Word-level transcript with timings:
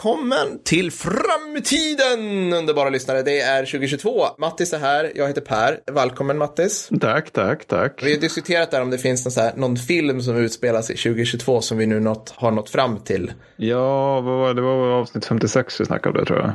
Välkommen 0.00 0.60
till 0.64 0.90
framtiden 0.90 2.52
underbara 2.52 2.88
lyssnare. 2.90 3.22
Det 3.22 3.40
är 3.40 3.64
2022. 3.64 4.26
Mattis 4.38 4.72
är 4.72 4.78
här, 4.78 5.12
jag 5.14 5.28
heter 5.28 5.40
Per. 5.40 5.80
Välkommen 5.92 6.38
Mattis. 6.38 6.88
Tack, 7.00 7.30
tack, 7.30 7.64
tack. 7.64 8.02
Vi 8.02 8.14
har 8.14 8.20
diskuterat 8.20 8.70
där 8.70 8.82
om 8.82 8.90
det 8.90 8.98
finns 8.98 9.24
någon, 9.24 9.44
här, 9.44 9.52
någon 9.56 9.76
film 9.76 10.22
som 10.22 10.36
utspelar 10.36 10.82
sig 10.82 10.96
2022 10.96 11.60
som 11.60 11.78
vi 11.78 11.86
nu 11.86 12.00
nått, 12.00 12.34
har 12.36 12.50
nått 12.50 12.70
fram 12.70 12.98
till. 12.98 13.32
Ja, 13.56 14.20
vad 14.20 14.38
var, 14.38 14.54
det 14.54 14.62
var 14.62 15.00
avsnitt 15.00 15.24
56 15.24 15.80
vi 15.80 15.84
snackade 15.84 16.18
om 16.18 16.24
det 16.24 16.26
tror 16.26 16.38
jag. 16.38 16.52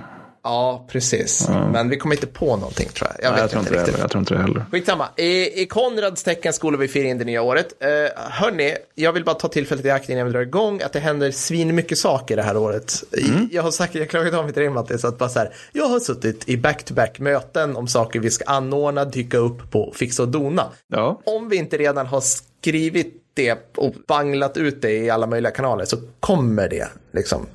Ja, 0.47 0.85
precis. 0.89 1.45
Ja. 1.47 1.69
Men 1.69 1.89
vi 1.89 1.97
kommer 1.97 2.15
inte 2.15 2.27
på 2.27 2.55
någonting 2.57 2.89
tror 2.89 3.09
jag. 3.13 3.25
Jag, 3.25 3.31
Nej, 3.31 3.41
jag, 3.41 3.49
tror 3.49 3.59
inte 3.59 3.71
det 3.73 3.77
riktigt. 3.79 3.93
heller. 3.93 4.03
jag 4.03 4.11
tror 4.11 4.19
inte 4.19 4.33
det 4.33 4.41
heller. 4.41 4.65
Skitsamma. 4.71 5.07
I, 5.17 5.61
I 5.61 5.65
Konrads 5.67 6.23
tecken 6.23 6.53
skola 6.53 6.77
vi 6.77 6.87
fira 6.87 7.07
in 7.07 7.17
det 7.17 7.25
nya 7.25 7.41
året. 7.41 7.67
Uh, 7.83 8.21
hörni, 8.31 8.75
jag 8.95 9.13
vill 9.13 9.23
bara 9.23 9.35
ta 9.35 9.47
tillfället 9.47 9.85
i 9.85 9.89
akt 9.89 10.09
innan 10.09 10.25
vi 10.25 10.31
drar 10.31 10.41
igång 10.41 10.81
att 10.81 10.93
det 10.93 10.99
händer 10.99 11.31
svin 11.31 11.75
mycket 11.75 11.97
saker 11.97 12.35
det 12.35 12.43
här 12.43 12.57
året. 12.57 13.03
I- 13.11 13.55
Jag 13.55 13.63
har 13.63 13.71
sagt, 13.71 13.95
jag 13.95 14.09
klagat 14.09 14.33
av 14.33 14.43
mig 14.43 14.53
till 14.53 14.61
dig 14.61 14.69
Mattis, 14.69 15.05
att 15.05 15.17
bara 15.17 15.29
så 15.29 15.39
här, 15.39 15.53
jag 15.71 15.85
har 15.85 15.99
suttit 15.99 16.49
i 16.49 16.57
back-to-back 16.57 17.19
möten 17.19 17.75
om 17.75 17.87
saker 17.87 18.19
vi 18.19 18.31
ska 18.31 18.45
anordna, 18.45 19.05
dyka 19.05 19.37
upp 19.37 19.71
på, 19.71 19.93
fixa 19.95 20.23
och 20.23 20.29
dona. 20.29 20.63
Ja, 20.87 21.21
Om 21.25 21.49
vi 21.49 21.55
inte 21.57 21.77
redan 21.77 22.07
har 22.07 22.21
skrivit 22.21 23.21
det 23.33 23.73
och 23.77 23.93
banglat 24.07 24.57
ut 24.57 24.81
det 24.81 24.91
i 24.97 25.09
alla 25.09 25.27
möjliga 25.27 25.51
kanaler 25.51 25.85
så 25.85 25.97
kommer 26.19 26.69
det 26.69 26.87
liksom. 27.13 27.45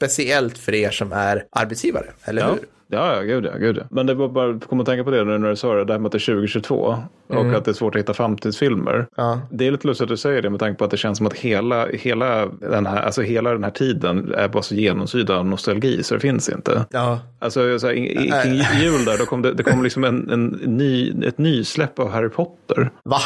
Speciellt 0.00 0.58
för 0.58 0.74
er 0.74 0.90
som 0.90 1.12
är 1.12 1.44
arbetsgivare, 1.52 2.06
eller 2.24 2.42
ja. 2.42 2.48
hur? 2.48 2.58
Ja, 2.92 3.14
ja, 3.16 3.20
gud 3.22 3.44
ja, 3.44 3.58
gud 3.58 3.76
ja. 3.76 3.82
Men 3.90 4.06
det 4.06 4.14
var 4.14 4.28
bara, 4.28 4.58
kom 4.60 4.80
att 4.80 4.86
tänka 4.86 5.04
på 5.04 5.10
det 5.10 5.24
nu 5.24 5.38
när 5.38 5.48
du 5.50 5.56
sa 5.56 5.74
det, 5.74 5.84
det 5.84 5.92
här 5.92 5.98
med 6.00 6.06
att 6.06 6.12
det 6.12 6.18
är 6.18 6.34
2022 6.34 6.96
och 7.28 7.54
att 7.54 7.64
det 7.64 7.70
är 7.70 7.72
svårt 7.72 7.94
att 7.94 7.98
hitta 8.00 8.14
framtidsfilmer. 8.14 9.06
Ja. 9.16 9.40
Det 9.50 9.66
är 9.66 9.70
lite 9.70 9.86
lustigt 9.86 10.02
att 10.02 10.08
du 10.08 10.16
säger 10.16 10.42
det 10.42 10.50
med 10.50 10.60
tanke 10.60 10.78
på 10.78 10.84
att 10.84 10.90
det 10.90 10.96
känns 10.96 11.18
som 11.18 11.26
att 11.26 11.34
hela, 11.34 11.86
hela, 11.86 12.46
den, 12.46 12.86
här, 12.86 13.02
alltså 13.02 13.22
hela 13.22 13.52
den 13.52 13.64
här 13.64 13.70
tiden 13.70 14.34
är 14.36 14.48
bara 14.48 14.62
så 14.62 14.74
genomsyrad 14.74 15.30
av 15.30 15.46
nostalgi 15.46 16.02
så 16.02 16.14
det 16.14 16.20
finns 16.20 16.48
inte. 16.48 16.86
Ja. 16.90 17.20
Alltså 17.38 17.78
så 17.78 17.86
här, 17.86 17.94
i- 17.94 18.26
i- 18.26 18.32
kring 18.42 18.80
jul 18.82 19.04
där, 19.04 19.18
då 19.18 19.24
kom 19.24 19.42
det, 19.42 19.52
det 19.54 19.62
kom 19.62 19.82
liksom 19.82 20.04
en, 20.04 20.30
en 20.30 20.46
ny, 20.76 21.12
ett 21.26 21.38
nysläpp 21.38 21.98
av 21.98 22.10
Harry 22.10 22.28
Potter. 22.28 22.90
Va? 23.02 23.18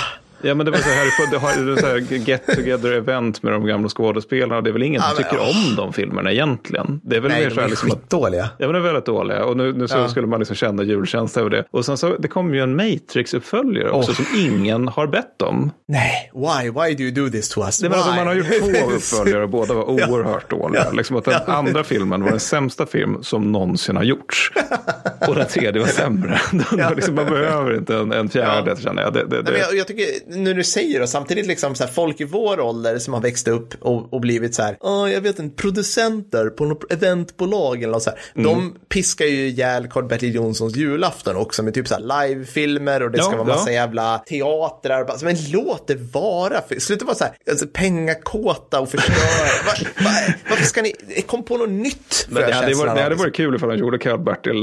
Ja 0.45 0.55
men 0.55 0.67
det 0.67 0.73
var 0.73 0.78
så 0.78 0.89
här, 0.89 1.31
det 1.31 1.39
har- 1.39 1.77
så 1.81 1.87
här 1.87 1.97
get 2.28 2.47
together 2.47 2.92
event 2.92 3.42
med 3.42 3.53
de 3.53 3.67
gamla 3.67 3.89
skådespelarna. 3.89 4.61
Det 4.61 4.70
är 4.70 4.73
väl 4.73 4.83
ingen 4.83 5.01
som 5.01 5.11
Ja, 5.11 5.20
men, 5.23 5.31
tycker 5.31 5.45
åh. 5.45 5.70
om 5.70 5.77
de 5.77 5.92
filmerna 5.92 6.33
egentligen. 6.33 7.01
Det 7.05 7.17
är 7.17 7.20
väl 7.20 7.31
Nej, 7.31 7.41
mer 7.41 7.48
de 7.48 7.55
så 7.55 7.61
här 7.61 7.67
är 7.67 7.70
liksom 7.70 7.91
att 7.91 7.97
skitdåliga. 7.98 8.51
Ja, 8.59 8.67
men 8.67 8.73
de 8.73 8.77
är 8.78 8.83
väldigt 8.83 9.06
dåliga. 9.06 9.45
Och 9.45 9.56
nu, 9.56 9.73
nu 9.73 9.89
så 9.89 9.97
Ja. 9.98 10.09
skulle 10.09 10.27
man 10.27 10.39
liksom 10.39 10.56
känna 10.56 10.83
julkänsla 10.83 11.41
över 11.41 11.51
det. 11.51 11.64
Och 11.70 11.84
sen 11.84 11.97
så, 11.97 12.17
det 12.17 12.28
kom 12.28 12.55
ju 12.55 12.61
en 12.61 12.81
Matrix-uppföljare 12.81 13.89
också 13.91 14.11
Åh. 14.11 14.17
som 14.17 14.27
ingen 14.41 14.89
har 14.89 15.06
bett 15.06 15.42
om. 15.42 15.70
Nej, 15.89 16.31
why? 16.34 16.70
Why 16.70 16.95
do 16.95 17.03
you 17.03 17.11
do 17.27 17.31
this 17.33 17.48
to 17.48 17.61
us? 17.64 17.79
Det 17.79 17.89
var 17.89 17.97
alltså, 17.97 18.12
man 18.12 18.27
har 18.27 18.34
gjort 18.34 18.47
två 18.61 18.91
uppföljare 18.91 19.42
och 19.42 19.48
båda 19.51 19.75
var 19.75 19.84
oerhört 19.91 20.51
dåliga. 20.51 20.91
Liksom 20.91 21.17
att 21.17 21.25
den 21.25 21.34
Ja. 21.47 21.53
andra 21.53 21.84
filmen 21.84 22.23
var 22.23 22.31
den 22.31 22.41
sämsta 22.41 22.86
film 22.86 23.23
som 23.23 23.53
någonsin 23.53 23.97
har 23.97 24.05
gjorts. 24.05 24.53
Och 25.28 25.34
den 25.34 25.47
tredje 25.47 25.80
var 25.80 25.89
sämre. 25.89 26.41
Var 26.72 26.94
liksom, 26.94 27.14
man 27.14 27.27
behöver 27.27 27.77
inte 27.77 27.97
en, 27.97 28.12
en 28.12 28.28
fjärde, 28.28 28.70
Ja. 28.70 28.77
känner 28.77 29.03
jag. 29.03 29.12
Det, 29.12 29.27
det, 29.27 29.42
Nej, 29.42 29.53
det, 29.53 29.58
jag, 29.58 29.75
jag 29.77 29.86
tycker, 29.86 30.06
när 30.27 30.55
du 30.55 30.64
säger 30.64 31.00
det, 31.00 31.06
samtidigt 31.06 31.47
liksom 31.47 31.75
så 31.75 31.84
här, 31.84 31.91
folk 31.91 32.20
i 32.20 32.25
vår 32.25 32.61
ålder 32.61 32.98
som 32.98 33.14
har 33.14 33.20
växt 33.20 33.48
upp 33.48 33.75
och, 33.80 34.12
och 34.14 34.20
blivit 34.20 34.55
så 34.55 34.62
här, 34.62 34.77
"Ja, 34.80 35.11
jag 35.11 35.20
vet 35.20 35.39
inte, 35.39 35.62
producenter 35.62 36.46
på 36.51 36.64
något 36.64 36.92
eventbolag 36.92 37.83
eller 37.83 37.92
något 37.92 38.02
så 38.02 38.11
här. 38.11 38.18
Mm. 38.36 38.45
De 38.51 38.74
piskar 38.89 39.24
ju 39.27 39.46
ihjäl 39.46 39.86
Karl-Bertil 39.89 40.35
Jonssons 40.35 40.77
julafton 40.77 41.36
också 41.36 41.62
med 41.62 41.74
typ 41.74 41.89
så 41.89 41.95
här 41.95 42.29
livefilmer 42.29 43.02
och 43.02 43.11
det 43.11 43.18
ska 43.23 43.30
Ja, 43.33 43.36
vara 43.36 43.48
massa 43.48 43.70
ja. 43.70 43.74
jävla 43.74 44.18
teatrar. 44.18 45.24
Men 45.24 45.36
låt 45.52 45.86
det 45.86 45.96
vara, 46.12 46.61
sluta 46.79 47.05
vara 47.05 47.14
så 47.17 47.24
här, 47.24 47.33
alltså, 47.51 47.67
pengakåta 47.67 48.80
och 48.80 48.89
förstöra. 48.91 49.14
Va, 49.67 49.73
va, 50.05 50.11
varför 50.51 50.64
ska 50.64 50.83
ni, 50.83 50.92
kom 51.27 51.42
på 51.45 51.56
något 51.56 51.68
nytt? 51.68 52.27
Men 52.29 52.42
det, 52.42 52.52
hade 52.55 52.74
varit, 52.74 52.85
det 52.85 52.89
hade 52.91 53.08
liksom. 53.08 53.18
varit 53.18 53.36
kul 53.36 53.55
ifall 53.55 53.68
de 53.68 53.77
gjorde 53.77 53.98
Karl-Bertil 53.98 54.62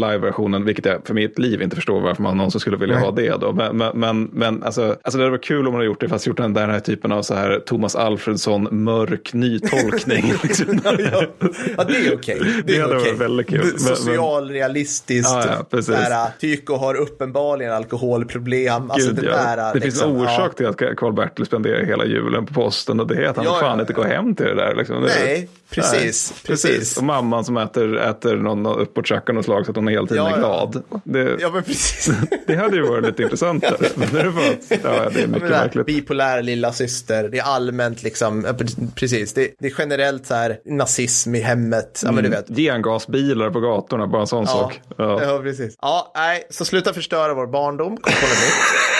live-versionen, 0.52 0.66
vilket 0.66 0.86
jag 0.86 1.08
för 1.08 1.14
mitt 1.14 1.40
liv 1.40 1.62
inte 1.62 1.76
förstår 1.76 2.02
varför 2.02 2.24
man 2.24 2.38
någonsin 2.38 2.62
skulle 2.62 2.78
vilja 2.78 2.96
Nej. 2.96 3.04
ha 3.06 3.12
det 3.12 3.38
då. 3.42 3.52
Men, 3.54 3.78
men, 3.78 3.92
men, 4.00 4.24
men 4.34 4.64
alltså, 4.64 4.82
alltså 5.04 5.18
det 5.18 5.24
hade 5.24 5.30
varit 5.32 5.44
kul 5.44 5.58
om 5.60 5.66
man 5.66 5.74
hade 5.74 5.86
gjort 5.86 6.00
det, 6.00 6.10
fast 6.10 6.28
gjort 6.28 6.38
den 6.38 6.54
där 6.54 6.80
typen 6.80 7.12
av 7.12 7.22
så 7.22 7.34
här 7.34 7.60
Thomas 7.66 7.96
Alfredsson 7.96 8.68
mörk 8.84 9.34
nytolkning. 9.34 10.34
liksom. 10.44 10.80
ja, 10.84 10.94
ja, 11.78 11.84
det 11.84 12.08
är 12.08 12.16
okej. 12.16 12.40
Det 12.40 12.62
Det 12.66 12.78
är 12.78 12.82
hade 12.82 12.94
varit 12.94 13.04
okej. 13.08 13.16
väldigt 13.18 13.50
kul. 13.50 13.60
Det- 13.74 13.80
Socialrealistiskt. 13.80 15.32
Ja, 15.32 15.44
ja, 15.58 15.66
precis. 15.70 15.96
Där, 15.96 16.28
Tycho 16.40 16.74
har 16.78 16.96
uppenbarligen 16.96 17.74
alkoholproblem. 17.74 18.92
Alltså 18.92 19.08
Gud, 19.10 19.24
det 19.24 19.30
ja. 19.30 19.56
där. 19.56 19.74
det 19.74 19.82
finns 19.82 19.84
liksom, 19.96 20.12
en 20.16 20.22
orsak 20.22 20.52
ja. 20.52 20.54
till 20.54 20.68
att 20.68 20.98
Karl-Bertil 20.98 21.46
spenderar 21.46 21.86
hela 21.86 22.06
julen 22.06 22.46
på 22.46 22.54
posten 22.54 23.00
och 23.00 23.08
det 23.08 23.16
är 23.16 23.30
att 23.30 23.36
han 23.36 23.46
Ja, 23.46 23.58
fan 23.60 23.80
inte 23.80 23.94
går 23.94 24.04
hem 24.04 24.36
till 24.36 24.46
det 24.46 24.56
där. 24.56 24.76
Liksom. 24.76 25.02
Det- 25.02 25.08
Nej, 25.24 25.50
precis, 25.70 26.44
precis. 26.48 26.98
Och 26.98 27.04
mamman 27.04 27.44
som 27.46 27.58
äter, 27.58 27.98
äter 27.98 28.36
någon 28.36 28.66
uppåt 28.66 29.08
käkar 29.08 29.34
något 29.34 29.46
slag 29.46 29.66
så 29.66 29.72
att 29.72 29.76
hon 29.76 29.88
hela 29.88 30.08
tiden 30.08 30.24
Ja, 30.26 30.38
ja. 30.42 30.70
glad. 30.72 30.84
Det, 31.04 31.38
Ja, 31.40 31.50
men 31.54 31.64
precis. 31.64 32.10
det 32.48 32.56
hade 32.56 32.76
ju 32.76 32.82
varit 32.82 33.06
lite 33.06 33.24
intressantare. 33.24 33.88
Men 33.96 34.08
det, 34.14 34.30
var, 34.30 34.44
ja, 34.44 35.10
det 35.10 35.20
är 35.20 35.22
Ja, 35.22 35.28
mycket 35.28 35.42
där, 35.42 35.50
märkligt. 35.50 35.86
bipolär 35.86 36.42
lilla 36.42 36.74
syster. 36.74 37.30
Det 37.30 37.38
är 37.40 37.44
allmänt 37.44 38.04
liksom, 38.04 38.44
ja, 38.48 38.52
pre- 38.52 38.88
precis. 38.96 39.34
Det, 39.34 39.52
det 39.60 39.68
är 39.68 39.74
generellt 39.78 40.26
så 40.26 40.34
här 40.34 40.58
nazism 40.66 41.36
i 41.36 41.40
hemmet. 41.40 42.02
Ja, 42.06 42.12
men 42.12 42.24
du 42.24 42.30
vet. 42.30 42.48
Gengasbilar 42.48 43.50
på 43.50 43.60
gatorna, 43.60 44.08
bara 44.08 44.22
en 44.22 44.28
sån 44.28 44.44
Ja, 44.46 44.52
sak. 44.52 44.82
Ja. 44.98 45.24
ja, 45.24 45.40
precis. 45.44 45.76
Ja, 45.82 46.12
nej, 46.16 46.44
så 46.50 46.66
sluta 46.66 46.94
förstöra 46.94 47.34
vår 47.34 47.48
barndom. 47.48 47.98
Kom 47.98 48.14
på 48.14 48.22
något 48.22 48.30
nytt. 48.30 48.91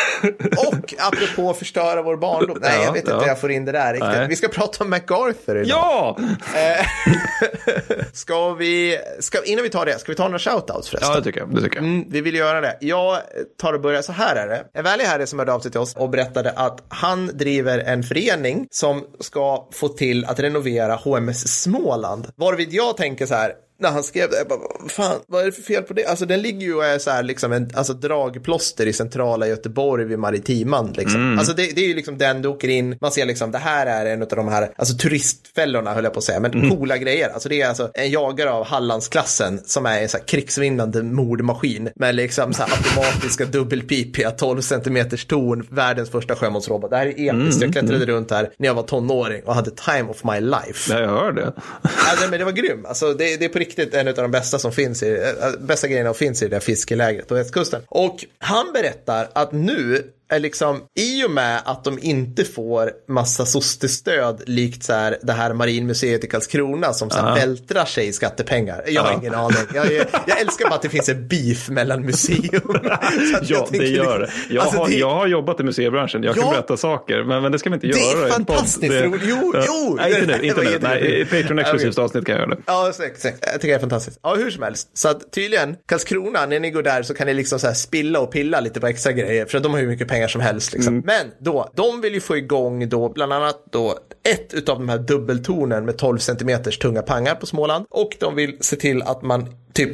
Och 0.58 0.94
apropå 1.00 1.54
förstöra 1.54 2.02
vår 2.02 2.18
barndom. 2.18 2.58
Nej, 2.62 2.72
jag 2.78 2.86
Ja, 2.86 2.92
vet 2.92 3.00
inte 3.00 3.12
ja. 3.12 3.20
hur 3.20 3.28
jag 3.28 3.40
får 3.42 3.52
in 3.52 3.66
det 3.66 3.72
där 3.72 3.94
riktigt. 3.94 4.10
Nej. 4.12 4.28
Vi 4.28 4.36
ska 4.36 4.48
prata 4.48 4.84
om 4.84 4.90
MacArthur 4.90 5.56
idag. 5.56 5.68
ja! 5.68 6.18
Ska 8.14 8.54
vi, 8.54 9.00
ska, 9.20 9.44
innan 9.44 9.64
vi 9.64 9.70
tar 9.70 9.86
det, 9.86 10.00
ska 10.00 10.12
vi 10.12 10.16
ta 10.16 10.24
några 10.24 10.40
shoutouts 10.40 10.90
förresten? 10.90 11.10
Ja, 11.12 11.18
det 11.20 11.24
tycker 11.24 11.40
jag. 11.40 11.56
Det 11.56 11.62
tycker 11.62 11.76
jag. 11.76 11.86
Mm, 11.86 12.06
vi 12.10 12.22
vill 12.22 12.36
göra 12.36 12.62
det. 12.62 12.78
Jag 12.82 13.18
tar 13.62 13.74
och 13.74 13.82
börjar 13.82 14.02
så 14.02 14.12
här 14.12 14.36
är 14.36 14.48
det. 14.48 14.64
En 14.74 14.84
vänlig 14.84 15.06
herre 15.06 15.28
som 15.28 15.40
hörde 15.40 15.54
av 15.54 15.60
sig 15.60 15.72
till 15.72 15.80
oss 15.80 15.96
och 15.96 16.10
berättade 16.10 16.52
att 16.52 16.84
han 16.90 17.28
driver 17.38 17.80
en 17.80 18.04
förening 18.04 18.68
som 18.72 19.04
ska 19.20 19.68
få 19.74 19.88
till 19.88 20.26
att 20.26 20.40
renovera 20.40 20.96
HMS 20.96 21.62
Småland. 21.64 22.28
Varvid 22.36 22.74
jag 22.74 22.98
tänker 22.98 23.26
så 23.26 23.36
här, 23.36 23.54
när 23.82 23.92
han 23.92 24.04
skrev 24.04 24.30
det, 24.30 24.38
jag 24.38 24.48
bara, 24.48 24.60
"Vad 24.82 24.92
fan, 24.92 25.20
vad 25.28 25.42
är 25.42 25.46
det 25.46 25.52
för 25.52 25.62
fel 25.62 25.84
på 25.84 25.94
det? 25.94 26.06
Alltså 26.06 26.26
den 26.26 26.42
ligger 26.42 26.62
ju 26.62 26.76
och 26.76 26.86
är 26.86 27.00
så 27.00 27.12
här 27.12 27.24
liksom 27.24 27.52
en 27.52 27.72
alltså, 27.74 27.94
dragplåster 27.94 28.86
i 28.86 28.94
centrala 28.94 29.48
Göteborg 29.48 30.06
vid 30.06 30.20
Maritiman 30.20 30.94
liksom. 30.98 31.38
Alltså 31.40 31.54
det, 31.54 31.76
det 31.76 31.82
är 31.82 31.88
ju 31.88 31.94
liksom 31.96 32.18
den 32.18 32.42
du 32.42 32.50
åker 32.50 32.68
in, 32.68 32.98
man 33.02 33.12
ser 33.12 33.26
liksom 33.26 33.52
det 33.52 33.58
här 33.58 33.86
är 33.86 34.06
en 34.06 34.22
av 34.22 34.28
de 34.28 34.48
här, 34.48 34.72
alltså 34.76 34.98
turistfällorna 34.98 35.94
höll 35.94 36.04
jag 36.04 36.14
på 36.14 36.20
att 36.20 36.24
säga, 36.26 36.40
men 36.40 36.70
coola 36.70 36.98
grejer. 36.98 37.30
Alltså 37.30 37.50
det 37.50 37.62
är 37.62 37.68
alltså 37.70 37.92
en 37.94 38.12
jagare 38.12 38.52
av 38.52 38.66
Hallandsklassen 38.66 39.60
som 39.66 39.86
är 39.86 40.02
en 40.02 40.10
så 40.10 40.18
här 40.18 40.26
krigsvinnande 40.26 41.04
mordmaskin 41.04 41.90
med 41.96 42.16
liksom 42.16 42.54
så 42.54 42.64
här 42.64 42.70
automatiska 42.78 43.46
dubbelpipiga 43.46 44.32
12 44.32 44.62
centimeters 44.62 45.26
torn, 45.26 45.68
världens 45.70 46.10
första 46.10 46.36
sjömålsrobot. 46.36 46.90
Det 46.92 46.98
här 46.98 47.06
är 47.08 47.36
episkt, 47.36 47.62
jag 47.62 47.72
klättrade 47.72 48.06
runt 48.06 48.32
här 48.32 48.50
när 48.58 48.68
jag 48.68 48.74
var 48.74 48.84
tonåring 48.84 49.44
och 49.44 49.56
hade 49.56 49.72
time 49.72 50.10
of 50.10 50.24
my 50.24 50.40
life. 50.40 50.94
Nej, 50.94 51.04
jag 51.04 51.10
hör 51.10 51.32
det. 51.32 51.54
Alltså, 51.82 52.30
men 52.30 52.40
det 52.40 52.46
var 52.46 52.52
grym. 52.52 52.86
Alltså, 52.86 53.14
det, 53.14 53.38
det 53.38 53.46
är 53.46 53.50
på 53.50 53.60
riktigt 53.60 53.71
en 53.80 54.08
av 54.08 54.14
de 54.14 54.32
bästa 54.32 54.60
som 54.60 54.72
finns 54.72 55.04
i, 55.04 55.12
eh, 55.12 55.60
bästa 55.60 55.88
grejerna 55.88 56.10
som 56.10 56.18
finns 56.18 56.42
i 56.42 56.46
det 56.46 56.56
där 56.56 56.60
fiskelägret 56.60 57.28
på 57.28 57.34
västkusten. 57.34 57.82
Och 57.88 58.26
han 58.40 58.74
berättar 58.74 59.30
att 59.34 59.52
nu 59.52 60.04
är 60.32 60.40
liksom, 60.40 60.82
i 61.00 61.26
och 61.26 61.32
med 61.32 61.62
att 61.66 61.84
de 61.84 62.00
inte 62.02 62.44
får 62.46 62.92
massa 63.08 63.46
sostestöd 63.46 64.42
likt 64.46 64.84
så 64.84 64.94
här, 64.94 65.18
det 65.22 65.34
här 65.34 65.54
marinmuseet 65.54 66.24
i 66.24 66.28
Karlskrona 66.28 66.94
som 66.94 67.10
så 67.10 67.18
här, 67.20 67.36
vältrar 67.36 67.86
sig 67.86 68.08
i 68.08 68.14
skattepengar. 68.14 68.84
Jag 68.88 69.02
har 69.02 69.12
Ja. 69.12 69.18
ingen 69.22 69.34
aning. 69.36 69.58
Jag, 69.74 69.92
jag, 69.94 70.06
jag 70.28 70.40
älskar 70.42 70.66
bara 70.70 70.76
att 70.76 70.82
det 70.82 70.90
finns 70.90 71.10
en 71.10 71.28
beef 71.28 71.70
mellan 71.70 72.02
museum. 72.06 72.62
Att 73.36 73.50
Ja, 73.50 73.68
det 73.72 73.78
gör 73.88 74.20
det. 74.20 74.26
liksom- 74.26 74.56
Jag, 74.56 74.62
alltså, 74.64 74.78
har, 74.80 74.88
det- 74.88 74.96
jag 74.96 75.10
har 75.16 75.28
jobbat 75.28 75.60
i 75.60 75.64
museibranschen, 75.64 76.24
jag 76.24 76.36
kan 76.36 76.44
Ja. 76.46 76.52
berätta 76.52 76.78
saker, 76.78 77.24
men, 77.24 77.42
men 77.42 77.52
det 77.52 77.60
ska 77.60 77.70
vi 77.70 77.74
inte 77.74 77.88
Det 77.88 77.94
är 77.94 78.18
göra. 78.18 78.36
en 78.36 78.46
podd. 78.46 78.56
fantastiskt 78.56 78.92
Det- 78.94 79.04
roligt. 79.04 79.22
Jo, 79.26 79.52
Ja. 79.56 79.64
jo. 79.68 79.96
Nej, 80.00 80.14
inte 80.14 80.26
nu, 80.26 80.38
Det 80.42 80.48
inte 80.48 80.62
nu. 80.64 80.78
Nej, 80.82 81.22
i 81.22 81.26
Patreon-exklusivt 81.26 81.92
Okej. 81.94 82.04
avsnitt 82.04 82.26
kan 82.26 82.36
jag 82.36 82.42
göra 82.42 82.56
det. 82.56 82.62
Ja, 82.66 82.92
säkert. 82.94 83.24
Jag 83.42 83.54
tycker 83.54 83.68
det 83.68 83.74
är 83.74 83.80
fantastiskt. 83.80 84.20
Ja, 84.24 84.36
hur 84.36 84.52
som 84.52 84.64
helst. 84.64 84.90
Så 84.98 85.08
att 85.10 85.32
tydligen, 85.34 85.76
Karlskrona, 85.88 86.46
när 86.46 86.60
ni 86.60 86.72
går 86.72 86.84
där 86.84 87.04
så 87.04 87.14
kan 87.14 87.28
ni 87.28 87.34
liksom 87.34 87.60
så 87.60 87.68
här 87.68 87.74
spilla 87.74 88.20
och 88.20 88.32
pilla 88.32 88.60
lite 88.60 88.80
på 88.80 88.88
extra 88.88 89.12
grejer, 89.12 89.46
för 89.46 89.60
de 89.60 89.74
har 89.74 89.80
ju 89.80 89.88
mycket 89.88 90.08
pengar 90.08 90.21
som 90.28 90.42
helst. 90.42 90.74
Liksom. 90.74 90.94
Mm. 90.94 91.06
Men 91.06 91.32
då, 91.40 91.70
de 91.76 92.02
vill 92.02 92.14
ju 92.14 92.22
få 92.22 92.38
igång 92.38 92.90
då, 92.90 93.10
bland 93.10 93.34
annat 93.34 93.64
då, 93.72 93.98
ett 94.24 94.54
utav 94.54 94.80
de 94.80 94.90
här 94.90 94.98
dubbeltornen 94.98 95.86
med 95.86 95.98
12 95.98 96.18
centimeters 96.18 96.78
tunga 96.78 97.02
pangar 97.02 97.36
på 97.36 97.46
Småland. 97.46 97.86
Och 97.90 98.18
de 98.20 98.36
vill 98.36 98.58
se 98.60 98.76
till 98.76 99.02
att 99.02 99.22
man 99.22 99.56
typ 99.74 99.92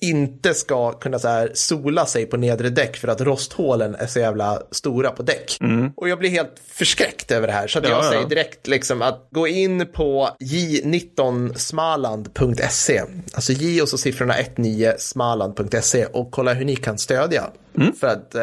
inte 0.00 0.54
ska 0.54 0.92
kunna 0.92 1.18
så 1.18 1.28
här 1.28 1.50
sola 1.54 2.06
sig 2.06 2.26
på 2.26 2.36
nedre 2.36 2.70
däck 2.70 2.96
för 2.96 3.08
att 3.08 3.20
rosthålen 3.20 3.94
är 3.94 4.06
så 4.06 4.18
jävla 4.18 4.62
stora 4.70 5.10
på 5.10 5.22
däck. 5.22 5.58
Och 5.96 6.08
jag 6.08 6.18
blir 6.18 6.30
helt 6.30 6.54
förskräckt 6.66 7.30
över 7.30 7.46
det 7.46 7.52
här. 7.52 7.66
Så 7.66 7.78
att 7.78 7.84
Mm. 7.86 7.98
Ja, 7.98 8.04
jag 8.04 8.14
ja. 8.14 8.16
säger 8.16 8.28
direkt 8.28 8.66
liksom 8.66 9.02
att 9.02 9.28
gå 9.30 9.46
in 9.48 9.86
på 9.92 10.28
j19smaland.se. 10.40 13.02
Alltså 13.34 13.52
j 13.52 13.82
och 13.82 13.88
så 13.88 13.98
siffrorna 13.98 14.34
19 14.56 14.92
smaland.se 14.98 16.06
och 16.06 16.30
kolla 16.30 16.52
hur 16.52 16.64
ni 16.64 16.76
kan 16.76 16.98
stödja. 16.98 17.50
Mm. 17.78 17.92
För 17.92 18.06
att 18.06 18.34
eh, 18.34 18.42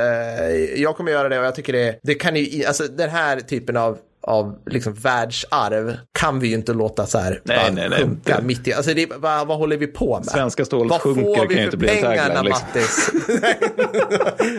jag 0.81 0.97
kommer 0.97 1.11
göra 1.11 1.29
det 1.29 1.39
och 1.39 1.45
jag 1.45 1.55
tycker 1.55 1.73
det, 1.73 1.99
det 2.03 2.15
kan 2.15 2.35
ju, 2.35 2.65
alltså 2.65 2.83
den 2.87 3.09
här 3.09 3.39
typen 3.39 3.77
av 3.77 3.97
av 4.23 4.55
liksom 4.65 4.93
världsarv 4.93 5.97
kan 6.19 6.39
vi 6.39 6.47
ju 6.47 6.53
inte 6.53 6.73
låta 6.73 7.05
så 7.05 7.17
här 7.17 7.41
Nej, 7.43 7.71
nej, 7.73 7.89
nej, 7.89 7.99
sjunka 7.99 8.31
inte. 8.31 8.43
mitt 8.45 8.67
i. 8.67 8.73
Alltså 8.73 8.93
det, 8.93 9.07
vad, 9.17 9.47
vad 9.47 9.57
håller 9.57 9.77
vi 9.77 9.87
på 9.87 10.15
med? 10.19 10.25
Svenska 10.25 10.65
stålet 10.65 10.89
vad 10.89 11.01
sjunker, 11.01 11.21
får 11.21 11.35
kan 11.35 11.47
vi 11.47 11.53
ju 11.53 11.57
för 11.59 11.65
inte 11.65 11.77
bli 11.77 11.89
en 11.89 11.95
pengarna 12.03 12.33
tagline, 12.33 12.45
liksom. 12.45 12.67
Mattis? 12.73 13.11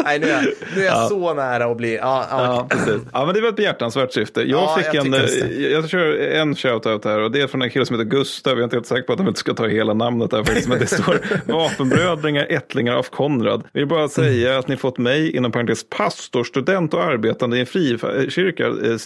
nej, 0.05 0.19
nu 0.19 0.27
är 0.27 0.33
jag, 0.33 0.45
nu 0.77 0.83
är 0.83 0.87
jag 0.87 1.09
så 1.09 1.35
nära 1.35 1.65
att 1.65 1.77
bli, 1.77 1.97
ja, 1.97 2.27
ja, 2.31 2.45
Ja, 2.45 2.67
precis. 2.71 3.03
ja, 3.13 3.25
men 3.25 3.35
det 3.35 3.41
var 3.41 3.49
ett 3.49 3.57
behjärtansvärt 3.57 4.13
syfte. 4.13 4.41
Jag 4.41 4.49
Ja, 4.63 4.77
fick 4.77 4.87
jag 4.87 4.97
en, 5.07 5.13
tycker 5.13 5.25
också 5.25 5.39
jag, 5.47 5.71
jag 5.73 5.89
kör 5.89 6.19
en 6.19 6.55
shoutout 6.57 7.05
här 7.05 7.21
och 7.21 7.31
det 7.31 7.41
är 7.41 7.47
från 7.47 7.63
en 7.63 7.71
kille 7.71 7.87
som 7.87 7.99
heter 7.99 8.11
Gustav. 8.11 8.53
Jag 8.53 8.61
är 8.61 8.65
inte 8.65 8.77
helt 8.77 8.87
säker 8.87 9.03
på 9.03 9.13
att 9.13 9.19
de 9.19 9.29
inte 9.29 9.41
ska 9.41 9.55
ta 9.55 9.67
hela 9.67 9.95
namnet 9.95 10.33
här 10.33 10.45
faktiskt, 10.45 10.69
men 10.69 10.79
det 10.79 10.87
står 10.87 11.21
vapenbrödringar, 11.53 12.47
ättlingar 12.51 12.95
av 12.95 13.03
Konrad. 13.03 13.63
Vill 13.73 13.87
bara 13.87 14.09
säga 14.09 14.59
att 14.59 14.69
ni 14.69 14.77
fått 14.77 14.99
mig, 14.99 15.37
inom 15.37 15.53
parentes 15.53 15.89
pastor, 15.89 16.45
student 16.45 16.95
och 16.95 17.05
arbetande 17.05 17.57
i 17.57 17.61
en 17.61 17.67
frikyrka, 17.67 18.67
eh, 18.67 18.97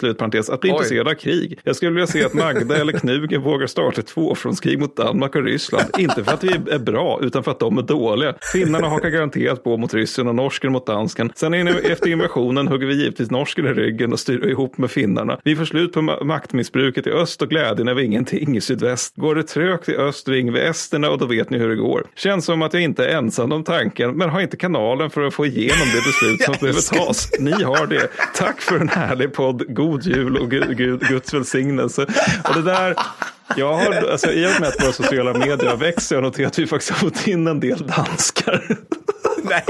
att 0.49 0.61
bli 0.61 0.69
Oj. 0.69 0.73
intresserad 0.75 1.07
av 1.07 1.13
krig. 1.13 1.59
Jag 1.63 1.75
skulle 1.75 1.91
vilja 1.91 2.07
se 2.07 2.25
att 2.25 2.33
Magda 2.33 2.77
eller 2.77 2.93
Knugen 2.93 3.41
vågar 3.41 3.67
starta 3.67 4.01
ett 4.01 4.07
tvåfrontskrig 4.07 4.79
mot 4.79 4.95
Danmark 4.97 5.35
och 5.35 5.43
Ryssland. 5.43 5.85
Inte 5.97 6.23
för 6.23 6.31
att 6.33 6.43
vi 6.43 6.49
är 6.71 6.79
bra, 6.79 7.19
utan 7.21 7.43
för 7.43 7.51
att 7.51 7.59
de 7.59 7.77
är 7.77 7.81
dåliga. 7.81 8.33
Finnarna 8.53 8.87
hakar 8.87 9.09
garanterat 9.09 9.63
på 9.63 9.77
mot 9.77 9.93
ryssen 9.93 10.27
och 10.27 10.35
norsken 10.35 10.71
mot 10.71 10.85
dansken. 10.87 11.31
Sen 11.35 11.53
efter 11.67 12.09
invasionen 12.09 12.67
hugger 12.67 12.87
vi 12.87 12.93
givetvis 12.95 13.31
norsken 13.31 13.65
i 13.65 13.69
ryggen 13.73 14.13
och 14.13 14.19
styr 14.19 14.47
ihop 14.47 14.77
med 14.77 14.91
finnarna. 14.91 15.39
Vi 15.43 15.55
får 15.55 15.65
slut 15.65 15.93
på 15.93 15.99
ma- 15.99 16.23
maktmissbruket 16.23 17.07
i 17.07 17.11
öst 17.11 17.41
och 17.41 17.49
glädjen 17.49 17.87
över 17.87 18.01
ingenting 18.01 18.57
i 18.57 18.61
sydväst. 18.61 19.15
Går 19.15 19.35
det 19.35 19.43
trögt 19.43 19.89
i 19.89 19.95
öst 19.95 20.27
ringer 20.29 20.51
vi 20.51 20.59
esterna 20.59 21.09
och 21.09 21.17
då 21.17 21.25
vet 21.25 21.49
ni 21.49 21.57
hur 21.57 21.69
det 21.69 21.75
går. 21.75 22.03
Känns 22.15 22.45
som 22.45 22.61
att 22.61 22.73
jag 22.73 22.83
inte 22.83 23.05
är 23.05 23.17
ensam 23.17 23.51
om 23.51 23.63
tanken, 23.63 24.17
men 24.17 24.29
har 24.29 24.41
inte 24.41 24.57
kanalen 24.57 25.09
för 25.09 25.21
att 25.23 25.33
få 25.33 25.45
igenom 25.45 25.87
det 25.93 26.01
beslut 26.05 26.41
som 26.41 26.55
behöver 26.61 26.97
tas. 27.05 27.29
Ni 27.39 27.51
har 27.63 27.87
det. 27.87 28.07
Tack 28.35 28.61
för 28.61 28.79
en 28.79 28.89
härlig 28.89 29.33
podd. 29.33 29.63
God 29.75 30.03
jul 30.05 30.37
och 30.39 30.51
Gud, 30.51 30.77
Gud, 30.77 31.07
Guds 31.07 31.33
välsignelse. 31.33 32.01
Och 32.43 32.55
det 32.55 32.61
där, 32.61 32.95
jag 33.55 33.73
har, 33.73 34.11
alltså, 34.11 34.31
I 34.31 34.45
och 34.45 34.61
med 34.61 34.69
att 34.69 34.83
våra 34.83 34.91
sociala 34.91 35.33
medier 35.33 35.75
växer, 35.75 36.15
jag 36.15 36.21
har 36.21 36.27
noterat 36.27 36.51
att 36.51 36.59
vi 36.59 36.67
faktiskt 36.67 36.91
har 36.91 37.09
fått 37.09 37.27
in 37.27 37.47
en 37.47 37.59
del 37.59 37.87
danskar 37.87 38.77
nej. 39.43 39.65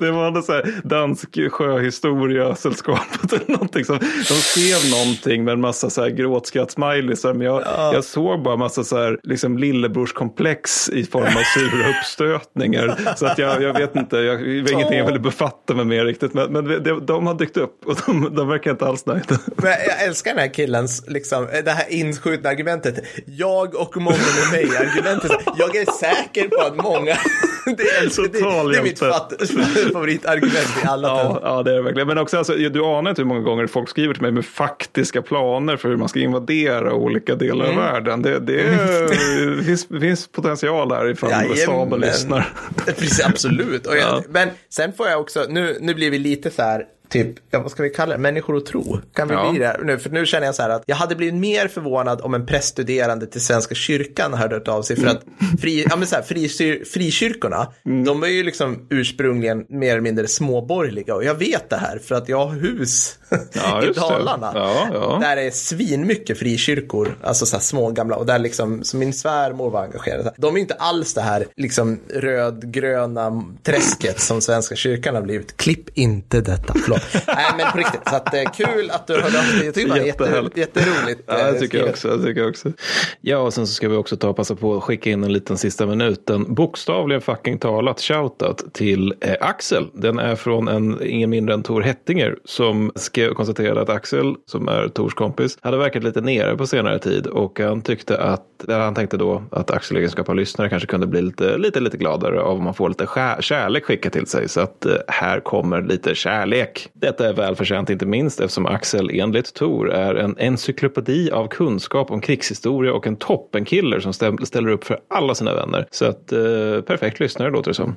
Det 0.00 0.10
var 0.10 0.30
något 0.30 0.44
så 0.44 0.52
här 0.52 0.80
dansk 0.84 1.38
sjöhistoria-sällskapet 1.50 3.32
eller 3.32 3.50
någonting. 3.50 3.84
Som, 3.84 3.98
de 3.98 4.34
skrev 4.34 4.90
någonting 4.90 5.44
med 5.44 5.52
en 5.52 5.60
massa 5.60 5.90
så 5.90 6.02
här 6.02 6.08
gråtskratt-smileysar. 6.10 7.34
Men 7.34 7.46
jag, 7.46 7.62
jag 7.94 8.04
såg 8.04 8.42
bara 8.42 8.56
massa 8.56 8.84
så 8.84 8.98
här, 8.98 9.18
liksom 9.22 9.58
lillebrorskomplex 9.58 10.88
i 10.88 11.04
form 11.04 11.24
av 11.24 11.42
sura 11.54 11.90
uppstötningar. 11.90 12.98
Så 13.16 13.26
att 13.26 13.38
jag, 13.38 13.62
jag 13.62 13.78
vet 13.78 13.96
inte, 13.96 14.16
jag, 14.16 14.38
det 14.38 14.62
var 14.62 14.72
ingenting 14.72 14.98
jag 14.98 15.06
ville 15.06 15.18
befatta 15.18 15.74
mig 15.74 15.84
med 15.84 16.04
riktigt. 16.04 16.34
Men, 16.34 16.52
men 16.52 16.82
de, 16.82 17.06
de 17.06 17.26
har 17.26 17.34
dykt 17.34 17.56
upp 17.56 17.86
och 17.86 17.96
de, 18.06 18.34
de 18.34 18.48
verkar 18.48 18.70
inte 18.70 18.86
alls 18.86 19.06
nöjda. 19.06 19.38
Men 19.56 19.70
jag 19.70 20.02
älskar 20.04 20.30
den 20.30 20.40
här 20.40 20.54
killens, 20.54 21.04
liksom, 21.08 21.48
det 21.64 21.70
här 21.70 21.86
inskjutna 21.88 22.50
argumentet. 22.50 23.04
Jag 23.26 23.74
och 23.74 23.96
många 23.96 24.16
med 24.16 24.52
mig. 24.52 24.76
Argumentet. 24.76 25.32
Jag 25.58 25.76
är 25.76 25.92
säker 25.92 26.48
på 26.48 26.62
att 26.62 26.76
många... 26.76 27.16
Det 27.64 27.82
är, 27.82 28.28
det, 28.32 28.39
Total 28.42 28.72
det 28.72 28.78
är 28.78 28.82
mitt 28.82 28.98
fatt, 28.98 29.32
favoritargument 29.92 30.68
i 30.84 30.86
alla 30.86 31.08
Ja, 31.08 31.40
ja, 31.42 31.62
det 31.62 31.70
är 31.70 31.74
det 31.74 31.82
verkligen. 31.82 32.08
Men 32.08 32.18
också, 32.18 32.38
alltså, 32.38 32.52
du 32.54 32.84
anar 32.84 33.10
inte 33.10 33.22
hur 33.22 33.26
många 33.28 33.40
gånger 33.40 33.66
folk 33.66 33.88
skriver 33.88 34.14
till 34.14 34.22
mig 34.22 34.32
med 34.32 34.44
faktiska 34.44 35.22
planer 35.22 35.76
för 35.76 35.88
hur 35.88 35.96
man 35.96 36.08
ska 36.08 36.20
invadera 36.20 36.94
olika 36.94 37.34
delar 37.34 37.64
Mm. 37.64 37.78
av 37.78 37.84
världen. 37.84 38.22
Det, 38.22 38.38
det, 38.38 38.60
är, 38.60 39.56
det, 39.56 39.62
finns, 39.64 39.86
finns 40.00 40.26
potential 40.28 40.92
här 40.92 41.08
ifall. 41.10 41.56
Sabo 41.56 41.96
lyssnar. 41.96 42.48
Precis, 42.86 43.24
absolut. 43.24 43.86
Och 43.86 43.96
jag, 43.96 44.00
Ja. 44.02 44.22
Men 44.28 44.48
sen 44.68 44.92
får 44.92 45.08
jag 45.08 45.20
också, 45.20 45.46
nu, 45.48 45.78
nu 45.80 45.94
blir 45.94 46.10
vi 46.10 46.18
lite 46.18 46.50
så 46.50 46.62
här, 46.62 46.84
typ, 47.10 47.34
ja, 47.50 47.60
vad 47.62 47.70
ska 47.70 47.82
vi 47.82 47.90
kalla 47.90 48.12
det, 48.12 48.18
människor 48.18 48.54
och 48.54 48.66
tro. 48.66 49.00
Kan 49.14 49.28
vi 49.28 49.34
Ja. 49.34 49.50
bli 49.50 49.58
det 49.60 49.80
nu? 49.84 49.98
För 49.98 50.10
nu 50.10 50.26
känner 50.26 50.46
jag 50.46 50.54
så 50.54 50.62
här 50.62 50.70
att 50.70 50.82
jag 50.86 50.96
hade 50.96 51.16
blivit 51.16 51.34
mer 51.34 51.68
förvånad 51.68 52.20
om 52.20 52.34
en 52.34 52.46
präststuderande 52.46 53.26
till 53.26 53.40
Svenska 53.40 53.74
kyrkan 53.74 54.34
hade 54.34 54.54
hört 54.54 54.68
av 54.68 54.82
sig. 54.82 54.96
För 54.96 55.06
att 55.06 55.22
fri, 55.60 55.86
ja, 55.90 55.96
men 55.96 56.06
så 56.06 56.14
här, 56.14 56.22
frisyr, 56.22 56.84
frikyrkorna, 56.84 57.66
Mm. 57.86 58.04
de 58.04 58.22
är 58.22 58.26
ju 58.28 58.42
liksom 58.42 58.86
ursprungligen 58.90 59.64
mer 59.68 59.90
eller 59.92 60.00
mindre 60.00 60.26
småborgerliga. 60.28 61.14
Och 61.14 61.24
jag 61.24 61.34
vet 61.34 61.70
det 61.70 61.76
här 61.76 61.98
för 61.98 62.14
att 62.14 62.28
jag 62.28 62.46
har 62.46 62.54
hus 62.54 63.18
Ja, 63.52 63.84
i. 63.90 63.92
Dalarna. 63.92 64.52
Ja, 64.54 64.88
ja. 64.92 65.18
Där 65.20 65.36
är 65.36 65.50
svinmycket 65.50 66.38
frikyrkor, 66.38 67.18
alltså 67.22 67.46
så 67.46 67.56
här 67.56 67.62
små 67.62 67.90
gamla. 67.90 68.16
Och 68.16 68.26
där 68.26 68.38
liksom, 68.38 68.84
som 68.84 68.98
min 69.00 69.12
svärmor 69.12 69.70
var 69.70 69.82
engagerad. 69.82 70.30
De 70.36 70.56
är 70.56 70.60
inte 70.60 70.74
alls 70.74 71.14
det 71.14 71.20
här 71.20 71.46
liksom 71.56 72.00
rödgröna 72.14 73.44
träsket 73.62 74.20
som 74.20 74.40
Svenska 74.40 74.76
kyrkan 74.76 75.14
har 75.14 75.22
blivit. 75.22 75.56
Klipp 75.56 75.98
inte 75.98 76.40
detta, 76.40 76.74
förlåt. 76.84 77.02
Nej 77.26 77.46
men 77.56 77.72
på 77.72 77.78
riktigt, 77.78 78.00
så 78.08 78.16
att, 78.16 78.34
eh, 78.34 78.42
kul 78.56 78.90
att 78.90 79.06
du 79.06 79.12
hörde 79.12 79.38
av 79.38 79.44
dig. 79.44 79.64
Jag 79.64 79.74
tycker 79.74 79.94
det 79.94 80.00
var 80.00 80.50
jätteroligt. 80.56 81.22
Ja, 81.26 81.38
eh, 81.38 81.52
det 81.52 81.60
tycker 81.60 81.78
jag 81.78 81.88
också. 81.88 82.16
Det 82.16 82.24
tycker 82.24 82.40
jag 82.40 82.50
också. 82.50 82.72
Ja, 83.20 83.38
och 83.38 83.54
sen 83.54 83.66
så 83.66 83.74
ska 83.74 83.88
vi 83.88 83.96
också 83.96 84.16
ta 84.16 84.28
och 84.28 84.36
passa 84.36 84.54
på 84.54 84.76
att 84.76 84.82
skicka 84.82 85.10
in 85.10 85.24
en 85.24 85.32
liten 85.32 85.58
sista 85.58 85.86
minuten. 85.86 86.54
Bokstavligen 86.54 87.20
fucking 87.20 87.58
talat 87.58 88.00
shoutout 88.00 88.74
till 88.74 89.14
eh, 89.20 89.34
Axel. 89.40 89.86
Den 89.94 90.18
är 90.18 90.36
från 90.36 90.68
en, 90.68 90.98
ingen 91.02 91.30
mindre 91.30 91.54
än 91.54 91.62
Tor 91.62 91.82
Hettinger 91.82 92.36
som 92.44 92.92
skrev, 92.94 93.19
och 93.28 93.36
konstaterade 93.36 93.80
att 93.80 93.88
Axel, 93.88 94.34
som 94.46 94.68
är 94.68 94.88
Tors 94.88 95.14
kompis, 95.14 95.58
hade 95.60 95.76
verkat 95.76 96.04
lite 96.04 96.20
nere 96.20 96.56
på 96.56 96.66
senare 96.66 96.98
tid 96.98 97.26
och 97.26 97.60
han 97.60 97.82
tyckte 97.82 98.18
att, 98.18 98.64
eller 98.64 98.78
han 98.78 98.94
tänkte 98.94 99.16
då 99.16 99.42
att 99.50 99.70
Axel 99.70 99.96
i 99.96 100.00
egenskap 100.00 100.28
av 100.28 100.36
lyssnare 100.36 100.68
kanske 100.68 100.86
kunde 100.86 101.06
bli 101.06 101.22
lite, 101.22 101.58
lite, 101.58 101.80
lite 101.80 101.96
gladare 101.96 102.40
av 102.40 102.56
om 102.56 102.64
man 102.64 102.74
får 102.74 102.88
lite 102.88 103.06
kärlek 103.40 103.84
skickat 103.84 104.12
till 104.12 104.26
sig. 104.26 104.48
Så 104.48 104.60
att 104.60 104.86
eh, 104.86 104.92
här 105.08 105.40
kommer 105.40 105.82
lite 105.82 106.14
kärlek. 106.14 106.88
Detta 106.92 107.28
är 107.28 107.32
välförtjänt 107.32 107.90
inte 107.90 108.06
minst 108.06 108.40
eftersom 108.40 108.66
Axel 108.66 109.10
enligt 109.10 109.54
Tor 109.54 109.90
är 109.90 110.14
en 110.14 110.36
encyklopedi 110.38 111.30
av 111.30 111.48
kunskap 111.48 112.10
om 112.10 112.20
krigshistoria 112.20 112.92
och 112.92 113.06
en 113.06 113.16
toppenkiller 113.16 114.00
som 114.00 114.12
ställer 114.46 114.68
upp 114.68 114.84
för 114.84 115.00
alla 115.08 115.34
sina 115.34 115.54
vänner. 115.54 115.86
Så 115.90 116.04
att 116.04 116.32
eh, 116.32 116.80
perfekt 116.86 117.20
lyssnare 117.20 117.50
låter 117.50 117.70
det 117.70 117.74
som. 117.74 117.96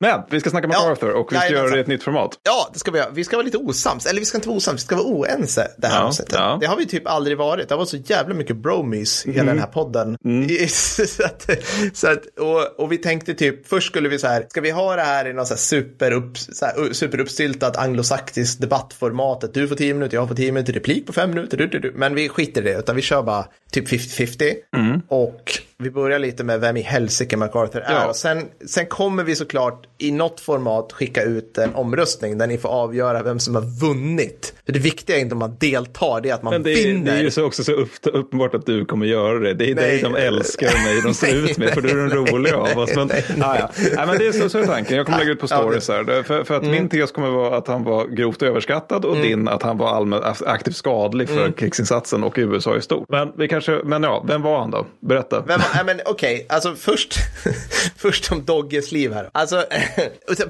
Men 0.00 0.20
vi 0.30 0.40
ska 0.40 0.50
snacka 0.50 0.68
med 0.68 0.74
Ja, 0.74 0.92
Arthur 0.92 1.10
och 1.12 1.32
vi 1.32 1.36
ska 1.36 1.48
göra 1.52 1.70
det 1.70 1.76
i 1.76 1.80
ett 1.80 1.86
nytt 1.86 2.02
format. 2.02 2.38
Ja, 2.42 2.70
det 2.72 2.78
ska 2.78 2.90
vi 2.90 2.98
göra. 2.98 3.10
Vi 3.10 3.24
ska 3.24 3.36
vara 3.36 3.44
lite 3.44 3.58
osams. 3.58 4.06
Eller 4.06 4.20
vi 4.20 4.26
ska 4.26 4.38
inte 4.38 4.48
vara 4.48 4.56
osams, 4.56 4.80
vi 4.82 4.84
ska 4.86 4.96
vara 4.96 5.06
oense 5.06 5.70
det 5.78 5.86
här 5.86 6.00
Ja, 6.00 6.06
avsnittet. 6.06 6.34
ja. 6.38 6.58
Det 6.60 6.66
har 6.66 6.76
vi 6.76 6.86
typ 6.86 7.06
aldrig 7.08 7.38
varit. 7.38 7.68
Det 7.68 7.74
har 7.74 7.78
varit 7.78 7.88
så 7.88 7.96
jävla 7.96 8.34
mycket 8.34 8.56
bromys 8.56 9.26
i 9.26 9.30
hela 9.32 9.42
Mm. 9.42 9.54
den 9.56 9.64
här 9.64 9.72
podden. 9.72 10.16
så 11.08 11.24
att, 11.24 11.50
så 11.94 12.08
att, 12.08 12.38
och, 12.40 12.80
och 12.80 12.92
vi 12.92 12.98
tänkte 12.98 13.34
typ, 13.34 13.68
först 13.68 13.86
skulle 13.86 14.08
vi 14.08 14.18
så 14.18 14.26
här, 14.26 14.46
ska 14.50 14.60
vi 14.60 14.70
ha 14.70 14.96
det 14.96 15.02
här 15.02 15.26
i 15.28 15.32
något 15.32 15.46
så 15.48 15.54
här 15.54 15.58
superupp, 15.58 16.38
så 16.38 16.64
här, 16.66 16.92
superuppstyltat 16.92 17.76
anglosaktiskt 17.76 18.60
debattformatet. 18.60 19.54
Du 19.54 19.68
får 19.68 19.76
tio 19.76 19.94
minuter, 19.94 20.16
jag 20.16 20.28
får 20.28 20.34
tio 20.34 20.52
minuter, 20.52 20.72
replik 20.72 21.06
på 21.06 21.12
fem 21.12 21.30
minuter. 21.30 21.56
Du, 21.56 21.66
du, 21.66 21.78
du. 21.78 21.92
Men 21.96 22.14
vi 22.14 22.28
skiter 22.28 22.60
i 22.62 22.64
det, 22.72 22.78
utan 22.78 22.96
vi 22.96 23.02
kör 23.02 23.22
bara 23.22 23.44
typ 23.72 23.88
50-50. 23.88 24.54
Mm. 24.76 25.00
Och 25.08 25.52
vi 25.80 25.90
börjar 25.90 26.18
lite 26.18 26.44
med 26.44 26.60
vem 26.60 26.76
i 26.76 26.80
helsike 26.82 27.36
MacArthur 27.36 27.80
är. 27.82 27.92
Ja. 27.94 28.06
Och 28.08 28.16
sen, 28.16 28.42
sen 28.66 28.86
kommer 28.86 29.24
vi 29.24 29.36
såklart 29.36 29.86
i 29.98 30.10
något 30.12 30.40
format 30.40 30.92
skicka 30.92 31.22
ut 31.22 31.58
en 31.58 31.74
omröstning 31.74 32.38
där 32.38 32.46
ni 32.46 32.58
får 32.58 32.68
avgöra 32.68 33.22
vem 33.22 33.38
som 33.38 33.54
har 33.54 33.80
vunnit. 33.80 34.54
För 34.66 34.72
det 34.72 34.78
viktiga 34.78 35.16
är 35.16 35.20
inte 35.20 35.32
om 35.34 35.38
man 35.38 35.56
deltar, 35.60 36.20
det 36.20 36.30
är 36.30 36.34
att 36.34 36.42
man 36.42 36.52
Men 36.52 36.62
det 36.62 36.72
är, 36.72 36.86
vinner. 36.86 37.12
det 37.12 37.18
är 37.18 37.22
ju 37.22 37.30
så 37.30 37.44
också 37.44 37.64
så 37.64 37.72
upp, 37.72 37.90
uppenbart 38.04 38.54
att 38.54 38.66
du 38.66 38.84
kommer 38.84 39.06
göra 39.06 39.38
det. 39.38 39.54
Det 39.54 39.70
är 39.70 39.74
Nej. 39.74 39.84
dig 39.84 40.02
de 40.02 40.16
älskar 40.16 40.66
mig 40.84 41.00
de 41.02 41.14
Nej, 41.22 41.50
ut 41.50 41.58
med, 41.58 41.70
för 41.70 41.80
du 41.80 41.90
är 41.90 41.96
den 41.96 42.10
roliga 42.10 42.56
av 42.56 42.78
oss. 42.78 42.90
Men, 42.96 43.06
nej, 43.06 43.24
nej, 43.36 43.58
ja. 43.60 43.70
nej, 43.96 44.06
men 44.06 44.18
det 44.18 44.26
är 44.26 44.32
så, 44.32 44.48
så 44.48 44.58
är 44.58 44.66
tanken. 44.66 44.96
Jag 44.96 45.06
kommer 45.06 45.18
lägga 45.18 45.30
ut 45.32 45.40
på 45.40 45.46
stories 45.46 45.88
här. 45.88 46.22
För, 46.22 46.44
för 46.44 46.54
att 46.56 46.62
Mm. 46.62 46.72
min 46.74 46.88
tes 46.88 47.12
kommer 47.12 47.30
vara 47.30 47.56
att 47.56 47.66
han 47.68 47.84
var 47.84 48.06
grovt 48.06 48.42
överskattad 48.42 49.04
och 49.04 49.16
din 49.16 49.48
att 49.48 49.62
han 49.62 49.78
var 49.78 49.88
allmänt 49.88 50.24
aktivt 50.46 50.76
skadlig 50.76 51.28
för 51.28 51.40
Mm. 51.40 51.52
kriegsinsatsen 51.52 52.24
och 52.24 52.34
USA 52.36 52.76
i 52.76 52.80
stort. 52.82 53.08
Men, 53.08 53.32
vi 53.36 53.48
kanske, 53.48 53.80
men 53.84 54.02
ja, 54.02 54.24
vem 54.28 54.42
var 54.42 54.58
han 54.60 54.70
då? 54.70 54.86
Berätta. 55.00 55.44
Vem, 55.46 55.60
nej, 55.74 55.84
men 55.84 56.00
okej, 56.06 56.46
alltså 56.48 56.74
först, 56.74 57.14
först 57.96 58.32
om 58.32 58.44
Dogges 58.44 58.92
liv 58.92 59.12
här. 59.12 59.30
Alltså, 59.32 59.56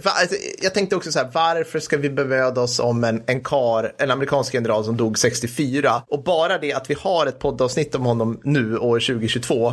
alltså, 0.05 0.37
jag 0.63 0.75
tänkte 0.75 0.97
också 0.97 1.13
så 1.13 1.19
här, 1.19 1.31
varför 1.33 1.81
ska 1.81 1.97
vi 1.97 2.11
bevöda 2.11 2.61
oss 2.61 2.79
om 2.81 3.05
en, 3.05 3.23
en 3.27 3.41
kar, 3.41 3.95
en 3.99 4.11
amerikansk 4.11 4.55
general 4.55 4.85
som 4.85 4.97
dog 4.97 5.19
64? 5.19 6.03
Och 6.09 6.23
bara 6.23 6.59
det 6.59 6.73
att 6.73 6.91
vi 6.91 6.95
har 6.95 7.27
ett 7.27 7.39
poddavsnitt 7.39 7.95
om 7.95 8.05
honom 8.07 8.41
nu, 8.45 8.79
år 8.79 9.01
2022, 9.01 9.73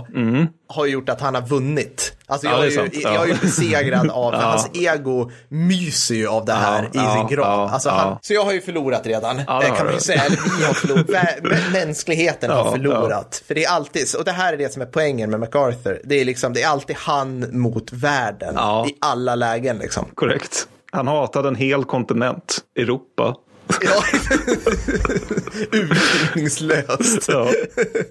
har 0.67 0.85
ju 0.85 0.91
gjort 0.91 1.09
att 1.09 1.21
han 1.21 1.35
har 1.35 1.41
vunnit. 1.41 2.16
Alltså. 2.29 2.47
Ja, 2.47 2.53
jag, 2.53 2.61
det 2.61 2.65
är 2.65 2.67
är 2.67 2.71
ju, 2.71 2.75
sant. 2.77 3.03
jag 3.03 3.13
är 3.23 3.25
ju 3.25 3.31
Ja. 3.31 3.37
besegrad 3.41 4.09
av, 4.11 4.33
Ja. 4.33 4.39
hans 4.39 4.69
ego 4.73 5.31
myser 5.49 6.15
ju 6.15 6.27
av 6.27 6.45
det 6.45 6.53
här 6.53 6.89
Ja, 6.93 7.01
i 7.01 7.03
ja, 7.05 7.15
sin 7.15 7.35
grav. 7.35 7.45
ja, 7.67 7.73
alltså, 7.73 7.89
ja. 7.89 7.95
han, 7.95 8.17
så 8.21 8.33
jag 8.33 8.43
har 8.43 8.51
ju 8.53 8.61
förlorat 8.61 9.07
redan, 9.07 9.41
Ja, 9.47 9.61
kan 9.61 9.85
man 9.85 9.93
ju 9.93 9.99
säga. 9.99 10.21
Eller 10.25 10.37
vi 10.59 10.65
har 10.65 10.73
förlorat, 10.73 11.71
mänskligheten 11.73 12.49
Ja, 12.49 12.63
har 12.63 12.71
förlorat. 12.71 13.43
För 13.47 13.55
det 13.55 13.63
är 13.65 13.69
alltid, 13.71 14.03
och 14.17 14.25
det 14.25 14.31
här 14.31 14.53
är 14.53 14.57
det 14.57 14.73
som 14.73 14.81
är 14.81 14.85
poängen 14.85 15.29
med 15.29 15.39
MacArthur. 15.39 16.01
Det 16.03 16.15
är 16.21 16.25
liksom, 16.25 16.53
det 16.53 16.61
är 16.63 16.67
alltid 16.69 16.95
han 16.95 17.59
mot 17.59 17.93
världen 17.93 18.53
Ja. 18.57 18.85
i 18.89 18.95
alla 19.01 19.35
lägen 19.35 19.77
liksom. 19.77 20.05
Korrekt. 20.15 20.67
Han 20.91 21.07
hatade 21.07 21.47
en 21.47 21.55
hel 21.55 21.83
kontinent, 21.85 22.57
Europa. 22.79 23.35
Ja. 23.81 24.03
Urskillningslöst. 25.71 27.27
Ja. 27.27 27.47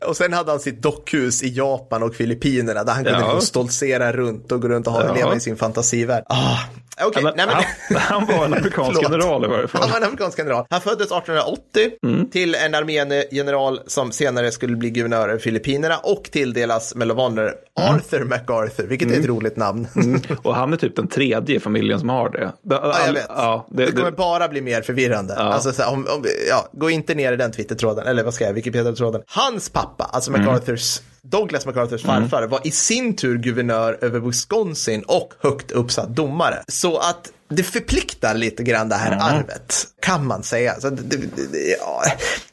Och 0.07 0.17
sen 0.17 0.33
hade 0.33 0.51
han 0.51 0.61
sitt 0.61 0.83
dockhus 0.83 1.43
i 1.43 1.49
Japan 1.49 2.03
och 2.03 2.15
Filippinerna 2.15 2.85
där 2.85 2.93
han 2.93 3.05
kunde 3.05 3.19
Ja. 3.21 3.25
liksom 3.27 3.41
stoltsera 3.47 4.13
runt 4.13 4.53
och 4.53 4.63
gå 4.63 4.69
runt 4.69 4.87
och 4.87 4.93
ha, 4.93 5.07
Ja. 5.07 5.15
leva 5.15 5.37
i 5.37 5.41
sin 5.41 5.57
fantasivärld. 5.57 6.25
Ah. 6.29 6.57
Okej, 7.05 7.23
Men 7.23 7.33
nej 7.37 7.47
men... 7.47 7.55
han, 8.01 8.25
han 8.27 8.37
var 8.37 8.45
en 8.45 8.55
amerikansk 8.55 9.03
general 9.03 9.45
i 9.45 9.49
varje 9.49 9.69
fall. 9.69 9.81
Han 9.81 9.91
var 9.91 9.97
en 9.99 10.05
amerikansk 10.05 10.39
general. 10.39 10.67
Han 10.71 10.81
föddes 10.81 11.07
1880 11.13 11.91
Mm. 12.07 12.31
till 12.31 12.55
en 12.55 12.75
armégeneral 12.75 13.81
som 13.87 14.13
senare 14.13 14.53
skulle 14.53 14.77
bli 14.77 14.91
guvernör 14.91 15.29
över 15.29 15.39
Filippinerna 15.39 15.97
och 15.99 16.25
tilldelas 16.25 16.93
of 16.93 17.03
Honor 17.17 17.53
Arthur 17.81 18.25
MacArthur, 18.25 18.87
vilket 18.87 19.11
är 19.13 19.21
ett 19.21 19.27
roligt 19.27 19.57
namn. 19.57 19.89
Mm. 19.97 20.21
Och 20.43 20.55
han 20.55 20.73
är 20.73 20.77
typ 20.77 20.97
den 20.97 21.09
tredje 21.09 21.57
i 21.57 21.61
familjen 21.61 22.01
som 22.01 22.09
har 22.09 22.31
det. 22.31 22.53
Ja, 22.63 22.97
jag 23.07 23.13
vet. 23.13 23.27
Ja, 23.29 23.67
det, 23.71 23.87
det, 23.87 23.93
kommer 23.93 24.11
det, 24.11 24.17
bara 24.17 24.49
bli 24.49 24.61
mer 24.61 24.83
förvirrande. 24.83 25.35
Alltså, 25.53 25.73
så 25.73 25.83
här, 25.83 25.93
om, 25.93 26.07
om, 26.09 26.25
ja, 26.49 26.69
gå 26.73 26.91
inte 26.91 27.15
ner 27.15 27.33
i 27.33 27.37
den 27.37 27.53
Twitter-tråden, 27.53 28.07
eller 28.07 28.25
vad 28.25 28.35
ska 28.35 28.45
jag, 28.45 28.53
Wikipedia-tråden. 28.53 29.23
Hans 29.26 29.69
pappa, 29.69 30.05
alltså 30.05 30.31
Mm. 30.31 30.45
MacArthurs, 30.47 31.00
Douglas 31.23 31.67
MacArthurs 31.67 32.03
farfar, 32.03 32.47
var 32.47 32.61
i 32.65 32.71
sin 32.71 33.17
tur 33.17 33.38
guvernör 33.38 33.99
över 34.00 34.21
Wisconsin 34.21 35.03
och 35.03 35.35
högt 35.41 35.71
uppsatt 35.71 36.09
domare. 36.09 36.62
Så 36.69 36.99
att 36.99 37.33
det 37.49 37.62
förpliktar 37.62 38.35
lite 38.35 38.62
grann 38.62 38.88
det 38.88 38.95
här 38.95 39.19
arvet, 39.21 39.85
kan 40.03 40.26
man 40.26 40.43
säga. 40.43 40.81
Så 40.81 40.91
det, 40.91 41.17
det, 41.17 41.76
ja, 41.81 42.03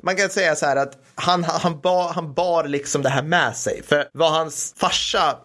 man 0.02 0.16
kan 0.16 0.30
säga 0.30 0.56
så 0.56 0.66
här 0.66 0.76
att 0.76 0.94
han, 1.16 1.44
han, 1.44 1.80
bar, 1.80 2.14
han 2.14 2.34
bar 2.34 2.64
liksom 2.64 3.02
det 3.02 3.10
här 3.10 3.24
med 3.24 3.56
sig. 3.56 3.82
För 3.88 4.06
vad 4.14 4.32
hans 4.32 4.74
farsa, 4.78 5.36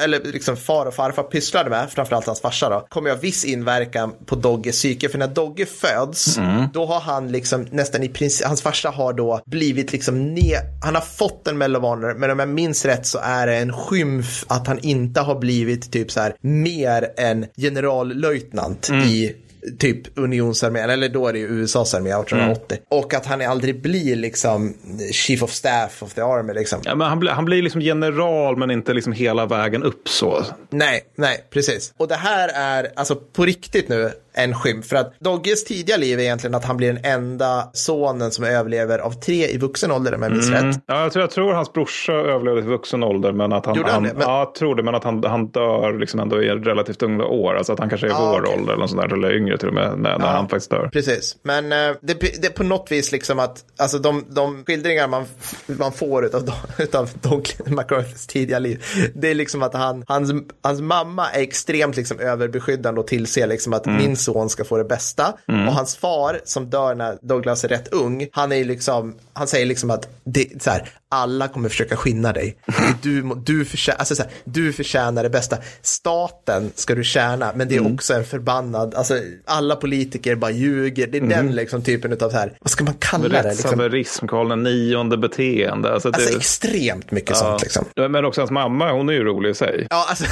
eller 0.00 0.32
liksom 0.32 0.56
far 0.56 0.86
och 0.86 0.94
farfar 0.94 1.22
pysslade 1.22 1.70
med, 1.70 1.90
framförallt 1.90 2.26
hans 2.26 2.40
farsa 2.40 2.68
då, 2.68 2.86
kommer 2.88 3.10
ju 3.10 3.14
ha 3.14 3.20
viss 3.20 3.44
inverkan 3.44 4.12
på 4.26 4.34
Dogges 4.34 4.76
psyke. 4.76 5.08
För 5.08 5.18
när 5.18 5.28
Dogge 5.28 5.66
föds, 5.66 6.38
då 6.72 6.86
har 6.86 7.00
han 7.00 7.32
liksom 7.32 7.66
nästan 7.70 8.02
i 8.02 8.08
princip, 8.08 8.46
hans 8.46 8.62
farsa 8.62 8.90
har 8.90 9.12
då 9.12 9.40
blivit 9.46 9.92
liksom 9.92 10.34
ner, 10.34 10.60
han 10.84 10.94
har 10.94 11.02
fått 11.02 11.48
en 11.48 11.62
Honor, 11.62 12.14
men 12.14 12.30
om 12.30 12.38
jag 12.38 12.48
minns 12.48 12.84
rätt 12.84 13.06
så 13.06 13.18
är 13.22 13.46
det 13.46 13.56
en 13.56 13.72
skymf 13.72 14.44
att 14.48 14.66
han 14.66 14.78
inte 14.78 15.20
har 15.20 15.38
blivit 15.38 15.92
typ 15.92 16.10
så 16.12 16.20
här 16.20 16.36
mer 16.40 17.12
än 17.16 17.46
generallöjtnant 17.56 18.85
i 18.94 19.36
typ 19.78 20.18
unionsarmén, 20.18 20.90
eller 20.90 21.08
då 21.08 21.28
är 21.28 21.32
det 21.32 21.38
ju 21.38 21.46
USAs 21.46 21.94
armé 21.94 22.10
1880. 22.10 22.78
Och 22.88 23.14
att 23.14 23.26
han 23.26 23.42
aldrig 23.42 23.82
blir 23.82 24.16
liksom 24.16 24.74
chief 25.12 25.42
of 25.42 25.50
staff 25.50 26.02
of 26.02 26.14
the 26.14 26.20
army 26.20 26.52
liksom. 26.52 26.80
ja, 26.84 26.94
men 26.94 27.08
han, 27.08 27.18
blir, 27.18 27.30
han 27.30 27.44
blir 27.44 27.62
liksom 27.62 27.80
general 27.80 28.56
men 28.56 28.70
inte 28.70 28.94
liksom 28.94 29.12
hela 29.12 29.46
vägen 29.46 29.82
upp 29.82 30.08
så. 30.08 30.44
Nej, 30.70 31.02
nej, 31.16 31.46
precis. 31.50 31.94
Och 31.96 32.08
det 32.08 32.14
här 32.14 32.48
är 32.48 32.92
alltså 32.96 33.16
på 33.16 33.44
riktigt 33.44 33.88
nu 33.88 34.12
en 34.36 34.54
skymf. 34.54 34.86
För 34.86 34.96
att 34.96 35.12
Dogges 35.20 35.64
tidiga 35.64 35.96
liv 35.96 36.18
är 36.18 36.22
egentligen 36.22 36.54
att 36.54 36.64
han 36.64 36.76
blir 36.76 36.92
den 36.92 37.04
enda 37.04 37.70
sonen 37.72 38.30
som 38.30 38.44
överlever 38.44 38.98
av 38.98 39.10
tre 39.10 39.46
i 39.48 39.58
vuxen 39.58 39.92
ålder 39.92 40.14
om 40.14 40.22
jag 40.22 40.32
minns 40.32 40.50
rätt. 40.50 40.76
Ja, 40.86 41.02
jag, 41.02 41.12
tror, 41.12 41.22
jag 41.22 41.30
tror 41.30 41.52
hans 41.52 41.72
brorsa 41.72 42.12
överlevde 42.12 42.60
i 42.60 42.64
vuxen 42.64 43.02
ålder. 43.02 43.32
Men 43.32 43.52
att 43.52 43.66
han, 43.66 43.74
Gjorde 43.76 43.90
han 43.92 43.94
han, 43.94 44.02
det? 44.12 44.18
Men- 44.18 44.28
Ja, 44.28 44.38
jag 44.38 44.54
tror 44.54 44.74
det. 44.74 44.82
Men 44.82 44.94
att 44.94 45.04
han, 45.04 45.24
han 45.24 45.46
dör 45.46 45.98
liksom 45.98 46.20
ändå 46.20 46.42
i 46.42 46.48
relativt 46.48 47.02
unga 47.02 47.24
år. 47.24 47.56
Alltså 47.56 47.72
att 47.72 47.78
han 47.78 47.88
kanske 47.88 48.06
är 48.06 48.10
Ja, 48.10 48.30
vår 48.32 48.40
okej. 48.40 48.54
ålder 48.58 48.72
eller, 48.72 48.80
något 48.80 48.90
sånt 48.90 49.02
där, 49.02 49.16
eller 49.16 49.36
yngre 49.36 49.58
till 49.58 49.68
och 49.68 49.74
med 49.74 49.98
när, 49.98 50.18
när 50.18 50.26
han 50.26 50.48
faktiskt 50.48 50.70
dör. 50.70 50.88
Precis, 50.92 51.36
men 51.42 51.72
eh, 51.72 51.78
det, 52.00 52.14
det 52.14 52.46
är 52.46 52.50
på 52.52 52.62
något 52.64 52.92
vis 52.92 53.12
liksom 53.12 53.38
att 53.38 53.64
alltså 53.76 53.98
de, 53.98 54.24
de 54.28 54.64
skildringar 54.64 55.08
man, 55.08 55.24
man 55.66 55.92
får 55.92 56.24
utav, 56.24 56.50
utav 56.78 57.10
Doug 57.22 57.46
MacArthurs 57.66 58.26
tidiga 58.26 58.58
liv, 58.58 58.84
det 59.14 59.30
är 59.30 59.34
liksom 59.34 59.62
att 59.62 59.74
han, 59.74 60.04
hans, 60.08 60.32
hans 60.62 60.80
mamma 60.80 61.30
är 61.30 61.40
extremt 61.42 61.96
liksom 61.96 62.18
överbeskyddande 62.20 63.00
och 63.00 63.06
tillser 63.06 63.46
liksom 63.46 63.72
att 63.72 63.86
min 63.86 64.16
son 64.26 64.48
ska 64.50 64.64
få 64.64 64.76
det 64.76 64.84
bästa. 64.84 65.34
Och 65.68 65.74
hans 65.74 65.96
far 65.96 66.40
som 66.44 66.70
dör 66.70 66.94
när 66.94 67.18
Douglas 67.22 67.64
är 67.64 67.68
rätt 67.68 67.88
ung, 67.92 68.28
han 68.32 68.52
är 68.52 68.64
liksom, 68.64 69.14
han 69.32 69.46
säger 69.46 69.66
liksom 69.66 69.90
att 69.90 70.08
det, 70.24 70.62
så 70.62 70.70
här, 70.70 70.88
alla 71.16 71.48
kommer 71.48 71.68
försöka 71.68 71.96
skinna 71.96 72.32
dig. 72.32 72.56
Du, 73.02 73.22
du, 73.44 73.64
förtjänar, 73.64 73.98
alltså 73.98 74.14
så 74.14 74.22
här, 74.22 74.32
du 74.44 74.72
förtjänar 74.72 75.22
det 75.22 75.30
bästa. 75.30 75.56
Staten 75.82 76.72
ska 76.74 76.94
du 76.94 77.04
tjäna, 77.04 77.52
men 77.54 77.68
det 77.68 77.76
är 77.76 77.94
också 77.94 78.14
en 78.14 78.24
förbannad, 78.24 78.94
alltså 78.94 79.20
alla 79.44 79.76
politiker 79.76 80.34
bara 80.34 80.50
ljuger. 80.50 81.06
Det 81.06 81.18
är 81.18 81.22
den 81.22 81.54
liksom 81.54 81.82
typen 81.82 82.12
av 82.12 82.30
så 82.30 82.36
här, 82.36 82.52
vad 82.60 82.70
ska 82.70 82.84
man 82.84 82.94
kalla 82.98 83.28
det? 83.28 83.42
Liksom? 83.42 83.70
Rättshaverism, 83.70 84.26
Karl 84.26 84.48
den 84.48 84.62
nionde 84.62 85.16
beteende. 85.16 85.92
Alltså, 85.92 86.10
det, 86.10 86.16
Alltså 86.16 86.36
extremt 86.36 87.10
mycket 87.10 87.36
sånt 87.36 87.62
liksom. 87.62 87.84
Ja, 87.94 88.08
Men 88.08 88.24
också 88.24 88.40
hans 88.40 88.50
mamma, 88.50 88.92
hon 88.92 89.08
är 89.08 89.12
ju 89.12 89.24
rolig 89.24 89.50
i 89.50 89.54
sig. 89.54 89.86
Ja, 89.90 90.06
alltså, 90.08 90.24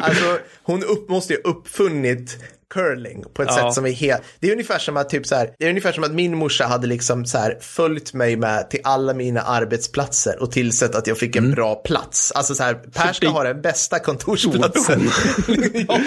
alltså 0.00 0.38
hon 0.62 0.82
upp, 0.84 1.08
måste 1.08 1.32
ju 1.32 1.38
uppfunnit 1.44 2.38
curling 2.74 3.24
på 3.34 3.42
ett 3.42 3.48
Ja. 3.52 3.56
sätt 3.64 3.74
som 3.74 3.86
är 3.86 3.90
helt, 3.90 4.22
det 4.40 4.48
är 4.48 4.52
ungefär 4.52 4.78
som 4.78 4.96
att 4.96 5.08
typ 5.08 5.26
så 5.26 5.34
här, 5.34 5.50
det 5.58 5.64
är 5.64 5.68
ungefär 5.68 5.92
som 5.92 6.04
att 6.04 6.12
min 6.12 6.36
morsa 6.36 6.64
hade 6.64 6.86
liksom 6.86 7.24
så 7.26 7.38
här 7.38 7.58
följt 7.60 8.14
mig 8.14 8.36
med 8.36 8.70
till 8.70 8.80
alla 8.84 9.14
mina 9.14 9.40
arbetsplatser 9.40 10.42
och 10.42 10.50
tillsett 10.52 10.94
att 10.94 11.06
jag 11.06 11.18
fick 11.18 11.36
en 11.36 11.50
bra 11.54 11.74
plats. 11.74 12.32
Alltså 12.32 12.54
så 12.54 12.62
här, 12.62 12.74
Per 12.74 13.12
ska 13.12 13.26
Mm. 13.26 13.34
ha 13.34 13.44
den 13.44 13.60
bästa 13.62 13.98
kontorsplatsen. 13.98 15.00
ja, 15.48 15.54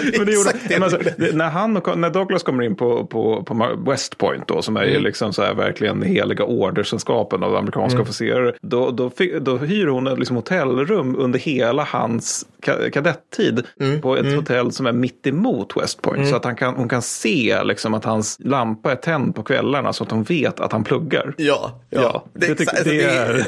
det 0.02 0.14
är 0.14 0.18
Men 0.18 0.26
det 0.26 0.32
gjorde, 0.32 0.50
exakt 0.50 0.68
det. 0.68 0.78
men 0.78 0.82
alltså, 0.82 0.98
när, 1.32 1.48
han 1.50 1.76
och, 1.76 1.98
när 1.98 2.10
Douglas 2.10 2.42
kommer 2.42 2.64
in 2.64 2.76
på, 2.76 3.06
på, 3.06 3.42
på 3.44 3.76
West 3.90 4.18
Point 4.18 4.48
då, 4.48 4.62
som 4.62 4.76
är 4.76 4.86
Mm. 4.86 5.02
liksom 5.02 5.32
så 5.32 5.42
här 5.42 5.54
verkligen 5.54 6.02
heliga 6.02 6.44
ordersällskapen 6.44 7.42
av 7.42 7.56
amerikanska 7.56 8.00
officerare, 8.00 8.54
då, 8.62 8.90
då, 8.90 9.10
då 9.40 9.56
hyr 9.56 9.86
hon 9.86 10.06
ett 10.06 10.18
liksom 10.18 10.36
hotellrum 10.36 11.16
under 11.16 11.38
hela 11.38 11.84
hans 11.84 12.46
ka, 12.62 12.90
kadettid 12.92 13.64
Mm. 13.80 14.00
på 14.00 14.16
ett 14.16 14.34
hotell 14.36 14.72
som 14.72 14.86
är 14.86 14.92
mitt 14.92 15.26
emot 15.26 15.76
West 15.76 16.02
Point. 16.02 16.28
Så 16.28 16.36
att 16.36 16.44
han 16.44 16.55
kan, 16.56 16.74
hon 16.74 16.88
kan 16.88 17.02
se 17.02 17.62
liksom 17.64 17.94
att 17.94 18.04
hans 18.04 18.36
lampa 18.40 18.92
är 18.92 18.96
tänd 18.96 19.34
på 19.34 19.42
kvällarna 19.42 19.92
så 19.92 20.04
att 20.04 20.10
hon 20.10 20.22
vet 20.22 20.60
att 20.60 20.72
han 20.72 20.84
pluggar. 20.84 21.34
Ja, 21.36 21.80
ja. 21.90 22.00
Ja, 22.02 22.24
det 22.34 22.54
tycker- 22.54 22.70
alltså, 22.70 22.84
det 22.84 23.02
är- 23.04 23.46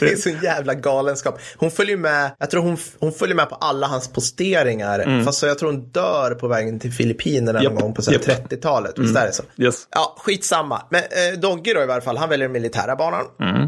det 0.00 0.12
är 0.12 0.16
sån 0.22 0.38
jävla 0.42 0.74
galenskap. 0.74 1.38
Hon 1.56 1.70
följer 1.70 1.96
med, 1.96 2.30
jag 2.38 2.50
tror 2.50 2.62
hon, 2.62 2.76
hon 2.98 3.12
följer 3.12 3.36
med 3.36 3.48
på 3.48 3.54
alla 3.54 3.86
hans 3.86 4.08
posteringar. 4.12 5.24
Fast 5.24 5.38
så 5.38 5.46
jag 5.46 5.58
tror 5.58 5.72
hon 5.72 5.88
dör 5.88 6.34
på 6.34 6.48
vägen 6.48 6.78
till 6.80 6.92
Filippinerna 6.92 7.52
någon 7.52 7.62
Japp, 7.72 7.80
gång 7.82 7.94
på 7.94 8.02
japp. 8.12 8.22
30-talet. 8.22 8.98
Visst 8.98 9.16
är 9.16 9.26
det 9.26 9.32
så? 9.32 9.42
Yes. 9.56 9.86
Ja, 9.90 10.16
skitsamma. 10.18 10.82
Men 10.90 11.00
eh, 11.02 11.38
Dogge 11.40 11.74
då 11.74 11.82
i 11.82 11.86
varje 11.86 12.00
fall, 12.00 12.16
han 12.16 12.28
väljer 12.28 12.46
den 12.48 12.52
militära 12.52 12.96
banan. 12.96 13.24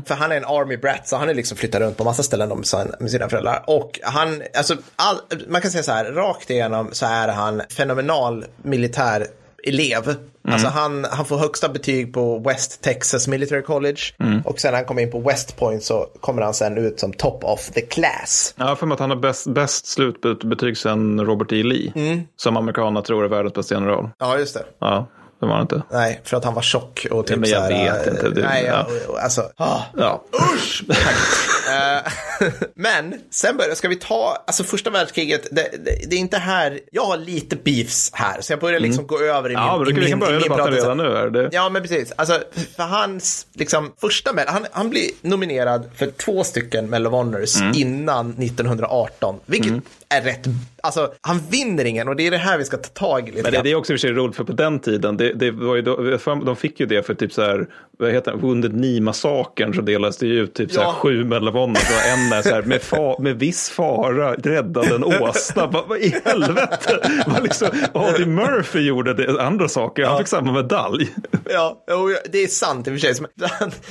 För 0.06 0.14
han 0.14 0.32
är 0.32 0.36
en 0.36 0.44
army 0.44 0.76
brat, 0.76 1.08
så 1.08 1.16
han 1.16 1.28
är 1.28 1.34
liksom 1.34 1.56
flyttat 1.56 1.80
runt 1.80 1.96
på 1.96 2.04
massa 2.04 2.22
ställen 2.22 2.48
med 2.48 2.66
sina- 2.66 2.86
med 3.00 3.10
sina 3.10 3.28
föräldrar. 3.28 3.64
Och 3.66 4.00
han, 4.02 4.42
alltså, 4.56 4.74
all, 4.96 5.16
man 5.48 5.60
kan 5.60 5.70
säga 5.70 5.82
så 5.82 5.92
här, 5.92 6.04
rakt 6.04 6.50
igenom 6.50 6.88
så 6.92 7.06
är 7.06 7.28
han 7.36 7.62
fenomenal 7.70 8.44
militär 8.62 9.26
elev. 9.64 10.14
Alltså 10.48 10.68
han, 10.68 11.04
han 11.10 11.24
får 11.24 11.38
högsta 11.38 11.68
betyg 11.68 12.14
på 12.14 12.38
West 12.38 12.82
Texas 12.82 13.28
Military 13.28 13.62
College. 13.62 14.00
Och 14.44 14.60
sen 14.60 14.70
när 14.70 14.78
han 14.78 14.84
kommer 14.86 15.02
in 15.02 15.10
på 15.10 15.20
West 15.20 15.56
Point 15.56 15.82
så 15.82 16.06
kommer 16.20 16.42
han 16.42 16.54
sen 16.54 16.78
ut 16.78 17.00
som 17.00 17.12
top 17.12 17.44
of 17.44 17.70
the 17.70 17.80
class. 17.80 18.54
Ja, 18.56 18.76
för 18.76 18.92
att 18.92 19.00
han 19.00 19.10
har 19.10 19.16
bäst, 19.16 19.46
bäst 19.46 19.86
slutbetyg 19.86 20.78
sen 20.78 21.20
Robert 21.26 21.52
E. 21.52 21.62
Lee. 21.62 21.92
Mm. 21.94 22.20
Som 22.36 22.56
amerikanerna 22.56 23.02
tror 23.02 23.24
är 23.24 23.28
världens 23.28 23.54
bästa 23.54 23.74
general. 23.74 24.08
Ja, 24.18 24.38
just 24.38 24.54
det. 24.54 24.64
Ja, 24.78 25.06
det 25.40 25.46
var 25.46 25.52
han 25.52 25.62
inte. 25.62 25.82
Nej, 25.92 26.20
för 26.24 26.36
att 26.36 26.44
han 26.44 26.54
var 26.54 26.62
tjock 26.62 27.06
och 27.10 27.26
typ 27.26 27.38
men 27.38 27.50
jag 27.50 27.66
så 27.68 27.72
här, 27.74 27.98
vet 27.98 28.06
inte, 28.06 28.28
det- 28.28 28.42
nej, 28.42 28.64
ja. 28.64 28.86
ja. 29.08 29.20
alltså. 29.20 29.42
Ah. 29.56 29.80
Ja. 29.96 30.22
Usch! 30.54 30.84
Eh, 31.68 32.12
Men 32.74 33.14
sen 33.30 33.56
börjar, 33.56 33.74
ska 33.74 33.88
vi 33.88 33.96
ta, 33.96 34.44
alltså 34.46 34.64
första 34.64 34.90
världskriget, 34.90 35.46
det, 35.50 35.68
det, 35.84 36.10
det 36.10 36.16
är 36.16 36.20
inte 36.20 36.38
här, 36.38 36.80
jag 36.92 37.04
har 37.06 37.16
lite 37.16 37.56
beefs 37.56 38.10
här, 38.14 38.40
så 38.40 38.52
jag 38.52 38.60
börjar 38.60 38.80
liksom 38.80 39.06
gå 39.06 39.18
över 39.18 39.50
i 39.50 39.52
min, 39.52 39.56
Mm. 39.56 39.68
Ja, 39.68 39.78
men 39.78 39.88
i 39.88 39.92
du, 39.92 40.00
vi 40.00 40.10
kan 40.10 40.18
börja 40.18 40.36
i 40.36 40.40
min 40.40 40.42
debatten 40.42 40.74
redan 40.74 40.96
nu. 40.96 41.04
Är 41.16 41.30
det? 41.30 41.48
Ja, 41.52 41.68
men 41.68 41.82
precis. 41.82 42.12
Alltså, 42.16 42.40
för 42.76 42.82
hans 42.82 43.46
liksom, 43.52 43.92
första 44.00 44.30
han, 44.46 44.66
han 44.72 44.90
blir 44.90 45.10
nominerad 45.22 45.90
för 45.96 46.06
två 46.06 46.44
stycken 46.44 46.90
Medal 46.90 47.06
of 47.06 47.12
Honors 47.12 47.60
Mm. 47.60 47.72
innan 47.76 48.30
1918, 48.30 49.40
vilket 49.46 49.72
är 50.08 50.22
rätt, 50.22 50.44
alltså 50.80 51.12
han 51.20 51.40
vinner 51.50 51.84
ingen 51.84 52.08
och 52.08 52.16
det 52.16 52.26
är 52.26 52.30
det 52.30 52.36
här 52.36 52.58
vi 52.58 52.64
ska 52.64 52.76
ta 52.76 52.88
tag 52.88 53.28
i 53.28 53.32
lite 53.32 53.42
Men 53.42 53.52
det, 53.52 53.62
det 53.62 53.70
är 53.70 53.74
också 53.74 53.92
i 53.92 53.96
och 53.96 54.00
för 54.00 54.08
sig 54.08 54.16
roligt 54.16 54.36
för 54.36 54.44
på 54.44 54.52
den 54.52 54.78
tiden, 54.78 55.16
det, 55.16 55.32
det 55.32 55.50
var 55.50 55.76
ju 55.76 55.82
då, 55.82 56.18
de 56.44 56.56
fick 56.56 56.80
ju 56.80 56.86
det 56.86 57.06
för 57.06 57.14
typ 57.14 57.32
så 57.32 57.42
här, 57.42 57.66
vad 57.98 58.12
heter 58.12 58.32
det, 58.32 58.36
Wounded 58.38 58.72
Knee-massakern 58.72 59.74
så 59.74 59.80
delades 59.80 60.16
det 60.16 60.26
ju 60.26 60.40
ut 60.42 60.54
typ 60.54 60.72
så 60.72 60.80
här 60.80 60.86
Ja. 60.86 60.92
sju 60.92 61.24
Medal 61.24 61.48
Honor 61.56 61.70
och 61.72 62.08
en 62.08 62.32
är 62.32 62.42
så 62.42 62.48
här 62.48 62.62
med, 62.62 62.82
fa, 62.82 63.16
med 63.18 63.38
viss 63.38 63.68
fara 63.70 64.32
räddade 64.34 64.94
en 64.94 65.04
åsna. 65.04 65.66
vad, 65.66 65.88
vad 65.88 65.98
i 65.98 66.14
helvete? 66.24 67.10
Vad, 67.26 67.42
liksom, 67.42 67.68
vad 67.94 68.04
Audie 68.04 68.26
Murphy 68.26 68.80
gjorde 68.80 69.14
det, 69.14 69.42
andra 69.42 69.68
saker, 69.68 70.04
han 70.04 70.18
fick 70.18 70.28
samma 70.28 70.52
medalj. 70.52 71.08
Ja, 71.50 71.84
ja, 71.86 71.96
det 72.32 72.38
är 72.42 72.46
sant 72.48 72.86
i 72.88 72.90
och 72.90 72.94
för 73.00 73.14
sig. 73.14 73.14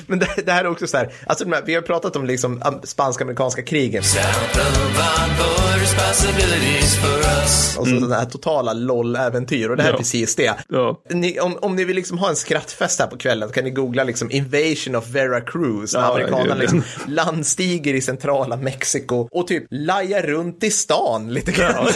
Men- 0.07 0.19
det, 0.45 0.51
här 0.51 0.63
är 0.63 0.67
också 0.67 0.87
så 0.87 0.97
här, 0.97 1.13
alltså 1.27 1.45
vi 1.65 1.75
har 1.75 1.81
pratat 1.81 2.15
om 2.15 2.25
liksom 2.25 2.61
am- 2.63 2.79
spanska-amerikanska 2.83 3.61
krigen 3.61 4.03
och 7.77 7.87
så 7.87 7.95
sådana 7.99 8.15
här 8.15 8.25
totala 8.25 8.73
LOL-äventyr 8.73 9.69
och 9.69 9.77
det 9.77 9.83
här 9.83 9.89
är 9.89 9.93
Ja. 9.93 9.97
precis 9.97 10.35
det. 10.35 10.53
Ja. 10.69 11.01
Ni, 11.09 11.39
om, 11.39 11.57
om 11.61 11.75
ni 11.75 11.83
vill 11.85 11.95
liksom 11.95 12.17
ha 12.17 12.29
en 12.29 12.35
skrattfest 12.35 12.99
här 12.99 13.07
på 13.07 13.17
kvällen 13.17 13.49
så 13.49 13.53
kan 13.53 13.63
ni 13.63 13.69
googla 13.69 14.03
liksom 14.03 14.31
Invasion 14.31 14.95
of 14.95 15.07
Veracruz 15.09 15.93
Ja, 15.93 15.99
amerikanerna 15.99 16.55
liksom 16.55 16.83
instiger 17.59 17.93
i 17.93 18.01
centrala 18.01 18.57
Mexiko 18.57 19.27
och 19.31 19.47
typ 19.47 19.63
lajar 19.69 20.21
runt 20.21 20.63
i 20.63 20.71
stan 20.71 21.33
lite 21.33 21.51
grann. 21.51 21.87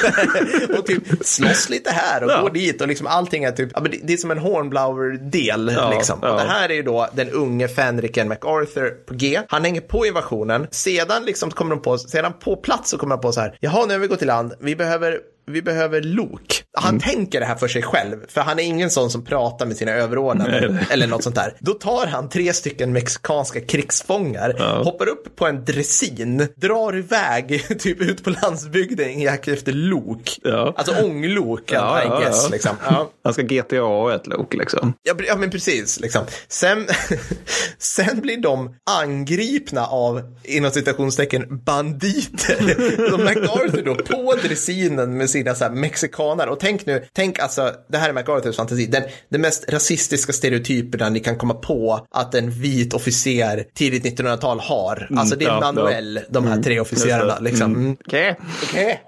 och 0.78 0.86
typ 0.86 1.04
slåss 1.22 1.70
lite 1.70 1.92
här 1.92 2.24
och 2.24 2.32
Ja. 2.32 2.42
går 2.42 2.50
dit 2.50 2.82
och 2.82 2.88
liksom 2.88 3.08
allting 3.08 3.44
är 3.44 3.51
typ, 3.51 3.70
ja, 3.74 3.82
men 3.82 3.94
det, 4.04 4.13
är 4.13 4.18
som 4.18 4.32
en 4.32 4.38
Hornblower-del 4.38 5.72
Ja, 5.75 5.92
liksom. 5.94 6.20
ja. 6.22 6.32
Och 6.32 6.38
det 6.38 6.48
här 6.48 6.70
är 6.70 6.74
ju 6.74 6.84
då 6.84 7.08
den 7.16 7.30
unge 7.30 7.68
Fenriken 7.68 8.28
MacArthur 8.28 8.89
på 8.89 9.13
G. 9.13 9.39
Han 9.48 9.63
hänger 9.63 9.82
på 9.82 10.06
invasionen. 10.06 10.68
Sedan 10.72 11.24
liksom 11.25 11.51
kommer 11.51 11.75
de 11.75 11.82
på, 11.82 11.98
sedan 11.98 12.34
på 12.44 12.56
plats 12.56 12.89
så 12.89 12.98
kommer 12.98 13.16
de 13.16 13.22
på 13.22 13.32
så 13.32 13.42
här, 13.42 13.58
jaha 13.60 13.86
nu 13.86 13.94
har 13.94 14.00
vi 14.00 14.08
gått 14.08 14.22
i 14.22 14.25
land, 14.25 14.54
vi 14.60 14.75
behöver 14.75 15.20
vi 15.50 15.62
behöver 15.62 16.01
lok. 16.01 16.63
Han 16.74 16.89
Mm. 16.89 17.01
tänker 17.01 17.39
det 17.39 17.46
här 17.46 17.56
för 17.56 17.68
sig 17.68 17.82
själv, 17.82 18.15
för 18.27 18.41
han 18.41 18.60
är 18.60 18.63
ingen 18.63 18.89
sån 18.89 19.10
som 19.10 19.25
pratar 19.25 19.65
med 19.65 19.77
sina 19.77 19.91
överordnade 19.91 20.77
eller 20.89 21.08
något 21.08 21.24
sånt 21.24 21.36
där. 21.36 21.53
Då 21.60 21.74
tar 21.74 22.08
han 22.08 22.29
tre 22.29 22.53
stycken 22.53 22.94
mexikanska 22.94 23.62
krigsfångar, 23.62 24.84
hoppar 24.84 25.08
upp 25.10 25.36
på 25.36 25.48
en 25.48 25.65
dressin, 25.65 26.48
drar 26.56 26.98
iväg 26.98 27.63
typ 27.79 28.01
ut 28.01 28.24
på 28.24 28.29
landsbygden 28.29 29.10
i 29.10 29.24
jakt 29.24 29.48
efter 29.48 29.72
lok. 29.72 30.39
Ja. 30.44 30.74
Alltså 30.77 31.03
ånglok, 31.03 31.72
Ja, 31.72 32.03
I 32.03 32.06
ja, 32.08 32.20
guess. 32.20 32.44
ja. 32.44 32.50
Liksom. 32.51 32.75
Ja. 32.86 33.10
Han 33.24 33.34
ska 33.34 33.41
GTA 33.41 34.15
ett 34.15 34.27
lok 34.27 34.53
liksom. 34.53 34.94
Ja, 35.03 35.13
ja 35.27 35.36
men 35.36 35.50
precis. 35.50 36.00
Liksom. 36.00 36.22
Sen, 36.48 36.88
sen 37.77 38.22
blir 38.22 38.38
de 38.38 38.75
angripna 38.91 39.86
av, 39.86 40.22
inom 40.44 40.72
citationstecken, 40.72 41.46
banditer. 41.63 43.10
Så 43.12 43.18
MacArthur 43.18 43.84
då 43.86 43.96
på 43.96 44.36
dressinen 44.44 45.18
med 45.18 45.29
sina 45.43 45.55
så 45.55 45.63
här 45.63 45.72
mexikanare. 45.72 46.50
Och 46.50 46.60
tänk 46.60 46.86
nu, 46.86 47.05
tänk 47.13 47.39
alltså, 47.39 47.72
det 47.88 47.98
här 47.98 48.10
är 48.10 48.13
MacArthurs 48.13 48.55
fantasi, 48.55 48.86
den, 48.86 49.03
den 49.29 49.41
mest 49.41 49.72
rasistiska 49.72 50.34
stereotyperna 50.34 51.10
ni 51.10 51.19
kan 51.19 51.38
komma 51.38 51.53
på 51.53 52.08
att 52.12 52.36
en 52.36 52.51
vit 52.51 52.93
officer 52.93 53.65
tidigt 53.75 54.19
1900-tal 54.19 54.60
har. 54.60 55.08
Alltså 55.17 55.36
det 55.36 55.46
är 55.46 55.50
ja, 55.50 55.60
Manuel, 55.60 56.19
de 56.29 56.48
här 56.48 56.62
tre 56.63 56.79
officerarna. 56.79 57.39
Liksom. 57.39 57.75
Mm. 57.75 57.98
Okej. 58.05 58.39
Okej. 58.63 59.01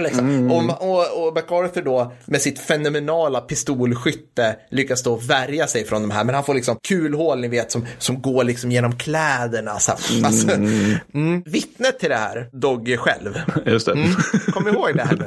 Liksom. 0.00 0.50
Och, 0.50 0.90
och, 0.90 1.26
och 1.26 1.34
MacArthur 1.34 1.82
då 1.82 2.12
med 2.24 2.40
sitt 2.42 2.58
fenomenala 2.58 3.40
pistolskytte 3.40 4.56
lyckas 4.70 5.02
då 5.02 5.16
värja 5.16 5.66
sig 5.66 5.84
från 5.84 6.02
de 6.02 6.10
här. 6.10 6.24
Men 6.24 6.34
han 6.34 6.44
får 6.44 6.54
liksom 6.54 6.76
kulhål, 6.88 7.40
ni 7.40 7.48
vet, 7.48 7.72
som, 7.72 7.86
som 7.98 8.22
går 8.22 8.44
liksom 8.44 8.72
genom 8.72 8.96
kläderna. 8.96 9.78
Så. 9.78 9.92
Alltså, 10.24 10.50
mm. 10.50 11.42
Vittnet 11.46 11.98
till 11.98 12.08
det 12.08 12.16
här, 12.16 12.48
Dogge 12.52 12.96
själv. 12.96 13.40
Just 13.66 13.86
det. 13.86 13.92
Mm. 13.92 14.08
Kom 14.52 14.68
ihåg 14.68 14.96
det 14.96 15.04
här 15.04 15.16
nu. 15.16 15.25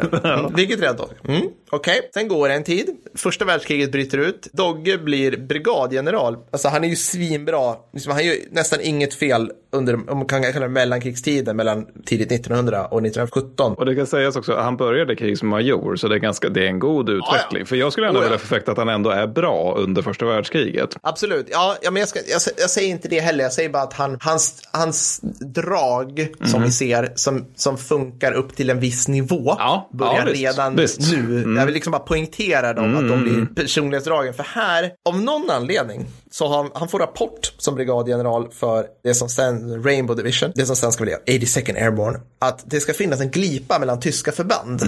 Vilket 0.56 0.82
rätt 0.82 0.98
Dogge. 0.98 1.14
Mm. 1.28 1.48
Okej, 1.70 2.10
sen 2.14 2.28
går 2.28 2.50
det 2.50 2.56
en 2.56 2.64
tid. 2.64 2.90
Första 3.16 3.46
världskriget 3.46 3.92
bryter 3.92 4.18
ut. 4.18 4.48
Dogge 4.52 4.98
blir 4.98 5.38
brigadgeneral. 5.38 6.38
Alltså 6.52 6.68
han 6.68 6.84
är 6.84 6.88
ju 6.88 6.96
svinbra. 6.96 7.76
Liksom, 7.94 8.12
han 8.12 8.26
gör 8.26 8.36
nästan 8.52 8.80
inget 8.82 9.14
fel 9.14 9.52
under, 9.72 9.94
om 10.12 10.18
man 10.18 10.26
kan 10.26 10.44
kalla 10.44 10.60
det 10.60 10.68
mellankrigstiden, 10.72 11.56
mellan 11.58 11.86
tidigt 12.06 12.32
1900 12.32 12.86
och 12.86 12.98
1917. 13.06 13.74
Och 13.74 13.86
det 13.86 13.96
kan 13.96 14.08
sägas 14.08 14.36
också, 14.36 14.56
han 14.56 14.78
började 14.78 15.16
krig 15.16 15.38
som 15.38 15.48
major, 15.48 15.96
så 15.96 16.08
det 16.08 16.16
är, 16.16 16.20
ganska, 16.20 16.50
det 16.50 16.64
är 16.64 16.68
en 16.68 16.80
god 16.80 17.10
utveckling. 17.10 17.60
ja. 17.60 17.66
För 17.66 17.76
jag 17.76 17.92
skulle 17.92 18.08
ändå 18.08 18.20
Oh, 18.20 18.24
ja. 18.24 18.28
vilja 18.30 18.40
förfäkta 18.40 18.72
att 18.72 18.78
han 18.78 18.90
ändå 18.90 19.10
är 19.10 19.28
bra 19.28 19.76
under 19.78 20.02
första 20.02 20.26
världskriget. 20.26 20.90
Absolut, 21.02 21.48
ja, 21.52 21.76
ja 21.82 21.92
men 21.92 22.00
jag, 22.00 22.10
ska, 22.10 22.20
jag, 22.20 22.42
jag 22.58 22.70
säger 22.70 22.90
inte 22.90 23.08
det 23.08 23.20
heller. 23.20 23.44
Jag 23.44 23.54
säger 23.54 23.70
bara 23.70 23.84
att 23.84 23.94
han, 23.94 24.18
hans, 24.22 24.62
hans 24.72 25.20
drag 25.40 26.28
som 26.46 26.64
vi 26.64 26.72
ser, 26.72 27.12
som, 27.16 27.46
som 27.56 27.78
funkar 27.78 28.32
upp 28.32 28.56
till 28.56 28.70
en 28.70 28.80
viss 28.80 29.08
nivå, 29.08 29.56
Ja, 29.60 29.90
börjar 29.94 30.14
ja, 30.16 30.26
visst, 30.26 30.44
redan 30.44 30.76
visst. 30.76 31.12
nu. 31.12 31.56
Jag 31.58 31.66
vill 31.66 31.74
liksom 31.74 31.92
bara 31.92 32.00
poängtera 32.02 32.74
dem, 32.74 32.96
att 32.98 33.08
de 33.10 33.24
blir 33.24 33.46
personlighetsdragen. 33.56 34.34
För 34.34 34.44
här, 34.44 34.92
av 35.10 35.22
någon 35.22 35.50
anledning, 35.50 36.06
så 36.32 36.48
han, 36.48 36.70
han 36.74 36.88
får 36.88 37.00
rapport 37.00 37.54
som 37.58 37.76
brigadgeneral 37.76 38.52
för 38.52 38.86
det 39.04 39.14
som 39.14 39.30
sen, 39.30 39.84
Rainbow 39.84 40.16
Division, 40.16 40.52
det 40.56 40.66
som 40.66 40.76
sen 40.76 40.92
ska 40.92 41.04
bli 41.04 41.16
82nd 41.28 41.84
Airborne, 41.84 42.20
att 42.40 42.64
det 42.66 42.80
ska 42.80 42.94
finnas 42.94 43.22
en 43.22 43.30
glipa 43.30 43.80
mellan 43.80 44.00
tyska 44.00 44.32
förband. 44.32 44.82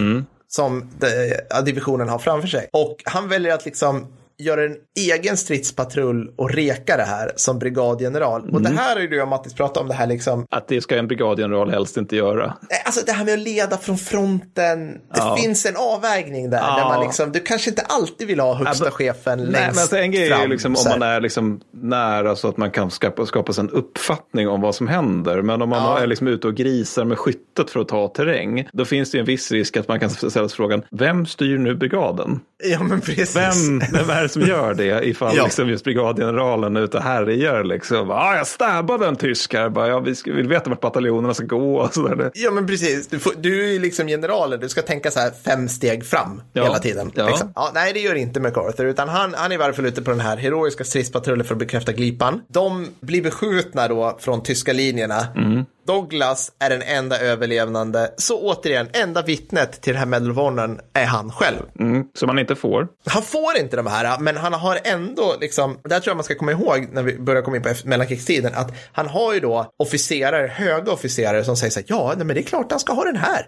som 0.48 0.90
de, 1.00 1.62
divisionen 1.66 2.10
har 2.10 2.20
framför 2.20 2.48
sig. 2.48 2.70
Och 2.74 3.02
han 3.06 3.30
väljer 3.30 3.54
att 3.54 3.66
liksom 3.66 4.08
göra 4.42 4.66
en 4.66 4.76
egen 5.00 5.38
stridspatrull 5.38 6.32
och 6.38 6.50
reka 6.54 6.98
det 6.98 7.04
här 7.04 7.32
som 7.36 7.60
brigadgeneral. 7.60 8.50
Och 8.54 8.62
det 8.62 8.70
här 8.70 8.96
har 8.96 9.02
ju 9.02 9.08
du 9.08 9.22
och 9.22 9.28
Mattis 9.28 9.54
pratat 9.54 9.78
om 9.78 9.88
det 9.88 9.94
här 9.94 10.08
liksom, 10.08 10.46
Att 10.52 10.68
det 10.68 10.82
ska 10.82 10.98
en 10.98 11.08
brigadgeneral 11.08 11.70
helst 11.72 11.98
inte 11.98 12.16
göra. 12.16 12.54
alltså 12.86 13.06
det 13.06 13.12
här 13.12 13.26
med 13.26 13.34
att 13.34 13.40
leda 13.40 13.78
från 13.78 13.98
fronten. 13.98 14.92
Det 14.92 14.98
Ja. 15.14 15.38
finns 15.42 15.66
en 15.66 15.76
avvägning 15.78 16.50
där, 16.50 16.58
Ja. 16.58 16.76
där 16.78 16.84
man 16.86 17.04
liksom, 17.06 17.32
du 17.32 17.40
kanske 17.40 17.70
inte 17.70 17.82
alltid 17.82 18.28
vill 18.28 18.40
ha 18.40 18.54
högsta 18.54 18.84
men- 18.86 18.92
chefen 18.92 19.40
längst 19.40 19.52
Nej, 19.52 19.62
men 19.62 19.80
alltså 19.80 19.98
en 19.98 20.12
grej 20.12 20.24
är 20.26 20.30
fram, 20.30 20.42
ju 20.42 20.48
liksom 20.48 20.76
om 20.76 20.82
här. 20.92 21.00
man 21.00 21.10
är 21.10 21.22
liksom 21.22 21.62
nära 21.74 22.36
så 22.36 22.48
att 22.48 22.58
man 22.58 22.72
kan 22.72 22.92
skapa, 22.92 23.26
skapa 23.26 23.54
sig 23.54 23.62
en 23.62 23.70
uppfattning 23.70 24.50
om 24.50 24.62
vad 24.62 24.76
som 24.76 24.88
händer. 24.88 25.42
Men 25.42 25.62
om 25.62 25.70
man 25.70 25.84
Ja. 25.84 26.00
är 26.00 26.08
liksom 26.08 26.28
ute 26.28 26.48
och 26.48 26.56
grisar 26.56 27.06
med 27.06 27.18
skyttet 27.20 27.70
för 27.70 27.80
att 27.80 27.88
ta 27.88 28.08
terräng, 28.08 28.70
då 28.74 28.86
finns 28.86 29.12
det 29.12 29.20
en 29.20 29.26
viss 29.26 29.52
risk 29.52 29.78
att 29.78 29.88
man 29.88 30.00
kan 30.00 30.10
ställa 30.10 30.32
sig 30.50 30.50
frågan, 30.58 30.82
vem 30.92 31.26
styr 31.26 31.58
nu 31.58 31.76
brigaden? 31.76 32.40
Ja, 32.64 32.84
men 32.84 33.02
precis. 33.02 33.36
Vem, 33.36 33.80
vem 33.92 34.10
är 34.10 34.24
det 34.24 34.30
som 34.30 34.42
gör 34.42 34.74
det 34.74 35.04
ifall 35.08 35.34
Ja. 35.38 35.44
liksom 35.44 35.70
just 35.70 35.84
brigadgeneralen 35.84 36.78
är 36.78 36.82
ute 36.82 36.98
och 36.98 37.04
härjar? 37.04 37.64
Liksom. 37.64 38.12
Ah, 38.12 38.36
jag 38.36 38.48
stabbade 38.48 39.08
en 39.08 39.16
tysk 39.16 39.54
här, 39.54 39.70
bara, 39.70 39.88
ja, 39.88 40.00
vi 40.00 40.16
vill 40.26 40.48
veta 40.48 40.70
vart 40.70 40.82
bataljonerna 40.82 41.34
ska 41.34 41.46
gå 41.46 41.76
och 41.78 41.94
sådär. 41.94 42.32
Ja 42.34 42.52
men 42.52 42.68
precis, 42.68 43.08
du, 43.08 43.20
får, 43.20 43.34
du 43.38 43.76
är 43.76 43.80
liksom 43.80 44.08
generalen, 44.08 44.60
du 44.60 44.70
ska 44.70 44.82
tänka 44.82 45.12
så 45.12 45.20
här 45.20 45.32
fem 45.46 45.70
steg 45.70 46.06
fram 46.06 46.42
Ja. 46.54 46.64
hela 46.64 46.80
tiden. 46.80 47.12
Ja. 47.16 47.28
Liksom. 47.28 47.52
Ja, 47.56 47.72
nej 47.74 47.94
det 47.94 48.00
gör 48.00 48.16
inte 48.16 48.40
MacArthur, 48.40 48.86
utan 48.86 49.10
han, 49.10 49.34
han 49.38 49.52
är 49.52 49.56
i 49.56 49.58
varje 49.58 49.74
fall 49.74 49.86
ute 49.86 50.02
på 50.02 50.12
den 50.12 50.20
här 50.20 50.38
heroiska 50.38 50.84
stridspatrullen 50.84 51.46
för 51.46 51.56
att 51.56 51.60
bekräfta 51.60 51.92
glipan. 51.92 52.42
De 52.48 52.88
blir 53.00 53.22
beskjutna 53.22 53.88
då 53.88 54.18
från 54.20 54.44
tyska 54.44 54.74
linjerna. 54.74 55.28
Mm. 55.36 55.66
Douglas 55.88 56.52
är 56.60 56.70
den 56.70 56.82
enda 56.82 57.20
överlevnande, 57.20 58.14
så 58.18 58.40
återigen, 58.40 58.88
enda 58.94 59.22
vittnet 59.22 59.82
till 59.82 59.94
den 59.94 60.00
här 60.00 60.20
Medal 60.20 60.80
är 60.94 61.06
han 61.06 61.32
själv. 61.32 61.60
Mm, 61.80 62.04
som 62.14 62.28
man 62.28 62.40
inte 62.40 62.56
får. 62.56 62.88
Han 63.06 63.24
får 63.24 63.58
inte 63.58 63.76
de 63.76 63.88
här, 63.88 64.20
men 64.20 64.38
han 64.38 64.54
har 64.54 64.80
ändå, 64.84 65.36
liksom, 65.42 65.78
där 65.84 66.00
tror 66.00 66.12
jag 66.12 66.18
man 66.18 66.24
ska 66.24 66.36
komma 66.36 66.52
ihåg 66.52 66.88
när 66.92 67.04
vi 67.04 67.20
börjar 67.20 67.42
komma 67.42 67.58
in 67.58 67.64
på 67.64 67.74
mellankrigstiden, 67.84 68.52
att 68.56 68.72
han 68.92 69.08
har 69.08 69.34
ju 69.34 69.40
då 69.40 69.72
officerare, 69.78 70.48
höga 70.48 70.92
officerare 70.92 71.44
som 71.44 71.58
säger 71.58 71.72
så 71.72 71.80
här, 71.80 71.86
ja, 71.90 72.14
nej, 72.18 72.26
men 72.26 72.36
det 72.36 72.42
är 72.42 72.46
klart 72.46 72.72
han 72.72 72.80
ska 72.80 72.94
ha 72.94 73.04
den 73.04 73.18
här. 73.18 73.48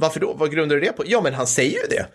Varför 0.00 0.20
då? 0.20 0.32
Vad 0.32 0.50
grundar 0.52 0.76
du 0.76 0.80
det 0.82 0.92
på? 0.96 1.02
Ja, 1.06 1.20
men 1.20 1.34
han 1.34 1.46
säger 1.46 1.70
ju 1.80 1.86
det. 1.90 2.06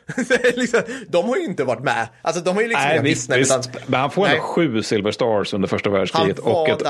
liksom, 0.59 0.79
de 1.07 1.25
har 1.29 1.37
ju 1.37 1.43
inte 1.45 1.63
varit 1.63 1.83
med. 1.83 2.07
Alltså, 2.21 2.41
de 2.43 2.55
har 2.55 2.61
ju 2.61 2.67
liksom 2.67 2.87
Nej, 2.89 2.99
visst, 3.03 3.37
visst. 3.37 3.51
utan- 3.59 3.81
Men 3.87 3.99
han 3.99 4.11
får 4.11 4.27
ändå 4.27 4.41
sju 4.41 4.81
Silver 4.81 5.11
Stars 5.11 5.53
under 5.53 5.67
första 5.67 5.89
världskriget 5.89 6.39
och 6.39 6.69
ett 6.69 6.81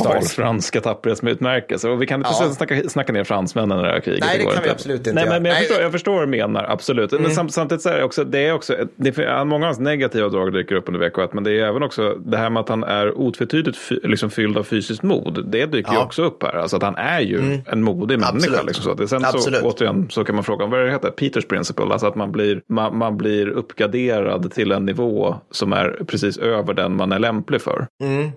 otal 0.00 0.22
franska 0.22 0.80
tapperhetsutmärkelser. 0.80 1.90
Och 1.90 2.02
vi 2.02 2.06
kan 2.06 2.20
inte 2.20 2.30
Ja. 2.40 2.50
snacka, 2.54 2.88
snacka 2.88 3.12
ner 3.12 3.24
fransmännen 3.24 3.78
i 3.80 3.82
det 3.82 3.88
här 3.88 4.00
kriget. 4.00 4.24
Nej, 4.26 4.38
det 4.38 4.44
går 4.44 4.52
kan 4.52 4.62
vi 4.62 4.70
absolut 4.70 4.98
inte 4.98 5.12
Nej, 5.12 5.24
men, 5.28 5.42
men 5.42 5.52
jag, 5.52 5.54
Nej. 5.54 5.56
Mm. 5.56 5.66
förstår, 5.68 5.82
jag 5.82 5.92
förstår 5.92 6.12
vad 6.12 6.22
du 6.22 6.26
menar, 6.26 6.64
absolut. 6.68 7.12
Men 7.12 7.30
sam, 7.30 7.48
samtidigt 7.48 7.82
så 7.82 7.88
är 7.88 7.98
det 7.98 8.04
också, 8.04 8.24
det 8.24 8.46
är 8.46 8.52
också, 8.52 8.76
det 8.96 9.18
är, 9.18 9.44
många 9.44 9.64
av 9.64 9.68
hans 9.68 9.78
negativa 9.78 10.28
drag 10.28 10.52
dyker 10.52 10.74
upp 10.74 10.88
under 10.88 11.10
VK1, 11.10 11.28
men 11.32 11.44
det 11.44 11.50
är 11.50 11.64
även 11.64 11.82
också 11.82 12.14
det 12.14 12.36
här 12.36 12.50
med 12.50 12.60
att 12.60 12.68
han 12.68 12.84
är 12.84 13.12
otvetydigt 13.18 13.78
liksom 14.02 14.30
fylld 14.30 14.58
av 14.58 14.62
fysiskt 14.64 15.02
mod. 15.02 15.50
Det 15.52 15.66
dyker 15.66 15.90
ju 15.92 15.96
Ja. 15.98 16.04
också 16.04 16.22
upp 16.22 16.42
här. 16.42 16.54
Alltså 16.56 16.76
att 16.76 16.82
han 16.82 16.96
är 16.96 17.20
ju 17.20 17.58
en 17.66 17.82
modig 17.82 18.18
människa. 18.18 18.36
Absolut. 18.36 18.66
Liksom 18.66 18.84
så. 18.84 18.94
Det, 18.94 19.08
sen 19.08 19.24
Absolut. 19.24 19.60
så, 19.60 19.66
återigen, 19.66 20.05
så 20.08 20.24
kan 20.24 20.34
man 20.34 20.44
fråga, 20.44 20.66
vad 20.66 20.80
det 20.80 20.90
heter? 20.90 21.10
Peters 21.10 21.46
principle, 21.46 21.84
alltså 21.84 22.06
att 22.06 22.14
man 22.14 22.32
blir, 22.32 22.62
man, 22.68 22.98
man 22.98 23.16
blir 23.16 23.48
uppgraderad 23.48 24.52
till 24.52 24.72
en 24.72 24.86
nivå 24.86 25.34
som 25.50 25.72
är 25.72 26.04
precis 26.06 26.38
över 26.38 26.74
den 26.74 26.96
man 26.96 27.12
är 27.12 27.18
lämplig 27.18 27.62
för. 27.62 27.86
Mm. 28.02 28.30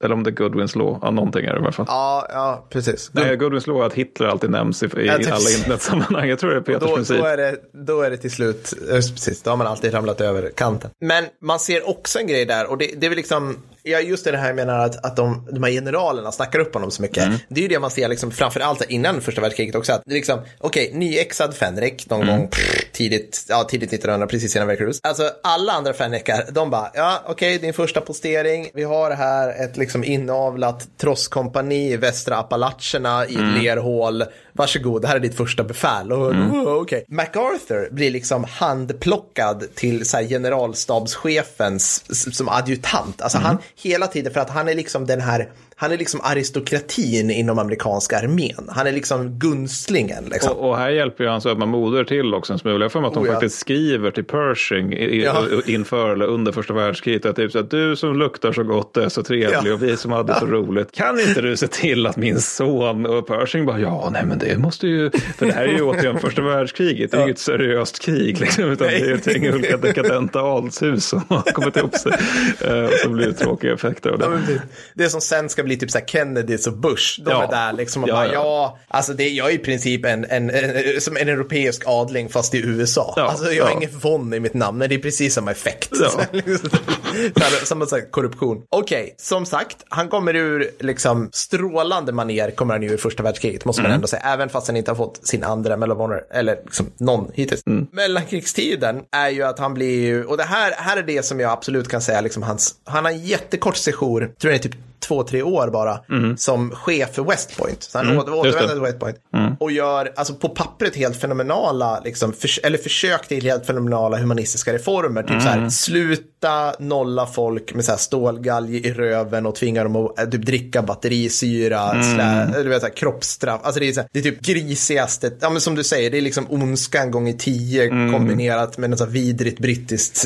Eller 0.00 0.12
om 0.12 0.22
det 0.22 0.30
är 0.30 0.32
Goodwins 0.32 0.74
law, 0.76 0.98
ja, 1.02 1.10
någonting 1.10 1.44
är 1.44 1.52
det 1.52 1.58
i 1.58 1.62
alla 1.62 1.72
fall. 1.72 1.86
Ja, 1.88 2.26
ja, 2.30 2.66
precis. 2.70 3.10
Nej, 3.12 3.36
Goodwins 3.36 3.66
law 3.66 3.82
är 3.82 3.86
att 3.86 3.94
Hitler 3.94 4.26
alltid 4.26 4.50
nämns 4.50 4.82
i, 4.82 4.86
i 4.86 4.88
Jag 5.06 5.14
tänkte- 5.14 5.34
alla 5.34 5.50
internetsammanhang. 5.58 6.28
Jag 6.28 6.38
tror 6.38 6.50
det 6.50 6.56
är 6.56 6.60
Peters 6.60 6.88
då, 6.88 6.94
princip. 6.96 7.18
då, 7.18 7.24
är 7.24 7.36
det, 7.36 7.56
då 7.72 8.02
är 8.02 8.10
det 8.10 8.16
till 8.16 8.30
slut, 8.30 8.72
just 8.92 9.14
precis, 9.14 9.42
då 9.42 9.50
har 9.50 9.56
man 9.56 9.66
alltid 9.66 9.94
ramlat 9.94 10.20
över 10.20 10.50
kanten. 10.56 10.90
Men 11.00 11.24
man 11.42 11.58
ser 11.58 11.88
också 11.88 12.18
en 12.18 12.26
grej 12.26 12.44
där 12.44 12.70
och 12.70 12.78
det, 12.78 12.90
det 12.96 13.06
är 13.06 13.10
väl 13.10 13.16
liksom, 13.16 13.56
ja 13.82 14.00
just 14.00 14.24
det 14.24 14.36
här 14.36 14.46
jag 14.46 14.56
menar 14.56 14.78
att, 14.78 15.04
att 15.04 15.16
de, 15.16 15.48
de 15.52 15.62
här 15.62 15.70
generalerna 15.70 16.32
snackar 16.32 16.58
upp 16.58 16.74
honom 16.74 16.90
så 16.90 17.02
mycket. 17.02 17.24
Mm. 17.26 17.38
Det 17.48 17.60
är 17.60 17.62
ju 17.62 17.68
det 17.68 17.78
man 17.78 17.90
ser 17.90 18.08
liksom 18.08 18.30
framför 18.30 18.60
allt 18.60 18.82
innan 18.90 19.20
första 19.20 19.40
världskriget 19.40 19.74
också. 19.74 19.92
Att 19.92 20.02
det 20.06 20.12
är 20.12 20.14
liksom, 20.16 20.38
okej, 20.58 20.90
nyexad 20.94 21.54
Fenrik 21.54 22.10
någon 22.10 22.22
Mm. 22.22 22.36
gång 22.38 22.48
pff, 22.48 22.85
tidigt, 22.96 23.44
ja 23.48 23.64
tidigt 23.64 23.92
1900, 23.92 24.26
precis 24.26 24.56
innan 24.56 24.68
Veracruz. 24.68 25.00
Alltså 25.02 25.30
alla 25.42 25.72
andra 25.72 25.92
Fenrikar, 25.92 26.44
de 26.52 26.70
bara, 26.70 26.90
ja 26.94 27.22
okej, 27.26 27.58
din 27.58 27.74
första 27.74 28.00
postering, 28.00 28.70
vi 28.74 28.82
har 28.84 29.10
här 29.10 29.64
ett 29.64 29.76
liksom 29.76 30.04
inavlat 30.04 30.88
trosskompani 31.00 31.92
i 31.92 31.96
västra 31.96 32.36
Appalacherna 32.36 33.26
i 33.26 33.34
Mm. 33.36 33.62
lerhål. 33.62 34.24
Varsågod, 34.52 35.02
det 35.02 35.08
här 35.08 35.16
är 35.16 35.20
ditt 35.20 35.36
första 35.36 35.64
befäl. 35.64 36.12
Och, 36.12 36.34
Mm. 36.34 36.52
oh, 36.52 36.74
okej. 36.82 37.04
MacArthur 37.08 37.88
blir 37.92 38.10
liksom 38.10 38.44
handplockad 38.44 39.64
till 39.74 40.08
så 40.08 40.16
här, 40.16 40.24
generalstabschefens 40.24 42.04
som 42.36 42.48
adjutant. 42.48 43.22
Alltså 43.22 43.38
Mm. 43.38 43.46
han 43.46 43.58
hela 43.82 44.06
tiden, 44.06 44.32
för 44.32 44.40
att 44.40 44.50
han 44.50 44.68
är 44.68 44.74
liksom 44.74 45.06
den 45.06 45.20
här 45.20 45.50
han 45.78 45.92
är 45.92 45.98
liksom 45.98 46.20
aristokratin 46.22 47.30
inom 47.30 47.58
amerikanska 47.58 48.18
armén. 48.18 48.68
Han 48.68 48.86
är 48.86 48.92
liksom 48.92 49.38
gunslingen. 49.38 50.24
Liksom. 50.32 50.52
Och, 50.52 50.68
och 50.70 50.76
här 50.78 50.90
hjälper 50.90 51.24
ju 51.24 51.30
hans 51.30 51.46
ömma 51.46 51.66
moder 51.66 52.04
till 52.04 52.34
också 52.34 52.52
en 52.52 52.58
smula. 52.58 52.84
Jag 52.84 52.92
får 52.92 53.00
mig 53.00 53.08
att 53.08 53.14
de 53.14 53.22
Oh, 53.22 53.26
ja. 53.26 53.32
faktiskt 53.32 53.58
skriver 53.58 54.10
till 54.10 54.24
Pershing 54.24 54.92
i, 54.92 55.22
Ja. 55.24 55.42
inför 55.66 56.10
eller 56.12 56.26
under 56.26 56.52
första 56.52 56.74
världskriget. 56.74 57.26
Att 57.26 57.36
typ 57.36 57.52
så 57.52 57.58
att 57.58 57.70
du 57.70 57.96
som 57.96 58.18
luktar 58.18 58.52
så 58.52 58.62
gott 58.62 58.96
och 58.96 59.02
är 59.02 59.08
så 59.08 59.22
trevlig 59.22 59.70
Ja. 59.70 59.74
och 59.74 59.82
vi 59.82 59.96
som 59.96 60.12
hade 60.12 60.34
så 60.40 60.46
roligt. 60.46 60.92
Kan 60.92 61.20
inte 61.20 61.40
du 61.40 61.56
se 61.56 61.66
till 61.66 62.06
att 62.06 62.16
min 62.16 62.40
son 62.40 63.06
och 63.06 63.26
Pershing 63.26 63.66
bara 63.66 63.78
ja, 63.80 64.08
nej 64.12 64.22
men 64.26 64.38
det 64.38 64.58
måste 64.58 64.86
ju. 64.86 65.10
För 65.10 65.46
det 65.46 65.52
här 65.52 65.64
är 65.64 65.72
ju 65.72 65.82
återigen 65.82 66.18
första 66.18 66.42
världskriget. 66.42 67.10
Det 67.10 67.16
är 67.16 67.20
ju 67.20 67.24
inget 67.26 67.38
seriöst 67.38 67.98
krig 68.02 68.40
liksom. 68.40 68.64
Utan 68.64 68.86
det 68.88 68.96
är 68.96 69.14
ett 69.14 69.26
gäng 69.26 69.54
olika 69.54 69.76
dekadenta 69.76 70.40
adelshus 70.40 71.04
som 71.06 71.22
har 71.28 71.42
kommit 71.52 71.76
ihop 71.76 71.94
sig. 71.94 72.12
Eh, 72.60 72.84
och 72.84 72.90
så 73.02 73.08
blir 73.08 73.26
det 73.26 73.32
tråkiga 73.32 73.74
effekter 73.74 74.10
av 74.10 74.18
det. 74.18 74.26
Det, 74.46 74.62
det 74.94 75.08
som 75.10 75.20
sen 75.20 75.48
ska 75.48 75.62
bli 75.66 75.76
typ 75.76 75.90
så 75.90 75.98
här 75.98 76.06
Kennedys 76.06 76.66
och 76.66 76.72
Bush, 76.76 77.20
de 77.24 77.30
Ja. 77.30 77.42
är 77.44 77.48
där 77.50 77.72
liksom 77.72 78.02
och 78.02 78.08
Ja, 78.08 78.14
bara 78.14 78.26
ja. 78.26 78.32
ja, 78.32 78.78
alltså 78.88 79.12
det, 79.12 79.28
jag 79.28 79.50
är 79.50 79.54
i 79.54 79.58
princip 79.58 80.04
en, 80.04 80.24
en, 80.24 80.50
en, 80.50 81.00
som 81.00 81.16
en 81.16 81.28
europeisk 81.28 81.82
adling 81.86 82.28
fast 82.28 82.54
i 82.54 82.58
USA. 82.58 83.12
Ja, 83.16 83.22
alltså 83.22 83.52
jag 83.52 83.64
har 83.64 83.70
ja. 83.70 83.76
ingen 83.76 83.98
von 83.98 84.34
i 84.34 84.40
mitt 84.40 84.54
namn, 84.54 84.78
men 84.78 84.88
det 84.88 84.94
är 84.94 84.98
precis 84.98 85.34
samma 85.34 85.50
effekt. 85.50 85.90
Ja. 85.92 86.10
Samma 87.64 87.86
så 87.86 87.96
här, 87.96 88.10
korruption. 88.10 88.62
Okej, 88.70 89.14
som 89.18 89.46
sagt, 89.46 89.76
han 89.88 90.08
kommer 90.08 90.34
ur 90.36 90.70
liksom 90.80 91.28
strålande 91.32 92.12
maner 92.12 92.50
kommer 92.50 92.74
han 92.74 92.82
ju 92.82 92.88
ur 92.90 92.96
första 92.96 93.22
världskriget, 93.22 93.64
måste 93.64 93.80
Mm. 93.80 93.90
man 93.90 93.94
ändå 93.94 94.06
säga, 94.08 94.22
även 94.22 94.48
fast 94.48 94.66
han 94.66 94.76
inte 94.76 94.90
har 94.90 94.96
fått 94.96 95.26
sin 95.26 95.44
andra 95.44 95.76
Honor, 95.76 96.22
eller 96.30 96.56
liksom 96.64 96.86
någon 96.98 97.30
hittills. 97.34 97.62
Mm. 97.66 97.86
Mellankrigstiden 97.92 99.02
är 99.12 99.28
ju 99.28 99.42
att 99.42 99.58
han 99.58 99.74
blir 99.74 100.00
ju, 100.00 100.24
och 100.24 100.36
det 100.36 100.42
här, 100.44 100.72
här 100.76 100.96
är 100.96 101.02
det 101.02 101.22
som 101.22 101.40
jag 101.40 101.52
absolut 101.52 101.88
kan 101.88 102.00
säga, 102.02 102.20
liksom 102.20 102.42
hans, 102.42 102.74
han 102.84 103.04
har 103.04 103.12
en 103.12 103.24
jättekort 103.24 103.76
sejour, 103.76 104.20
tror 104.40 104.52
jag 104.52 104.58
är 104.58 104.62
typ 104.62 104.76
två, 105.00 105.22
tre 105.22 105.42
år 105.42 105.55
bara, 105.70 105.98
som 106.36 106.70
chef 106.70 107.14
för 107.14 107.22
West 107.24 107.56
Point. 107.58 107.82
Så 107.82 107.98
han 107.98 108.06
mm, 108.06 108.18
Mm. 108.18 108.34
återvänder 108.38 108.68
till 108.74 108.80
West 108.82 108.98
Point 108.98 109.16
och 109.60 109.72
gör, 109.72 110.12
alltså 110.16 110.34
på 110.34 110.48
pappret 110.48 110.96
helt 110.96 111.16
fenomenala, 111.16 112.00
liksom, 112.04 112.32
förs- 112.32 112.60
eller 112.62 112.78
försök 112.78 113.28
till 113.28 113.42
helt 113.44 113.66
fenomenala 113.66 114.18
humanistiska 114.18 114.72
reformer. 114.72 115.22
Typ 115.22 115.42
så 115.42 115.48
här, 115.48 115.68
sluta 115.68 116.72
nolla 116.78 117.26
folk 117.26 117.74
med 117.74 117.84
så 117.84 117.90
här 117.92 117.98
stålgalge 117.98 118.76
i 118.78 118.92
röven 118.92 119.46
och 119.46 119.54
tvinga 119.54 119.82
dem 119.82 119.96
att 119.96 120.18
äh, 120.18 120.24
typ, 120.24 120.46
dricka 120.46 120.82
batterisyra, 120.82 122.02
slä, 122.02 122.62
du 122.62 122.68
vet, 122.68 122.80
så 122.80 122.86
här, 122.86 122.94
kroppsstraff. 122.94 123.60
Alltså 123.64 123.80
det 123.80 123.88
är, 123.88 123.92
så 123.92 124.00
här, 124.00 124.08
det 124.12 124.18
är 124.18 124.22
typ 124.22 124.40
grisigaste, 124.40 125.30
ja 125.40 125.50
men 125.50 125.60
som 125.60 125.74
du 125.74 125.84
säger, 125.84 126.10
det 126.10 126.18
är 126.18 126.22
liksom 126.22 126.46
ondskan 126.50 127.10
gånger 127.10 127.32
tio 127.32 127.88
kombinerat 127.88 128.78
med 128.78 128.90
något 128.90 128.98
så 128.98 129.04
här 129.04 129.12
vidrigt 129.12 129.58
brittiskt 129.58 130.24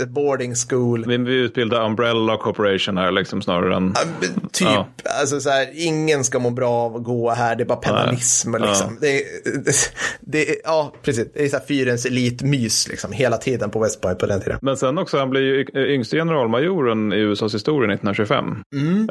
eh, 0.00 0.06
boarding 0.08 0.54
school. 0.68 1.04
Vi, 1.08 1.16
vi 1.16 1.34
utbildar 1.34 1.84
Umbrella 1.84 2.36
Corporation 2.36 2.96
här 2.98 3.10
liksom 3.12 3.42
snarare 3.42 3.76
än... 3.76 3.94
Typ, 4.52 4.67
Ja. 4.74 4.88
alltså 5.20 5.40
så 5.40 5.50
här, 5.50 5.68
ingen 5.74 6.24
ska 6.24 6.38
må 6.38 6.50
bra 6.50 6.70
av 6.70 6.96
att 6.96 7.04
gå 7.04 7.30
här, 7.30 7.56
det 7.56 7.62
är 7.62 7.66
bara 7.66 7.78
penalism 7.78 8.50
Nej. 8.50 8.60
liksom. 8.60 8.98
Det, 9.00 9.22
det, 10.20 10.50
är- 10.50 10.56
ja, 10.64 10.92
precis, 11.02 11.26
det 11.34 11.44
är 11.44 11.48
så 11.48 11.56
här 11.56 11.64
fyrens 11.64 12.06
elitmys 12.06 12.88
liksom, 12.88 13.12
hela 13.12 13.36
tiden 13.36 13.70
på 13.70 13.80
West 13.80 14.00
Point 14.00 14.18
på 14.18 14.26
den 14.26 14.40
tiden. 14.40 14.58
Men 14.62 14.76
sen 14.76 14.98
också, 14.98 15.18
han 15.18 15.30
blir 15.30 15.40
ju 15.40 15.66
yngste 15.94 16.16
generalmajoren 16.16 17.12
i 17.12 17.16
USAs 17.16 17.54
historia 17.54 17.94
1925. 17.94 18.44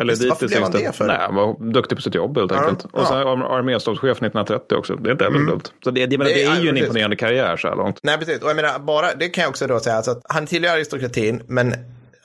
Eller 0.01 0.11
Just 0.11 0.21
det. 0.21 0.29
Varför 0.29 0.47
blev 0.47 0.61
han 0.61 0.71
det 0.71 0.95
för? 0.95 1.07
Nej, 1.07 1.17
han 1.19 1.35
var 1.35 1.71
duktig 1.73 1.97
på 1.97 2.01
sitt 2.01 2.15
jobb 2.15 2.37
helt 2.37 2.51
enkelt. 2.51 2.85
ja. 2.93 2.99
Och 3.01 3.07
sen 3.07 3.17
ar- 3.17 3.57
arméstabschef 3.59 4.17
1930 4.17 4.75
också. 4.77 4.95
Det 4.95 5.09
är 5.09 5.11
inte 5.11 5.23
heller 5.23 5.39
dumt. 5.39 5.61
Så 5.83 5.91
det, 5.91 6.05
det, 6.05 6.17
men 6.17 6.27
Det 6.27 6.33
det, 6.33 6.43
är- 6.43 6.51
är 6.51 6.61
ju 6.61 6.69
en 6.69 6.73
precis. 6.75 6.87
imponerande 6.87 7.15
karriär 7.15 7.57
så 7.57 7.67
här 7.67 7.75
långt. 7.75 7.99
Nej, 8.03 8.17
precis. 8.17 8.41
Och 8.41 8.49
jag 8.49 8.55
menar, 8.55 8.79
bara, 8.79 9.13
det 9.19 9.29
kan 9.29 9.41
jag 9.41 9.49
också 9.49 9.67
då 9.67 9.79
säga, 9.79 9.95
alltså 9.95 10.11
att 10.11 10.21
han 10.29 10.45
tillhör 10.45 10.73
aristokratin, 10.75 11.41
men 11.47 11.73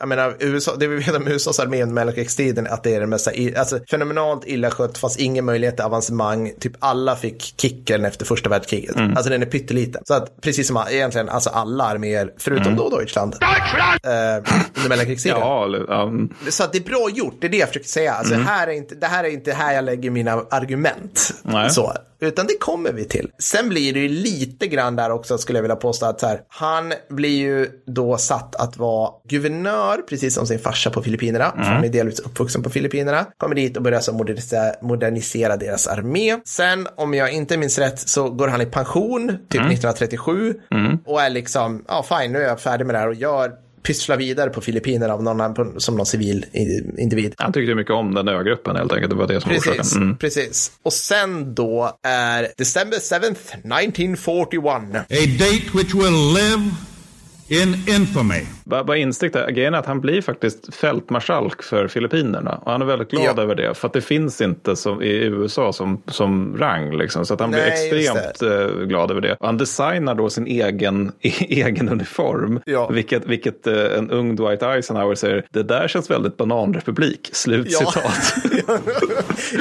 jag 0.03 0.09
menar, 0.09 0.37
USA, 0.41 0.77
det 0.77 0.87
vi 0.87 0.97
vet 0.97 1.15
om 1.15 1.29
USAs 1.29 1.61
armé 1.61 1.83
under 1.83 1.95
mellankrigstiden 1.95 2.67
att 2.67 2.83
det 2.83 2.95
är 2.95 3.01
den 3.01 3.11
mest, 3.11 3.29
alltså, 3.57 3.79
fenomenalt 3.91 4.47
illa 4.47 4.71
skött, 4.71 4.99
fast 4.99 5.21
ingen 5.21 5.45
möjlighet 5.45 5.77
till 5.77 5.85
avancemang. 5.85 6.53
Typ 6.61 6.73
alla 6.79 7.17
fick 7.17 7.55
kicken 7.61 8.05
efter 8.05 8.27
första 8.27 8.49
världskriget. 8.49 8.97
Mm. 8.97 9.17
Alltså 9.17 9.31
den 9.31 9.43
är 9.43 9.47
pytteliten. 9.47 10.03
Så 10.05 10.15
att 10.15 10.41
precis 10.41 10.67
som 10.67 10.85
egentligen 10.91 11.29
alltså 11.29 11.51
alla 11.51 11.85
arméer, 11.85 12.33
förutom 12.39 12.77
då 12.77 12.89
Deutschland, 12.89 13.35
eh, 13.43 14.11
under 14.77 14.89
mellankrigstiden. 14.89 15.43
Mm. 15.43 15.85
Ja, 15.89 16.03
mm. 16.03 16.35
Så 16.49 16.65
att 16.65 16.73
det 16.73 16.79
är 16.79 16.85
bra 16.85 17.09
gjort, 17.11 17.35
det 17.41 17.47
är 17.47 17.51
det 17.51 17.57
jag 17.57 17.69
försöker 17.69 17.89
säga. 17.89 18.13
Alltså, 18.13 18.35
här 18.35 18.69
är 18.69 18.73
inte, 18.73 18.95
det 18.95 19.07
här 19.07 19.25
är 19.25 19.29
inte 19.29 19.53
här 19.53 19.75
jag 19.75 19.85
lägger 19.85 20.11
mina 20.11 20.33
argument. 20.33 21.35
Nej. 21.43 21.71
Så, 21.71 21.93
utan 22.21 22.47
det 22.47 22.59
kommer 22.59 22.93
vi 22.93 23.05
till. 23.05 23.31
Sen 23.39 23.69
blir 23.69 23.93
det 23.93 24.01
ju 24.01 24.09
lite 24.09 24.67
grann 24.67 24.97
där 24.97 25.11
också, 25.11 25.39
skulle 25.39 25.59
jag 25.59 25.63
vilja 25.63 25.77
påstå, 25.77 26.07
att 26.07 26.21
så 26.21 26.27
här, 26.27 26.41
han 26.49 26.93
blir 27.11 27.39
ju 27.39 27.69
då 27.87 28.17
satt 28.17 28.55
att 28.57 28.77
vara 28.77 29.11
guvernör, 29.29 29.92
precis 29.99 30.35
som 30.35 30.47
sin 30.47 30.59
farsa 30.59 30.91
på 30.91 31.03
Filippinerna. 31.03 31.51
För 31.51 31.63
han 31.63 31.85
är 31.85 31.89
delvis 31.89 32.21
uppvuxen 32.21 32.63
på 32.63 32.71
Filippinerna. 32.71 33.27
Kommer 33.37 33.55
dit 33.55 33.77
och 33.77 33.83
börjar 33.83 34.01
så 34.01 34.13
modernisera, 34.13 34.73
modernisera 34.83 35.57
deras 35.57 35.87
armé. 35.87 36.37
Sen, 36.45 36.89
om 36.97 37.15
jag 37.15 37.33
inte 37.33 37.57
minns 37.57 37.79
rätt, 37.79 38.09
så 38.09 38.31
går 38.31 38.49
han 38.49 38.61
i 38.61 38.67
pension, 38.67 39.29
typ 39.29 39.61
1937. 39.61 40.55
Och 41.07 41.23
är 41.23 41.31
liksom, 41.31 41.85
ja 41.89 42.03
fine, 42.09 42.33
nu 42.33 42.39
är 42.39 42.49
jag 42.49 42.61
färdig 42.61 42.87
med 42.87 42.95
det 42.95 42.99
här 42.99 43.09
och 43.09 43.15
gör 43.15 43.53
pyssla 43.83 44.17
vidare 44.17 44.51
på 44.51 44.61
Filippinerna 44.61 45.15
av 45.15 45.23
någon, 45.23 45.81
som 45.81 45.97
någon 45.97 46.07
civil 46.07 46.47
individ. 46.99 47.35
Han 47.37 47.53
tyckte 47.53 47.75
mycket 47.75 47.93
om 47.93 48.15
den 48.15 48.29
ögruppen 48.29 48.77
helt 48.77 48.93
enkelt. 48.93 49.11
Det 49.11 49.17
var 49.17 49.27
det 49.27 49.41
som 49.41 49.51
var 49.51 49.57
Precis, 49.59 49.81
orsaken. 49.81 50.03
Mm. 50.03 50.17
precis. 50.17 50.73
Och 50.83 50.93
sen 50.93 51.55
då 51.55 51.99
är 52.03 52.49
December 52.57 52.97
7th, 52.97 53.81
1941. 53.81 54.65
a 54.95 55.05
date 55.39 55.79
which 55.79 55.95
will 55.95 56.35
live 56.35 56.71
in 57.49 57.75
infamy. 57.89 58.41
Bara, 58.65 58.85
bara 58.85 58.97
instick 58.97 59.33
där. 59.33 59.51
Grejen 59.51 59.75
är 59.75 59.79
att 59.79 59.87
han 59.87 60.01
blir 60.01 60.23
faktiskt 60.23 60.75
fältmarskalk 60.75 61.63
för 61.63 61.89
Filippinerna. 61.89 62.61
Och 62.65 62.73
han 62.73 62.83
är 62.83 62.87
väldigt 62.87 63.11
glad 63.11 63.25
Ja. 63.37 63.43
över 63.43 63.55
det. 63.55 63.75
För 63.75 63.87
att 63.89 63.93
det 63.93 64.01
finns 64.01 64.41
inte 64.41 64.77
som, 64.77 65.03
i 65.03 65.09
USA 65.25 65.73
som, 65.73 66.03
som 66.07 66.57
rang. 66.59 66.97
Liksom. 66.97 67.27
Så 67.27 67.35
att 67.35 67.41
han 67.41 67.51
blir 67.51 67.61
Nej, 67.61 68.03
just 68.03 68.17
extremt 68.17 68.43
eh, 68.71 68.77
glad 68.87 69.11
över 69.11 69.21
det. 69.21 69.37
Och 69.41 69.47
han 69.47 69.57
designar 69.59 70.15
då 70.15 70.31
sin 70.31 70.47
egen, 70.47 71.13
egen 71.41 71.89
uniform. 71.89 72.61
Ja. 72.65 72.89
Vilket, 72.89 73.27
vilket 73.27 73.67
eh, 73.67 73.75
en 73.99 74.11
ung 74.11 74.37
Dwight 74.37 74.63
Eisenhower 74.63 75.15
säger. 75.15 75.45
Det 75.51 75.63
där 75.63 75.89
känns 75.89 76.11
väldigt 76.11 76.37
bananrepublik. 76.37 77.31
Slut 77.33 77.67
Ja. 77.71 77.79
citat. 77.79 78.35
ja, 78.69 78.79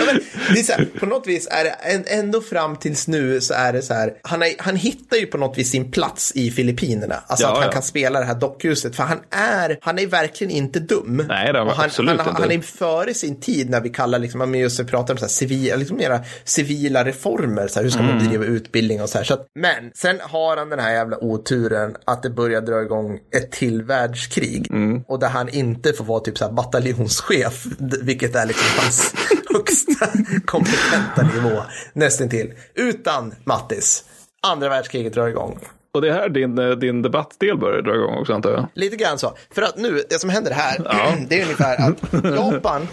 men, 0.06 0.20
det 0.54 0.60
är 0.60 0.64
så 0.64 0.74
här, 0.74 0.88
på 1.00 1.06
något 1.06 1.28
vis 1.28 1.48
är 1.52 1.64
det 1.64 1.70
ändå 2.14 2.42
fram 2.42 2.76
tills 2.76 3.08
nu 3.08 3.42
så 3.42 3.54
är 3.54 3.74
det 3.74 3.82
så 3.82 3.94
här, 3.94 4.14
han, 4.22 4.42
är, 4.42 4.50
han 4.58 4.76
hittar 4.76 5.18
ju 5.18 5.26
på 5.26 5.38
något 5.38 5.58
vis 5.58 5.72
sin 5.72 5.92
plats 5.92 6.32
i 6.36 6.52
Filippinerna. 6.52 7.16
Alltså 7.28 7.48
att 7.48 7.58
han 7.58 7.72
kan 7.72 7.82
spela 7.82 8.20
det 8.20 8.26
här 8.26 8.36
dockhuset, 8.36 8.91
för 8.96 9.04
han 9.04 9.20
är, 9.30 9.78
han 9.82 10.00
är 10.00 10.08
verkligen 10.08 10.52
inte 10.52 10.80
dum. 10.80 11.26
Nej, 11.28 11.54
det 11.54 11.60
är 11.60 11.66
han 11.66 11.86
absolut 11.86 12.20
han, 12.22 12.30
inte. 12.30 12.42
han 12.42 12.52
är 12.52 12.60
före 12.62 13.14
sin 13.14 13.40
tid 13.40 13.70
när 13.70 13.82
vi 13.82 13.90
kallar, 13.90 14.20
liksom, 14.20 14.40
men 14.40 14.60
just 14.60 14.88
pratar 14.88 15.14
om 15.14 15.18
så 15.18 15.26
här 15.26 15.30
civila, 15.30 15.76
liksom 15.76 15.98
mera 15.98 16.20
civila 16.44 17.06
reformer, 17.06 17.68
så 17.68 17.76
här, 17.80 17.84
hur 17.84 17.90
ska 17.92 18.00
Mm. 18.02 18.16
man 18.16 18.24
bedriva 18.24 18.46
utbildning 18.46 19.02
och 19.02 19.10
så 19.10 19.18
här. 19.18 19.26
Så 19.26 19.34
att, 19.34 19.48
men 19.56 19.92
sen 19.96 20.18
har 20.22 20.58
han 20.58 20.70
den 20.70 20.80
här 20.80 20.94
jävla 20.94 21.18
oturen 21.24 21.96
att 22.06 22.24
det 22.24 22.30
börjar 22.30 22.62
dra 22.62 22.82
igång 22.82 23.20
ett 23.36 23.52
till 23.52 23.84
världskrig. 23.84 24.68
Mm. 24.72 25.04
Och 25.08 25.20
där 25.20 25.30
han 25.30 25.50
inte 25.50 25.94
får 25.94 26.06
vara 26.06 26.20
typ 26.20 26.38
så 26.38 26.46
här 26.46 26.52
bataljonschef, 26.52 27.66
vilket 28.02 28.36
är 28.36 28.46
liksom 28.46 28.68
hans 28.80 29.14
högsta 29.54 30.08
kompetenta 30.46 31.22
nivå, 31.36 31.64
nästintill. 31.94 32.54
Utan 32.76 33.34
Mattis, 33.44 34.04
andra 34.48 34.70
världskriget 34.70 35.14
drar 35.14 35.28
igång. 35.28 35.60
Och 35.94 36.02
det 36.02 36.10
är 36.10 36.14
här 36.14 36.30
din, 36.30 36.58
eh, 36.58 36.70
din 36.70 37.02
debattdel 37.02 37.58
börjar 37.58 37.82
dra 37.82 37.96
igång 37.96 38.18
också 38.18 38.34
antar 38.34 38.52
jag. 38.52 38.68
Lite 38.74 38.96
grann 38.96 39.20
så. 39.20 39.34
För 39.50 39.62
att 39.62 39.78
nu, 39.78 40.04
det 40.10 40.20
som 40.20 40.30
händer 40.30 40.52
här, 40.52 40.78
det 41.30 41.40
är 41.40 41.44
ungefär 41.44 41.90
att 41.90 42.24
Japan 42.24 42.88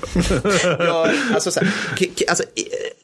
gör, 0.78 1.10
alltså 1.34 1.50
så 1.50 1.60
här, 1.60 1.72
alltså, 2.28 2.44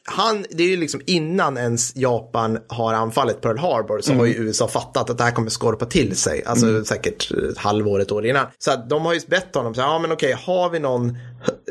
han, 0.03 0.45
det 0.49 0.63
är 0.63 0.67
ju 0.67 0.77
liksom 0.77 1.01
innan 1.05 1.57
ens 1.57 1.95
Japan 1.95 2.59
har 2.67 2.93
anfallit 2.93 3.41
Pearl 3.41 3.57
Harbor 3.57 4.01
så 4.01 4.13
har 4.13 4.25
ju 4.25 4.33
USA 4.33 4.67
fattat 4.67 5.09
att 5.09 5.17
det 5.17 5.23
här 5.23 5.31
kommer 5.31 5.49
skorpa 5.49 5.85
till 5.85 6.15
sig, 6.15 6.43
alltså 6.45 6.85
säkert 6.85 7.31
ett 7.31 7.57
halvår, 7.57 8.01
ett 8.01 8.11
år 8.11 8.25
innan. 8.25 8.45
Så 8.57 8.71
att 8.71 8.89
de 8.89 9.05
har 9.05 9.13
ju 9.13 9.19
bett 9.27 9.55
honom, 9.55 9.75
så 9.75 9.81
här, 9.81 9.87
ja 9.87 9.99
men 9.99 10.11
okej, 10.11 10.37
har 10.45 10.69
vi 10.69 10.79
någon 10.79 11.17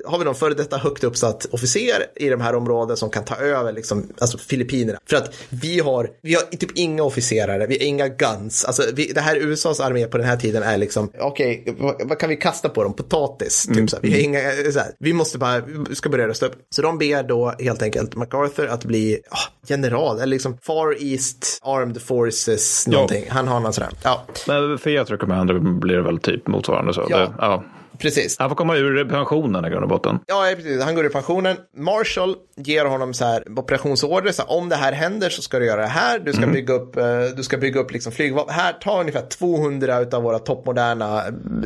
har 0.06 0.18
vi 0.18 0.24
någon 0.24 0.34
före 0.34 0.54
detta 0.54 0.76
högt 0.76 1.04
uppsatt 1.04 1.46
officer 1.50 2.06
i 2.16 2.28
de 2.28 2.40
här 2.40 2.54
områdena 2.54 2.96
som 2.96 3.10
kan 3.10 3.24
ta 3.24 3.36
över 3.36 3.72
liksom, 3.72 4.08
alltså 4.18 4.38
Filippinerna? 4.38 4.98
För 5.06 5.16
att 5.16 5.34
vi 5.48 5.80
har, 5.80 6.10
vi 6.22 6.34
har 6.34 6.42
typ 6.42 6.78
inga 6.78 7.02
officerare, 7.02 7.66
vi 7.66 7.78
har 7.78 7.86
inga 7.86 8.08
guns. 8.08 8.64
Alltså 8.64 8.82
vi, 8.94 9.12
det 9.12 9.20
här 9.20 9.36
USAs 9.36 9.80
armé 9.80 10.06
på 10.06 10.18
den 10.18 10.26
här 10.26 10.36
tiden 10.36 10.62
är 10.62 10.78
liksom, 10.78 11.10
okej, 11.20 11.76
vad, 11.78 12.08
vad 12.08 12.18
kan 12.18 12.28
vi 12.28 12.36
kasta 12.36 12.68
på 12.68 12.82
dem? 12.82 12.94
Potatis, 12.94 13.66
typ 13.74 13.90
så 13.90 13.96
här. 13.96 14.02
Vi 14.02 14.12
har 14.12 14.18
inga, 14.18 14.40
så 14.72 14.78
här, 14.78 14.92
vi 14.98 15.12
måste 15.12 15.38
bara, 15.38 15.60
vi 15.88 15.94
ska 15.94 16.08
börja 16.08 16.28
rösta 16.28 16.46
upp. 16.46 16.56
Så 16.70 16.82
de 16.82 16.98
ber 16.98 17.22
då 17.22 17.54
helt 17.58 17.82
enkelt 17.82 18.16
MacArthur 18.16 18.66
att 18.66 18.84
bli 18.84 19.20
ah, 19.30 19.52
general, 19.66 20.16
eller 20.16 20.26
liksom 20.26 20.58
Far 20.62 21.02
East 21.02 21.60
Armed 21.62 22.02
Forces 22.02 22.86
någonting. 22.86 23.24
Han 23.28 23.48
har 23.48 23.60
någon 23.60 23.72
sån 23.72 23.84
här, 23.84 23.92
ja. 24.02 24.24
Men 24.46 24.78
för 24.78 24.90
Jetro 24.90 25.16
Commander 25.16 25.58
blir 25.58 25.96
det 25.96 26.02
väl 26.02 26.18
typ 26.18 26.46
motsvarande 26.46 26.94
så. 26.94 27.06
Ja. 27.08 27.18
Det, 27.18 27.32
ja. 27.38 27.64
Precis. 27.98 28.38
Han 28.38 28.48
får 28.48 28.56
komma 28.56 28.76
ur 28.76 29.04
pensionen 29.04 29.64
i 29.64 29.70
grund 29.70 29.82
och 29.82 29.88
botten. 29.88 30.18
Ja, 30.26 30.52
precis. 30.56 30.82
Han 30.82 30.94
går 30.94 31.06
i 31.06 31.08
pensionen. 31.08 31.56
Marshall 31.76 32.36
ger 32.56 32.84
honom 32.84 33.14
så 33.14 33.24
här 33.24 33.58
operationsorder. 33.58 34.32
Så 34.32 34.42
här, 34.42 34.52
om 34.52 34.68
det 34.68 34.76
här 34.76 34.92
händer 34.92 35.30
så 35.30 35.42
ska 35.42 35.58
du 35.58 35.66
göra 35.66 35.80
det 35.80 35.86
här. 35.86 36.18
Du 36.18 36.32
ska 36.32 36.46
bygga 36.46 36.74
upp, 36.74 36.96
eh, 36.96 37.04
du 37.36 37.42
ska 37.42 37.56
bygga 37.56 37.80
upp 37.80 37.92
liksom 37.92 38.12
flygvapen. 38.12 38.54
Här, 38.54 38.72
ta 38.72 39.00
ungefär 39.00 39.26
200 39.26 40.06
av 40.12 40.22
våra 40.22 40.38
toppmoderna 40.38 41.22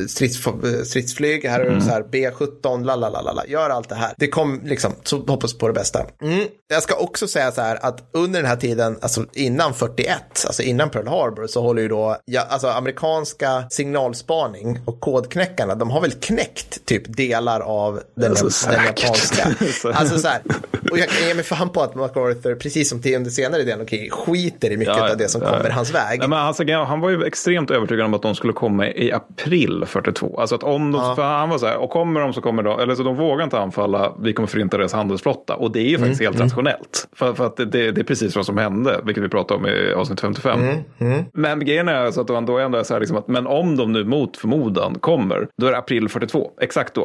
strids, 0.07 0.47
stridsflyg. 0.83 1.45
Här 1.45 1.59
är 1.59 1.69
det 1.69 1.81
så 1.81 1.89
här 1.89 2.03
B17, 2.03 2.85
lalalala. 2.85 3.43
Gör 3.47 3.69
allt 3.69 3.89
det 3.89 3.95
här. 3.95 4.13
Det 4.17 4.27
kom 4.27 4.61
liksom, 4.63 4.93
så 5.03 5.17
hoppas 5.17 5.57
på 5.57 5.67
det 5.67 5.73
bästa. 5.73 6.05
Mm. 6.21 6.47
Jag 6.67 6.83
ska 6.83 6.95
också 6.95 7.27
säga 7.27 7.51
så 7.51 7.61
här 7.61 7.85
att 7.85 8.09
under 8.13 8.41
den 8.41 8.49
här 8.49 8.55
tiden, 8.55 8.97
alltså 9.01 9.25
innan 9.33 9.73
41, 9.73 10.45
alltså 10.45 10.63
innan 10.63 10.89
Pearl 10.89 11.07
Harbor, 11.07 11.47
så 11.47 11.61
håller 11.61 11.81
ju 11.81 11.87
då, 11.87 12.17
ja, 12.25 12.41
alltså 12.49 12.67
amerikanska 12.67 13.63
signalspaning 13.69 14.79
och 14.85 14.99
kodknäckarna, 14.99 15.75
de 15.75 15.89
har 15.89 16.01
väl 16.01 16.11
knäckt 16.21 16.85
typ 16.85 17.17
delar 17.17 17.59
av 17.59 17.99
den, 18.15 18.29
Alltså, 18.31 18.69
den 18.69 18.85
japanska. 18.85 19.47
Alltså 19.93 20.19
så 20.19 20.27
här, 20.27 20.41
och 20.91 20.97
jag 20.97 21.09
kan 21.09 21.27
ge 21.27 21.33
mig 21.33 21.43
fan 21.43 21.69
på 21.69 21.81
att 21.81 21.95
MacArthur, 21.95 22.55
precis 22.55 22.89
som 22.89 23.01
till 23.01 23.15
under 23.15 23.29
senare 23.31 23.63
delen, 23.63 23.81
okej, 23.81 24.09
skiter 24.11 24.71
i 24.71 24.77
mycket 24.77 24.95
Ja, 24.97 25.11
av 25.11 25.17
det 25.17 25.27
som 25.29 25.41
ja. 25.41 25.49
kommer 25.57 25.69
hans 25.69 25.93
väg. 25.95 26.19
Nej, 26.19 26.27
men 26.27 26.39
alltså, 26.39 26.63
han 26.73 26.99
var 27.01 27.09
ju 27.09 27.23
extremt 27.23 27.71
övertygad 27.71 28.05
om 28.05 28.13
att 28.13 28.21
de 28.21 28.35
skulle 28.35 28.53
komma 28.53 28.87
i 28.87 29.11
april 29.11 29.83
42. 29.87 30.39
Alltså 30.39 30.55
att 30.55 30.63
om 30.63 30.91
de, 30.91 31.15
för 31.15 31.23
han 31.23 31.49
var 31.49 31.57
så 31.57 31.65
här, 31.65 31.77
och 31.77 31.89
kommer 31.89 32.19
de 32.21 32.33
så 32.33 32.41
kommer 32.41 32.63
de, 32.63 32.79
eller 32.79 32.95
så 32.95 33.03
de 33.03 33.15
vågar 33.15 33.43
inte 33.43 33.59
anfalla, 33.59 34.13
vi 34.21 34.33
kommer 34.33 34.47
förinta 34.47 34.77
deras 34.77 34.93
handelsflotta. 34.93 35.55
Och 35.55 35.71
det 35.71 35.79
är 35.79 35.83
ju 35.83 35.95
Mm, 35.99 36.01
faktiskt 36.01 36.21
helt 36.21 36.39
rationellt. 36.39 37.07
För, 37.15 37.33
för 37.33 37.45
att 37.45 37.57
det, 37.57 37.65
det, 37.65 37.91
det 37.91 38.01
är 38.01 38.05
precis 38.05 38.35
vad 38.35 38.45
som 38.45 38.57
hände, 38.57 39.01
vilket 39.05 39.23
vi 39.23 39.29
pratade 39.29 39.59
om 39.59 39.67
i 39.67 39.93
avsnitt 39.93 40.19
55. 40.21 40.59
Mm, 40.99 41.23
Men 41.33 41.65
grejen 41.65 41.87
är 41.87 42.05
alltså 42.05 42.21
att 42.21 42.27
då 42.27 42.35
ändå 42.35 42.57
är 42.57 42.83
så 42.83 42.93
här, 42.93 42.99
liksom 42.99 43.17
att, 43.17 43.27
men 43.27 43.47
om 43.47 43.77
de 43.77 43.91
nu 43.93 44.03
mot 44.03 44.37
förmodan 44.37 44.95
kommer, 44.99 45.47
då 45.57 45.67
är 45.67 45.71
det 45.71 45.77
april 45.77 46.08
42, 46.09 46.51
exakt 46.61 46.93
då. 46.93 47.01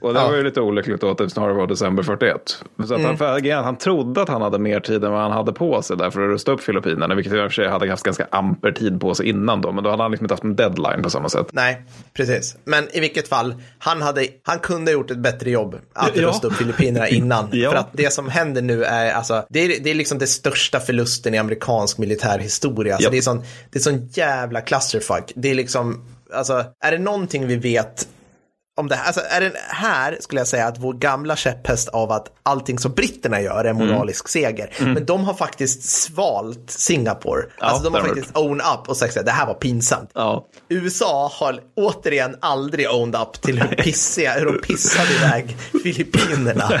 Och 0.00 0.14
det 0.14 0.20
Ja. 0.20 0.28
var 0.28 0.36
ju 0.36 0.42
lite 0.44 0.60
olyckligt 0.60 1.00
då 1.00 1.10
att 1.10 1.18
det 1.18 1.30
snarare 1.30 1.54
var 1.54 1.66
december 1.66 2.02
41. 2.02 2.58
Så 2.86 2.94
att 2.94 3.00
Mm. 3.00 3.16
han, 3.54 3.64
han 3.64 3.76
trodde 3.76 4.22
att 4.22 4.28
han 4.28 4.42
hade 4.42 4.58
mer 4.58 4.80
tid 4.80 5.04
än 5.04 5.12
vad 5.12 5.20
han 5.20 5.32
hade 5.32 5.52
på 5.52 5.82
sig 5.82 5.96
där 5.96 6.10
för 6.10 6.20
att 6.22 6.28
rusta 6.30 6.52
upp 6.52 6.60
Filippinerna, 6.60 7.14
vilket 7.14 7.32
i 7.32 7.36
och 7.36 7.40
för 7.40 7.48
sig 7.50 7.68
hade 7.68 7.90
haft 7.90 8.02
ganska 8.04 8.26
amper 8.30 8.72
tid 8.72 9.00
på 9.00 9.14
sig 9.14 9.28
innan 9.28 9.60
då, 9.60 9.72
men 9.72 9.84
då 9.84 9.90
hade 9.90 10.02
han 10.02 10.10
liksom 10.10 10.24
inte 10.24 10.32
haft 10.34 10.44
en 10.44 10.56
deadline 10.56 11.02
på 11.02 11.10
samma 11.10 11.28
sätt. 11.28 11.46
Nej, 11.52 11.84
precis. 12.12 12.56
Men 12.64 12.84
i 12.96 13.00
vilket 13.00 13.28
fall, 13.28 13.54
han, 13.78 14.02
hade, 14.02 14.26
han 14.42 14.58
kunde 14.58 14.90
ha 14.90 14.92
gjort 14.98 15.10
ett 15.10 15.18
bättre 15.18 15.50
jobb 15.50 15.74
att 15.92 16.10
Ja. 16.16 16.22
rusta 16.28 16.46
upp 16.46 16.54
Filippinerna 16.54 17.08
innan. 17.08 17.48
Ja. 17.52 17.70
För 17.70 17.76
att 17.78 17.88
det 17.92 18.12
som 18.12 18.28
händer 18.28 18.62
nu 18.62 18.84
är, 18.84 19.12
alltså, 19.12 19.42
det 19.50 19.60
är, 19.60 19.80
det 19.84 19.90
är 19.90 19.94
liksom 19.94 20.18
det 20.18 20.26
största 20.26 20.80
förlusten 20.80 21.34
i 21.34 21.38
amerikansk 21.38 21.98
militär 21.98 22.38
historia. 22.38 22.94
Alltså, 22.94 23.06
Ja. 23.06 23.10
det, 23.10 23.18
är 23.18 23.22
sån, 23.22 23.42
det 23.70 23.78
är 23.78 23.82
sån 23.82 24.08
jävla 24.12 24.60
clusterfuck. 24.60 25.32
Det 25.34 25.50
är 25.50 25.54
liksom, 25.54 26.04
alltså, 26.34 26.64
är 26.84 26.92
det 26.92 26.98
någonting 26.98 27.46
vi 27.46 27.56
vet 27.56 28.08
om 28.76 28.88
det 28.88 28.94
här, 28.96 29.06
alltså 29.06 29.20
är 29.30 29.40
det 29.40 29.52
här 29.68 30.16
skulle 30.20 30.40
jag 30.40 30.48
säga 30.48 30.66
att 30.66 30.78
vår 30.78 30.92
gamla 30.92 31.36
käpphäst 31.36 31.88
av 31.88 32.12
att 32.12 32.32
allting 32.42 32.78
som 32.78 32.92
britterna 32.92 33.40
gör 33.40 33.64
är 33.64 33.70
Mm. 33.70 33.86
moralisk 33.88 34.28
seger. 34.28 34.70
Men 34.80 35.04
de 35.06 35.24
har 35.24 35.34
faktiskt 35.34 35.82
svalt 35.82 36.70
Singapore. 36.70 37.42
alltså 37.58 37.82
de 37.84 37.94
har 37.94 38.00
faktiskt 38.00 38.36
own 38.36 38.60
up 38.60 38.88
och 38.88 38.96
sagt 38.96 39.16
att 39.16 39.26
det 39.26 39.32
här 39.32 39.46
var 39.46 39.54
pinsamt. 39.54 40.10
Ja. 40.14 40.46
USA 40.68 41.30
har 41.34 41.60
återigen 41.76 42.36
aldrig 42.40 42.90
owned 42.90 43.20
up 43.20 43.32
till 43.42 43.62
hur 43.62 43.76
pissiga, 43.76 44.32
hur 44.32 44.46
de 44.46 44.58
pissade 44.62 45.14
iväg 45.14 45.56
Filippinerna 45.82 46.80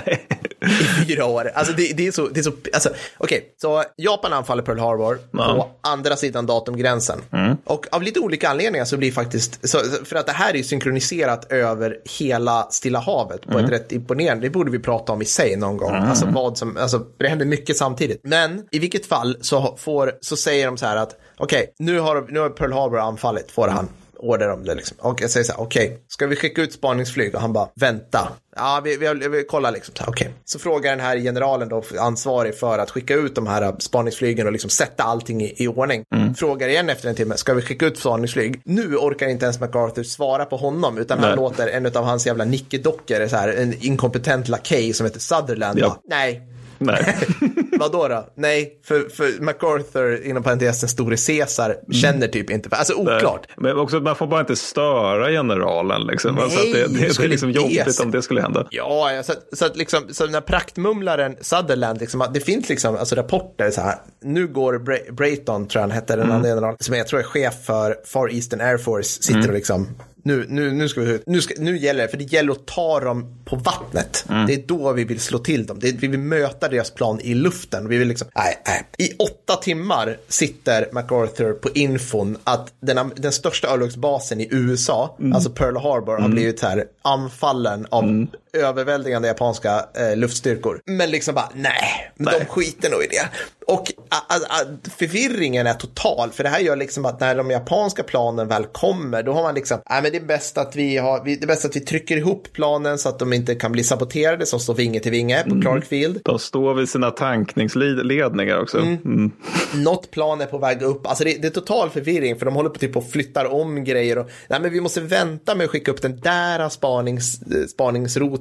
i 0.64 1.06
fyra 1.06 1.24
år. 1.24 1.50
Alltså 1.54 1.72
det, 1.76 1.92
det 1.96 2.06
är 2.06 2.12
så, 2.12 2.28
det 2.28 2.40
är 2.40 2.42
så, 2.42 2.52
alltså 2.72 2.90
okej, 3.18 3.54
så 3.62 3.84
Japan 3.96 4.32
anfaller 4.32 4.62
Pearl 4.62 4.78
Harbor 4.78 5.18
på 5.32 5.70
andra 5.80 6.16
sidan 6.16 6.46
datumgränsen. 6.46 7.18
Och 7.64 7.86
av 7.92 8.02
lite 8.02 8.20
olika 8.20 8.48
anledningar 8.48 8.84
så 8.84 8.96
blir 8.96 9.12
faktiskt, 9.12 9.68
så, 9.68 9.78
för 10.04 10.16
att 10.16 10.26
det 10.26 10.32
här 10.32 10.52
är 10.52 10.56
ju 10.56 10.64
synkroniserat 10.64 11.52
över 11.52 11.96
hela 12.18 12.66
Stilla 12.70 12.98
havet 12.98 13.46
på 13.46 13.58
ett 13.58 13.70
rätt 13.70 13.92
imponerande, 13.92 14.46
det 14.46 14.50
borde 14.50 14.70
vi 14.70 14.78
prata 14.78 15.12
om 15.12 15.22
i 15.22 15.24
sig 15.24 15.56
någon 15.56 15.76
gång. 15.76 15.94
Alltså 15.94 16.26
vad 16.26 16.58
som, 16.58 16.76
alltså 16.76 17.02
det 17.18 17.28
händer 17.28 17.46
mycket 17.46 17.76
samtidigt. 17.76 18.20
Men 18.22 18.62
i 18.70 18.78
vilket 18.78 19.06
fall 19.06 19.36
så, 19.40 19.76
får, 19.78 20.12
så 20.20 20.36
säger 20.36 20.66
de 20.66 20.76
så 20.76 20.86
här 20.86 20.96
att 20.96 21.16
okej, 21.36 21.74
nu, 21.78 21.98
har, 21.98 22.26
nu 22.28 22.40
har 22.40 22.50
Pearl 22.50 22.72
Harbor 22.72 22.98
anfallit, 22.98 23.50
får 23.50 23.68
han 23.68 23.88
order 24.24 24.48
om 24.50 24.64
det 24.64 24.74
liksom. 24.74 24.96
Och 25.00 25.22
jag 25.22 25.30
säger 25.30 25.44
så 25.44 25.52
här, 25.52 25.60
okej, 25.60 25.98
ska 26.08 26.26
vi 26.26 26.36
skicka 26.36 26.62
ut 26.62 26.72
spaningsflyg? 26.72 27.34
Och 27.34 27.40
han 27.40 27.52
bara, 27.52 27.68
vänta. 27.74 28.28
Ja, 28.56 28.80
vi, 28.84 28.96
vi, 28.96 29.28
vi, 29.28 29.44
kollar 29.44 29.72
liksom. 29.72 29.94
Så 29.94 30.04
Okej. 30.08 30.30
Så 30.44 30.58
frågar 30.58 30.90
den 30.90 31.00
här 31.00 31.18
generalen 31.18 31.68
då, 31.68 31.82
ansvarig 31.98 32.54
för 32.58 32.78
att 32.78 32.90
skicka 32.90 33.14
ut 33.14 33.34
de 33.34 33.46
här 33.46 33.74
spaningsflygen 33.78 34.46
och 34.46 34.52
liksom 34.52 34.70
sätta 34.70 35.02
allting 35.02 35.42
i, 35.42 35.54
i 35.56 35.68
ordning. 35.68 36.04
Frågar 36.36 36.68
igen 36.68 36.90
efter 36.90 37.08
en 37.08 37.14
timme, 37.14 37.36
ska 37.36 37.54
vi 37.54 37.62
skicka 37.62 37.86
ut 37.86 37.98
spaningsflyg? 37.98 38.60
Nu 38.64 38.96
orkar 38.96 39.28
inte 39.28 39.44
ens 39.44 39.60
MacArthur 39.60 40.02
svara 40.02 40.44
på 40.44 40.56
honom, 40.56 40.98
utan 40.98 41.18
han 41.18 41.28
Nej. 41.28 41.36
låter 41.36 41.68
en 41.68 41.86
av 41.86 42.04
hans 42.04 42.26
jävla 42.26 42.44
nickedockor, 42.44 43.28
så 43.28 43.36
här, 43.36 43.48
en 43.48 43.74
inkompetent 43.84 44.48
lakej 44.48 44.92
som 44.92 45.06
heter 45.06 45.20
Sutherland, 45.20 45.78
Ja. 45.78 45.88
bara, 45.88 45.98
nej, 46.04 46.42
Nej. 46.78 47.16
Vadå 47.78 48.08
då? 48.08 48.28
Nej, 48.34 48.80
för, 48.84 49.08
för 49.08 49.42
MacArthur, 49.42 50.26
inom 50.26 50.42
parentes 50.42 50.80
den 50.80 50.88
store 50.88 51.16
Caesar, 51.16 51.76
känner 51.92 52.28
typ 52.28 52.50
inte, 52.50 52.68
för, 52.68 52.76
alltså 52.76 52.94
oklart. 52.94 53.46
Men 53.56 53.78
också 53.78 54.00
man 54.00 54.16
får 54.16 54.26
bara 54.26 54.40
inte 54.40 54.56
störa 54.56 55.30
generalen. 55.30 56.06
Liksom. 56.06 56.34
Nej, 56.34 56.44
alltså 56.44 56.58
det, 56.64 56.72
det, 56.72 56.98
det 57.18 57.24
är 57.24 57.28
liksom 57.28 57.50
jobbigt 57.50 58.00
om 58.00 58.10
det 58.10 58.22
skulle 58.22 58.40
hända. 58.42 58.66
Ja, 58.70 59.22
så, 59.24 59.32
att- 59.32 59.58
så 59.58 59.64
att 59.66 59.76
liksom, 59.76 60.02
så 60.10 60.24
den 60.24 60.34
här 60.34 60.40
praktmumlaren 60.40 61.36
Sutherland, 61.40 62.00
liksom, 62.00 62.26
det 62.34 62.40
finns 62.40 62.68
liksom, 62.68 62.96
alltså 62.96 63.14
rapporter 63.14 63.70
så 63.70 63.80
här, 63.80 63.94
nu 64.22 64.46
går 64.46 64.78
Bra- 64.78 65.12
Brayton, 65.12 65.68
tror 65.68 65.80
jag 65.80 65.88
han 65.88 65.90
hette, 65.90 66.16
den 66.16 66.30
andra 66.30 66.48
generalen, 66.48 66.76
som 66.80 66.94
jag 66.96 67.06
tror 67.06 67.20
är 67.20 67.24
chef 67.24 67.54
för 67.66 67.96
Far 68.06 68.34
Eastern 68.34 68.60
Air 68.60 68.76
Force, 68.78 69.22
sitter 69.22 69.48
och 69.48 69.54
liksom, 69.54 69.88
nu, 70.26 70.46
nu, 70.48 70.72
nu, 70.72 70.88
ska 70.88 71.00
vi, 71.00 71.22
nu, 71.26 71.42
ska, 71.42 71.54
nu 71.58 71.78
gäller 71.78 72.02
det, 72.02 72.08
för 72.08 72.16
det 72.16 72.32
gäller 72.32 72.52
att 72.52 72.66
ta 72.66 73.00
dem 73.00 73.36
på 73.44 73.56
vattnet. 73.56 74.24
Det 74.46 74.54
är 74.54 74.66
då 74.66 74.92
vi 74.92 75.04
vill 75.04 75.20
slå 75.20 75.38
till 75.38 75.66
dem. 75.66 75.78
Det 75.80 75.92
vi 75.92 76.06
vill 76.06 76.20
möta 76.20 76.68
deras 76.68 76.90
plan 76.90 77.20
i 77.20 77.34
luften. 77.34 77.88
Vi 77.88 77.98
vill 77.98 78.08
liksom, 78.08 78.28
nej, 78.34 78.62
nej. 78.66 79.08
I 79.08 79.12
åtta 79.18 79.56
timmar 79.56 80.18
sitter 80.28 80.88
MacArthur 80.92 81.52
på 81.52 81.68
infon 81.74 82.36
att 82.44 82.72
den, 82.80 83.12
den 83.16 83.32
största 83.32 83.68
örlogsbasen 83.68 84.40
i 84.40 84.48
USA, 84.50 85.16
alltså 85.34 85.50
Pearl 85.50 85.76
Harbor, 85.76 86.18
har 86.18 86.28
blivit 86.28 86.62
här 86.62 86.84
anfallen 87.02 87.86
av 87.90 88.26
överväldigande 88.54 89.28
japanska 89.28 89.86
eh, 89.94 90.16
luftstyrkor. 90.16 90.80
Men 90.86 91.10
liksom 91.10 91.34
bara, 91.34 91.48
nej, 91.54 92.12
men 92.16 92.34
de 92.38 92.44
skiter 92.44 92.90
nog 92.90 93.02
i 93.02 93.06
det. 93.06 93.28
Och 93.66 93.92
a, 94.08 94.16
a, 94.28 94.34
a, 94.48 94.58
förvirringen 94.98 95.66
är 95.66 95.74
total, 95.74 96.30
för 96.30 96.42
det 96.42 96.48
här 96.48 96.60
gör 96.60 96.76
liksom 96.76 97.04
att 97.04 97.20
när 97.20 97.34
de 97.34 97.50
japanska 97.50 98.02
planen 98.02 98.48
väl 98.48 98.64
kommer, 98.64 99.22
då 99.22 99.32
har 99.32 99.42
man 99.42 99.54
liksom, 99.54 99.80
nej 99.90 100.02
men 100.02 100.12
det 100.12 100.18
är 100.18 100.24
bäst 100.24 100.58
att 100.58 100.76
vi 100.76 100.96
har, 100.96 101.24
vi, 101.24 101.36
det 101.36 101.44
är 101.44 101.46
bäst 101.46 101.64
att 101.64 101.76
vi 101.76 101.80
trycker 101.80 102.16
ihop 102.16 102.48
planen 102.52 102.98
så 102.98 103.08
att 103.08 103.18
de 103.18 103.32
inte 103.32 103.54
kan 103.54 103.72
bli 103.72 103.84
saboterade, 103.84 104.46
som 104.46 104.60
står 104.60 104.74
vinge 104.74 105.00
till 105.00 105.10
vinge 105.10 105.42
på 105.42 105.60
Clark 105.60 105.84
Field. 105.84 106.20
De 106.24 106.38
står 106.38 106.74
vid 106.74 106.88
sina 106.88 107.10
tankningsledningar 107.10 108.60
också. 108.60 108.78
Mm. 108.78 109.32
Något 109.74 110.10
plan 110.10 110.40
är 110.40 110.46
på 110.46 110.58
väg 110.58 110.82
upp. 110.82 111.06
Alltså 111.06 111.24
det, 111.24 111.42
det 111.42 111.48
är 111.48 111.50
total 111.50 111.90
förvirring 111.90 112.36
för 112.36 112.44
de 112.46 112.54
håller 112.54 112.70
på 112.70 112.78
typ 112.78 112.96
och 112.96 113.10
flyttar 113.10 113.44
om 113.44 113.84
grejer. 113.84 114.18
Och, 114.18 114.30
nej, 114.48 114.60
men 114.60 114.72
vi 114.72 114.80
måste 114.80 115.00
vänta 115.00 115.54
med 115.54 115.64
att 115.64 115.70
skicka 115.70 115.90
upp 115.90 116.02
den 116.02 116.20
där 116.20 116.68
spanings, 116.68 117.42
eh, 117.42 117.66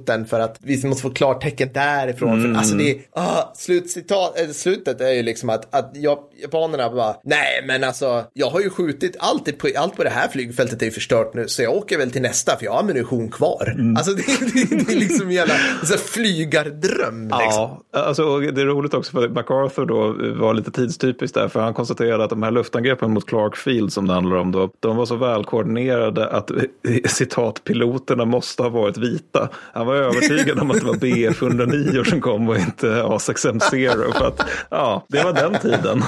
spaningsroten 0.04 0.26
för 0.26 0.40
att 0.40 0.58
vi 0.62 0.88
måste 0.88 1.02
få 1.02 1.10
klartecken 1.10 1.70
därifrån. 1.74 2.30
därifrån. 2.30 2.54
För, 2.54 2.60
alltså 2.60 2.76
det 2.76 2.92
är, 2.92 3.02
ah, 3.12 3.54
slutcitat, 3.56 4.40
äh, 4.40 4.44
eh, 4.44 4.52
slutet 4.52 5.02
är 5.02 5.12
ju 5.12 5.24
liksom 5.24 5.50
att, 5.50 5.76
att 5.76 5.92
jag, 5.94 6.20
japanerna 6.44 6.90
bara, 6.90 7.16
nej 7.24 7.64
men 7.68 7.84
alltså 7.84 8.24
jag 8.34 8.50
har 8.50 8.62
ju 8.62 8.70
skjutit 8.70 9.16
allt 9.20 9.58
på, 9.58 9.68
allt 9.78 9.96
på 9.96 10.04
det 10.04 10.10
här 10.10 10.28
flygfältet 10.28 10.82
är 10.82 10.86
ju 10.86 10.92
förstört 10.92 11.34
nu 11.34 11.48
så 11.48 11.62
jag 11.62 11.74
åker 11.74 11.98
väl 11.98 12.12
till 12.12 12.22
nästa 12.22 12.58
för 12.58 12.66
jag 12.66 12.72
har 12.72 12.80
ammunition 12.80 13.32
kvar. 13.32 13.76
Alltså 13.98 14.14
det, 14.14 14.24
det, 14.54 14.76
det 14.76 14.94
är 14.94 15.00
liksom 15.00 15.28
en 15.28 15.34
jävla 15.34 15.54
så 15.84 15.98
flygardröm. 15.98 17.24
Liksom. 17.24 17.84
Ja, 17.92 18.00
alltså, 18.00 18.24
och 18.24 18.42
det 18.42 18.62
är 18.62 18.66
roligt 18.66 18.94
också 18.94 19.12
för 19.12 19.30
MacArthur 19.30 19.86
då 19.86 20.16
var 20.40 20.54
lite 20.54 20.72
tidstypiskt 20.72 21.36
där, 21.36 21.48
för 21.48 21.60
han 21.60 21.74
konstaterade 21.74 22.24
att 22.24 22.30
de 22.30 22.44
här 22.44 22.52
luftangreppen 22.52 23.12
mot 23.12 23.26
Clark 23.26 23.56
Field 23.56 23.94
som 23.94 24.08
det 24.08 24.14
handlar 24.14 24.38
om 24.38 24.52
då, 24.52 24.70
de 24.80 24.98
var 24.98 25.06
så 25.06 25.16
välkoordinerade 25.16 26.30
att 26.30 26.52
citat 27.06 27.64
piloterna 27.64 28.26
måste 28.26 28.64
ha 28.64 28.70
varit 28.70 28.98
vita. 28.98 29.50
Han 29.74 29.88
var 29.88 29.96
övertygad 29.96 30.60
om 30.60 30.72
att 30.72 30.80
det 30.80 30.86
var 30.86 30.96
BF 30.96 31.42
109 31.42 32.04
som 32.04 32.22
kom 32.22 32.50
och 32.50 32.58
inte 32.58 32.88
A6M0 32.88 34.14
för 34.14 34.28
att 34.28 34.50
ja, 34.70 35.06
det 35.10 35.24
var 35.24 35.34
den 35.34 35.60
tiden. 35.60 36.04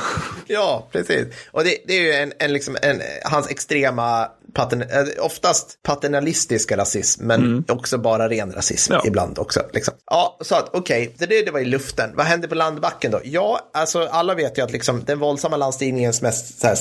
Ja, 0.47 0.87
precis. 0.91 1.27
Och 1.51 1.63
det, 1.63 1.77
det 1.85 1.93
är 1.93 2.01
ju 2.01 2.11
en, 2.11 2.33
en, 2.39 2.53
liksom, 2.53 2.77
en, 2.81 3.01
eh, 3.01 3.07
hans 3.23 3.49
extrema, 3.49 4.31
patern, 4.55 4.81
eh, 4.81 5.25
oftast 5.25 5.79
paternalistiska 5.83 6.77
rasism, 6.77 7.25
men 7.27 7.63
också 7.67 7.97
bara 7.97 8.29
ren 8.29 8.51
rasism 8.51 8.93
Ja. 8.93 9.03
ibland 9.05 9.39
också. 9.39 9.61
Liksom. 9.73 9.93
Ja, 10.11 10.37
så 10.41 10.55
att 10.55 10.69
okej, 10.73 11.15
det, 11.17 11.25
det 11.25 11.51
var 11.51 11.59
i 11.59 11.65
luften. 11.65 12.09
Vad 12.15 12.25
hände 12.25 12.47
på 12.47 12.55
landbacken 12.55 13.11
då? 13.11 13.19
Ja, 13.23 13.59
alltså 13.73 14.07
alla 14.11 14.35
vet 14.35 14.57
ju 14.57 14.63
att 14.63 14.71
liksom, 14.71 15.03
den 15.05 15.19
våldsamma 15.19 15.57
landstigningens 15.57 16.21
mest 16.21 16.59
så 16.59 16.67
här, 16.67 16.77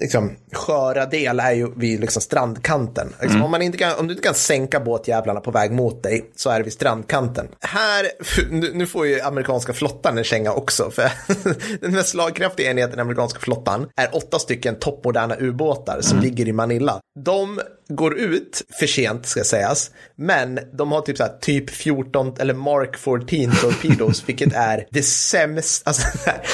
liksom, 0.00 0.32
sköra 0.52 1.06
del 1.06 1.40
är 1.40 1.52
ju 1.52 1.72
vid 1.76 2.00
liksom, 2.00 2.22
strandkanten. 2.22 3.14
Liksom, 3.22 3.42
om, 3.42 3.50
man 3.50 3.62
inte 3.62 3.78
kan, 3.78 3.98
om 3.98 4.06
du 4.06 4.12
inte 4.12 4.26
kan 4.26 4.34
sänka 4.34 4.80
båtjävlarna 4.80 5.40
på 5.40 5.50
väg 5.50 5.72
mot 5.72 6.02
dig 6.02 6.30
så 6.36 6.50
är 6.50 6.58
det 6.58 6.64
vid 6.64 6.72
strandkanten. 6.72 7.48
Här, 7.60 8.10
nu, 8.50 8.70
nu 8.74 8.86
får 8.86 9.06
ju 9.06 9.20
amerikanska 9.20 9.72
flottan 9.72 10.18
en 10.18 10.24
känga 10.24 10.52
också, 10.52 10.90
för 10.90 11.10
den 11.80 11.92
mest 11.92 12.08
slagkraftiga 12.08 12.70
enheten 12.70 12.98
i 12.98 13.02
amerikanska 13.02 13.40
flottan 13.40 13.86
är 13.96 14.16
åtta 14.16 14.38
stycken 14.38 14.74
toppmoderna 14.78 15.36
ubåtar 15.38 16.00
som 16.00 16.20
ligger 16.20 16.48
i 16.48 16.52
Manila. 16.52 17.00
De 17.24 17.60
går 17.88 18.18
ut 18.18 18.62
för 18.78 18.86
sent 18.86 19.26
ska 19.26 19.44
sägas, 19.44 19.90
men 20.16 20.58
de 20.72 20.92
har 20.92 21.00
typ 21.00 21.16
så 21.16 21.22
här, 21.22 21.38
typ 21.40 21.70
14 21.70 22.34
eller 22.38 22.54
Mark 22.54 22.96
14 22.96 23.28
torpedos, 23.60 24.22
vilket 24.26 24.52
är 24.52 24.86
det 24.90 25.02
sämsta. 25.02 25.90
Alltså, 25.90 26.02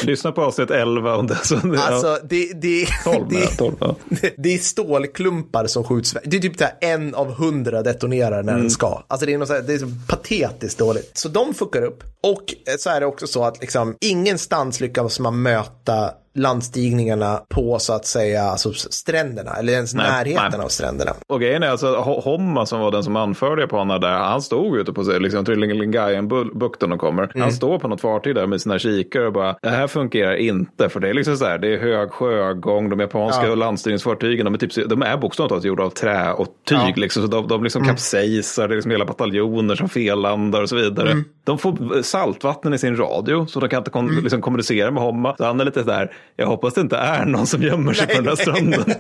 Lyssna 0.03 0.33
på 0.33 0.42
avsnitt 0.42 0.70
11 0.70 1.16
om 1.16 1.27
det. 1.27 1.38
Så, 1.44 1.77
alltså 1.79 2.18
det, 2.25 2.53
det, 2.55 2.87
12, 3.05 3.29
det, 3.29 3.38
ja, 3.38 3.51
12 3.59 3.75
ja. 3.81 3.96
det, 4.09 4.35
det 4.38 4.55
är 4.55 4.59
stålklumpar 4.59 5.66
som 5.66 5.85
skjuts. 5.85 6.16
Det 6.25 6.37
är 6.37 6.40
typ 6.40 6.59
så 6.59 6.64
här 6.64 6.75
en 6.81 7.14
av 7.14 7.35
hundra 7.35 7.83
detonerar 7.83 8.42
när 8.42 8.57
den 8.57 8.70
ska. 8.70 9.03
Alltså 9.07 9.27
det 9.27 9.33
är, 9.33 9.38
något 9.38 9.48
så 9.48 9.55
här, 9.55 9.62
det 9.62 9.75
är 9.75 9.79
så 9.79 9.92
patetiskt 10.09 10.79
dåligt. 10.79 11.11
Så 11.14 11.29
de 11.29 11.55
fuckar 11.55 11.83
upp. 11.83 12.05
Och 12.22 12.55
så 12.79 12.90
är 12.90 13.01
det 13.01 13.07
också 13.07 13.27
så 13.27 13.44
att 13.44 13.61
liksom 13.61 13.96
ingenstans 14.01 14.81
lyckas 14.81 15.20
man 15.20 15.42
möta 15.42 16.14
landstigningarna 16.35 17.40
på 17.49 17.79
så 17.79 17.92
att 17.92 18.07
säga 18.07 18.42
alltså 18.42 18.73
stränderna 18.73 19.51
eller 19.53 19.73
ens 19.73 19.95
Nej, 19.95 20.11
närheten 20.11 20.51
nej. 20.59 20.64
av 20.64 20.68
stränderna. 20.68 21.11
Och 21.27 21.40
grejen 21.40 21.62
är 21.62 21.68
alltså, 21.68 21.87
Ho- 21.87 22.23
Homma 22.23 22.66
som 22.66 22.81
var 22.81 22.90
den 22.90 23.03
som 23.05 23.16
anförde 23.16 23.62
japanerna 23.62 23.99
där, 23.99 24.12
han 24.18 24.42
stod 24.42 24.77
ute 24.77 24.92
på 24.92 25.03
liksom, 25.03 25.45
Trillingayen-bukten 25.45 26.90
de 26.90 26.99
kommer. 26.99 27.23
Mm. 27.23 27.40
Han 27.40 27.53
står 27.53 27.79
på 27.79 27.88
något 27.88 28.01
fartyg 28.01 28.35
där 28.35 28.47
med 28.47 28.61
sina 28.61 28.79
kikare 28.79 29.27
och 29.27 29.33
bara, 29.33 29.57
det 29.62 29.68
här 29.68 29.87
fungerar 29.87 30.35
inte. 30.35 30.88
För 30.88 31.01
det 31.01 31.09
är 31.09 31.14
liksom 31.14 31.37
så 31.37 31.45
här, 31.45 31.59
det 31.59 31.75
är 31.75 31.79
hög 31.79 32.11
sjögång, 32.11 32.90
de 32.90 33.01
japanska 33.01 33.47
Ja. 33.47 33.55
landstigningsfartygen, 33.55 34.45
de 34.45 34.55
är, 34.55 34.59
typ, 34.59 34.88
de 34.88 35.03
är 35.03 35.16
bokstavligt 35.16 35.49
talat 35.51 35.64
gjorda 35.64 35.83
av 35.85 35.90
trä 35.90 36.33
och 36.33 36.47
tyg. 36.68 36.79
Ja. 36.79 36.92
Liksom, 36.97 37.23
så 37.23 37.29
de, 37.29 37.49
de 37.49 37.62
liksom 37.64 37.85
kapsejsar, 37.85 38.68
det 38.68 38.75
är 38.75 38.77
liksom 38.77 38.90
hela 38.90 39.05
bataljoner 39.05 39.75
som 39.75 39.88
fellandar 39.88 40.62
och 40.62 40.68
så 40.68 40.77
vidare. 40.77 41.11
Mm. 41.11 41.25
De 41.45 41.59
får 41.59 42.03
saltvatten 42.03 42.75
i 42.75 42.79
sin 42.79 42.97
radio, 42.97 43.47
så 43.47 43.61
de 43.61 43.68
kan 43.68 43.79
inte 43.79 43.90
kon- 43.90 44.21
liksom, 44.23 44.40
kommunicera 44.42 44.90
med 44.90 45.03
Homma. 45.03 45.35
Så 45.37 45.45
han 45.45 45.61
är 45.61 45.64
lite 45.64 45.83
där, 45.83 46.12
jag 46.37 46.47
hoppas 46.47 46.75
det 46.75 46.81
inte 46.81 46.97
är 46.97 47.25
någon 47.25 47.47
som 47.47 47.63
gömmer 47.63 47.93
sig 47.93 48.07
på 48.07 48.15
den 48.15 48.27
här 48.27 48.37
stranden. 48.37 48.85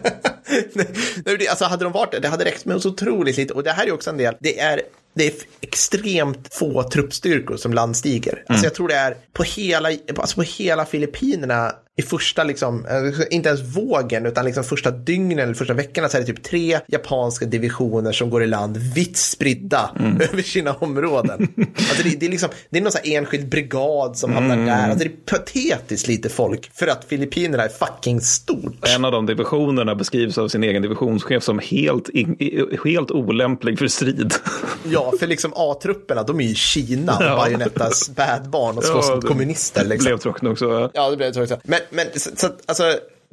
Nej, 1.24 1.48
alltså 1.48 1.64
hade 1.64 1.84
de 1.84 1.92
varit 1.92 2.12
det, 2.12 2.18
det 2.18 2.28
hade 2.28 2.44
räckt 2.44 2.64
med 2.64 2.82
så 2.82 2.88
otroligt 2.88 3.36
lite. 3.36 3.54
Och 3.54 3.62
det 3.62 3.70
här 3.70 3.86
är 3.86 3.92
också 3.92 4.10
en 4.10 4.16
del, 4.16 4.36
det 4.40 4.60
är, 4.60 4.80
det 5.14 5.26
är 5.26 5.32
extremt 5.60 6.54
få 6.54 6.82
truppstyrkor 6.82 7.56
som 7.56 7.74
landstiger. 7.74 8.44
Alltså 8.48 8.66
jag 8.66 8.74
tror 8.74 8.88
det 8.88 8.94
är 8.94 9.16
på 9.32 9.42
hela, 9.42 9.88
alltså 10.16 10.36
på 10.36 10.42
hela 10.42 10.84
Filippinerna 10.84 11.72
i 11.96 12.02
första, 12.02 12.44
liksom, 12.44 12.86
eh, 12.86 13.26
inte 13.30 13.48
ens 13.48 13.76
vågen, 13.76 14.26
utan 14.26 14.44
liksom 14.44 14.64
första 14.64 14.90
dygnen 14.90 15.38
eller 15.38 15.54
första 15.54 15.74
veckorna 15.74 16.08
så 16.08 16.16
är 16.16 16.20
det 16.20 16.26
typ 16.26 16.42
tre 16.42 16.78
japanska 16.86 17.46
divisioner 17.46 18.12
som 18.12 18.30
går 18.30 18.42
i 18.42 18.46
land 18.46 18.76
vitt 18.76 19.16
spridda 19.16 19.90
över 20.32 20.42
sina 20.42 20.72
områden. 20.72 21.48
Alltså 21.92 22.08
det, 22.08 22.20
det 22.20 22.26
är 22.26 22.30
liksom, 22.30 22.48
det 22.70 22.78
är 22.78 22.82
någon 22.82 22.92
här 23.04 23.16
enskild 23.16 23.48
brigad 23.48 24.16
som 24.16 24.32
hamnar 24.32 24.56
där. 24.56 24.90
Alltså 24.90 24.98
det 24.98 25.04
är 25.04 25.38
patetiskt 25.38 26.08
lite 26.08 26.28
folk 26.28 26.70
för 26.74 26.86
att 26.86 27.04
Filippinerna 27.04 27.64
är 27.64 27.68
fucking 27.68 28.20
stort. 28.20 28.88
En 28.96 29.04
av 29.04 29.12
de 29.12 29.26
divisionerna 29.26 29.94
beskrivs 29.94 30.38
av 30.38 30.48
sin 30.48 30.64
egen 30.64 30.82
divisionschef 30.82 31.42
som 31.42 31.58
helt, 31.58 32.10
helt 32.84 33.10
olämplig 33.10 33.78
för 33.78 33.88
strid. 33.88 34.34
Ja, 34.84 35.01
för 35.18 35.26
liksom 35.26 35.52
A-trupperna, 35.56 36.22
de 36.22 36.40
är 36.40 36.44
ju 36.44 36.54
Kina 36.54 37.16
och 37.16 37.24
Ja. 37.24 37.36
Bajonettas 37.36 38.10
bädbarn 38.10 38.78
och 38.78 38.84
slåss 38.84 39.06
Ja, 39.08 39.14
mot 39.14 39.22
det 39.22 39.28
kommunister. 39.28 39.84
Liksom. 39.84 40.04
Blev 40.04 40.18
tråkigt 40.18 40.48
också. 40.48 40.90
Ja, 40.94 41.10
det 41.10 41.16
blev 41.16 41.32
det 41.32 41.42
också. 41.42 41.60
Men, 41.64 41.80
men 41.90 42.06
så, 42.16 42.30
så, 42.36 42.48
alltså, 42.66 42.84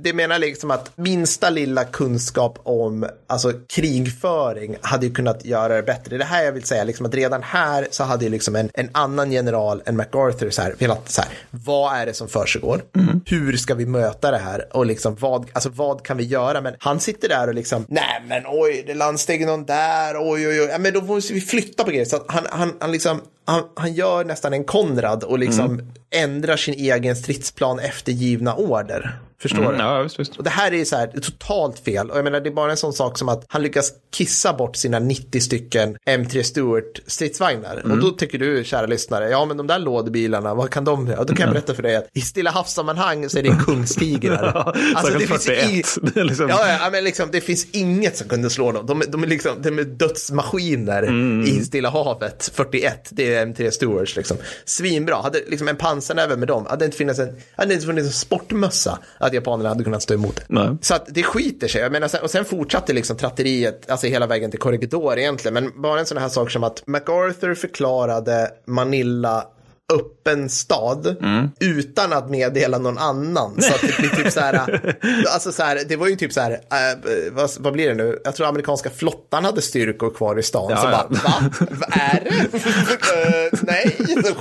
det 0.01 0.13
menar 0.13 0.39
liksom 0.39 0.71
att 0.71 0.91
minsta 0.97 1.49
lilla 1.49 1.83
kunskap 1.83 2.59
om 2.63 3.09
alltså, 3.27 3.53
krigföring 3.67 4.77
hade 4.81 5.05
ju 5.05 5.13
kunnat 5.13 5.45
göra 5.45 5.75
det 5.75 5.83
bättre. 5.83 6.17
Det 6.17 6.23
här 6.23 6.43
jag 6.43 6.51
vill 6.51 6.63
säga, 6.63 6.83
liksom 6.83 7.05
att 7.05 7.13
redan 7.13 7.43
här 7.43 7.87
så 7.91 8.03
hade 8.03 8.25
ju 8.25 8.31
liksom 8.31 8.55
en, 8.55 8.69
en 8.73 8.89
annan 8.91 9.31
general 9.31 9.81
än 9.85 9.95
MacArthur 9.95 10.49
så 10.49 10.61
här, 10.61 10.75
velat 10.77 11.09
så 11.09 11.21
här, 11.21 11.31
vad 11.51 11.95
är 11.95 12.05
det 12.05 12.13
som 12.13 12.27
försiggår? 12.27 12.81
Hur 13.25 13.57
ska 13.57 13.75
vi 13.75 13.85
möta 13.85 14.31
det 14.31 14.37
här? 14.37 14.77
Och 14.77 14.85
liksom 14.85 15.15
vad, 15.19 15.49
alltså 15.53 15.69
vad 15.69 16.03
kan 16.03 16.17
vi 16.17 16.23
göra? 16.23 16.61
Men 16.61 16.73
han 16.79 16.99
sitter 16.99 17.29
där 17.29 17.47
och 17.47 17.55
liksom, 17.55 17.85
nej 17.87 18.23
men 18.27 18.43
oj, 18.47 18.83
det 18.87 18.93
landsteg 18.93 19.45
någon 19.45 19.65
där, 19.65 20.15
oj 20.17 20.47
oj 20.47 20.61
oj, 20.61 20.67
ja, 20.71 20.77
men 20.77 20.93
då 20.93 21.01
måste 21.01 21.33
vi 21.33 21.41
flytta 21.41 21.83
på 21.83 21.89
grejer. 21.89 22.05
Så 22.05 22.15
att 22.15 22.25
han, 22.27 22.45
han, 22.49 22.73
han 22.79 22.91
liksom, 22.91 23.21
han, 23.45 23.63
han 23.75 23.93
gör 23.93 24.25
nästan 24.25 24.53
en 24.53 24.63
Konrad 24.63 25.23
och 25.23 25.39
liksom 25.39 25.91
ändrar 26.11 26.57
sin 26.57 26.73
egen 26.73 27.15
stridsplan 27.15 27.79
efter 27.79 28.11
givna 28.11 28.55
order. 28.55 29.19
Förstår 29.41 29.59
Mm, 29.59 29.71
du? 29.71 29.77
ja, 29.83 30.01
visst, 30.01 30.19
visst. 30.19 30.37
Och 30.37 30.43
det 30.43 30.49
här 30.49 30.73
är 30.73 30.85
så 30.85 30.95
här, 30.95 31.07
totalt 31.07 31.79
fel. 31.79 32.11
Och 32.11 32.17
jag 32.17 32.23
menar, 32.23 32.39
det 32.41 32.49
är 32.49 32.53
bara 32.53 32.71
en 32.71 32.77
sån 32.77 32.93
sak 32.93 33.17
som 33.17 33.29
att 33.29 33.45
han 33.49 33.61
lyckas 33.63 33.91
kissa 34.11 34.53
bort 34.53 34.75
sina 34.75 34.99
90 34.99 35.41
stycken 35.41 35.97
M3 36.09 36.43
Stuart 36.43 36.99
stridsvagnar. 37.07 37.77
Mm. 37.77 37.91
Och 37.91 37.97
då 37.97 38.11
tycker 38.11 38.39
du, 38.39 38.63
kära 38.63 38.85
lyssnare, 38.85 39.29
ja 39.29 39.45
men 39.45 39.57
de 39.57 39.67
där 39.67 39.79
lådbilarna, 39.79 40.53
vad 40.53 40.69
kan 40.69 40.83
de 40.85 41.07
göra? 41.07 41.23
Då 41.23 41.35
kan 41.35 41.43
jag 41.45 41.53
berätta 41.53 41.73
för 41.73 41.83
dig 41.83 41.95
att 41.95 42.07
i 42.13 42.21
Stilla 42.21 42.51
havssammanhang 42.51 43.29
så 43.29 43.37
är 43.39 43.43
det 43.43 43.57
kungstigrar. 43.65 44.73
Alltså, 44.95 45.13
det 45.19 45.27
finns 45.27 45.45
41. 45.45 45.69
i- 45.97 46.09
Det 46.13 46.23
liksom... 46.23 46.49
Ja, 46.49 46.77
ja, 46.81 46.89
men 46.91 47.03
liksom, 47.03 47.29
det 47.31 47.41
finns 47.41 47.67
inget 47.71 48.17
som 48.17 48.27
kunde 48.29 48.49
slå 48.49 48.71
dem. 48.71 48.85
De, 48.85 49.03
de 49.09 49.23
är 49.23 49.27
liksom, 49.27 49.51
de 49.61 49.79
är 49.79 49.83
dödsmaskiner 49.83 51.03
Mm. 51.03 51.41
i 51.47 51.63
Stilla 51.65 51.89
havet, 51.89 52.51
41, 52.53 53.07
det 53.11 53.33
är 53.35 53.45
M3 53.45 53.69
Stewards 53.71 54.15
liksom. 54.15 54.37
Svinbra, 54.65 55.15
hade 55.15 55.39
liksom 55.47 55.67
en 55.67 55.75
pansarnäve 55.75 56.35
med 56.37 56.47
dem, 56.47 56.65
hade 56.69 56.79
det 56.79 56.85
inte 56.85 56.97
funnits 56.97 57.19
en, 57.19 57.35
hade 57.55 57.73
inte 57.73 57.85
funnits 57.85 58.07
en 58.07 58.13
sportmössa 58.13 58.99
att 59.29 59.35
japanerna 59.35 59.69
hade 59.69 59.83
kunnat 59.83 60.01
stå 60.01 60.13
emot 60.13 60.35
det. 60.35 60.43
Nej. 60.47 60.77
Så 60.81 60.95
att 60.95 61.05
det 61.09 61.23
skiter 61.23 61.67
sig, 61.67 61.81
jag 61.81 61.91
menar, 61.91 62.07
sen, 62.07 62.23
och 62.23 62.29
sen 62.29 62.45
fortsatte 62.45 62.93
liksom 62.93 63.17
tratteriet, 63.17 63.89
alltså 63.89 64.07
hela 64.07 64.27
vägen 64.27 64.51
till 64.51 64.59
Corregidor 64.59 65.17
egentligen, 65.17 65.53
men 65.53 65.81
bara 65.81 65.99
en 65.99 66.05
sån 66.05 66.17
här 66.17 66.29
sak 66.29 66.51
som 66.51 66.63
att 66.63 66.87
MacArthur 66.87 67.55
förklarade 67.55 68.51
Manila 68.67 69.47
öppen 69.93 70.49
stad 70.49 71.15
utan 71.59 72.13
att 72.13 72.29
meddela 72.29 72.77
någon 72.77 72.97
annan. 72.97 73.61
Så 73.61 73.73
det 73.87 73.97
blir 73.97 74.09
typ 74.09 74.33
så 74.33 74.39
här, 74.39 74.55
alltså 75.33 75.51
så 75.51 75.63
här, 75.63 75.79
det 75.89 75.95
var 75.95 76.07
ju 76.07 76.15
typ 76.15 76.33
så 76.33 76.41
här, 76.41 76.51
äh, 76.51 76.97
vad, 77.31 77.49
vad 77.59 77.73
blir 77.73 77.89
det 77.89 77.95
nu? 77.95 78.19
Jag 78.23 78.35
tror 78.35 78.47
amerikanska 78.47 78.89
flottan 78.89 79.45
hade 79.45 79.61
styrkor 79.61 80.09
kvar 80.09 80.39
i 80.39 80.43
stan. 80.43 80.67
Ja, 80.69 80.77
så 80.77 80.87
ja. 80.87 80.91
bara, 80.91 81.21
va? 81.23 81.49
Vad 81.59 81.89
är 81.91 82.23
det? 82.23 82.59
Eh, 83.09 83.59
nej, 83.61 83.95
skit 83.97 84.19
Ja, 84.25 84.33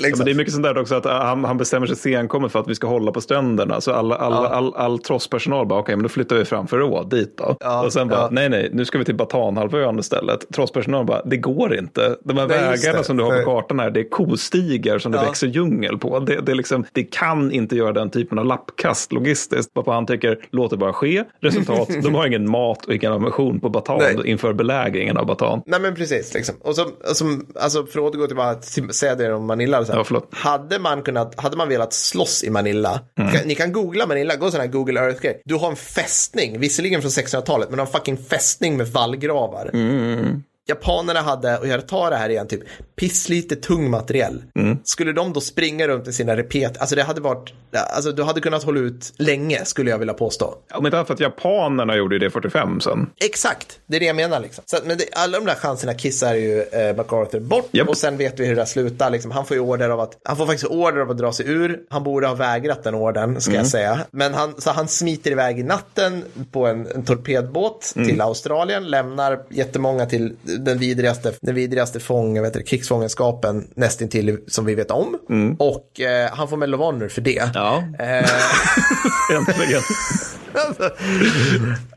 liksom. 0.00 0.18
men 0.18 0.24
det 0.24 0.30
är 0.30 0.34
mycket 0.34 0.52
sånt 0.52 0.64
där 0.64 0.78
också 0.78 0.94
att 0.94 1.04
han, 1.04 1.44
han 1.44 1.58
bestämmer 1.58 1.86
sig 1.86 1.96
senkommet 1.96 2.52
för 2.52 2.60
att 2.60 2.68
vi 2.68 2.74
ska 2.74 2.86
hålla 2.86 3.12
på 3.12 3.20
stränderna. 3.20 3.80
Så 3.80 3.92
alla, 3.92 4.16
all, 4.16 4.46
all, 4.46 4.74
all, 4.74 4.98
trosspersonal 4.98 5.66
bara, 5.66 5.80
okej, 5.80 5.96
men 5.96 6.02
då 6.02 6.08
flyttar 6.08 6.36
vi 6.36 6.44
fram 6.44 6.66
förråd 6.66 7.10
dit 7.10 7.38
då. 7.38 7.56
Ja, 7.60 7.84
och 7.84 7.92
sen 7.92 8.08
bara, 8.08 8.20
ja. 8.20 8.28
nej, 8.30 8.48
nej, 8.48 8.70
nu 8.72 8.84
ska 8.84 8.98
vi 8.98 9.04
till 9.04 9.14
Batanhalvön 9.14 9.98
istället. 9.98 10.46
Trosspersonal 10.54 11.04
bara, 11.04 11.22
det 11.24 11.36
går 11.36 11.78
inte. 11.78 12.16
De 12.24 12.38
här 12.38 12.46
Nej, 12.46 12.58
vägarna 12.58 13.02
som 13.02 13.16
du 13.16 13.24
har 13.24 13.42
på 13.42 13.50
kartan 13.50 13.80
här, 13.80 13.90
det 13.90 14.00
är 14.00 14.08
kostigar 14.08 14.85
som 14.98 15.12
det 15.12 15.18
Ja. 15.18 15.24
växer 15.24 15.46
djungel 15.46 15.98
på. 15.98 16.18
Det, 16.20 16.40
det, 16.40 16.54
liksom, 16.54 16.84
det 16.92 17.04
kan 17.04 17.52
inte 17.52 17.76
göra 17.76 17.92
den 17.92 18.10
typen 18.10 18.38
av 18.38 18.44
lappkast 18.46 19.12
logistiskt. 19.12 19.70
Varpå 19.74 19.92
han 19.92 20.06
tycker, 20.06 20.38
låt 20.50 20.70
det 20.70 20.76
bara 20.76 20.92
ske. 20.92 21.24
Resultat, 21.40 21.88
de 22.02 22.14
har 22.14 22.26
ingen 22.26 22.50
mat 22.50 22.84
och 22.86 22.94
ingen 22.94 23.12
ammunition 23.12 23.60
på 23.60 23.68
Batan 23.68 23.98
Nej. 23.98 24.30
inför 24.30 24.52
belägringen 24.52 25.16
av 25.16 25.26
Batan. 25.26 25.62
Nej 25.66 25.80
men 25.80 25.94
precis, 25.94 26.34
liksom. 26.34 26.54
och 26.60 26.76
så, 26.76 26.84
och 27.10 27.16
som, 27.16 27.46
alltså 27.60 27.86
för 27.86 27.98
att 28.00 28.04
återgå 28.14 28.26
till 28.26 28.36
vad 28.36 28.64
säga 28.94 29.14
det 29.14 29.32
om 29.34 29.46
Manila. 29.46 29.84
Så 29.84 29.92
här. 29.92 30.06
Ja, 30.10 30.22
hade 30.30 30.78
man 30.78 31.02
kunnat, 31.02 31.40
hade 31.40 31.56
man 31.56 31.68
velat 31.68 31.92
slåss 31.92 32.44
i 32.44 32.50
Manila, 32.50 33.00
Mm. 33.18 33.32
kan, 33.32 33.48
ni 33.48 33.54
kan 33.54 33.72
googla 33.72 34.06
Manila, 34.06 34.36
gå 34.36 34.50
sån 34.50 34.60
här 34.60 34.68
Google 34.68 35.00
Earth-grej. 35.00 35.42
Du 35.44 35.54
har 35.54 35.70
en 35.70 35.76
fästning, 35.76 36.60
visserligen 36.60 37.00
från 37.02 37.10
1600-talet, 37.10 37.68
men 37.70 37.76
du 37.76 37.80
har 37.80 37.86
en 37.86 37.92
fucking 37.92 38.16
fästning 38.16 38.76
med 38.76 38.86
vallgravar. 38.86 39.70
Mm. 39.72 40.42
Japanerna 40.68 41.20
hade, 41.20 41.58
och 41.58 41.66
jag 41.68 41.88
tar 41.88 42.10
det 42.10 42.16
här 42.16 42.28
igen, 42.28 42.46
typ 42.48 42.60
pisslite 42.96 43.56
tung 43.56 43.90
materiell. 43.90 44.42
Mm. 44.58 44.78
Skulle 44.84 45.12
de 45.12 45.32
då 45.32 45.40
springa 45.40 45.88
runt 45.88 46.04
med 46.04 46.14
sina 46.14 46.36
repet, 46.36 46.78
alltså 46.78 46.96
det 46.96 47.02
hade 47.02 47.20
varit, 47.20 47.52
alltså 47.72 48.12
du 48.12 48.22
hade 48.22 48.40
kunnat 48.40 48.62
hålla 48.64 48.80
ut 48.80 49.12
länge 49.16 49.64
skulle 49.64 49.90
jag 49.90 49.98
vilja 49.98 50.14
påstå. 50.14 50.54
Om 50.74 50.86
inte 50.86 50.96
annat 50.96 51.06
för 51.06 51.14
att 51.14 51.20
japanerna 51.20 51.96
gjorde 51.96 52.18
det 52.18 52.30
45 52.30 52.80
sen. 52.80 53.10
Exakt, 53.24 53.78
det 53.86 53.96
är 53.96 54.00
det 54.00 54.06
jag 54.06 54.16
menar. 54.16 54.40
Liksom. 54.40 54.64
Så, 54.66 54.76
men 54.84 54.98
det, 54.98 55.04
alla 55.12 55.38
de 55.38 55.46
där 55.46 55.54
chanserna 55.54 55.94
kissar 55.94 56.34
ju 56.34 56.62
eh, 56.62 56.96
MacArthur 56.96 57.40
bort 57.40 57.68
Japp. 57.70 57.88
och 57.88 57.96
sen 57.96 58.16
vet 58.16 58.40
vi 58.40 58.46
hur 58.46 58.54
det 58.54 58.60
där 58.60 58.66
slutar. 58.66 59.10
Liksom. 59.10 59.30
Han 59.30 59.46
får 59.46 59.56
ju 59.56 59.60
order 59.60 59.90
av 59.90 60.00
att, 60.00 60.18
han 60.24 60.36
får 60.36 60.46
faktiskt 60.46 60.70
order 60.70 61.00
av 61.00 61.10
att 61.10 61.18
dra 61.18 61.32
sig 61.32 61.48
ur. 61.48 61.80
Han 61.90 62.04
borde 62.04 62.26
ha 62.26 62.34
vägrat 62.34 62.84
den 62.84 62.94
ordern, 62.94 63.40
ska 63.40 63.54
jag 63.54 63.66
säga. 63.66 63.98
Men 64.10 64.34
han, 64.34 64.54
så 64.60 64.70
han 64.70 64.88
smiter 64.88 65.30
iväg 65.30 65.58
i 65.58 65.62
natten 65.62 66.24
på 66.52 66.66
en, 66.66 66.86
en 66.86 67.04
torpedbåt 67.04 67.92
till 67.94 68.20
Australien, 68.20 68.86
lämnar 68.86 69.42
jättemånga 69.50 70.06
till 70.06 70.36
den 70.58 70.78
vidrigaste, 70.78 71.32
den 71.40 71.54
vidrigaste 71.54 72.00
fång, 72.00 72.42
vet 72.42 72.56
inte, 72.56 72.68
krigsfångenskapen 72.68 73.68
nästintill 73.74 74.38
som 74.46 74.64
vi 74.64 74.74
vet 74.74 74.90
om. 74.90 75.18
Och 75.58 76.00
eh, 76.00 76.30
han 76.32 76.48
får 76.48 76.56
Honor 76.76 77.08
för 77.08 77.20
det. 77.20 77.50
Ja, 77.54 77.82
Eh, 77.98 78.30
äntligen. 79.36 79.82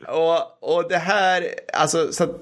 och, 0.07 0.75
och 0.75 0.89
det 0.89 0.97
här, 0.97 1.47
alltså, 1.73 2.11
så 2.11 2.23
att 2.23 2.35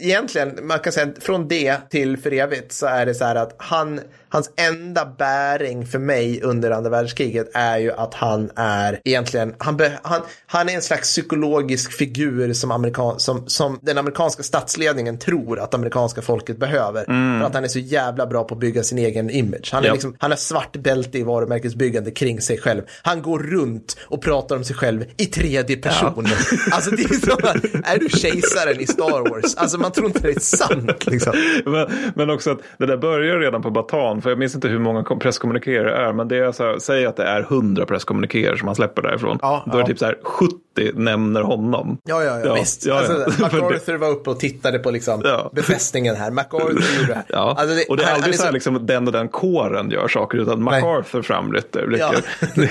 egentligen, 0.00 0.58
man 0.62 0.78
kan 0.78 0.92
säga 0.92 1.08
från 1.20 1.48
det 1.48 1.76
till 1.90 2.16
för 2.16 2.32
evigt 2.32 2.72
så 2.72 2.86
är 2.86 3.06
det 3.06 3.14
så 3.14 3.24
här 3.24 3.36
att 3.36 3.54
han, 3.58 4.00
hans 4.30 4.50
enda 4.56 5.06
bäring 5.18 5.86
för 5.86 5.98
mig 5.98 6.42
under 6.42 6.70
andra 6.70 6.90
världskriget 6.90 7.50
är 7.54 7.78
ju 7.78 7.92
att 7.92 8.14
han 8.14 8.50
är 8.56 9.00
egentligen, 9.04 9.54
han, 9.58 9.80
han, 10.02 10.20
han 10.46 10.68
är 10.68 10.74
en 10.74 10.82
slags 10.82 11.08
psykologisk 11.08 11.92
figur 11.92 12.52
som, 12.52 12.70
amerikan, 12.70 13.20
som, 13.20 13.48
som 13.48 13.78
den 13.82 13.98
amerikanska 13.98 14.42
statsledningen 14.42 15.18
tror 15.18 15.58
att 15.58 15.74
amerikanska 15.74 16.22
folket 16.22 16.58
behöver. 16.58 17.04
För 17.40 17.46
att 17.46 17.54
han 17.54 17.64
är 17.64 17.68
så 17.68 17.78
jävla 17.78 18.26
bra 18.26 18.44
på 18.44 18.54
att 18.54 18.60
bygga 18.60 18.82
sin 18.82 18.98
egen 18.98 19.30
image. 19.30 19.70
Han, 19.72 19.82
är 19.84 19.86
Ja. 19.90 19.92
liksom, 19.92 20.16
han 20.18 20.30
har 20.30 20.36
svart 20.38 20.76
bälte 20.76 21.18
i 21.18 21.22
varumärkesbyggande 21.22 22.10
kring 22.10 22.40
sig 22.40 22.58
själv. 22.58 22.82
Han 23.02 23.22
går 23.22 23.38
runt 23.38 23.96
och 24.06 24.22
pratar 24.22 24.56
om 24.56 24.64
sig 24.64 24.76
själv 24.76 25.04
i 25.16 25.26
tredje 25.26 25.76
person. 25.76 26.26
Alltså 26.72 26.90
det 26.90 27.02
är 27.02 27.08
så, 27.26 27.36
är 27.84 27.98
du 27.98 28.08
kejsaren 28.08 28.80
i 28.80 28.86
Star 28.86 29.30
Wars? 29.30 29.54
Alltså 29.56 29.78
man 29.78 29.92
tror 29.92 30.06
inte 30.06 30.20
det 30.22 30.30
är 30.30 30.40
sant 30.40 31.06
liksom. 31.06 31.32
men, 31.64 31.88
men 32.14 32.30
också 32.30 32.50
att 32.50 32.58
det 32.78 32.86
där 32.86 32.96
börjar 32.96 33.38
redan 33.38 33.62
på 33.62 33.70
Batan, 33.70 34.19
för 34.22 34.30
jag 34.30 34.38
minns 34.38 34.54
inte 34.54 34.68
hur 34.68 34.78
många 34.78 35.04
kom- 35.04 35.18
presskommunikéer 35.18 35.84
det 35.84 35.92
är, 35.92 36.12
men 36.12 36.28
det 36.28 36.36
är 36.36 36.52
så 36.52 36.64
här, 36.64 36.78
säg 36.78 37.06
att 37.06 37.16
det 37.16 37.24
är 37.24 37.40
100 37.40 37.86
presskommunikéer 37.86 38.56
som 38.56 38.68
han 38.68 38.74
släpper 38.74 39.02
därifrån. 39.02 39.38
Ja, 39.42 39.62
Då 39.66 39.72
är 39.72 39.76
det 39.76 39.80
ja. 39.82 39.86
typ 39.86 39.98
så 39.98 40.04
här 40.04 40.16
70 40.22 40.54
nämner 40.94 41.40
honom. 41.42 41.98
Ja, 42.04 42.24
ja, 42.24 42.40
ja, 42.44 42.54
visst. 42.54 42.86
ja, 42.86 42.98
alltså, 42.98 43.12
ja. 43.12 43.30
För 43.48 43.56
det- 43.56 43.62
MacArthur 43.62 43.96
var 43.96 44.08
uppe 44.08 44.30
och 44.30 44.40
tittade 44.40 44.78
på 44.78 44.90
liksom 44.90 45.20
Ja. 45.24 45.50
befästningen 45.54 46.16
här. 46.16 46.30
MacArthur 46.30 46.68
gjorde 46.98 47.06
det 47.08 47.14
här. 47.14 47.24
Ja, 47.28 47.56
Alltså, 47.58 47.84
och 47.90 47.96
det 47.96 48.02
är 48.04 48.14
aldrig 48.14 48.34
så 48.34 48.44
här 48.44 48.52
liksom 48.52 48.86
den 48.86 49.06
och 49.06 49.12
den 49.12 49.28
kåren 49.28 49.90
gör 49.90 50.08
saker, 50.08 50.38
utan 50.38 50.64
Nej. 50.64 50.82
MacArthur 50.82 51.22
framrycker. 51.22 51.96
Ja. 51.98 52.12
Det, 52.54 52.70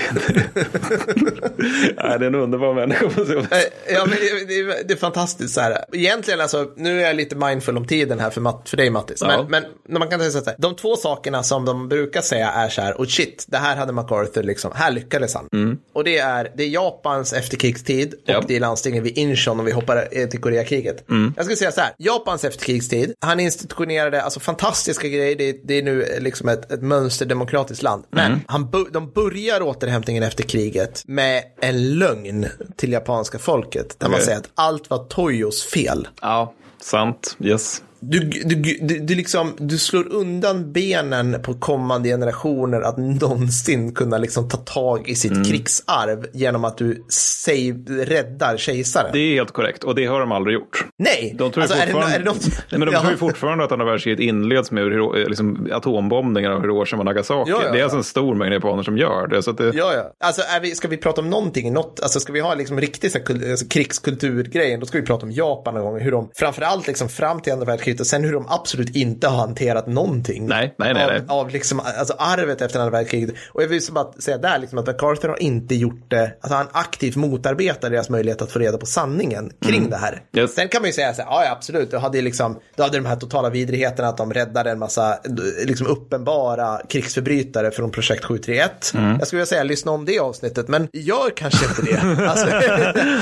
Nej, 1.96 2.18
det 2.18 2.24
är 2.24 2.26
en 2.26 2.34
underbar 2.34 2.74
människa. 2.74 3.04
Eh, 3.06 3.62
Ja, 3.94 4.06
men 4.06 4.10
det, 4.20 4.44
det, 4.48 4.54
är- 4.60 4.84
det 4.88 4.96
fantastiskt 4.96 5.54
så 5.54 5.60
här. 5.60 5.84
Egentligen, 5.92 6.40
alltså, 6.40 6.70
nu 6.76 7.00
är 7.02 7.06
jag 7.06 7.16
lite 7.16 7.36
mindful 7.36 7.76
om 7.76 7.86
tiden 7.86 8.18
här 8.20 8.30
för, 8.30 8.40
Matt, 8.40 8.68
för 8.68 8.76
dig 8.76 8.90
Mattis. 8.90 9.22
Men, 9.22 9.30
Ja. 9.30 9.46
men 9.48 9.64
när 9.88 9.98
man 9.98 10.08
kan 10.08 10.18
säga 10.20 10.30
så 10.30 10.44
här, 10.44 10.54
de 10.58 10.76
två 10.76 10.96
sakerna 10.96 11.42
som 11.42 11.64
de 11.64 11.88
brukar 11.88 12.20
säga 12.20 12.50
är 12.50 12.68
så 12.68 12.82
här, 12.82 13.00
och 13.00 13.08
shit, 13.10 13.44
det 13.48 13.56
här 13.56 13.76
hade 13.76 13.92
MacArthur 13.92 14.42
liksom, 14.42 14.70
här 14.74 14.90
lyckades 14.90 15.34
han. 15.34 15.78
Och 15.92 16.04
det 16.04 16.18
är, 16.18 16.52
det 16.56 16.62
är 16.64 16.68
Japans 16.68 17.32
efterkrigstid 17.32 17.89
och 17.98 18.20
Ja. 18.24 18.44
det 18.48 18.56
är 18.56 18.60
landstingen 18.60 19.02
vid 19.02 19.18
Incheon 19.18 19.60
och 19.60 19.66
vi 19.66 19.72
hoppar 19.72 20.08
eh, 20.12 20.28
till 20.28 20.40
Koreakriget. 20.40 21.04
Jag 21.36 21.44
skulle 21.44 21.56
säga 21.56 21.72
så 21.72 21.80
här, 21.80 21.92
Japans 21.98 22.44
efterkrigstid, 22.44 23.14
han 23.20 23.40
institutionerade 23.40 24.22
alltså 24.22 24.40
fantastiska 24.40 25.08
grejer, 25.08 25.36
det, 25.36 25.48
är- 25.48 25.56
det 25.64 25.74
är 25.74 25.82
nu 25.82 26.02
eh, 26.02 26.20
liksom 26.22 26.48
ett, 26.48 26.72
ett 26.72 26.82
mönsterdemokratiskt 26.82 27.82
land. 27.82 28.04
Men 28.10 28.40
han, 28.46 28.64
bu- 28.70 28.88
de 28.92 29.10
börjar 29.10 29.62
återhämtningen 29.62 30.22
efter 30.22 30.42
kriget 30.44 31.02
med 31.06 31.42
en 31.60 31.98
lögn 31.98 32.46
till 32.76 32.92
japanska 32.92 33.38
folket. 33.38 33.96
Där 33.98 34.06
man 34.08 34.14
Okej. 34.14 34.24
säger 34.24 34.38
att 34.38 34.50
allt 34.54 34.90
var 34.90 34.98
Toyos 35.04 35.64
fel. 35.64 36.08
Ja, 36.20 36.54
sant. 36.82 37.36
Yes. 37.40 37.82
Du, 38.02 38.18
du, 38.18 38.54
du, 38.80 38.98
du, 38.98 39.14
liksom, 39.14 39.52
du 39.58 39.78
slår 39.78 40.12
undan 40.12 40.72
benen 40.72 41.36
på 41.42 41.54
kommande 41.54 42.08
generationer 42.08 42.80
att 42.80 42.96
någonsin 42.98 43.94
kunna 43.94 44.18
liksom 44.18 44.48
ta 44.48 44.56
tag 44.56 45.08
i 45.08 45.14
sitt 45.14 45.46
krigsarv 45.50 46.26
genom 46.32 46.64
att 46.64 46.78
du 46.78 47.04
säg, 47.08 47.72
räddar 47.88 48.56
kejsaren. 48.56 49.10
Det 49.12 49.18
är 49.18 49.34
helt 49.34 49.52
korrekt 49.52 49.84
och 49.84 49.94
det 49.94 50.06
har 50.06 50.20
de 50.20 50.32
aldrig 50.32 50.54
gjort. 50.54 50.84
Nej, 50.98 51.34
De 51.38 51.50
tror, 51.52 51.62
alltså, 51.62 51.76
är 51.78 51.86
det, 51.86 51.92
fortfarande, 51.92 52.16
är 52.16 52.18
det 52.18 52.24
något... 52.24 52.46
Nej, 52.70 52.78
men 52.78 52.88
de 52.88 52.94
tror 53.00 53.10
ju 53.10 53.16
fortfarande 53.16 53.64
att 53.64 53.72
andra 53.72 53.86
världskriget 53.86 54.20
inleds 54.20 54.70
med 54.70 54.92
liksom, 55.28 55.68
atombombningar 55.72 56.50
av 56.50 56.60
Hiroshima 56.60 57.00
och 57.00 57.06
Nagasaki. 57.06 57.50
Ja, 57.50 57.60
ja, 57.64 57.72
det 57.72 57.78
är 57.78 57.82
alltså 57.82 57.98
en 57.98 58.04
stor 58.04 58.34
mängd 58.34 58.54
japaner 58.54 58.82
som 58.82 58.98
gör 58.98 59.26
det. 59.26 59.42
Så 59.42 59.52
det 59.52 59.64
Ja, 59.74 59.94
ja. 59.94 60.26
Alltså, 60.26 60.42
är 60.42 60.60
vi, 60.60 60.74
ska 60.74 60.88
vi 60.88 60.96
prata 60.96 61.20
om 61.20 61.30
någonting, 61.30 61.72
något, 61.72 62.00
alltså 62.02 62.20
ska 62.20 62.32
vi 62.32 62.40
ha 62.40 62.54
liksom 62.54 62.80
kul- 62.80 63.50
alltså, 63.50 63.66
krigskulturgrejen, 63.68 64.80
då 64.80 64.86
ska 64.86 64.98
vi 64.98 65.06
prata 65.06 65.26
om 65.26 65.32
Japan 65.32 65.74
någon 65.74 65.84
gång, 65.84 66.00
hur 66.00 66.10
de, 66.10 66.30
framförallt 66.34 66.86
liksom 66.86 67.08
fram 67.08 67.40
till 67.40 67.52
andra 67.52 67.66
världskriget 67.66 67.89
och 68.00 68.06
sen 68.06 68.24
hur 68.24 68.32
de 68.32 68.46
absolut 68.48 68.96
inte 68.96 69.28
har 69.28 69.38
hanterat 69.38 69.86
någonting. 69.86 70.46
Nej, 70.46 70.74
nej, 70.78 70.94
nej, 70.94 71.04
av, 71.04 71.10
nej. 71.10 71.22
av 71.28 71.50
liksom, 71.50 71.80
alltså 71.98 72.14
arvet 72.18 72.60
efter 72.60 72.80
andra 72.80 72.90
världskriget. 72.90 73.34
Och 73.52 73.62
jag 73.62 73.68
vill 73.68 73.80
bara 73.90 74.12
säga 74.12 74.38
där 74.38 74.58
liksom 74.58 74.78
att 74.78 74.86
MacArthur 74.86 75.28
har 75.28 75.42
inte 75.42 75.74
gjort 75.74 76.10
det, 76.10 76.36
alltså 76.40 76.56
han 76.56 76.66
aktivt 76.72 77.16
motarbetar 77.16 77.90
deras 77.90 78.10
möjlighet 78.10 78.42
att 78.42 78.52
få 78.52 78.58
reda 78.58 78.78
på 78.78 78.86
sanningen 78.86 79.52
kring 79.66 79.90
det 79.90 79.96
här. 79.96 80.12
Mm. 80.12 80.44
Yes. 80.44 80.54
Sen 80.54 80.68
kan 80.68 80.82
man 80.82 80.88
ju 80.88 80.92
säga 80.92 81.14
så 81.14 81.22
här, 81.22 81.30
ja, 81.30 81.50
absolut, 81.50 81.90
du 81.90 81.98
hade 81.98 82.22
liksom, 82.22 82.58
du 82.76 82.82
hade 82.82 82.98
de 82.98 83.06
här 83.06 83.16
totala 83.16 83.50
vidrigheterna 83.50 84.08
att 84.08 84.16
de 84.16 84.32
räddade 84.32 84.70
en 84.70 84.78
massa 84.78 85.18
liksom 85.64 85.86
uppenbara 85.86 86.80
krigsförbrytare 86.88 87.70
från 87.70 87.90
projekt 87.90 88.24
731. 88.24 88.92
Mm. 88.94 89.18
Jag 89.18 89.26
skulle 89.26 89.38
vilja 89.38 89.46
säga 89.46 89.62
lyssna 89.62 89.92
om 89.92 90.04
det 90.04 90.18
avsnittet, 90.18 90.68
men 90.68 90.88
gör 90.92 91.30
kanske 91.36 91.66
inte 91.66 91.82
det. 91.82 92.00
Alltså, 92.30 92.46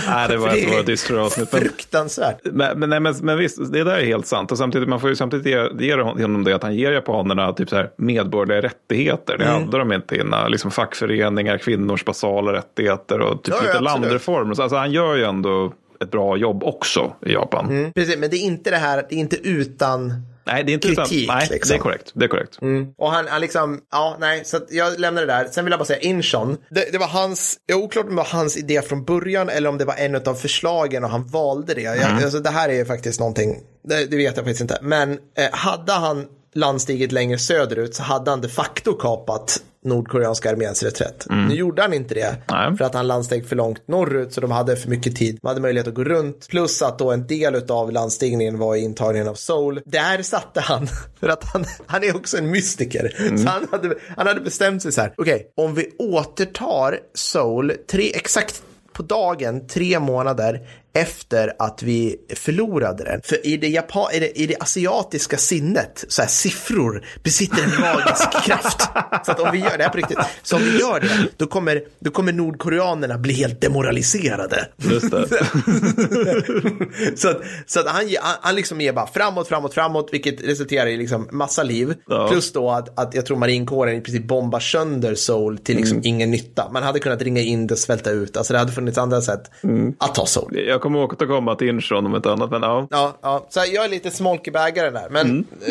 Nej, 0.08 0.28
det 0.28 0.36
var 0.36 0.80
ett 0.80 0.86
dystra 0.86 1.24
avsnitt, 1.24 1.50
Fruktansvärt. 1.50 2.38
Men, 2.42 2.78
men, 2.80 2.90
nej, 2.90 3.00
men, 3.00 3.14
men 3.20 3.38
visst, 3.38 3.72
det 3.72 3.84
där 3.84 3.98
är 3.98 4.04
helt 4.04 4.26
sant. 4.26 4.50
Och 4.58 4.60
samtidigt, 4.60 4.88
man 4.88 5.00
får 5.00 5.10
ju 5.10 5.16
samtidigt 5.16 5.46
ge, 5.46 5.86
ge 5.86 5.94
honom 6.02 6.44
det 6.44 6.52
att 6.52 6.62
han 6.62 6.74
ger 6.74 6.92
japanerna 6.92 7.52
typ 7.52 7.68
så 7.68 7.76
här 7.76 7.90
medborgerliga 7.96 8.60
rättigheter. 8.70 9.38
Det 9.38 9.44
Mm. 9.44 9.64
hade 9.64 9.78
de 9.78 9.92
inte 9.92 10.16
innan. 10.16 10.50
Liksom 10.50 10.70
fackföreningar, 10.70 11.58
kvinnors 11.58 12.04
basala 12.04 12.52
rättigheter 12.52 13.20
och 13.20 13.42
typ 13.42 13.54
Ja, 13.54 13.60
lite 13.60 13.70
absolut. 13.70 13.84
landreformer. 13.84 14.54
Så 14.54 14.62
Alltså, 14.62 14.76
han 14.76 14.92
gör 14.92 15.14
ju 15.16 15.24
ändå 15.24 15.72
ett 16.00 16.10
bra 16.10 16.36
jobb 16.36 16.64
också 16.64 17.12
i 17.26 17.32
Japan. 17.32 17.66
Mm. 17.70 17.92
Precis, 17.92 18.18
men 18.18 18.30
det 18.30 18.36
är 18.36 18.44
inte 18.46 18.70
det 18.70 18.76
här, 18.76 18.96
det 19.08 19.14
är 19.14 19.18
inte 19.18 19.48
utan 19.48 20.12
Nej, 20.48 20.64
det 20.64 20.72
är 20.72 20.74
inte 20.74 20.88
Kritik, 20.88 21.24
utan, 21.24 21.36
nej, 21.36 21.48
liksom. 21.50 21.68
det 21.68 21.78
är 21.78 21.82
korrekt. 21.82 22.12
Det 22.14 22.24
är 22.24 22.28
korrekt. 22.28 22.58
Och 22.96 23.10
han, 23.10 23.26
han 23.28 23.40
liksom, 23.40 23.80
ja 23.92 24.16
nej, 24.20 24.44
så 24.44 24.60
jag 24.70 25.00
lämnar 25.00 25.20
det 25.20 25.32
där. 25.32 25.48
Sen 25.50 25.64
vill 25.64 25.72
jag 25.72 25.78
bara 25.78 25.84
säga 25.84 25.98
Inchon. 25.98 26.56
Det, 26.70 26.92
det 26.92 26.98
var 26.98 27.06
hans, 27.06 27.56
jag 27.66 27.78
är 27.78 27.84
oklart 27.84 28.04
om 28.04 28.10
det 28.10 28.16
var 28.16 28.24
hans 28.24 28.56
idé 28.56 28.82
från 28.82 29.04
början 29.04 29.48
eller 29.48 29.68
om 29.68 29.78
det 29.78 29.84
var 29.84 29.94
en 29.94 30.14
av 30.14 30.34
förslagen 30.34 31.04
och 31.04 31.10
han 31.10 31.26
valde 31.26 31.74
det. 31.74 31.82
Jag, 31.82 31.98
alltså, 31.98 32.38
det 32.38 32.50
här 32.50 32.68
är 32.68 32.84
faktiskt 32.84 33.20
någonting, 33.20 33.60
det, 33.88 34.04
det 34.04 34.16
vet 34.16 34.36
jag 34.36 34.44
faktiskt 34.44 34.60
inte. 34.60 34.78
Men 34.82 35.12
eh, 35.12 35.50
hade 35.52 35.92
han 35.92 36.26
landstigit 36.54 37.12
längre 37.12 37.38
söderut 37.38 37.94
så 37.94 38.02
hade 38.02 38.30
han 38.30 38.40
de 38.40 38.48
facto 38.48 38.92
kapat 38.92 39.62
nordkoreanska 39.84 40.50
arméns 40.50 40.82
reträtt. 40.82 41.26
Nu 41.30 41.54
gjorde 41.54 41.82
han 41.82 41.92
inte 41.92 42.14
det 42.14 42.36
Nej. 42.50 42.76
för 42.76 42.84
att 42.84 42.94
han 42.94 43.06
landsteg 43.06 43.48
för 43.48 43.56
långt 43.56 43.88
norrut 43.88 44.32
så 44.32 44.40
de 44.40 44.50
hade 44.50 44.76
för 44.76 44.90
mycket 44.90 45.16
tid. 45.16 45.38
De 45.42 45.48
hade 45.48 45.60
möjlighet 45.60 45.88
att 45.88 45.94
gå 45.94 46.04
runt. 46.04 46.48
Plus 46.48 46.82
att 46.82 46.98
då 46.98 47.12
en 47.12 47.26
del 47.26 47.70
av 47.70 47.92
landstigningen 47.92 48.58
var 48.58 48.76
i 48.76 48.80
intagningen 48.80 49.28
av 49.28 49.34
Seoul. 49.34 49.80
Där 49.84 50.22
satte 50.22 50.60
han, 50.60 50.86
för 51.20 51.28
att 51.28 51.44
han, 51.44 51.64
han 51.86 52.04
är 52.04 52.16
också 52.16 52.38
en 52.38 52.50
mystiker. 52.50 53.36
Så 53.36 53.48
han 53.48 53.66
hade, 53.70 53.94
han 54.16 54.26
hade 54.26 54.40
bestämt 54.40 54.82
sig 54.82 54.92
så 54.92 55.00
här, 55.00 55.14
okej, 55.16 55.52
om 55.56 55.74
vi 55.74 55.90
återtar 55.98 56.98
Seoul 57.14 57.72
tre, 57.90 58.12
exakt 58.14 58.62
på 58.92 59.02
dagen 59.02 59.66
tre 59.66 60.00
månader 60.00 60.60
efter 60.94 61.52
att 61.58 61.82
vi 61.82 62.16
förlorade 62.34 63.04
den. 63.04 63.20
För 63.24 63.46
i 63.46 63.56
det, 63.56 63.68
Japan, 63.68 64.12
i 64.12 64.18
det, 64.18 64.40
i 64.40 64.46
det 64.46 64.56
asiatiska 64.60 65.36
sinnet, 65.36 66.04
så 66.08 66.22
här 66.22 66.28
siffror 66.28 67.06
besitter 67.22 67.62
en 67.62 67.80
magisk 67.80 68.30
kraft. 68.44 68.80
Så 69.26 69.32
att 69.32 69.40
om 69.40 69.48
vi 69.52 69.58
gör 69.58 69.76
det 69.78 69.82
här 69.82 69.90
på 69.90 69.96
riktigt, 69.96 70.18
så 70.42 70.56
om 70.56 70.62
vi 70.62 70.78
gör 70.78 71.00
det, 71.00 71.08
då 71.36 71.46
kommer, 71.46 71.82
då 71.98 72.10
kommer 72.10 72.32
nordkoreanerna 72.32 73.18
bli 73.18 73.32
helt 73.32 73.60
demoraliserade. 73.60 74.68
Just 74.76 75.10
det. 75.10 75.28
så 77.16 77.28
att, 77.28 77.42
så 77.66 77.80
att 77.80 77.86
han, 77.86 78.02
han, 78.20 78.34
han 78.40 78.54
liksom 78.54 78.80
ger 78.80 78.92
bara 78.92 79.06
framåt, 79.06 79.48
framåt, 79.48 79.74
framåt, 79.74 80.08
vilket 80.12 80.44
resulterar 80.44 80.86
i 80.86 80.96
liksom 80.96 81.28
massa 81.32 81.62
liv. 81.62 81.94
Ja. 82.06 82.28
Plus 82.30 82.52
då 82.52 82.70
att, 82.70 82.98
att 82.98 83.14
jag 83.14 83.26
tror 83.26 83.36
marinkåren 83.36 83.96
i 83.96 84.00
princip 84.00 84.24
bombar 84.24 84.60
sönder 84.60 85.14
Seoul 85.14 85.58
till 85.58 85.76
liksom 85.76 86.00
ingen 86.04 86.30
nytta. 86.30 86.68
Man 86.72 86.82
hade 86.82 86.98
kunnat 86.98 87.22
ringa 87.22 87.40
in 87.40 87.66
det, 87.66 87.76
svälta 87.76 88.10
ut. 88.10 88.36
Alltså 88.36 88.52
det 88.52 88.58
hade 88.58 88.72
funnits 88.72 88.98
andra 88.98 89.20
sätt 89.20 89.50
att 89.98 90.14
ta 90.14 90.26
Seoul. 90.26 90.58
Jag 90.66 90.82
kommer 90.88 91.04
återkomma 91.04 91.54
till 91.54 91.68
Incheon 91.68 92.06
om 92.06 92.14
ett 92.14 92.26
annat, 92.26 92.50
men 92.50 92.62
ja. 92.62 92.86
Ja, 92.90 93.18
ja, 93.22 93.46
så 93.48 93.60
jag 93.72 93.84
är 93.84 93.88
lite 93.88 94.10
smolk 94.10 94.48
i 94.48 94.50
bägaren 94.50 94.94
där, 94.94 95.06
men 95.10 95.38
eh, 95.60 95.68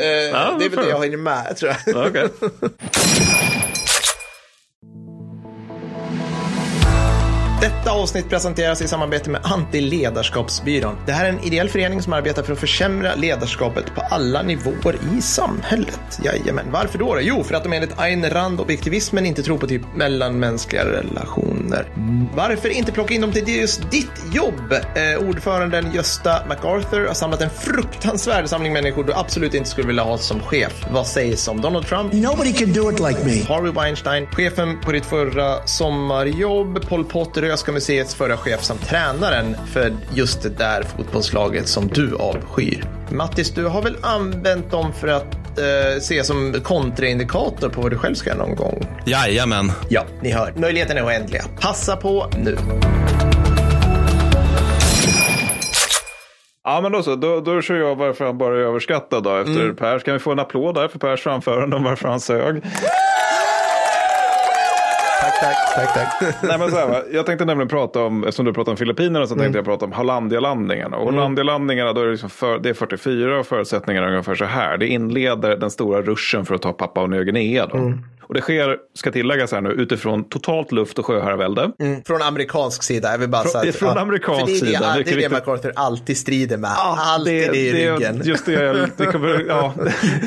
det 0.60 0.66
är 0.66 0.70
väl 0.70 0.86
det 0.86 0.90
jag 0.90 1.04
hinner 1.04 1.18
med, 1.18 1.58
tror 1.58 1.72
jag. 1.86 2.16
Ja, 2.16 2.28
Detta 7.62 7.92
avsnitt 7.92 8.30
presenteras 8.30 8.82
i 8.82 8.88
samarbete 8.88 9.30
med 9.30 9.42
Antiledarskapsbyrån. 9.44 10.96
Det 11.06 11.12
här 11.12 11.26
är 11.26 11.30
en 11.30 11.44
ideell 11.44 11.70
förening 11.70 12.02
som 12.02 12.14
arbetar 12.14 12.44
för 12.44 12.54
att 12.54 12.60
försämra 12.60 13.16
ledarskapet 13.16 13.96
på 13.96 14.02
alla 14.02 14.42
nivåer 14.42 14.96
i 15.18 15.22
samhället. 15.22 16.20
Jajamän, 16.24 16.66
varför 16.72 17.00
då? 17.00 17.18
Jo, 17.22 17.44
för 17.44 17.56
att 17.56 17.64
de 17.64 17.74
enligt 17.74 18.00
Ayn 18.00 18.30
Rand 18.30 18.60
objektivismen 18.60 19.26
inte 19.26 19.44
tror 19.44 19.58
på 19.58 19.68
typ 19.68 19.82
mellanmänskliga 19.96 20.86
relationer. 20.86 21.88
Varför 22.36 22.70
inte 22.70 22.92
plocka 22.92 23.14
in 23.14 23.22
dem 23.22 23.32
till 23.32 23.48
just 23.48 23.92
ditt 23.92 24.34
jobb? 24.34 24.72
Eh, 24.72 25.30
ordföranden 25.30 25.92
Gösta 25.94 26.46
MacArthur 26.48 27.08
har 27.08 27.14
samlat 27.14 27.42
en 27.42 27.50
fruktansvärd 27.50 28.50
samling 28.50 28.74
människor 28.74 29.04
du 29.04 29.14
absolut 29.14 29.54
inte 29.54 29.70
skulle 29.70 29.88
vilja 29.88 30.04
ha 30.04 30.18
som 30.18 30.40
chef. 30.40 30.86
Vad 30.92 31.08
sägs 31.08 31.48
om 31.48 31.62
Donald 31.62 31.86
Trump? 31.88 32.14
Nobody 32.14 32.54
can 32.54 32.74
do 32.74 32.92
it 32.92 33.00
like 33.00 33.26
me. 33.26 33.56
Harvey 33.56 33.72
Weinstein, 33.72 34.28
chefen 34.28 34.80
på 34.80 34.92
ditt 34.92 35.06
förra 35.06 35.68
sommarjobb, 35.68 36.90
Pol 36.90 37.06
Pot, 37.06 37.38
Röhsska 37.58 37.72
museets 37.72 38.16
förra 38.16 38.38
chef 38.38 38.64
samt 38.64 38.88
tränaren 38.88 39.56
för 39.74 39.92
just 40.14 40.42
det 40.42 40.50
där 40.50 40.84
fotbollslaget 40.84 41.68
som 41.68 41.88
du 41.88 42.16
avskyr. 42.16 42.84
Mattis, 43.12 43.52
du 43.52 43.66
har 43.66 43.82
väl 43.82 43.98
använt 44.02 44.72
dem 44.72 44.94
för 44.94 45.08
att 45.08 45.34
eh, 45.60 46.00
se 46.02 46.24
som 46.24 46.54
kontraindikator 46.64 47.70
på 47.70 47.82
vad 47.82 47.92
du 47.92 47.98
själv 47.98 48.16
ska 48.16 48.30
göra 48.30 48.40
någon 48.40 48.56
gång? 48.56 48.88
Jajamän. 49.06 49.72
Ja, 49.90 50.06
ni 50.22 50.32
hör. 50.32 50.54
Möjligheten 50.56 50.98
är 50.98 51.06
oändliga. 51.06 51.44
Passa 51.60 51.96
på 51.96 52.30
nu. 52.38 52.58
Ja, 56.64 56.82
men 56.82 56.92
då 56.92 57.04
så. 57.04 57.16
Då, 57.16 57.40
då 57.42 57.62
kör 57.62 57.76
jag 57.76 57.96
varför 57.96 58.26
han 58.26 58.38
bara 58.38 58.56
är 58.56 58.60
överskattad 58.60 59.24
då 59.24 59.36
efter 59.36 59.62
Mm. 59.62 59.76
Pers. 59.76 60.04
Kan 60.04 60.14
vi 60.14 60.20
få 60.20 60.32
en 60.32 60.40
applåd 60.40 60.76
där 60.76 60.88
för 60.88 61.00
Pers 61.00 61.22
framförande 61.22 61.76
om 61.76 61.84
varför 61.84 62.08
han 62.10 62.20
sög? 62.20 62.62
Tack, 65.42 65.56
tack, 65.76 65.94
tack. 65.94 66.34
Nej, 66.44 66.60
men 66.60 66.72
så 66.72 66.78
här, 66.78 67.04
jag 67.12 67.26
tänkte 67.26 67.46
nämligen 67.46 67.68
prata 67.70 68.04
om, 68.04 68.24
eftersom 68.24 68.46
du 68.46 68.54
pratar 68.54 68.72
om 68.72 68.78
Filippinerna 68.78 69.28
så 69.28 69.34
Mm. 69.34 69.44
tänkte 69.44 69.58
jag 69.58 69.66
prata 69.66 69.86
om 69.86 69.92
Hollandia-landningarna. 69.92 70.98
Och 70.98 71.06
Hollandia-landningarna, 71.06 71.94
då 71.94 72.02
är 72.02 72.06
det, 72.06 72.12
liksom 72.12 72.30
för, 72.30 72.60
det 72.60 72.70
är 72.70 72.74
44 72.74 73.40
och 73.40 73.48
förutsättningarna 73.48 74.08
är 74.08 74.12
ungefär 74.12 74.36
så 74.36 74.46
här. 74.46 74.78
Det 74.78 74.88
inleder 74.88 75.56
den 75.58 75.72
stora 75.72 76.02
ruschen 76.02 76.46
för 76.46 76.56
att 76.56 76.62
ta 76.62 76.74
Papua 76.74 77.06
Nya 77.08 77.24
Guinea. 77.24 77.66
Då. 77.68 77.78
Mm. 77.78 78.04
Och 78.28 78.34
det 78.34 78.42
sker, 78.42 78.78
ska 78.96 79.12
tilläggas 79.12 79.52
här 79.52 79.62
nu, 79.62 79.70
utifrån 79.70 80.24
totalt 80.24 80.72
luft 80.72 81.00
och 81.00 81.06
sjöherravälde. 81.06 81.72
Mm, 81.80 82.04
från 82.04 82.22
amerikansk 82.22 82.84
sida, 82.84 83.12
jag 83.12 83.18
vill 83.18 83.30
bara 83.30 83.42
Från- 83.42 83.52
säga. 83.52 83.70
att- 83.70 83.76
från 83.76 83.98
amerikansk 83.98 84.40
för 84.42 84.48
det 84.48 84.54
är, 84.54 84.56
sida, 84.66 84.80
Det, 84.80 84.86
är- 84.86 84.96
det 84.98 85.04
det 85.04 85.16
riktigt. 85.16 85.32
MacArthur 85.32 85.72
alltid 85.76 86.18
strider 86.18 86.58
med. 86.58 86.72
alltid 86.78 87.52
det, 87.52 87.58
i 87.58 87.74
ryggen. 87.74 88.22
Just 88.24 88.46
det, 88.46 88.90
det, 88.98 89.06
kommer, 89.06 89.46
ja. 89.48 89.74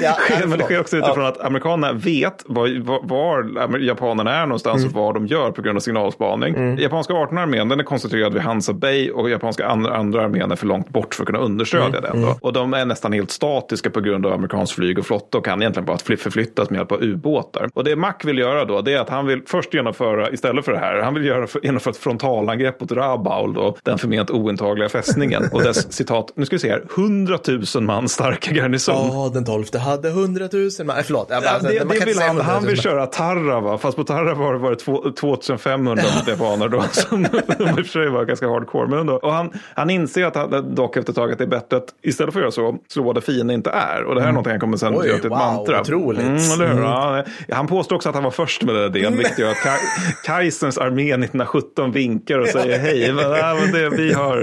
Ja, 0.03 0.17
men 0.47 0.59
det 0.59 0.65
sker 0.65 0.81
också 0.81 0.97
utifrån 0.97 1.27
att 1.27 1.41
amerikanerna 1.41 1.93
vet 1.93 2.43
var, 2.47 2.83
var, 2.85 3.01
var 3.05 3.79
japanerna 3.79 4.35
är 4.35 4.47
någonstans 4.47 4.83
Mm. 4.83 4.97
och 4.97 5.03
vad 5.05 5.15
de 5.15 5.27
gör 5.27 5.51
på 5.51 5.63
grund 5.63 5.77
av 5.77 5.81
signalspaning. 5.81 6.79
Japanska 6.79 7.13
18 7.15 7.39
armén 7.39 7.69
den 7.69 7.81
är 7.81 7.85
koncentrerad 7.85 8.33
vid 8.33 8.43
Hansa 8.43 8.73
Bay 8.73 9.11
och 9.11 9.31
japanska 9.31 9.67
andra, 9.67 9.97
andra 9.97 10.23
armén 10.25 10.51
är 10.53 10.57
för 10.57 10.67
långt 10.67 10.89
bort 10.89 11.15
för 11.15 11.23
att 11.23 11.27
kunna 11.27 11.39
understödja 11.39 11.87
Mm. 11.99 12.03
den. 12.03 12.23
Då. 12.23 12.39
Och 12.41 12.53
de 12.53 12.75
är 12.75 12.85
nästan 12.85 13.13
helt 13.13 13.31
statiska 13.31 13.91
på 13.91 14.01
grund 14.01 14.27
av 14.27 14.33
amerikansk 14.33 14.75
flyg 14.75 14.99
och 14.99 15.07
flotta 15.07 15.39
och 15.39 15.45
kan 15.45 15.63
egentligen 15.63 15.87
bara 15.87 15.99
fly- 15.99 16.17
förflyttas 16.17 16.71
med 16.71 16.79
hjälp 16.79 16.93
av 16.93 17.03
ubåtar. 17.03 17.69
Och 17.75 17.85
det 17.91 17.97
Mac 17.97 18.15
vill 18.25 18.39
göra 18.39 18.65
då 18.65 18.81
det 18.81 18.93
är 18.95 18.99
att 19.01 19.09
han 19.09 19.27
vill 19.27 19.43
först 19.47 19.75
genomföra, 19.75 20.31
istället 20.31 20.65
för 20.65 20.73
det 20.73 20.79
här, 20.79 21.01
han 21.03 21.15
vill 21.15 21.25
göra, 21.25 21.47
genomföra 21.63 21.91
ett 21.91 21.97
frontalangrepp 21.97 22.81
mot 22.81 22.93
Rabaul, 22.93 23.55
då, 23.55 23.77
den 23.83 23.99
förment 23.99 24.31
ointagliga 24.31 24.89
fästningen. 24.89 25.49
Och 25.53 25.63
dess 25.63 25.93
citat, 25.97 26.33
nu 26.35 26.47
ska 26.47 26.57
vi 26.57 26.61
se 26.61 26.71
här, 26.71 26.83
100 26.97 27.39
000 27.75 27.85
man 27.85 28.09
starka 28.09 28.53
garnison. 28.55 29.09
Ja, 29.13 29.31
den 29.35 29.45
tolfte 29.45 29.79
hade 29.79 30.11
hundratusen 30.11 30.87
man. 30.87 30.97
Nej, 30.97 31.05
Förlåt. 31.05 31.27
Jag 31.31 31.43
bara, 31.43 31.51
Ja, 31.63 31.69
det, 31.69 31.85
det 31.89 31.97
kan 31.99 32.07
vill 32.09 32.19
han, 32.21 32.29
han 32.29 32.39
100 32.39 32.61
000 32.61 32.67
vill 32.67 32.81
köra 32.81 33.07
Tarrava, 33.07 33.79
fast 33.79 33.97
på 33.97 34.05
Tarrava 34.05 34.45
har 34.45 34.53
det 34.53 34.59
varit 34.59 34.79
två- 34.79 35.13
2500 35.21 35.97
japaner 36.27 36.69
då, 36.69 36.83
som 36.93 37.25
i 37.25 37.27
och 37.27 37.77
för 37.77 37.83
sig 37.85 38.09
var 38.09 38.25
ganska 38.25 38.49
hardcore. 38.49 38.89
Men 38.89 38.99
ändå. 38.99 39.15
Och 39.15 39.33
han, 39.33 39.53
han 39.75 39.91
inser 39.91 40.25
att 40.27 40.35
han, 40.37 40.75
dock 40.75 40.97
efter 40.97 41.13
ett 41.13 41.17
tag 41.17 41.33
att 41.33 41.39
det 41.39 41.45
är 41.45 41.49
bättre 41.49 41.77
att 41.77 41.87
istället 42.03 42.33
för 42.33 42.41
att 42.41 42.43
göra 42.43 42.73
så, 42.73 42.79
slå 42.89 43.13
där 43.13 43.21
fienden 43.21 43.55
inte 43.57 43.71
är. 43.71 44.05
Och 44.05 44.15
det 44.15 44.21
här 44.21 44.29
är 44.29 44.33
någonting 44.33 44.51
han 44.51 44.61
kommer 44.61 44.77
sen 44.77 44.91
Mm. 44.91 45.01
Oj, 45.01 45.09
göra 45.09 45.17
till 45.19 45.27
ett 45.27 45.31
wow, 45.33 45.39
mantra. 45.39 45.81
otroligt. 45.81 46.21
Mm, 46.21 46.35
eller 46.37 46.67
hur? 46.67 46.73
Mm. 46.73 46.83
Ja, 46.85 47.25
han 47.51 47.67
påstår 47.81 47.97
också 47.97 48.09
att 48.09 48.15
han 48.15 48.25
var 48.25 48.31
först 48.31 48.63
med 48.63 48.75
den 48.75 48.97
idén, 48.97 49.17
vilket 49.17 49.39
gör 49.39 49.51
att 49.51 49.57
Ka- 49.57 49.79
Kaisers 50.25 50.79
armé 50.79 51.03
1917 51.03 51.93
vinkar 51.93 52.39
och 52.39 52.49
säger 52.49 52.79
hej, 52.79 53.13
men, 53.13 53.31
ja, 53.31 53.59
men 53.61 53.73
det, 53.73 53.91
vi 53.91 54.13
har 54.13 54.37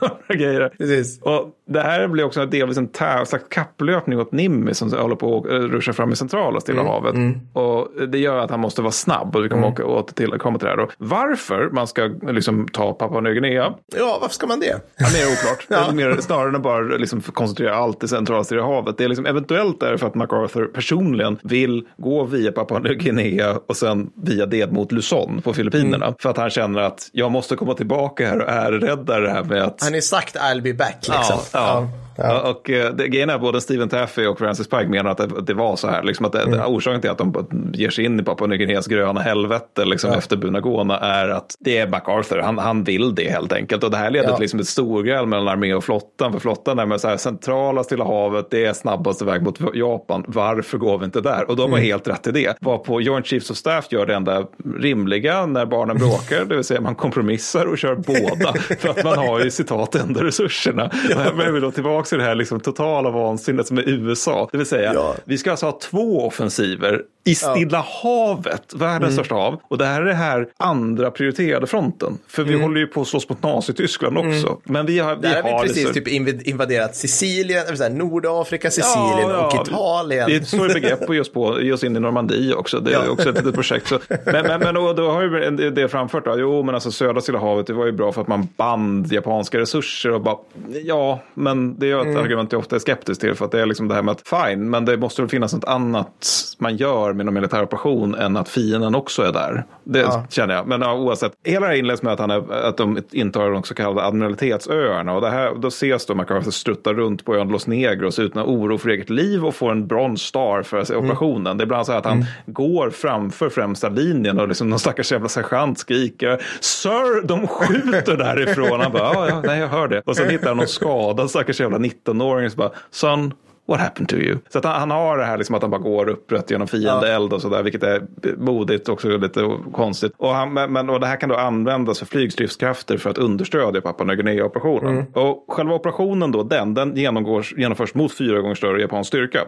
några 0.00 0.34
grejer. 0.34 0.68
Precis. 0.78 1.20
Och 1.22 1.48
det 1.72 1.80
här 1.80 2.08
blir 2.08 2.24
också 2.24 2.46
delvis 2.46 2.78
en 2.78 2.88
slags 3.26 3.44
kapplöpning 3.48 4.20
åt 4.20 4.32
Nimmi 4.32 4.74
som 4.74 4.92
håller 4.92 5.16
på 5.16 5.38
att 5.38 5.46
eh, 5.46 5.54
ruscha 5.54 5.92
fram 5.92 6.12
i 6.12 6.16
centrala 6.16 6.60
Stilla 6.60 6.80
Mm, 6.80 6.92
havet. 6.92 7.36
Och 7.52 8.08
det 8.08 8.18
gör 8.18 8.36
att 8.38 8.50
han 8.50 8.60
måste 8.60 8.82
vara 8.82 8.92
snabb 8.92 9.36
och 9.36 9.44
vi 9.44 9.48
kommer 9.48 9.66
åka 9.66 9.84
åter 9.84 10.14
till, 10.14 10.30
komma 10.30 10.58
till 10.58 10.66
det 10.66 10.70
här. 10.70 10.76
Då. 10.76 10.88
Varför 10.98 11.70
man 11.72 11.86
ska 11.86 12.10
liksom, 12.22 12.68
ta 12.68 12.92
Papua 12.92 13.20
Nya 13.20 13.32
Guinea 13.32 13.74
Ja, 13.96 14.18
varför 14.20 14.34
ska 14.34 14.46
man 14.46 14.60
det? 14.60 14.80
Ja, 14.96 15.06
mer 15.12 15.32
oklart. 15.32 15.66
Ja. 15.68 15.76
Det 15.76 16.02
är 16.02 16.10
mer, 16.10 16.20
snarare 16.20 16.48
än 16.48 16.56
att 16.56 16.62
bara 16.62 16.80
liksom 16.80 17.20
koncentrera 17.20 17.74
allt 17.76 18.04
i 18.04 18.08
centrala 18.08 18.44
Stilla 18.44 18.62
havet. 18.62 18.98
Det 18.98 19.04
är 19.04 19.08
liksom 19.08 19.26
eventuellt 19.26 19.80
därför 19.80 20.06
att 20.06 20.14
MacArthur 20.14 20.66
personligen 20.66 21.38
vill 21.42 21.86
gå 21.96 22.24
via 22.24 22.52
Papua 22.52 22.78
Nya 22.78 22.94
Guinea 22.94 23.58
och 23.66 23.76
sen 23.76 24.10
via 24.14 24.46
det 24.46 24.72
mot 24.72 24.92
Luzon 24.92 25.42
på 25.42 25.52
Filippinerna. 25.52 26.06
Mm. 26.06 26.16
För 26.18 26.30
att 26.30 26.36
han 26.36 26.50
känner 26.50 26.80
att 26.80 27.08
jag 27.12 27.30
måste 27.30 27.56
komma 27.56 27.74
tillbaka 27.74 28.28
här 28.28 28.40
och 28.40 28.48
ärrädda 28.48 29.20
det 29.20 29.30
här 29.30 29.44
med 29.44 29.62
att 29.62 29.82
Han 29.82 29.94
ju 29.94 30.02
sagt 30.02 30.36
I'll 30.36 30.62
be 30.62 30.74
back 30.74 30.96
liksom. 31.00 31.38
Ja, 31.52 31.59
ja. 31.66 31.88
Ja, 32.16 32.50
och 32.50 32.70
eh, 32.70 32.94
grejen 32.94 33.30
är 33.30 33.34
att 33.34 33.40
både 33.40 33.60
Stephen 33.60 33.88
Taffy 33.88 34.26
och 34.26 34.38
Francis 34.38 34.68
Pike 34.68 34.86
menar 34.88 35.10
att 35.10 35.18
det, 35.18 35.24
att 35.24 35.46
det 35.46 35.54
var 35.54 35.76
så 35.76 35.88
här. 35.88 36.02
Liksom 36.02 36.26
att 36.26 36.32
det, 36.32 36.42
Mm. 36.42 36.60
Orsaken 36.66 37.00
till 37.00 37.10
att 37.10 37.18
de 37.18 37.46
ger 37.74 37.90
sig 37.90 38.04
in 38.04 38.20
i 38.20 38.22
Papua 38.22 38.46
Nya 38.46 38.56
Guineas 38.58 38.86
gröna 38.86 39.20
helvete 39.20 39.84
liksom, 39.84 40.10
efter 40.12 40.36
Bunagona 40.36 40.98
är 40.98 41.28
att 41.28 41.54
det 41.60 41.78
är 41.78 41.88
MacArthur. 41.88 42.38
Han, 42.38 42.58
han 42.58 42.84
vill 42.84 43.14
det 43.14 43.30
helt 43.30 43.52
enkelt. 43.52 43.84
Och 43.84 43.90
det 43.90 43.96
här 43.96 44.10
leder 44.10 44.28
Ja. 44.28 44.34
till 44.36 44.40
liksom 44.42 44.60
ett 44.60 44.66
storgräl 44.66 45.26
mellan 45.26 45.48
armé 45.48 45.74
och 45.74 45.84
flottan. 45.84 46.32
För 46.32 46.38
flottan 46.40 46.78
är 46.78 46.86
med 46.86 47.00
så 47.00 47.08
här, 47.08 47.16
centrala 47.16 47.84
Stilla 47.84 48.04
havet, 48.04 48.46
det 48.50 48.64
är 48.64 48.72
snabbaste 48.72 49.24
väg 49.24 49.42
mot 49.42 49.58
Japan. 49.74 50.24
Varför 50.28 50.78
går 50.78 50.98
vi 50.98 51.04
inte 51.04 51.20
där? 51.20 51.50
Och 51.50 51.56
de 51.56 51.62
har 51.62 51.78
Mm. 51.78 51.82
helt 51.90 52.08
rätt 52.08 52.26
i 52.26 52.30
det. 52.30 52.56
Var 52.60 52.78
på 52.78 53.00
Joint 53.00 53.26
Chiefs 53.26 53.50
of 53.50 53.56
Staff 53.56 53.86
gör 53.92 54.06
det 54.06 54.14
enda 54.14 54.44
rimliga 54.78 55.46
när 55.46 55.66
barnen 55.66 55.98
bråkar, 55.98 56.44
det 56.44 56.54
vill 56.54 56.64
säga 56.64 56.80
man 56.80 56.94
kompromissar 56.94 57.66
och 57.66 57.78
kör 57.78 57.94
båda. 57.94 58.52
för 58.78 58.88
att 58.88 59.04
man 59.04 59.18
har 59.18 59.40
ju 59.40 59.50
citat 59.50 59.94
ändå 59.94 60.20
resurserna. 60.20 60.90
Men 61.36 61.44
jag 61.46 61.52
vill 61.52 61.62
då 61.62 61.70
tillbaka 61.70 61.99
till 62.08 62.18
det 62.18 62.24
här 62.24 62.34
liksom 62.34 62.60
totala 62.60 63.10
vansinnet 63.10 63.66
som 63.66 63.78
är 63.78 63.88
USA. 63.88 64.48
Det 64.52 64.58
vill 64.58 64.66
säga, 64.66 64.94
Ja. 64.94 65.14
vi 65.24 65.38
ska 65.38 65.50
alltså 65.50 65.66
ha 65.66 65.78
två 65.78 66.26
offensiver 66.26 67.02
i 67.24 67.34
Stilla 67.34 67.84
havet, 68.02 68.74
världens 68.74 69.02
Mm. 69.02 69.12
största 69.12 69.34
hav. 69.34 69.60
Och 69.68 69.78
det 69.78 69.84
här 69.86 70.00
är 70.02 70.04
det 70.06 70.14
här 70.14 70.46
andra 70.56 71.10
prioriterade 71.10 71.66
fronten. 71.66 72.18
För 72.28 72.42
vi 72.42 72.60
håller 72.62 72.80
ju 72.80 72.86
på 72.86 73.00
att 73.00 73.08
slåss 73.08 73.28
mot 73.28 73.42
Nazityskland 73.42 74.18
också. 74.18 74.58
Men 74.64 74.86
vi 74.86 74.98
har, 74.98 75.16
vi 75.16 75.26
Mm. 75.28 75.32
Där 75.34 75.42
har 75.42 75.50
har 75.50 75.62
vi 75.62 75.68
precis 75.68 75.86
resur- 75.88 75.92
typ 75.92 76.08
inv- 76.08 76.42
invaderat 76.44 76.96
Sicilien, 76.96 77.66
eller 77.66 77.76
så 77.76 77.82
här, 77.82 77.90
Nordafrika, 77.90 78.70
Sicilien 78.70 79.30
och 79.36 79.54
Italien. 79.66 80.28
Det 80.28 80.36
ett 80.36 80.48
stort 80.48 80.72
begrepp 80.72 81.08
att 81.10 81.14
ge 81.14 81.20
oss 81.20 81.32
på, 81.32 81.62
ge 81.62 81.72
oss 81.72 81.84
in 81.84 81.96
i 81.96 82.00
Normandie 82.00 82.54
också. 82.54 82.80
Det 82.80 82.90
är 82.94 83.04
Ja. 83.04 83.10
också 83.10 83.28
ett 83.28 83.34
litet 83.36 83.54
projekt. 83.54 83.88
Så, 83.88 83.98
men 84.08 84.46
men, 84.46 84.60
men 84.60 84.74
då, 84.74 84.92
då 84.92 85.10
har 85.10 85.22
ju 85.22 85.70
det- 85.70 85.88
framfört, 85.88 86.24
då. 86.24 86.34
jo 86.38 86.62
men 86.62 86.74
alltså 86.74 86.90
södra 86.90 87.20
Stilla 87.20 87.38
havet, 87.38 87.66
det 87.66 87.72
var 87.72 87.86
ju 87.86 87.92
bra 87.92 88.12
för 88.12 88.20
att 88.22 88.28
man 88.28 88.48
band 88.56 89.12
japanska 89.12 89.58
resurser 89.58 90.10
och 90.12 90.20
bara, 90.20 90.36
ja, 90.84 91.20
men 91.34 91.78
det 91.78 91.86
är 91.86 91.88
ju 91.88 92.00
ett 92.00 92.06
Mm. 92.06 92.16
argument 92.24 92.52
jag 92.52 92.58
ofta 92.58 92.76
är 92.76 92.80
skeptisk 92.80 93.20
till 93.20 93.34
för 93.34 93.44
att 93.44 93.50
det 93.52 93.60
är 93.60 93.66
liksom 93.66 93.88
det 93.88 93.94
här 93.94 94.02
med 94.02 94.12
att 94.12 94.22
fine, 94.46 94.70
men 94.70 94.84
det 94.84 94.96
måste 94.96 95.22
väl 95.22 95.28
finnas 95.28 95.52
något 95.54 95.64
annat 95.64 96.26
man 96.58 96.76
gör 96.76 97.09
med 97.12 97.28
en 97.28 97.34
militär 97.34 97.62
operation 97.62 98.14
än 98.14 98.36
att 98.36 98.48
fienden 98.48 98.94
också 98.94 99.22
är 99.22 99.32
där. 99.32 99.64
Det 99.84 99.98
Ja. 100.00 100.24
känner 100.30 100.54
jag. 100.54 100.66
Men 100.66 100.80
ja, 100.80 100.94
oavsett, 100.94 101.32
hela 101.44 101.60
det 101.66 101.72
här 101.72 101.78
inleds 101.78 102.02
med 102.02 102.12
att, 102.12 102.18
han 102.18 102.30
är, 102.30 102.52
att 102.52 102.76
de 102.76 102.98
intar 103.12 103.50
de 103.50 103.62
så 103.62 103.74
kallade 103.74 104.06
admiralitetsöarna 104.06 105.12
och 105.14 105.20
det 105.20 105.30
här, 105.30 105.54
då 105.54 105.68
ses 105.68 106.06
då 106.06 106.14
MacArthur 106.14 106.50
strutta 106.50 106.92
runt 106.92 107.24
på 107.24 107.36
ön 107.36 107.48
Los 107.48 107.66
Negros 107.66 108.18
utan 108.18 108.42
oro 108.42 108.78
för 108.78 108.88
eget 108.88 109.10
liv 109.10 109.44
och 109.46 109.54
får 109.54 109.70
en 109.70 109.86
Bronze 109.86 110.24
Star 110.24 110.62
för 110.62 110.84
sig 110.84 110.96
operationen. 110.96 111.56
Det 111.58 111.62
är 111.62 111.66
ibland 111.66 111.86
så 111.86 111.92
här 111.92 111.98
att 111.98 112.04
han 112.04 112.24
går 112.46 112.90
framför 112.90 113.48
främsta 113.48 113.88
linjen 113.88 114.38
och 114.40 114.48
liksom 114.48 114.70
någon 114.70 114.78
stackars 114.78 115.12
jävla 115.12 115.28
sergeant 115.28 115.78
skriker 115.78 116.42
Sir, 116.60 117.26
de 117.26 117.46
skjuter 117.46 118.16
därifrån. 118.16 118.80
Han 118.80 118.92
bara, 118.92 119.02
ja, 119.14 119.28
ja, 119.28 119.42
nej, 119.44 119.60
jag 119.60 119.68
hör 119.68 119.88
det. 119.88 120.02
Och 120.06 120.16
sen 120.16 120.30
hittar 120.30 120.48
han 120.48 120.56
någon 120.56 120.66
skadad 120.68 121.30
stackars 121.30 121.60
jävla 121.60 121.78
19-åring 121.78 122.50
som 122.50 122.58
bara, 122.58 122.70
son, 122.90 123.32
What 123.70 123.80
happened 123.80 124.08
to 124.08 124.16
you? 124.16 124.38
Så 124.48 124.58
att 124.58 124.64
han, 124.64 124.74
han 124.74 124.90
har 124.90 125.18
det 125.18 125.24
här 125.24 125.38
liksom 125.38 125.54
att 125.54 125.62
han 125.62 125.70
bara 125.70 125.80
går 125.80 126.08
upprätt 126.08 126.50
genom 126.50 126.68
fiendeeld 126.68 127.32
och 127.32 127.42
sådär, 127.42 127.62
vilket 127.62 127.82
är 127.82 128.02
modigt 128.36 128.88
också 128.88 129.08
lite 129.08 129.50
konstigt. 129.72 130.12
Och, 130.16 130.34
han, 130.34 130.52
men, 130.52 130.90
och 130.90 131.00
det 131.00 131.06
här 131.06 131.16
kan 131.16 131.28
då 131.28 131.34
användas 131.36 131.98
för 131.98 132.06
flygstridskrafter 132.06 132.96
för 132.98 133.10
att 133.10 133.18
understödja 133.18 133.80
Papua 133.80 134.06
Nya 134.06 134.16
Guinea-operationen. 134.16 135.06
Och 135.14 135.44
själva 135.48 135.74
operationen 135.74 136.32
då, 136.32 136.42
den, 136.42 136.74
den 136.74 136.96
genomgår, 136.96 137.46
genomförs 137.56 137.94
mot 137.94 138.12
fyra 138.12 138.40
gånger 138.40 138.54
större 138.54 138.80
japansk 138.80 139.08
styrka. 139.08 139.40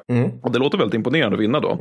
Och 0.43 0.53
det 0.53 0.59
låter 0.59 0.79
väldigt 0.79 0.95
imponerande 0.95 1.35
att 1.37 1.41
vinna 1.41 1.61
då. 1.61 1.77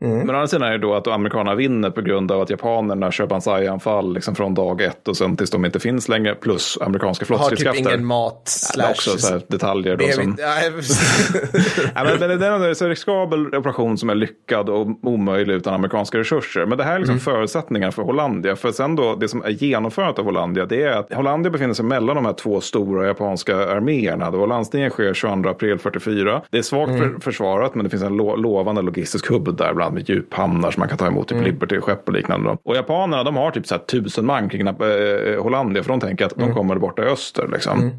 Men 0.00 0.30
å 0.30 0.32
andra 0.32 0.46
sidan 0.46 0.68
är 0.68 0.72
det 0.72 0.78
då 0.78 0.94
att 0.94 1.06
amerikanerna 1.06 1.54
vinner 1.54 1.90
på 1.90 2.00
grund 2.00 2.32
av 2.32 2.40
att 2.40 2.50
japanerna 2.50 3.10
kör 3.10 3.26
Banzai-anfall 3.26 4.14
liksom 4.14 4.34
från 4.34 4.54
dag 4.54 4.80
ett 4.80 5.08
och 5.08 5.16
sen 5.16 5.36
tills 5.36 5.50
de 5.50 5.64
inte 5.64 5.80
finns 5.80 6.08
längre, 6.08 6.34
plus 6.34 6.78
amerikanska 6.80 7.24
har 7.24 7.26
typ 7.26 7.36
flottstridskrafter. 7.38 7.90
ingen 7.90 8.04
mat. 8.04 8.42
Ja, 8.44 8.50
Slash, 8.50 8.90
också 8.90 9.18
så 9.18 9.32
här 9.32 9.42
detaljer 9.48 9.96
då 9.96 10.08
som... 10.08 10.36
ja, 11.94 12.04
men, 12.04 12.18
men 12.18 12.38
det 12.38 12.46
är 12.46 12.82
en 12.82 12.88
riskabel 12.88 13.54
operation 13.54 13.98
som 13.98 14.10
är 14.10 14.14
lyckad 14.14 14.68
och 14.68 14.86
omöjlig 15.02 15.54
utan 15.54 15.74
amerikanska 15.74 16.18
resurser. 16.18 16.66
Men 16.66 16.78
det 16.78 16.84
här 16.84 16.94
är 16.94 16.98
liksom 16.98 17.18
förutsättningar 17.18 17.90
för 17.90 18.02
Hollandia. 18.02 18.56
För 18.56 18.72
sen 18.72 18.96
då, 18.96 19.14
det 19.14 19.28
som 19.28 19.42
är 19.42 19.50
genomförandet 19.50 20.18
av 20.18 20.24
Hollandia, 20.24 20.66
det 20.66 20.82
är 20.82 20.92
att 20.92 21.12
Hollandia 21.12 21.50
befinner 21.50 21.74
sig 21.74 21.84
mellan 21.84 22.16
de 22.16 22.24
här 22.26 22.32
två 22.32 22.60
stora 22.60 23.06
japanska 23.06 23.56
arméerna. 23.56 24.30
Då 24.30 24.46
landstingen 24.46 24.90
sker 24.90 25.14
22 25.14 25.48
april 25.48 25.78
44. 25.78 26.42
Det 26.50 26.58
är 26.58 26.62
svagt 26.62 26.98
för, 26.98 27.20
försvarat, 27.20 27.74
men 27.74 27.84
det 27.84 27.90
finns 27.90 28.02
en 28.02 28.16
lo 28.16 28.36
lovande 28.36 28.82
logistisk 28.82 29.30
hubb 29.30 29.56
där, 29.56 29.74
bland 29.74 29.94
med 29.94 30.08
djuphamnar 30.08 30.70
som 30.70 30.80
man 30.80 30.88
kan 30.88 30.98
ta 30.98 31.06
emot, 31.06 31.28
typ 31.28 31.42
Liberty-skepp 31.42 32.06
och 32.06 32.12
liknande. 32.12 32.56
Och 32.62 32.76
japanerna, 32.76 33.24
de 33.24 33.36
har 33.36 33.50
typ 33.50 33.66
så 33.66 33.74
här 33.74 33.82
tusen 33.82 34.26
man 34.26 34.48
kring 34.48 34.66
eh, 34.66 35.42
Hollandia, 35.42 35.82
för 35.82 35.88
de 35.90 36.00
tänker 36.00 36.24
att 36.26 36.34
de 36.36 36.54
kommer 36.54 36.76
borta 36.76 37.02
i 37.02 37.06
öster. 37.06 37.48
Liksom. 37.52 37.90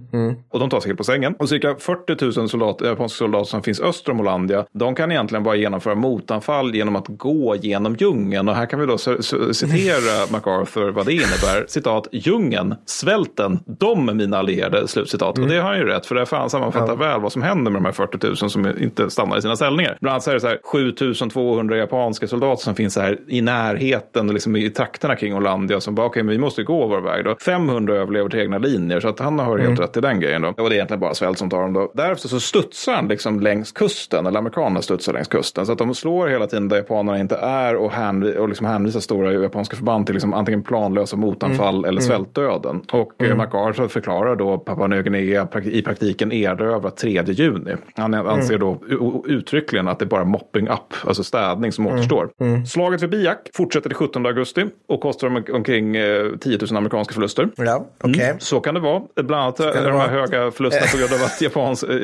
Och 0.50 0.60
de 0.60 0.70
tar 0.70 0.80
sig 0.80 0.90
helt 0.90 0.98
på 0.98 1.04
sängen. 1.04 1.36
Och 1.40 1.50
cirka 1.50 1.76
40 1.76 2.40
000 2.40 2.50
soldater, 2.50 2.86
japanska 2.86 3.18
soldater 3.18 3.46
som 3.46 3.62
finns 3.70 3.82
öster 3.82 4.12
om 4.12 4.18
Hollandia, 4.18 4.66
de 4.72 4.96
kan 4.96 5.12
egentligen 5.12 5.44
bara 5.44 5.56
genomföra 5.56 5.96
motanfall 5.96 6.76
genom 6.76 6.96
att 6.96 7.08
gå 7.08 7.56
genom 7.56 7.96
djungeln. 7.96 8.50
Och 8.50 8.56
här 8.56 8.66
kan 8.66 8.80
vi 8.80 8.86
då 8.86 8.98
citera 8.98 10.32
MacArthur 10.32 10.92
vad 10.92 11.06
det 11.06 11.14
innebär. 11.14 11.66
Citat, 11.68 12.08
djungeln, 12.12 12.76
svälten, 12.86 13.60
de 13.66 14.10
är 14.10 14.14
mina 14.14 14.38
allierade. 14.38 14.88
Slutcitat. 14.88 15.38
Och 15.38 15.48
det 15.48 15.58
har 15.58 15.70
han 15.70 15.78
ju 15.78 15.86
rätt, 15.86 16.06
för 16.06 16.16
det 16.16 16.26
fan 16.26 16.50
sammanfattar 16.50 16.96
väl 16.96 17.22
vad 17.22 17.32
som 17.32 17.42
händer 17.42 17.72
med 17.72 17.82
de 17.82 17.86
här 17.86 17.92
40 17.92 18.28
000 18.28 18.36
som 18.38 18.66
inte 18.80 19.10
stannar 19.10 19.38
i 19.38 19.42
sina 19.42 19.56
ställningar. 19.56 19.98
Bland 20.02 20.12
annat 20.14 20.24
så 20.24 20.30
är 20.30 20.34
det 20.34 20.40
så 20.40 20.48
här 20.48 20.60
7200 20.64 21.78
japanska 21.78 22.28
soldater 22.28 22.64
som 22.64 22.76
finns 22.76 22.98
här 22.98 23.20
i 23.28 23.42
närheten 23.42 24.28
och 24.28 24.34
liksom 24.34 24.56
i 24.56 24.70
trakterna 24.70 25.16
kring 25.16 25.34
Hollandia 25.34 25.82
som 25.82 25.96
bara, 25.96 26.08
okej, 26.08 26.24
men 26.24 26.32
vi 26.32 26.38
måste 26.38 26.64
gå 26.64 26.88
vår 26.88 27.02
väg 27.02 27.26
då. 27.26 27.36
500 27.46 27.96
överlever 27.96 28.30
till 28.30 28.40
egna 28.40 28.58
linjer, 28.58 29.00
så 29.00 29.08
att 29.08 29.20
han 29.20 29.40
har 29.40 29.58
helt 29.58 29.80
rätt 29.80 29.98
i 29.98 30.02
den 30.02 30.20
grejen 30.20 30.42
då. 30.42 30.48
Och 30.48 30.56
det 30.56 30.64
är 30.64 30.72
egentligen 30.72 31.00
bara 31.00 31.14
svält 31.14 31.38
som 31.38 31.50
tar 31.50 31.62
dem 31.62 31.74
då. 31.74 31.92
Därefter 31.96 32.28
så 32.30 32.40
studsar 32.40 32.94
han 32.94 33.08
liksom 33.08 33.40
längs 33.50 33.72
kusten, 33.72 34.26
eller 34.26 34.40
amerikanerna 34.40 34.82
studsar 34.82 35.14
längs 35.14 35.28
kusten. 35.28 35.66
Så 35.66 35.72
att 35.72 35.78
de 35.78 35.96
slår 35.96 36.28
hela 36.28 36.48
tiden 36.48 36.68
där 36.70 36.78
japanerna 36.78 37.20
inte 37.20 37.36
är 37.36 37.76
och, 37.76 37.92
hänvi- 37.92 38.38
och 38.38 38.48
liksom 38.50 38.66
hänvisar 38.66 39.00
stora 39.00 39.34
japanska 39.34 39.76
förband 39.78 40.06
till 40.06 40.16
liksom 40.16 40.34
antingen 40.34 40.64
planlösa 40.64 41.18
motanfall 41.18 41.86
eller 41.86 42.02
svältdöden. 42.02 42.82
Och 42.92 43.14
mm. 43.24 43.38
MacArthur 43.38 43.88
förklarar 43.88 44.36
då 44.36 44.58
Papua 44.58 44.88
Nya 44.88 45.02
Guinea 45.02 45.48
i 45.64 45.82
praktiken 45.82 46.32
erövrat 46.32 46.98
3 46.98 47.24
juni. 47.28 47.76
Han 47.96 48.14
anser 48.14 48.58
då 48.58 48.82
u- 48.90 49.22
uttryckligen 49.34 49.88
att 49.88 50.00
det 50.00 50.06
är 50.06 50.08
bara 50.08 50.26
mopping 50.26 50.68
up, 50.68 50.80
alltså 51.06 51.24
städning 51.24 51.72
som 51.72 51.88
återstår. 51.88 52.30
Slaget 52.66 53.04
vid 53.04 53.10
Biak 53.10 53.50
fortsätter 53.54 53.90
till 53.90 53.96
17 53.98 54.26
augusti 54.26 54.66
och 54.88 55.02
kostar 55.02 55.52
omkring 55.54 55.96
eh, 55.96 56.26
10 56.42 56.58
000 56.62 56.78
amerikanska 56.78 57.14
förluster. 57.14 57.50
Ja. 57.56 57.86
Mm, 58.04 58.40
så 58.40 58.60
kan 58.60 58.74
det 58.74 58.80
vara. 58.80 59.02
Bland 59.16 59.44
annat 59.44 59.58
de 59.58 59.64
här 59.64 59.92
vara. 59.92 60.08
höga 60.08 60.52
förlusterna 60.52 60.88
på 60.92 60.98
grund 60.98 61.14
av 61.14 61.26
att 61.26 61.42
Japans 61.42 61.84
eh, 61.84 61.96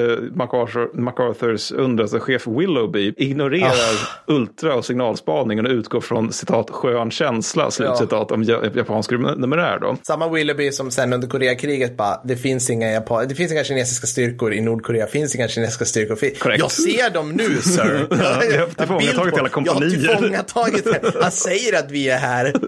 eh, 0.00 0.18
MacArthur, 0.34 0.89
MacArthurs 0.94 1.72
underrättelsechef 1.72 2.46
Willoughby 2.46 3.14
ignorerar 3.16 3.70
Ah. 3.70 4.32
ultra 4.32 4.74
och 4.74 4.84
signalspaningen 4.84 5.66
och 5.66 5.72
utgår 5.72 6.00
från 6.00 6.32
citat 6.32 6.70
skön 6.70 7.10
känsla, 7.10 7.70
slutcitat, 7.70 8.32
om 8.32 8.42
ja- 8.42 8.62
japansk 8.74 9.10
numerär 9.10 9.78
då. 9.78 9.96
Samma 10.02 10.28
Willoughby 10.28 10.72
som 10.72 10.90
sen 10.90 11.12
under 11.12 11.28
Koreakriget 11.28 11.96
bara, 11.96 12.20
det 12.24 12.36
finns 12.36 12.70
inga 12.70 12.90
Japan 12.92 13.28
det 13.28 13.34
finns 13.34 13.52
inga 13.52 13.64
kinesiska 13.64 14.06
styrkor 14.06 14.52
i 14.54 14.60
Nordkorea, 14.60 15.06
finns 15.06 15.34
inga 15.34 15.48
kinesiska 15.48 15.84
styrkor. 15.84 16.16
Korrekt. 16.38 16.60
Jag 16.60 16.70
ser 16.70 17.10
dem 17.10 17.30
nu, 17.32 17.56
sir. 17.56 18.06
jag 18.10 18.16
har 18.60 18.66
tillfångatagit 18.66 19.36
hela 19.36 19.48
kompanier. 19.48 19.98
Jag 20.04 20.14
har 20.14 20.16
tillfångatagit. 20.20 20.86
Han 21.22 21.30
säger 21.32 21.78
att 21.78 21.90
vi 21.90 22.08
är 22.08 22.18
här. 22.18 22.52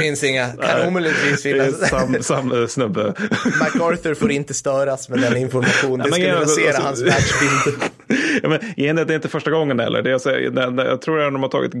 Finns 0.00 0.24
inga, 0.24 0.46
kan 0.48 0.88
omöjligtvis 0.88 1.42
Det 1.42 1.52
finnas. 1.52 1.88
sam, 1.90 2.16
sam, 2.20 2.52
eh, 2.62 2.66
snubbe. 2.66 3.14
MacArthur 3.60 4.14
får 4.14 4.30
inte 4.30 4.54
störas 4.54 5.08
med 5.08 5.20
den 5.20 5.36
informationen. 5.36 6.06
Det 6.06 6.12
skulle 6.12 6.34
rasera 6.40 6.68
alltså- 6.68 6.82
hans 6.82 7.02
världsbild. 7.02 7.82
ja, 8.42 8.48
men, 8.48 8.58
igen, 8.76 8.96
det 8.96 9.02
är 9.02 9.14
inte 9.14 9.28
första 9.28 9.50
gången 9.50 9.80
heller. 9.80 10.02
Det 10.02 10.10
är, 10.12 10.18
så, 10.18 10.28
när, 10.30 10.70
när, 10.70 10.84
jag 10.84 11.00
tror 11.02 11.20
att 11.20 11.32
de 11.32 11.42
har 11.42 11.50
tagit 11.50 11.72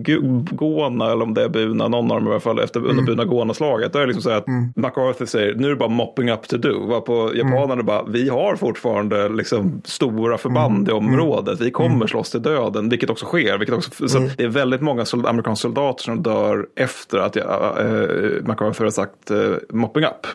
Gona, 0.50 1.12
eller 1.12 1.22
om 1.22 1.34
det 1.34 1.42
är 1.44 1.48
Buna, 1.48 1.88
någon 1.88 2.10
av 2.10 2.16
dem 2.20 2.28
i 2.28 2.30
alla 2.30 2.40
fall, 2.40 2.58
efter, 2.58 2.80
Mm. 2.80 2.90
under 2.90 3.02
Buna 3.02 3.24
Gona-slaget. 3.24 3.92
Då 3.92 3.98
är 3.98 4.02
det 4.02 4.06
liksom 4.12 4.22
så 4.22 4.30
att 4.30 4.44
MacArthur 4.76 5.26
säger, 5.26 5.54
nu 5.54 5.66
är 5.66 5.70
det 5.70 5.76
bara 5.76 5.88
mopping 5.88 6.30
up 6.30 6.48
to 6.48 6.56
do. 6.56 6.86
Var 6.86 7.00
på 7.00 7.12
Mm. 7.34 7.36
japanerna 7.52 7.82
bara, 7.82 8.02
vi 8.08 8.28
har 8.28 8.56
fortfarande 8.56 9.28
liksom, 9.28 9.82
stora 9.84 10.38
förband 10.38 10.88
Mm. 10.88 10.88
i 10.88 10.92
området. 10.92 11.60
Vi 11.60 11.70
kommer 11.70 12.06
slåss 12.06 12.30
till 12.30 12.42
döden, 12.42 12.88
vilket 12.88 13.10
också 13.10 13.26
sker. 13.26 13.58
Vilket 13.58 13.76
också, 13.76 14.08
så 14.08 14.18
Mm. 14.18 14.30
det 14.36 14.42
är 14.44 14.48
väldigt 14.48 14.80
många 14.80 15.04
sold, 15.04 15.26
amerikanska 15.26 15.62
soldater 15.62 16.04
som 16.04 16.22
dör 16.22 16.66
efter 16.76 17.18
att 17.18 17.36
jag, 17.36 17.77
äh, 17.78 18.42
MacArthur 18.46 18.84
har 18.84 18.90
sagt 18.90 19.30
äh, 19.30 19.36
mopping 19.70 20.04
up. 20.04 20.26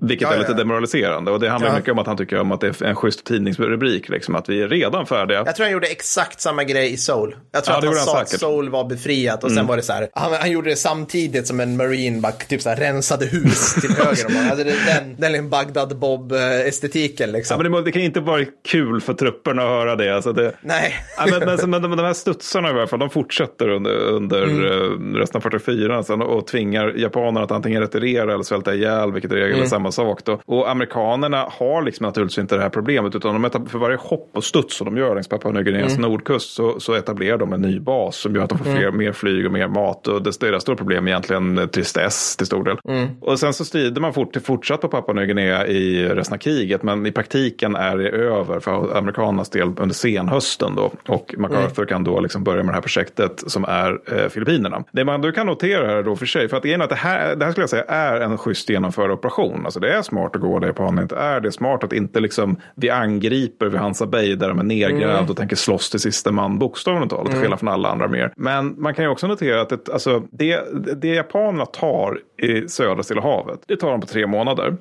Mm. 0.00 0.16
Ja, 0.20 0.32
är 0.34 0.38
lite 0.38 0.52
ja. 0.52 0.56
demoraliserande. 0.58 1.30
Och 1.30 1.40
det 1.40 1.48
handlar 1.48 1.70
Ja. 1.70 1.76
mycket 1.76 1.92
om 1.92 1.98
att 1.98 2.06
han 2.06 2.16
tycker 2.16 2.40
om 2.40 2.52
att 2.52 2.60
det 2.60 2.66
är 2.80 2.84
en 2.84 2.96
schysst 2.96 3.24
tidningsrubrik. 3.26 4.08
Liksom, 4.08 4.34
att 4.34 4.48
vi 4.48 4.62
är 4.62 4.68
redan 4.68 5.06
färdiga. 5.06 5.42
Jag 5.46 5.56
tror 5.56 5.64
han 5.64 5.72
gjorde 5.72 5.86
exakt 5.86 6.40
samma 6.40 6.64
grej 6.64 6.92
i 6.92 6.96
Soul. 6.96 7.36
Jag 7.52 7.64
tror 7.64 7.76
att 7.76 7.84
han 7.84 7.94
han 7.94 8.04
sa 8.04 8.20
att 8.20 8.28
säkert. 8.28 8.42
Mm. 8.42 8.52
Soul 8.54 8.68
var 8.70 8.84
befriat 8.84 9.44
och 9.44 9.52
sen 9.52 9.66
var 9.66 9.76
det 9.76 9.82
så 9.82 9.92
här. 9.92 10.08
Han, 10.14 10.32
han 10.32 10.50
gjorde 10.50 10.70
det 10.70 10.76
samtidigt 10.76 11.46
som 11.46 11.60
en 11.60 11.76
marine 11.76 12.20
bara 12.20 12.32
typ 12.32 12.62
så 12.62 12.68
här 12.68 12.76
rensade 12.76 13.26
hus 13.26 13.74
till 13.74 13.90
höger 13.98 14.26
om 14.26 14.34
honom. 14.34 14.50
Alltså 14.50 14.64
den, 14.64 15.32
den 15.32 15.48
Bagdad 15.50 15.98
Bob-estetiken 15.98 17.32
liksom. 17.32 17.62
Ja, 17.64 17.70
men 17.70 17.84
det, 17.84 17.92
kan 17.92 18.02
inte 18.02 18.20
vara 18.20 18.44
kul 18.68 19.00
för 19.00 19.14
trupperna 19.14 19.62
att 19.62 19.68
höra 19.68 19.96
det. 19.96 20.14
Alltså 20.14 20.32
det 20.32 20.52
Nej. 20.60 20.94
ja, 21.16 21.26
men, 21.30 21.38
men, 21.56 21.70
men 21.70 21.82
de, 21.82 21.96
de 21.96 22.02
här 22.06 22.12
studsarna 22.12 22.68
i 22.68 22.72
alla 22.72 22.86
fall, 22.86 22.98
de 22.98 23.10
fortsätter 23.10 23.68
under, 23.68 23.90
under 23.96 24.40
Mm. 24.42 25.14
eh, 25.14 25.18
resten 25.18 25.38
av 25.38 25.42
44 25.42 26.02
sen 26.02 26.22
och 26.22 26.46
tvingar 26.46 26.89
japanerna 26.96 27.42
att 27.42 27.50
antingen 27.50 27.80
retirera 27.80 28.34
eller 28.34 28.42
svälta 28.44 28.74
ihjäl, 28.74 29.12
vilket 29.12 29.32
i 29.32 29.34
regel 29.34 29.50
Mm. 29.50 29.62
är 29.62 29.66
samma 29.66 29.92
sak. 29.92 30.24
Då. 30.24 30.40
Och 30.46 30.70
amerikanerna 30.70 31.46
har 31.58 31.82
liksom 31.82 32.06
naturligtvis 32.06 32.38
inte 32.38 32.56
det 32.56 32.62
här 32.62 32.68
problemet, 32.68 33.14
utan 33.14 33.42
de 33.42 33.66
för 33.68 33.78
varje 33.78 33.96
hopp 33.96 34.30
och 34.34 34.44
studs 34.44 34.76
som 34.76 34.84
de 34.84 34.96
gör 35.00 35.14
längs 35.14 35.28
Papua 35.28 35.52
Nya 35.52 35.62
Guineas 35.62 35.96
Mm. 35.98 36.10
nordkust 36.10 36.54
så, 36.54 36.80
så 36.80 36.94
etablerar 36.94 37.38
de 37.38 37.52
en 37.52 37.60
ny 37.60 37.80
bas 37.80 38.16
som 38.16 38.34
gör 38.34 38.42
att 38.42 38.48
de 38.50 38.58
får 38.58 38.64
fler, 38.64 38.90
mer 38.90 39.12
flyg 39.12 39.46
och 39.46 39.52
mer 39.52 39.68
mat. 39.68 40.08
Och 40.08 40.22
det, 40.22 40.40
deras 40.40 40.62
stora 40.62 40.76
problem 40.76 41.06
är 41.06 41.10
egentligen 41.10 41.58
eh, 41.58 41.66
tristess 41.66 42.36
till 42.36 42.46
stor 42.46 42.64
del. 42.64 42.76
Mm. 42.88 43.08
Och 43.20 43.38
sen 43.38 43.52
så 43.52 43.64
strider 43.64 44.00
man 44.00 44.12
fort, 44.12 44.36
fortsatt 44.44 44.80
på 44.80 44.88
Papua 44.88 45.14
Nya 45.14 45.24
Guinea 45.26 45.66
i 45.66 46.08
resten 46.08 46.34
av 46.34 46.38
kriget, 46.38 46.82
men 46.82 47.06
i 47.06 47.12
praktiken 47.12 47.76
är 47.76 47.96
det 47.96 48.08
över 48.08 48.60
för 48.60 48.96
amerikanernas 48.96 49.50
del 49.50 49.68
under 49.78 49.94
senhösten 49.94 50.74
då. 50.74 50.90
Och 51.08 51.34
MacArthur 51.38 51.84
kan 51.84 52.04
då 52.04 52.20
liksom 52.20 52.44
börja 52.44 52.62
med 52.62 52.68
det 52.72 52.74
här 52.76 52.82
projektet 52.82 53.42
som 53.46 53.64
är 53.64 53.98
eh, 54.16 54.28
Filippinerna. 54.28 54.84
Det 54.92 55.04
man 55.04 55.20
du 55.20 55.32
kan 55.32 55.46
notera 55.46 55.86
här 55.86 56.02
då 56.02 56.16
för 56.16 56.26
sig, 56.26 56.48
för 56.48 56.56
att 56.56 56.64
grejen 56.80 56.82
är 56.82 56.84
att 56.84 56.90
det 56.90 57.08
här, 57.08 57.36
det 57.36 57.44
här 57.44 57.52
skulle 57.52 57.62
jag 57.62 57.70
säga 57.70 57.84
är 57.84 58.20
en 58.20 58.38
schysst 58.38 58.70
genomförd 58.70 59.10
operation. 59.10 59.64
Alltså 59.64 59.80
det 59.80 59.94
är 59.94 60.02
smart 60.02 60.36
att 60.36 60.40
gå 60.42 60.58
där 60.58 60.66
japanerna 60.66 61.02
inte 61.02 61.16
är. 61.16 61.40
Det 61.40 61.52
smart 61.52 61.84
att 61.84 61.92
inte 61.92 62.20
liksom 62.20 62.56
vi 62.76 62.90
angriper 62.90 63.66
vid 63.66 63.80
Hansa 63.80 64.06
Bay 64.06 64.34
där 64.34 64.48
de 64.48 64.58
är 64.58 64.64
nedgrävda 64.64 65.30
och 65.30 65.36
tänker 65.36 65.56
slåss 65.56 65.90
till 65.90 66.00
sista 66.00 66.32
man 66.32 66.58
bokstavligt 66.58 67.10
talat, 67.10 67.30
till 67.30 67.40
skillnad 67.40 67.58
från 67.58 67.68
alla 67.68 67.88
andra 67.88 68.08
mer. 68.08 68.32
Men 68.36 68.82
man 68.82 68.94
kan 68.94 69.04
ju 69.04 69.10
också 69.10 69.26
notera 69.26 69.60
att 69.60 69.68
det, 69.68 69.88
alltså, 69.92 70.22
det, 70.30 70.60
det 70.96 71.08
japanerna 71.08 71.66
tar 71.66 72.18
i 72.42 72.68
södra 72.68 73.02
Stilla 73.02 73.22
havet, 73.22 73.60
det 73.66 73.76
tar 73.76 73.90
de 73.90 74.00
på 74.00 74.06
tre 74.06 74.26
månader. 74.26 74.76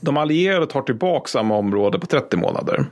De 0.00 0.16
allierade 0.16 0.66
tar 0.66 0.82
tillbaka 0.82 1.26
samma 1.26 1.56
område 1.56 1.98
på 1.98 2.06
30 2.06 2.36
månader. 2.36 2.86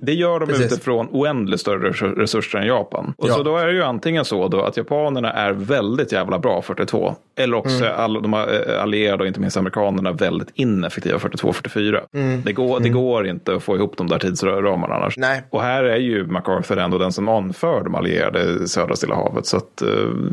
Det 0.00 0.12
gör 0.12 0.40
de 0.40 0.46
Precis. 0.46 0.72
utifrån 0.72 1.08
oändligt 1.12 1.60
större 1.60 1.88
resur- 1.90 2.14
resurser 2.14 2.58
än 2.58 2.66
Japan. 2.66 3.14
Och 3.18 3.28
Ja. 3.28 3.34
så 3.34 3.42
då 3.42 3.56
är 3.56 3.66
det 3.66 3.72
ju 3.72 3.82
antingen 3.82 4.24
så 4.24 4.48
då 4.48 4.62
att 4.62 4.76
japanerna 4.76 5.32
är 5.32 5.52
väldigt 5.52 6.12
jävla 6.12 6.38
bra 6.38 6.62
42. 6.62 7.14
Eller 7.38 7.56
också 7.56 7.76
Mm. 7.76 7.88
är 7.88 7.94
alla 7.94 8.20
de 8.20 8.34
eh, 8.34 8.82
allierade 8.82 9.22
och 9.22 9.26
inte 9.26 9.40
minst 9.40 9.56
amerikanerna 9.56 10.12
väldigt 10.12 10.48
ineffektiva 10.54 11.18
42-44. 11.18 12.00
Det, 12.44 12.52
går, 12.52 12.80
det 12.80 12.88
går 12.88 13.26
inte 13.26 13.54
att 13.56 13.62
få 13.62 13.76
ihop 13.76 13.96
de 13.96 14.08
där 14.08 14.18
tidsramarna 14.18 14.94
annars. 14.94 15.16
Mm. 15.16 15.28
Nej. 15.30 15.42
Och 15.50 15.62
här 15.62 15.84
är 15.84 15.96
ju 15.96 16.26
MacArthur 16.26 16.78
ändå 16.78 16.98
den 16.98 17.12
som 17.12 17.28
anför 17.28 17.84
de 17.84 17.94
allierade 17.94 18.42
i 18.64 18.68
södra 18.68 18.96
Stilla 18.96 19.14
havet. 19.14 19.46
Så 19.46 19.56
att, 19.56 19.82
eh, 19.82 19.88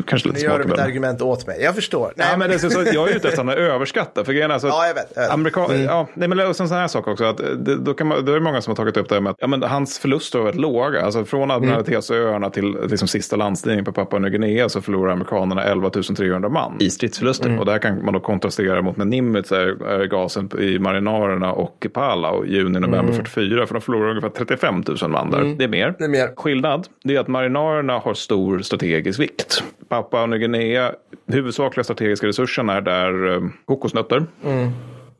kanske 0.08 0.28
lite 0.28 0.40
Nu 0.42 0.46
gör 0.46 0.58
du 0.58 0.64
smakväl. 0.64 0.86
argument 0.86 1.22
åt 1.22 1.48
mig. 1.48 1.62
Jag 1.62 1.76
förstår. 1.76 2.14
Nej, 2.16 2.38
men 2.38 2.50
det 2.50 2.56
är 2.56 2.60
så, 2.60 2.70
så, 2.70 2.84
jag 2.94 3.10
är 3.10 3.16
ute 3.16 3.28
efter 3.28 3.50
att 3.50 3.58
överskattad. 3.58 4.26
För 4.26 4.34
grejen 4.34 4.52
är 4.52 4.60
så 4.60 4.68
att 4.68 4.74
Ja, 4.78 4.88
jag 4.88 4.94
vet, 4.94 5.12
jag 5.16 5.22
vet. 5.22 5.32
Amerika- 5.32 5.76
ja, 5.86 6.08
nej, 6.14 6.28
men 6.30 6.40
och 6.48 6.56
sen 6.56 6.68
sån 6.68 6.78
här 6.78 6.88
sak 6.88 7.08
också. 7.08 7.24
Att 7.26 7.38
det, 7.38 7.76
då, 7.76 7.94
kan 7.94 8.08
man, 8.08 8.26
då 8.26 8.32
är 8.32 8.36
det 8.36 8.42
många 8.42 8.62
som 8.62 8.72
har 8.72 8.76
tagit 8.76 8.93
upp 8.98 9.10
det 9.10 9.16
här 9.16 9.22
med 9.22 9.30
att 9.30 9.38
ja, 9.40 9.48
men 9.48 9.64
hans 9.64 10.00
förluster 10.00 10.40
var 10.40 10.46
väldigt 10.46 10.62
låga. 10.62 11.02
Alltså 11.02 11.26
från 11.26 11.52
Admiralitetsöarna 11.52 12.50
till 12.50 12.78
liksom, 12.90 13.08
sista 13.08 13.36
landstigningen 13.36 13.86
på 13.86 13.92
Papua 13.92 14.20
Nya 14.20 14.30
Guinea 14.30 14.70
så 14.70 14.82
förlorar 14.82 15.12
amerikanerna 15.12 15.64
11 15.64 15.90
300 15.90 16.50
man 16.50 16.78
i 16.80 16.90
stridsförluster. 16.90 17.60
Och 17.60 17.66
det 17.66 17.72
här 17.72 17.80
kan 17.80 18.06
man 18.06 18.14
då 18.14 18.20
kontrastera 18.20 18.82
mot 18.82 18.98
när 18.98 19.06
Nimitz 19.06 19.52
är, 19.52 19.86
är 19.86 20.06
gasen 20.06 20.50
i 20.60 20.80
marinarerna 20.80 21.54
och 21.54 21.88
Palau 21.94 22.46
i 22.46 22.54
juni, 22.54 22.80
november 22.80 23.14
44. 23.14 23.68
För 23.68 23.74
de 23.74 23.82
förlorar 23.82 24.10
ungefär 24.10 24.30
35 24.30 24.84
000 25.02 25.12
man 25.12 25.32
där. 25.32 25.56
Det 25.58 25.64
är 25.64 25.68
mer. 25.68 25.96
Det 25.98 26.04
är 26.04 26.10
mer. 26.10 26.36
Skillnad 26.36 26.88
det 27.04 27.16
är 27.16 27.20
att 27.20 27.28
marinarerna 27.28 28.00
har 28.00 28.14
stor 28.14 28.60
strategisk 28.60 29.20
vikt. 29.20 29.64
Papua 29.90 30.26
Nya 30.26 30.38
Guinea, 30.38 30.92
huvudsakliga 31.28 31.84
strategiska 31.84 32.28
resursen 32.28 32.70
är 32.70 32.82
där 32.82 33.34
eh, 33.34 33.42
kokosnötter. 33.66 34.26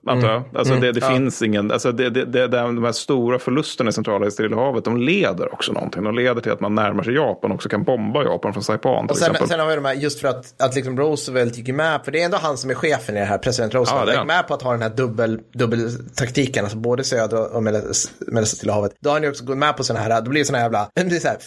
Antar 0.08 0.32
jag. 0.32 0.44
Alltså 0.56 0.76
det, 0.76 0.92
det 0.92 1.02
finns 1.02 1.42
ingen, 1.42 1.72
alltså 1.72 1.92
det, 1.92 2.10
det, 2.10 2.26
det, 2.26 2.48
de 2.48 2.84
här 2.84 2.92
stora 2.92 3.40
förlusterna 3.40 3.90
i 3.90 3.94
centrala 3.94 4.32
Stilla 4.32 4.56
havet, 4.56 4.86
de 4.86 4.98
leder 4.98 5.54
också 5.54 5.72
någonting. 5.72 6.04
De 6.04 6.16
leder 6.16 6.42
till 6.42 6.52
att 6.52 6.60
man 6.60 6.76
närmar 6.76 7.04
sig 7.04 7.14
Japan 7.14 7.52
och 7.52 7.56
också 7.56 7.70
kan 7.70 7.84
bomba 7.84 8.24
Japan 8.24 8.54
från 8.54 8.64
Saipan 8.64 9.08
till 9.08 9.12
Och 9.12 9.18
sen, 9.18 9.32
exempel. 9.32 9.48
sen 9.50 9.60
har 9.60 9.68
vi 9.68 9.76
de 9.76 9.86
här, 9.86 9.94
just 9.94 10.20
för 10.20 10.28
att, 10.28 10.62
att 10.62 10.76
liksom 10.76 10.98
Roosevelt 10.98 11.58
gick 11.58 11.68
med, 11.76 12.02
för 12.06 12.12
det 12.12 12.22
är 12.22 12.26
ändå 12.26 12.38
han 12.38 12.58
som 12.58 12.70
är 12.70 12.74
chefen 12.74 13.18
i 13.18 13.20
det 13.20 13.26
här, 13.26 13.38
president 13.38 13.74
Roosevelt, 13.74 14.08
Ja, 14.08 14.14
är 14.14 14.18
gick 14.18 14.28
med 14.28 14.48
på 14.48 14.54
att 14.54 14.62
ha 14.62 14.72
den 14.72 14.82
här 14.82 14.90
dubbel, 14.90 15.40
dubbeltaktiken, 15.54 16.64
alltså 16.64 16.78
både 16.78 17.04
södra 17.04 17.40
och 17.40 17.64
mellersta 17.64 18.46
Stilla 18.46 18.74
havet. 18.74 18.92
Då 19.00 19.10
har 19.10 19.16
han 19.16 19.24
ju 19.24 19.30
också 19.30 19.46
gått 19.46 19.58
med 19.58 19.78
på 19.78 19.84
sådana 19.84 20.06
här, 20.06 20.22
då 20.22 20.30
blir 20.30 20.42
det 20.42 20.46
sådana 20.46 20.58
här 20.58 20.66
jävla, 20.66 20.90
det 20.96 21.04
blir 21.04 21.20
så 21.20 21.28
här 21.28 21.38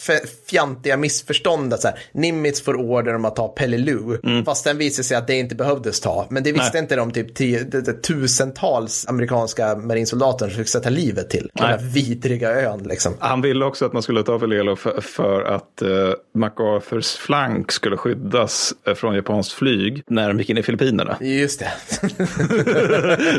fjantiga 0.51 0.97
missförstånd 0.97 1.75
att 1.75 1.81
så 1.81 1.89
här, 1.89 1.99
Nimitz 2.13 2.63
får 2.63 2.75
order 2.77 3.15
om 3.15 3.25
att 3.25 3.37
ta 3.37 3.49
Peleliu, 3.49 3.97
Mm. 4.25 4.45
fast 4.45 4.65
den 4.65 4.79
visar 4.79 5.03
sig 5.03 5.17
att 5.17 5.27
det 5.27 5.35
inte 5.35 5.55
behövdes 5.55 6.01
ta, 6.01 6.27
men 6.31 6.43
det 6.43 6.53
visste 6.53 6.79
inte 6.79 6.97
de 6.97 7.11
typ 7.11 7.35
tio, 7.35 7.65
det, 7.65 7.81
det, 7.81 8.03
tusentals 8.51 9.07
amerikanska 9.09 9.77
marinsoldater 9.77 10.49
som 10.49 10.57
fick 10.59 10.69
sätta 10.69 10.91
livet 10.91 11.31
till, 11.31 11.51
den 11.55 11.67
här 11.67 11.79
vidriga 11.79 12.51
ön 12.51 12.83
liksom. 12.83 13.15
Han 13.19 13.41
ville 13.43 13.65
också 13.65 13.87
att 13.87 13.93
man 13.93 14.03
skulle 14.03 14.23
ta 14.23 14.39
Velelo 14.39 14.77
för, 14.77 15.01
för 15.01 15.43
att 15.43 15.83
eh, 15.83 15.89
MacArthurs 16.35 17.17
flank 17.17 17.73
skulle 17.73 17.97
skyddas 17.97 18.75
eh, 18.87 18.95
från 18.95 19.15
japanskt 19.15 19.53
flyg 19.53 20.03
när 20.07 20.29
de 20.29 20.39
gick 20.39 20.51
in 20.51 20.59
i 20.59 20.63
Filippinerna. 20.63 21.17
Just 21.21 21.61
det. 21.61 21.73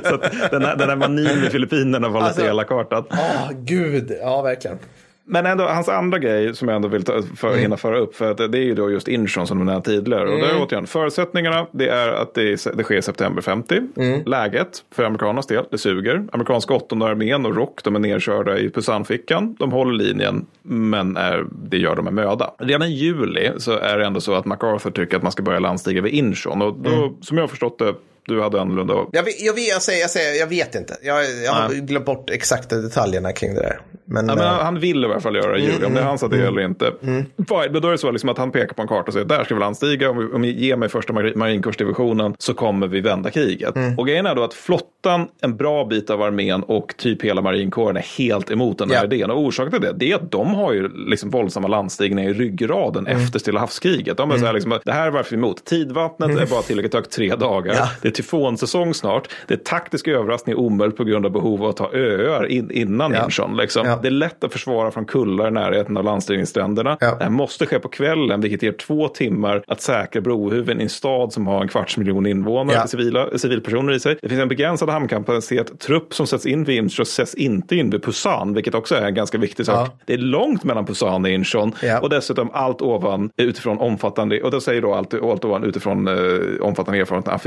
Så 0.03 0.17
den, 0.51 0.61
här, 0.65 0.75
den 0.75 0.89
här 0.89 0.95
manin 0.95 1.39
med 1.39 1.51
Filippinerna 1.51 2.09
var 2.09 2.19
lite 2.19 2.27
Alltså- 2.27 2.45
elakartad. 2.45 3.05
Åh, 3.11 3.51
gud. 3.63 4.11
Ja, 4.21 4.41
verkligen. 4.41 4.77
Men 5.29 5.45
ändå, 5.45 5.63
hans 5.63 5.89
andra 5.89 6.19
grej 6.19 6.55
som 6.55 6.67
jag 6.67 6.75
ändå 6.75 6.87
vill 6.87 7.03
ta, 7.03 7.21
för, 7.35 7.47
Mm. 7.47 7.59
hinna 7.59 7.77
föra 7.77 7.97
upp, 7.97 8.15
för 8.15 8.31
att 8.31 8.37
det 8.37 8.57
är 8.57 8.63
ju 8.63 8.75
då 8.75 8.91
just 8.91 9.07
Inchon 9.07 9.47
som 9.47 9.59
du 9.59 9.65
nämnde 9.65 9.81
tidigare. 9.89 10.29
Och 10.29 10.39
där 10.39 10.47
är 10.47 10.61
återigen, 10.61 10.87
förutsättningarna, 10.87 11.67
det 11.71 11.87
är 11.89 12.09
att 12.13 12.33
det, 12.33 12.65
det 12.77 12.83
sker 12.83 12.97
i 12.97 13.01
september 13.01 13.41
50. 13.41 13.81
Mm. 13.97 14.21
Läget 14.25 14.83
för 14.95 15.03
amerikanernas 15.03 15.47
del, 15.47 15.65
det 15.71 15.77
suger. 15.77 16.23
Amerikanska 16.31 16.73
åttonde 16.73 17.05
armén 17.05 17.45
och 17.45 17.55
ROC, 17.55 17.69
de 17.83 17.95
är 17.95 17.99
nedkörda 17.99 18.57
i 18.57 18.69
Pusanfickan. 18.69 19.55
De 19.59 19.71
håller 19.71 19.93
linjen, 20.05 20.45
men 20.63 21.17
är, 21.17 21.45
det 21.51 21.77
gör 21.77 21.95
de 21.95 22.05
med 22.05 22.13
möda. 22.13 22.51
Redan 22.59 22.87
i 22.87 22.91
juli 22.91 23.51
så 23.57 23.71
är 23.71 23.97
det 23.97 24.05
ändå 24.05 24.21
så 24.21 24.33
att 24.33 24.45
MacArthur 24.45 24.91
tycker 24.91 25.17
att 25.17 25.23
man 25.23 25.31
ska 25.31 25.43
börja 25.43 25.59
landstiga 25.59 26.01
vid 26.01 26.13
Inchon. 26.13 26.61
Och 26.61 26.73
då, 26.79 26.89
Mm. 26.89 27.09
som 27.21 27.37
jag 27.37 27.43
har 27.43 27.47
förstått 27.47 27.79
det, 27.79 27.93
du 28.27 28.41
hade 28.41 28.61
annorlunda 28.61 28.93
Jag 29.11 29.23
vet, 29.23 29.41
jag 29.41 29.53
vet, 29.53 29.67
jag 29.67 29.81
säger, 29.81 30.01
jag 30.01 30.09
säger, 30.09 30.39
jag 30.39 30.47
vet 30.47 30.75
inte. 30.75 30.97
Jag, 31.01 31.17
jag 31.45 31.51
har 31.51 31.73
glömt 31.73 32.05
bort 32.05 32.29
exakta 32.29 32.75
detaljerna 32.75 33.31
kring 33.31 33.53
det 33.53 33.61
där. 33.61 33.79
Men, 34.05 34.27
Ja, 34.29 34.35
men 34.35 34.43
eh, 34.43 34.49
han 34.51 34.79
vill 34.79 35.03
i 35.03 35.05
alla 35.05 35.19
fall 35.19 35.35
göra 35.35 35.51
det 35.51 35.59
i 35.59 35.61
juli, 35.61 35.85
om 35.85 35.93
det 35.93 35.99
är 35.99 36.03
hans 36.03 36.23
att 36.23 36.31
det 36.31 36.47
eller 36.47 36.61
inte. 36.61 36.91
Mm. 37.03 37.25
Fine, 37.37 37.81
då 37.81 37.87
är 37.87 37.91
det 37.91 37.97
så 37.97 38.11
liksom 38.11 38.29
att 38.29 38.37
han 38.37 38.51
pekar 38.51 38.73
på 38.73 38.81
en 38.81 38.87
karta 38.87 39.03
och 39.07 39.13
säger 39.13 39.25
där 39.25 39.43
ska 39.43 39.53
vi 39.53 39.59
landstiga, 39.59 40.09
om, 40.09 40.17
vi, 40.17 40.33
om 40.33 40.41
ni 40.41 40.51
ger 40.51 40.75
mig 40.75 40.89
första 40.89 41.13
mar- 41.13 41.35
marinkårsdivisionen 41.35 42.35
så 42.39 42.53
kommer 42.53 42.87
vi 42.87 43.01
vända 43.01 43.29
kriget. 43.31 43.75
Mm. 43.75 43.97
Och 43.99 44.07
grejen 44.07 44.25
är 44.25 44.35
då 44.35 44.43
att 44.43 44.53
flottan, 44.53 45.27
en 45.41 45.57
bra 45.57 45.85
bit 45.85 46.09
av 46.09 46.21
armén 46.21 46.63
och 46.63 46.93
typ 46.97 47.21
hela 47.21 47.41
marinkåren 47.41 47.97
är 47.97 48.05
helt 48.17 48.51
emot 48.51 48.77
den 48.77 48.89
här 48.91 48.97
Ja. 48.97 49.03
idén. 49.03 49.31
Och 49.31 49.39
orsaken 49.41 49.71
till 49.71 49.81
det, 49.81 49.93
det 49.93 50.11
är 50.11 50.15
att 50.15 50.31
de 50.31 50.53
har 50.55 50.73
ju 50.73 50.87
liksom 51.09 51.29
våldsamma 51.29 51.67
landstigningar 51.67 52.29
i 52.29 52.33
ryggraden 52.33 53.07
Mm. 53.07 53.23
efter 53.23 53.39
Stilla 53.39 53.59
havskriget. 53.59 54.17
De 54.17 54.31
är 54.31 54.37
så 54.37 54.45
här 54.45 54.53
liksom, 54.53 54.79
det 54.85 54.91
här 54.91 55.07
är 55.07 55.11
varför 55.11 55.29
vi 55.29 55.35
är 55.35 55.37
emot. 55.39 55.65
Tidvattnet 55.65 56.39
är 56.39 56.45
bara 56.45 56.61
tillräckligt 56.61 56.93
högt 56.93 57.11
tre 57.11 57.35
dagar. 57.35 57.71
Mm. 57.73 57.83
Ja. 57.83 57.89
Det 58.01 58.07
är 58.07 58.11
tyfonsäsong 58.17 58.93
snart. 58.93 59.27
Det 59.47 59.53
är 59.53 59.57
taktisk 59.57 60.07
överraskning 60.07 60.55
omöjligt 60.55 60.97
på 60.97 61.03
grund 61.03 61.25
av 61.25 61.31
behov 61.31 61.63
av 61.63 61.69
att 61.69 61.77
ta 61.77 61.91
öar 61.93 62.45
in, 62.47 62.71
innan 62.71 63.11
Ja. 63.13 63.23
Inchon. 63.25 63.57
Liksom. 63.57 63.87
Ja. 63.87 63.99
Det 64.01 64.07
är 64.07 64.11
lätt 64.11 64.43
att 64.43 64.51
försvara 64.53 64.91
från 64.91 65.05
kullar 65.05 65.47
i 65.47 65.51
närheten 65.51 65.97
av 65.97 66.03
landstigningsstränderna. 66.03 66.97
Ja. 66.99 67.15
Det 67.15 67.23
här 67.23 67.31
måste 67.31 67.65
ske 67.65 67.79
på 67.79 67.87
kvällen, 67.87 68.41
vilket 68.41 68.63
ger 68.63 68.71
två 68.71 69.07
timmar 69.07 69.63
att 69.67 69.81
säkra 69.81 70.21
brohuvuden 70.21 70.79
i 70.79 70.83
en 70.83 70.89
stad 70.89 71.33
som 71.33 71.47
har 71.47 71.61
en 71.61 71.67
kvarts 71.67 71.97
miljon 71.97 72.25
invånare, 72.25 72.75
Ja. 72.77 72.87
civila, 72.87 73.27
civilpersoner 73.37 73.93
i 73.93 73.99
sig. 73.99 74.17
Det 74.21 74.29
finns 74.29 74.41
en 74.41 74.47
begränsad 74.47 74.89
hamnkapacitet. 74.89 75.79
Trupp 75.79 76.13
som 76.13 76.27
sätts 76.27 76.45
in 76.45 76.63
vid 76.63 76.77
Inchon 76.77 77.05
sätts 77.05 77.33
inte 77.35 77.75
in 77.75 77.89
vid 77.89 78.03
Pusan, 78.03 78.53
vilket 78.53 78.75
också 78.75 78.95
är 78.95 79.05
en 79.05 79.13
ganska 79.13 79.37
viktig 79.37 79.65
sak. 79.65 79.89
Det 80.05 80.13
är 80.13 80.17
långt 80.17 80.63
mellan 80.63 80.85
Pusan 80.85 81.23
och 81.25 81.29
Inchon 81.31 81.71
och 82.01 82.09
dessutom 82.09 82.49
allt 82.53 82.81
ovan 82.81 83.29
utifrån 83.37 83.77
omfattande, 83.77 84.41
och 84.41 84.51
då 84.51 84.59
säger 84.61 84.81
då 84.81 84.93
allt, 84.93 85.13
allt 85.13 85.45
ovan 85.45 85.63
utifrån 85.63 86.07
eh, 86.07 86.13
omfattande 86.61 86.99
erfarenhet 87.01 87.27
av 87.27 87.37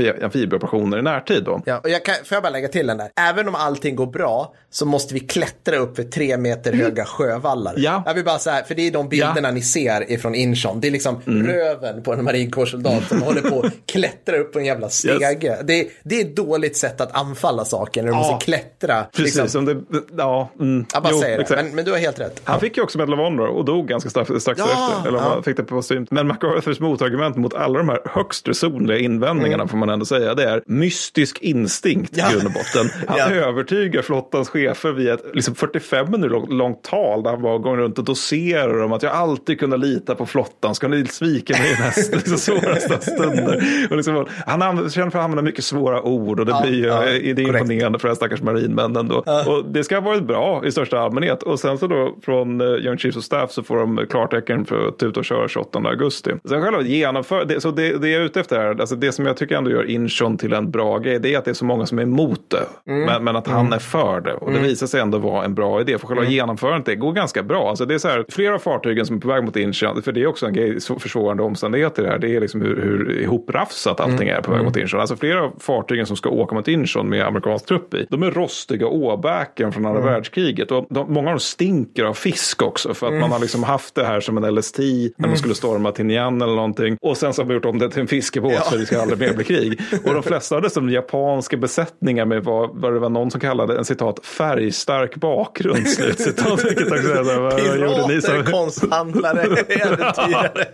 amfibieoperationer 0.61 0.97
i 0.97 1.01
närtid. 1.01 1.43
Då. 1.43 1.61
Ja, 1.65 1.79
och 1.83 1.89
jag 1.89 2.05
kan, 2.05 2.15
får 2.15 2.35
jag 2.35 2.43
bara 2.43 2.49
lägga 2.49 2.67
till 2.67 2.87
den 2.87 2.97
där? 2.97 3.09
Även 3.19 3.47
om 3.47 3.55
allting 3.55 3.95
går 3.95 4.05
bra 4.05 4.53
så 4.69 4.85
måste 4.85 5.13
vi 5.13 5.19
klättra 5.19 5.75
upp 5.77 5.95
för 5.95 6.03
tre 6.03 6.37
meter 6.37 6.73
höga 6.73 7.05
sjövallar. 7.05 7.71
Mm. 7.71 7.83
Ja. 7.83 8.03
Jag 8.05 8.13
vill 8.13 8.23
bara 8.25 8.39
så 8.39 8.49
här, 8.49 8.63
för 8.63 8.75
det 8.75 8.87
är 8.87 8.91
de 8.91 9.09
bilderna 9.09 9.51
ni 9.51 9.61
ser 9.61 10.11
ifrån 10.11 10.35
Inchon. 10.35 10.79
Det 10.81 10.87
är 10.87 10.91
liksom 10.91 11.21
Mm. 11.27 11.47
röven 11.47 12.03
på 12.03 12.13
en 12.13 12.23
marinkårssoldat 12.23 13.07
som 13.07 13.21
håller 13.23 13.41
på 13.41 13.59
att 13.59 13.73
klättra 13.85 14.37
upp 14.37 14.53
på 14.53 14.59
en 14.59 14.65
jävla 14.65 14.89
stege. 14.89 15.57
Det, 15.63 15.87
det 16.03 16.15
är 16.15 16.21
ett 16.25 16.35
dåligt 16.35 16.77
sätt 16.77 17.01
att 17.01 17.15
anfalla 17.17 17.65
saker 17.65 18.01
när 18.03 18.09
du 18.11 18.15
Ja. 18.17 18.31
måste 18.31 18.45
klättra. 18.45 19.03
Precis, 19.03 19.35
liksom. 19.35 19.47
som 19.49 19.65
det, 19.65 19.99
ja. 20.17 20.49
Mm, 20.59 20.85
Jag 20.93 21.03
bara 21.03 21.13
jo, 21.13 21.19
säger 21.19 21.37
det, 21.37 21.55
men, 21.55 21.75
men 21.75 21.85
du 21.85 21.91
har 21.91 21.97
helt 21.97 22.19
rätt. 22.19 22.41
Han 22.43 22.59
fick 22.59 22.77
ju 22.77 22.83
också 22.83 22.97
Medal 22.97 23.13
of 23.13 23.19
Honor 23.19 23.47
och 23.47 23.65
dog 23.65 23.87
ganska 23.87 24.09
strax, 24.09 24.29
strax 24.41 24.59
Ja, 24.59 24.65
efter. 24.97 25.07
Eller 25.09 25.19
ja. 25.19 25.23
han 25.29 25.43
fick 25.43 25.57
det 25.57 25.63
på 25.63 25.75
postumt. 25.75 26.07
Men 26.11 26.27
MacArthurs 26.27 26.79
motargument 26.79 27.35
mot 27.37 27.53
alla 27.53 27.77
de 27.79 27.89
här 27.89 27.99
högst 28.05 28.47
resonliga 28.47 28.97
invändningarna 28.97 29.67
får 29.67 29.77
man 29.77 29.89
ändå 29.89 30.05
säga. 30.05 30.33
Det 30.35 30.43
är 30.53 30.63
mystisk 30.65 31.39
instinkt. 31.41 32.17
Ja. 32.17 32.29
i 32.29 32.33
grund 32.33 32.45
och 32.47 32.53
botten. 32.53 32.89
Han 33.07 33.17
Ja. 33.17 33.29
övertygar 33.31 34.01
flottans 34.01 34.49
chefer 34.49 34.91
via 34.91 35.13
ett 35.13 35.23
liksom 35.33 35.55
45 35.55 36.11
minuter 36.11 36.29
långt, 36.33 36.53
långt 36.53 36.83
tal 36.83 37.23
där 37.23 37.31
han 37.31 37.41
bara 37.41 37.57
går 37.57 37.77
runt 37.77 37.97
och 37.99 38.03
doserar 38.05 38.77
dem 38.79 38.91
att 38.93 39.03
jag 39.03 39.11
alltid 39.11 39.59
kunna 39.59 39.75
lita 39.75 40.15
på 40.15 40.25
flottan. 40.25 40.75
Ska 40.75 40.87
ni 40.87 41.05
svika 41.05 41.53
mig 41.53 41.67
i 41.71 41.73
den 41.73 41.83
här 41.83 41.93
liksom, 42.15 42.37
svåraste 42.37 43.01
stunder? 43.01 43.63
Och 43.89 43.95
liksom, 43.95 44.25
han 44.45 44.61
använder, 44.61 44.91
känner 44.91 45.09
för 45.09 45.19
att 45.19 45.23
använda 45.25 45.41
mycket 45.43 45.63
svåra 45.63 46.01
ord 46.03 46.39
och 46.39 46.45
det 46.45 46.51
Ja, 46.51 46.61
blir 46.67 46.85
ja, 46.87 47.01
det 47.01 47.15
är 47.15 47.35
korrekt. 47.35 47.47
imponerande 47.61 47.99
för 47.99 48.07
de 48.07 48.09
här 48.11 48.15
stackars 48.15 48.41
marinmännen 48.41 49.07
då. 49.07 49.15
Och 49.47 49.65
det 49.65 49.83
ska 49.83 49.95
ha 49.95 50.01
varit 50.01 50.23
bra 50.23 50.65
i 50.65 50.71
största 50.71 50.99
allmänhet. 50.99 51.43
Och 51.43 51.59
sen 51.59 51.77
så 51.77 51.87
då 51.87 52.15
från 52.25 52.61
eh, 52.61 52.67
Young 52.67 52.97
Chiefs 52.97 53.17
of 53.17 53.23
Staff 53.23 53.51
så 53.51 53.63
får 53.63 53.77
de 53.77 54.05
klartecken 54.09 54.65
för 54.65 54.87
att 54.87 54.97
tuta 54.99 55.19
och 55.19 55.25
köra 55.25 55.47
28 55.47 55.79
augusti. 55.79 56.31
Sen 56.49 56.61
själva 56.61 56.81
genomför, 56.81 57.45
det, 57.45 57.61
så 57.61 57.71
det, 57.71 57.97
det 58.01 58.09
jag 58.09 58.21
är 58.21 58.25
ute 58.25 58.39
efter 58.39 58.59
här, 58.59 58.79
alltså 58.81 58.95
det 58.95 59.11
som 59.11 59.25
jag 59.25 59.37
tycker 59.37 59.55
ändå 59.55 59.71
gör 59.71 59.89
Inchon 59.89 60.37
till 60.41 60.53
en 60.53 60.71
bra 60.71 60.97
grej, 60.99 61.19
det 61.19 61.33
är 61.33 61.37
att 61.37 61.45
det 61.45 61.51
är 61.51 61.55
så 61.55 61.65
många 61.65 61.85
som 61.85 61.99
är 61.99 62.03
emot 62.03 62.41
det. 62.47 62.91
Mm. 62.91 63.05
Men, 63.05 63.23
men 63.23 63.35
att 63.35 63.47
han 63.47 63.73
är 63.73 63.79
för 63.79 64.21
det. 64.21 64.33
Och 64.33 64.51
det 64.51 64.59
visar 64.59 64.87
sig 64.87 65.01
ändå 65.01 65.17
vara 65.17 65.45
en 65.45 65.55
bra 65.55 65.81
idé. 65.81 65.97
För 65.97 66.07
själva 66.07 66.21
Mm. 66.23 66.33
genomförandet, 66.33 66.85
det 66.85 66.95
går 66.95 67.13
ganska 67.13 67.43
bra. 67.43 67.69
Alltså 67.69 67.85
det 67.85 67.93
är 67.93 67.97
så 67.97 68.07
här, 68.07 68.25
flera 68.29 68.55
av 68.55 68.59
fartygen 68.59 69.05
som 69.05 69.15
är 69.15 69.19
på 69.19 69.27
väg 69.27 69.43
mot 69.43 69.55
Inchon, 69.55 70.01
för 70.01 70.11
det 70.11 70.21
är 70.21 70.27
också 70.27 70.45
en 70.45 70.53
grej, 70.53 70.77
försvårande 70.99 71.43
omständigheter 71.43 72.05
här, 72.05 72.17
det 72.19 72.35
är 72.35 72.39
liksom 72.41 72.61
hur, 72.61 72.81
hur 72.81 73.19
ihoprafsat 73.21 73.99
allting 73.99 74.27
Mm. 74.29 74.37
är 74.37 74.41
på 74.41 74.51
väg 74.51 74.63
mot 74.63 74.77
Inchon. 74.77 74.99
Alltså 74.99 75.15
flera 75.15 75.43
av 75.43 75.51
fartygen 75.59 76.05
som 76.05 76.17
ska 76.17 76.29
åka 76.29 76.55
mot 76.55 76.67
Inchon 76.67 77.09
med 77.09 77.25
amerikansk 77.25 77.65
trupp 77.65 77.93
i, 77.93 78.05
de 78.09 78.23
är 78.23 78.31
rostiga 78.31 78.87
åbäken 78.87 79.71
från 79.71 79.85
andra 79.85 80.01
Mm. 80.01 80.13
världskriget. 80.13 80.71
Och 80.71 80.85
de, 80.89 81.13
många 81.13 81.27
av 81.27 81.33
dem 81.33 81.39
stinker 81.39 82.03
av 82.03 82.13
fisk 82.13 82.61
också, 82.61 82.93
för 82.93 83.07
att 83.07 83.13
man 83.13 83.31
har 83.31 83.39
liksom 83.39 83.63
haft 83.63 83.95
det 83.95 84.03
här 84.05 84.19
som 84.19 84.37
en 84.37 84.55
LST 84.55 84.79
när 85.17 85.27
man 85.27 85.37
skulle 85.37 85.55
storma 85.55 85.91
Tinian 85.91 86.41
eller 86.41 86.55
någonting. 86.55 86.97
Och 87.01 87.17
sen 87.17 87.33
så 87.33 87.41
har 87.41 87.47
vi 87.47 87.53
gjort 87.53 87.65
om 87.65 87.79
det 87.79 87.89
till 87.89 88.01
en 88.01 88.07
fiskebåt 88.07 88.53
Ja. 88.55 88.61
för 88.61 88.77
det 88.77 88.85
ska 88.85 89.01
aldrig 89.01 89.19
mer 89.19 89.33
bli 89.33 89.43
krig. 89.43 89.81
Och 90.05 90.13
de 90.13 90.20
flesta 90.21 90.55
av 90.55 90.61
dessa 90.61 90.81
japanska 90.81 91.57
besättningar 91.57 92.25
med 92.25 92.43
vad, 92.43 92.69
vad 92.73 92.93
det 92.93 92.99
var 92.99 93.09
någon 93.09 93.31
som 93.31 93.41
kallade 93.41 93.77
en 93.77 93.85
citat 93.85 94.25
färgstark 94.25 95.15
bakgrund. 95.15 95.87
Slutcitat. 95.87 96.65
Vilket 96.65 96.91
också 96.91 96.95
är 97.11 97.23
så 97.23 98.07
ni 98.07 98.21
som- 98.21 98.31
Pirater, 98.33 98.51
konsthandlare, 98.51 99.41
äventyrare. 99.69 100.65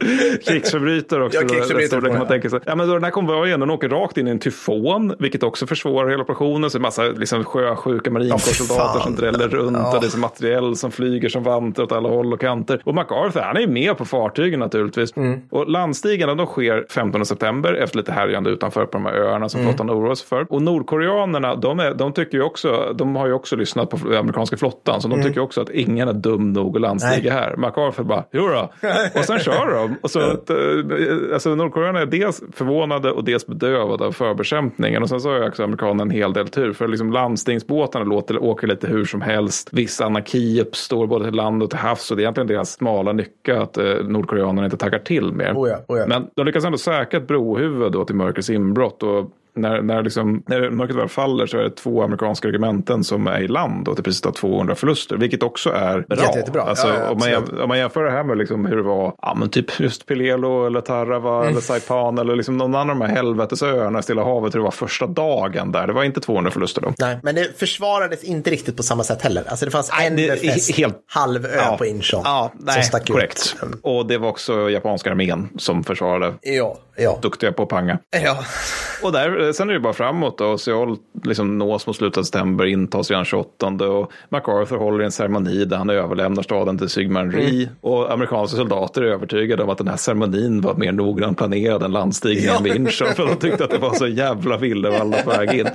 krigsförbrytare 0.45 1.23
också. 1.25 1.37
Ja, 1.37 1.43
då, 1.47 1.53
krigsförbrytare 1.53 2.01
kan 2.01 2.09
man 2.09 2.17
jag. 2.17 2.27
tänka 2.27 2.49
sig. 2.49 2.59
Ja, 2.65 2.75
men 2.75 2.87
då 2.87 2.93
den 2.93 3.03
här 3.03 3.11
konvojen 3.11 3.59
den 3.59 3.69
åker 3.69 3.89
rakt 3.89 4.17
in 4.17 4.27
i 4.27 4.31
en 4.31 4.39
tyfon, 4.39 5.15
vilket 5.19 5.43
också 5.43 5.67
försvårar 5.67 6.09
hela 6.09 6.23
operationen. 6.23 6.69
Så 6.69 6.77
är 6.77 6.79
massa 6.81 7.03
liksom, 7.03 7.43
sjösjuka 7.43 8.11
marinkårssoldater 8.11 8.81
Ja, 8.83 8.93
fan. 8.93 9.01
som 9.03 9.15
dräller 9.15 9.47
runt 9.47 9.77
Ja. 9.77 9.95
och 9.95 10.01
det 10.01 10.07
är 10.07 10.11
så 10.11 10.17
materiell 10.17 10.75
som 10.75 10.91
flyger 10.91 11.29
som 11.29 11.43
vantar 11.43 11.83
åt 11.83 11.91
alla 11.91 12.09
håll 12.09 12.33
och 12.33 12.39
kanter. 12.41 12.81
Och 12.83 12.95
MacArthur, 12.95 13.41
han 13.41 13.57
är 13.57 13.67
med 13.67 13.97
på 13.97 14.05
fartygen 14.05 14.59
naturligtvis. 14.59 15.17
Mm. 15.17 15.39
Och 15.49 15.69
landstigarna 15.69 16.35
de 16.35 16.45
sker 16.45 16.85
15 16.89 17.25
september 17.25 17.73
efter 17.73 17.97
lite 17.97 18.11
härjande 18.11 18.49
utanför 18.49 18.85
på 18.85 18.91
de 18.91 19.05
här 19.05 19.13
öarna 19.13 19.36
Mm. 19.45 19.49
som 19.49 19.61
flottan 19.63 19.89
oroar 19.91 20.15
sig 20.15 20.27
för. 20.27 20.45
Och 20.49 20.61
nordkoreanerna, 20.61 21.55
de, 21.55 21.79
är, 21.79 21.93
de 21.93 22.13
tycker 22.13 22.37
ju 22.37 22.43
också, 22.43 22.93
de 22.95 23.15
har 23.15 23.27
ju 23.27 23.33
också 23.33 23.55
lyssnat 23.55 23.89
på 23.89 23.97
amerikanska 24.17 24.57
flottan, 24.57 25.01
så 25.01 25.07
de 25.07 25.23
tycker 25.23 25.41
också 25.41 25.61
att 25.61 25.69
ingen 25.69 26.07
är 26.07 26.13
dum 26.13 26.53
nog 26.53 26.75
att 26.75 26.81
landstiga 26.81 27.17
Mm. 27.17 27.23
Nej. 27.23 27.49
här. 27.49 27.55
MacArthur 27.57 28.03
bara, 28.03 28.23
jo 28.31 28.47
då. 28.47 28.69
Och 29.19 29.25
sen 29.25 29.39
kör 29.39 29.73
de. 29.75 29.95
Och 30.01 30.11
så 30.11 30.19
att, 30.31 30.49
eh, 30.49 30.57
alltså 31.33 31.55
Nordkoreanerna 31.55 31.99
är 31.99 32.05
dels 32.05 32.43
förvånade 32.53 33.11
och 33.11 33.23
dels 33.23 33.47
bedövade 33.47 34.05
av 34.05 34.11
förbekämpningen. 34.11 35.03
Och 35.03 35.09
sen 35.09 35.19
så 35.21 35.29
har 35.29 35.37
ju 35.37 35.47
också 35.47 35.63
amerikanerna 35.63 36.03
en 36.03 36.09
hel 36.09 36.33
del 36.33 36.47
tur. 36.47 36.73
För 36.73 36.87
liksom 36.87 37.11
landstingsbåtarna 37.11 38.05
låter, 38.05 38.43
åker 38.43 38.67
lite 38.67 38.87
hur 38.87 39.05
som 39.05 39.21
helst. 39.21 39.69
Viss 39.71 40.01
anarki 40.01 40.61
uppstår 40.61 41.07
både 41.07 41.25
till 41.25 41.33
land 41.33 41.63
och 41.63 41.69
till 41.69 41.79
havs. 41.79 42.11
Och 42.11 42.17
det 42.17 42.21
är 42.21 42.23
egentligen 42.23 42.47
deras 42.47 42.73
smala 42.73 43.13
nycka 43.13 43.61
att 43.61 43.77
eh, 43.77 43.83
Nordkoreanerna 44.03 44.65
inte 44.65 44.77
taggar 44.77 44.99
till 44.99 45.33
mer. 45.33 45.53
Oh 45.55 45.69
ja, 45.69 45.77
oh 45.87 45.99
ja. 45.99 46.07
Men 46.07 46.27
de 46.35 46.45
lyckas 46.45 46.65
ändå 46.65 46.77
säkra 46.77 47.19
ett 47.19 47.27
brohuvud 47.27 47.91
då 47.91 48.05
till 48.05 48.15
mörkrets 48.15 48.49
inbrott. 48.49 49.03
Och 49.03 49.26
när, 49.57 49.81
när, 49.81 50.03
liksom, 50.03 50.43
när 50.47 50.69
mörkret 50.69 50.97
väl 50.97 51.07
faller 51.07 51.45
så 51.45 51.57
är 51.57 51.63
det 51.63 51.69
två 51.75 52.03
amerikanska 52.03 52.47
regementen 52.47 53.03
som 53.03 53.27
är 53.27 53.39
i 53.39 53.47
land 53.47 53.87
och 53.87 53.95
till 53.95 54.03
priset 54.03 54.25
av 54.25 54.31
200 54.31 54.75
förluster. 54.75 55.17
Vilket 55.17 55.43
också 55.43 55.69
är 55.69 55.99
bra. 56.01 56.17
Jätte, 56.17 56.39
jättebra. 56.39 56.61
Alltså, 56.61 56.87
Ja, 56.87 56.93
ja, 56.99 57.09
om, 57.09 57.17
man, 57.19 57.61
om 57.61 57.67
man 57.69 57.77
jämför 57.77 58.03
det 58.03 58.11
här 58.11 58.23
med 58.23 58.37
liksom 58.37 58.65
hur 58.65 58.75
det 58.77 58.83
var, 58.83 59.15
ja 59.21 59.33
men 59.39 59.49
typ 59.49 59.79
just 59.79 60.05
Pelelo 60.05 60.65
eller 60.65 60.81
Tarawa 60.81 61.37
Mm. 61.37 61.49
eller 61.51 61.61
Saipan 61.61 62.17
eller 62.17 62.35
liksom 62.35 62.57
någon 62.57 62.75
annan 62.75 62.89
av 62.89 62.95
de 62.99 63.05
här 63.05 63.15
helvetesöarna 63.15 63.99
i 63.99 64.03
Stilla 64.03 64.23
havet 64.23 64.53
hur 64.55 64.59
det 64.59 64.63
var 64.63 64.71
första 64.71 65.07
dagen 65.07 65.71
där. 65.71 65.87
Det 65.87 65.93
var 65.93 66.03
inte 66.03 66.19
200 66.21 66.51
förluster 66.51 66.81
då. 66.81 66.93
Nej, 66.99 67.19
men 67.23 67.35
det 67.35 67.59
försvarades 67.59 68.23
inte 68.23 68.49
riktigt 68.49 68.77
på 68.77 68.83
samma 68.83 69.03
sätt 69.03 69.21
heller. 69.21 69.43
Alltså 69.47 69.65
det 69.65 69.71
fanns 69.71 69.91
en 70.01 70.15
det 70.15 70.27
befäst 70.41 70.77
helt- 70.77 71.03
halvö 71.07 71.77
på 71.77 71.85
Inchon 71.85 72.21
Ja, 72.23 72.51
som 72.57 72.65
nej, 72.65 72.83
stack 72.83 73.07
korrekt. 73.07 73.55
ut. 73.63 73.79
Och 73.81 74.05
det 74.07 74.17
var 74.17 74.29
också 74.29 74.69
japanska 74.69 75.11
armén 75.11 75.49
som 75.57 75.83
försvarade. 75.83 76.33
Ja, 76.41 76.77
ja. 76.97 77.19
Duktiga 77.21 77.51
på 77.51 77.63
att 77.63 77.69
panga. 77.69 77.99
ja. 78.23 78.37
Och 79.03 79.11
där, 79.11 79.45
eh, 79.45 79.51
sen 79.51 79.69
är 79.69 79.73
det 79.73 79.79
bara 79.79 79.93
framåt 79.93 80.37
då. 80.37 80.45
Och 80.45 80.61
Seoul 80.61 80.97
liksom 81.23 81.57
nås 81.57 81.87
mot 81.87 81.95
slutet 81.95 82.17
av 82.17 82.23
september, 82.23 82.65
intas 82.65 83.09
redan 83.09 83.25
28. 83.25 83.87
Och 83.89 84.11
MacArthur 84.29 84.77
håller 84.77 85.03
en 85.05 85.11
ceremoni 85.11 85.65
där 85.65 85.77
han 85.77 85.89
överlämnar 85.89 86.43
staden 86.43 86.77
till 86.77 86.89
Sigmund 86.89 87.33
Rhee. 87.33 87.63
Mm. 87.63 87.69
Och 87.81 88.11
amerikanska 88.13 88.57
soldater 88.57 89.01
är 89.01 89.05
övertygade 89.05 89.63
om 89.63 89.69
att 89.69 89.77
den 89.77 89.87
här 89.87 89.97
ceremonin 89.97 90.61
var 90.61 90.75
mer 90.75 90.91
noggrant 90.91 91.37
planerad 91.37 91.83
än 91.83 91.91
landstigningen 91.91 92.51
Ja. 92.53 92.59
vid 92.63 92.75
Incheon. 92.75 93.13
För 93.15 93.27
de 93.27 93.35
tyckte 93.35 93.63
att 93.63 93.71
det 93.71 93.77
var 93.77 93.93
så 93.93 94.07
jävla 94.07 94.57
Vildevalla 94.57 95.17
på 95.23 95.29
väg 95.29 95.53
in. 95.59 95.67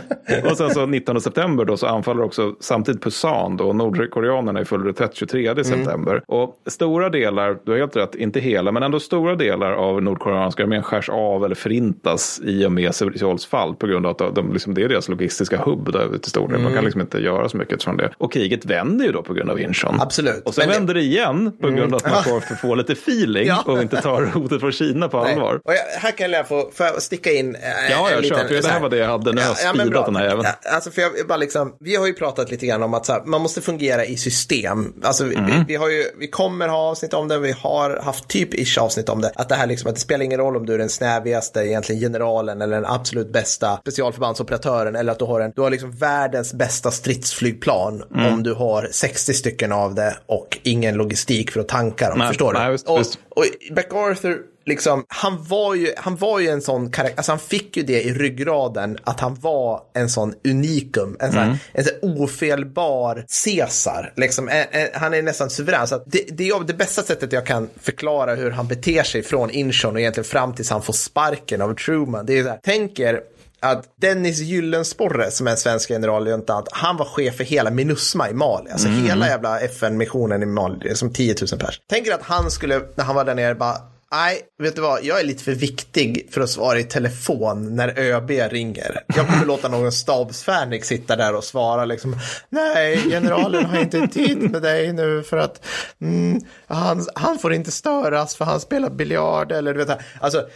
Och 0.50 0.56
sen 0.56 0.70
så 0.70 0.86
19 0.86 1.20
september 1.20 1.64
då 1.64 1.76
så 1.76 1.86
anfaller 1.86 2.22
också 2.22 2.54
samtidigt 2.60 3.02
Pusan 3.02 3.56
då. 3.56 3.68
Och 3.68 3.76
Nordkoreanerna 3.76 4.60
är 4.60 4.64
full 4.64 4.84
reträtt 4.84 5.14
23 5.16 5.48
Mm. 5.52 5.64
september. 5.64 6.22
Och 6.26 6.56
stora 6.66 7.08
delar, 7.08 7.58
du 7.64 7.70
har 7.72 7.78
helt 7.78 7.96
rätt, 7.96 8.14
inte 8.14 8.40
hela, 8.40 8.72
men 8.72 8.82
ändå 8.82 9.00
stora 9.00 9.34
delar 9.34 9.72
av 9.72 10.02
nordkoreanska 10.02 10.62
armén 10.62 10.82
skärs 10.82 11.08
av 11.08 11.44
eller 11.44 11.54
förintas 11.54 12.40
i 12.44 12.66
och 12.66 12.72
med 12.72 12.94
USAs 13.14 13.46
fall 13.46 13.74
på 13.74 13.86
grund 13.86 14.06
av 14.06 14.10
att 14.22 14.34
de, 14.34 14.52
liksom, 14.52 14.74
det 14.74 14.82
är 14.82 14.88
deras 14.88 15.08
logistiska 15.08 15.56
hubb 15.56 15.92
där 15.92 16.18
till 16.18 16.30
stor 16.30 16.48
del. 16.48 16.56
Mm. 16.56 16.68
De 16.70 16.74
kan 16.76 16.84
liksom 16.84 17.00
inte 17.00 17.18
göra 17.18 17.48
så 17.48 17.56
mycket 17.56 17.82
från 17.82 17.96
det. 17.96 18.12
Och 18.18 18.32
kriget 18.32 18.64
vänder 18.64 19.04
ju 19.06 19.12
då 19.12 19.22
på 19.22 19.34
grund 19.34 19.50
av 19.50 19.60
Inchon. 19.60 20.00
Absolut. 20.00 20.42
Och 20.44 20.54
sen 20.54 20.66
Men- 20.68 20.74
vänder 20.76 20.94
det 20.94 21.00
igen 21.00 21.52
på 21.60 21.68
grund 21.70 21.94
av 21.94 21.96
att 22.04 22.10
MacArthur 22.10 22.54
får 22.54 22.76
lite 22.76 22.92
feeling 22.92 23.46
Ja. 23.46 23.62
och 23.66 23.82
inte 23.82 24.00
tar 24.00 24.22
hotet 24.34 24.60
från 24.60 24.72
Kina 24.72 25.08
på 25.08 25.18
allvar. 25.18 25.60
Och 25.64 25.72
jag, 25.72 26.00
här 26.00 26.10
kan 26.10 26.30
jag 26.32 26.48
få, 26.48 26.70
får 26.74 26.86
jag 26.86 27.02
sticka 27.02 27.30
in 27.32 27.54
eh, 27.54 27.60
Ja, 27.90 28.06
en 28.08 28.12
jag 28.14 28.22
liten, 28.22 28.38
kör. 28.38 28.44
för 28.48 28.62
Det 28.62 28.68
här 28.68 28.80
var 28.80 28.88
det 28.90 28.96
jag 28.96 29.06
hade. 29.08 29.32
Nu 29.32 29.40
har 29.40 29.48
jag 29.64 29.76
men 29.76 29.86
speedat 29.86 30.06
den 30.06 30.16
här 30.16 30.26
även. 30.26 30.44
Ja, 30.44 30.70
Alltså 30.74 30.90
för 30.90 31.02
jag 31.02 31.10
bara 31.28 31.36
liksom, 31.38 31.76
vi 31.80 31.96
har 31.96 32.06
ju 32.06 32.12
pratat 32.12 32.50
lite 32.50 32.66
grann 32.66 32.82
om 32.82 32.94
att 32.94 33.08
här, 33.08 33.22
man 33.26 33.40
måste 33.40 33.60
fungera 33.60 34.04
i 34.04 34.16
system. 34.16 34.92
Alltså 35.02 35.24
vi, 35.24 35.34
Mm. 35.34 35.50
vi, 35.50 35.64
vi 35.68 35.74
har 35.76 35.88
ju, 35.88 36.04
vi 36.18 36.28
kommer 36.28 36.68
ha 36.68 36.78
avsnitt 36.90 37.14
om 37.14 37.28
det, 37.28 37.38
vi 37.38 37.52
har 37.52 38.00
haft 38.04 38.28
typ 38.28 38.54
ish 38.54 38.78
avsnitt 38.78 39.08
om 39.08 39.20
det. 39.20 39.32
Att 39.34 39.48
det 39.48 39.54
här 39.54 39.66
liksom, 39.66 39.88
att 39.88 39.94
det 39.94 40.00
spelar 40.00 40.24
ingen 40.24 40.38
roll 40.40 40.56
om 40.56 40.66
du 40.66 40.74
är 40.74 40.78
den 40.78 40.88
snävigaste 40.88 41.60
egentligen 41.60 42.00
generalen 42.00 42.62
eller 42.62 42.76
den 42.76 42.84
absolut 43.02 43.32
bästa 43.32 43.76
specialförbandsoperatören 43.76 44.96
eller 44.96 45.12
att 45.12 45.18
du 45.18 45.24
har 45.24 45.40
en, 45.40 45.52
du 45.56 45.62
har 45.62 45.70
liksom 45.70 45.90
världens 45.90 46.54
bästa 46.54 46.90
stridsflygplan 46.90 48.02
Mm. 48.14 48.34
om 48.34 48.42
du 48.42 48.54
har 48.54 48.88
60 48.90 49.34
stycken 49.34 49.72
av 49.72 49.94
det 49.94 50.16
och 50.26 50.58
ingen 50.62 50.94
logistik 50.94 51.50
för 51.50 51.60
att 51.60 51.68
tanka 51.68 52.08
dem. 52.08 52.18
Nej, 52.18 52.28
förstår 52.28 52.52
du? 52.52 52.58
nej, 52.58 52.72
visst, 52.72 52.88
och, 52.88 53.00
visst. 53.00 53.18
och 53.28 53.44
MacArthur, 53.76 54.38
liksom, 54.66 55.04
han 55.08 55.44
var 55.44 55.74
ju, 55.74 55.92
han 55.96 56.16
var 56.16 56.40
ju 56.40 56.48
en 56.48 56.62
sån 56.62 56.90
karaktär, 56.90 57.16
alltså 57.16 57.32
han 57.32 57.38
fick 57.38 57.76
ju 57.76 57.82
det 57.82 58.02
i 58.02 58.12
ryggraden 58.14 58.98
att 59.04 59.20
han 59.20 59.34
var 59.34 59.80
en 59.94 60.08
sån 60.08 60.34
unikum, 60.44 61.16
en 61.20 61.32
sån, 61.32 61.42
Mm. 61.42 61.56
en 61.72 61.84
sån 61.84 61.94
ofelbar 62.02 63.24
Caesar. 63.44 64.12
Liksom, 64.16 64.48
en, 64.48 64.64
en, 64.70 64.88
han 64.94 65.14
är 65.14 65.22
nästan 65.22 65.50
suverän. 65.50 65.86
Så 65.86 66.02
det, 66.06 66.24
det 66.32 66.48
är 66.48 66.64
det 66.64 66.74
bästa 66.74 67.02
sättet 67.02 67.32
jag 67.32 67.46
kan 67.46 67.68
förklara 67.80 68.34
hur 68.34 68.50
han 68.50 68.66
beter 68.66 69.02
sig 69.02 69.22
från 69.22 69.50
Inchon 69.50 69.94
och 69.94 70.00
egentligen 70.00 70.24
fram 70.24 70.54
tills 70.54 70.70
han 70.70 70.82
får 70.82 70.92
sparken 70.92 71.62
av 71.62 71.74
Truman. 71.74 72.26
Det 72.26 72.38
är 72.38 72.42
så 72.42 72.48
här, 72.48 72.58
tänker 72.58 73.20
att 73.60 73.84
Dennis 74.00 74.38
Gyllensporre 74.38 75.30
som 75.30 75.46
är 75.46 75.50
en 75.50 75.56
svensk 75.56 75.88
generaljuntant, 75.88 76.68
han 76.72 76.96
var 76.96 77.04
chef 77.04 77.36
för 77.36 77.44
hela 77.44 77.70
Minusma 77.70 78.30
i 78.30 78.34
Mali. 78.34 78.70
Alltså 78.70 78.88
hela 78.88 79.26
jävla 79.28 79.60
FN-missionen 79.60 80.42
i 80.42 80.46
Mali, 80.46 80.94
som 80.94 81.12
10 81.12 81.34
000 81.52 81.60
pers. 81.60 81.80
Tänker 81.90 82.12
att 82.14 82.22
han 82.22 82.50
skulle, 82.50 82.80
när 82.94 83.04
han 83.04 83.14
var 83.16 83.24
där 83.24 83.34
nere, 83.34 83.54
bara 83.54 83.76
Nej, 84.14 84.40
vet 84.58 84.76
du 84.76 84.82
vad? 84.82 85.04
Jag 85.04 85.20
är 85.20 85.24
lite 85.24 85.44
för 85.44 85.54
viktig 85.54 86.28
för 86.30 86.40
att 86.40 86.50
svara 86.50 86.78
i 86.78 86.84
telefon 86.84 87.76
när 87.76 87.98
ÖB 87.98 88.30
ringer. 88.30 89.00
Jag 89.16 89.28
kommer 89.28 89.46
låta 89.46 89.68
någon 89.68 89.92
stabsfärnig 89.92 90.84
sitta 90.84 91.16
där 91.16 91.34
och 91.34 91.44
svara 91.44 91.84
liksom. 91.84 92.16
Nej, 92.48 93.10
generalen 93.10 93.64
har 93.64 93.80
inte 93.80 94.08
tid 94.08 94.50
med 94.50 94.62
dig 94.62 94.92
nu 94.92 95.22
för 95.22 95.36
att 95.36 95.66
mm, 96.00 96.40
han, 96.66 97.06
han 97.14 97.38
får 97.38 97.54
inte 97.54 97.70
störas 97.70 98.36
för 98.36 98.44
han 98.44 98.60
spelar 98.60 98.90
biljard 98.90 99.52
eller 99.52 99.74
du 99.74 99.84
vet. 99.84 99.98
Alltså, 100.20 100.46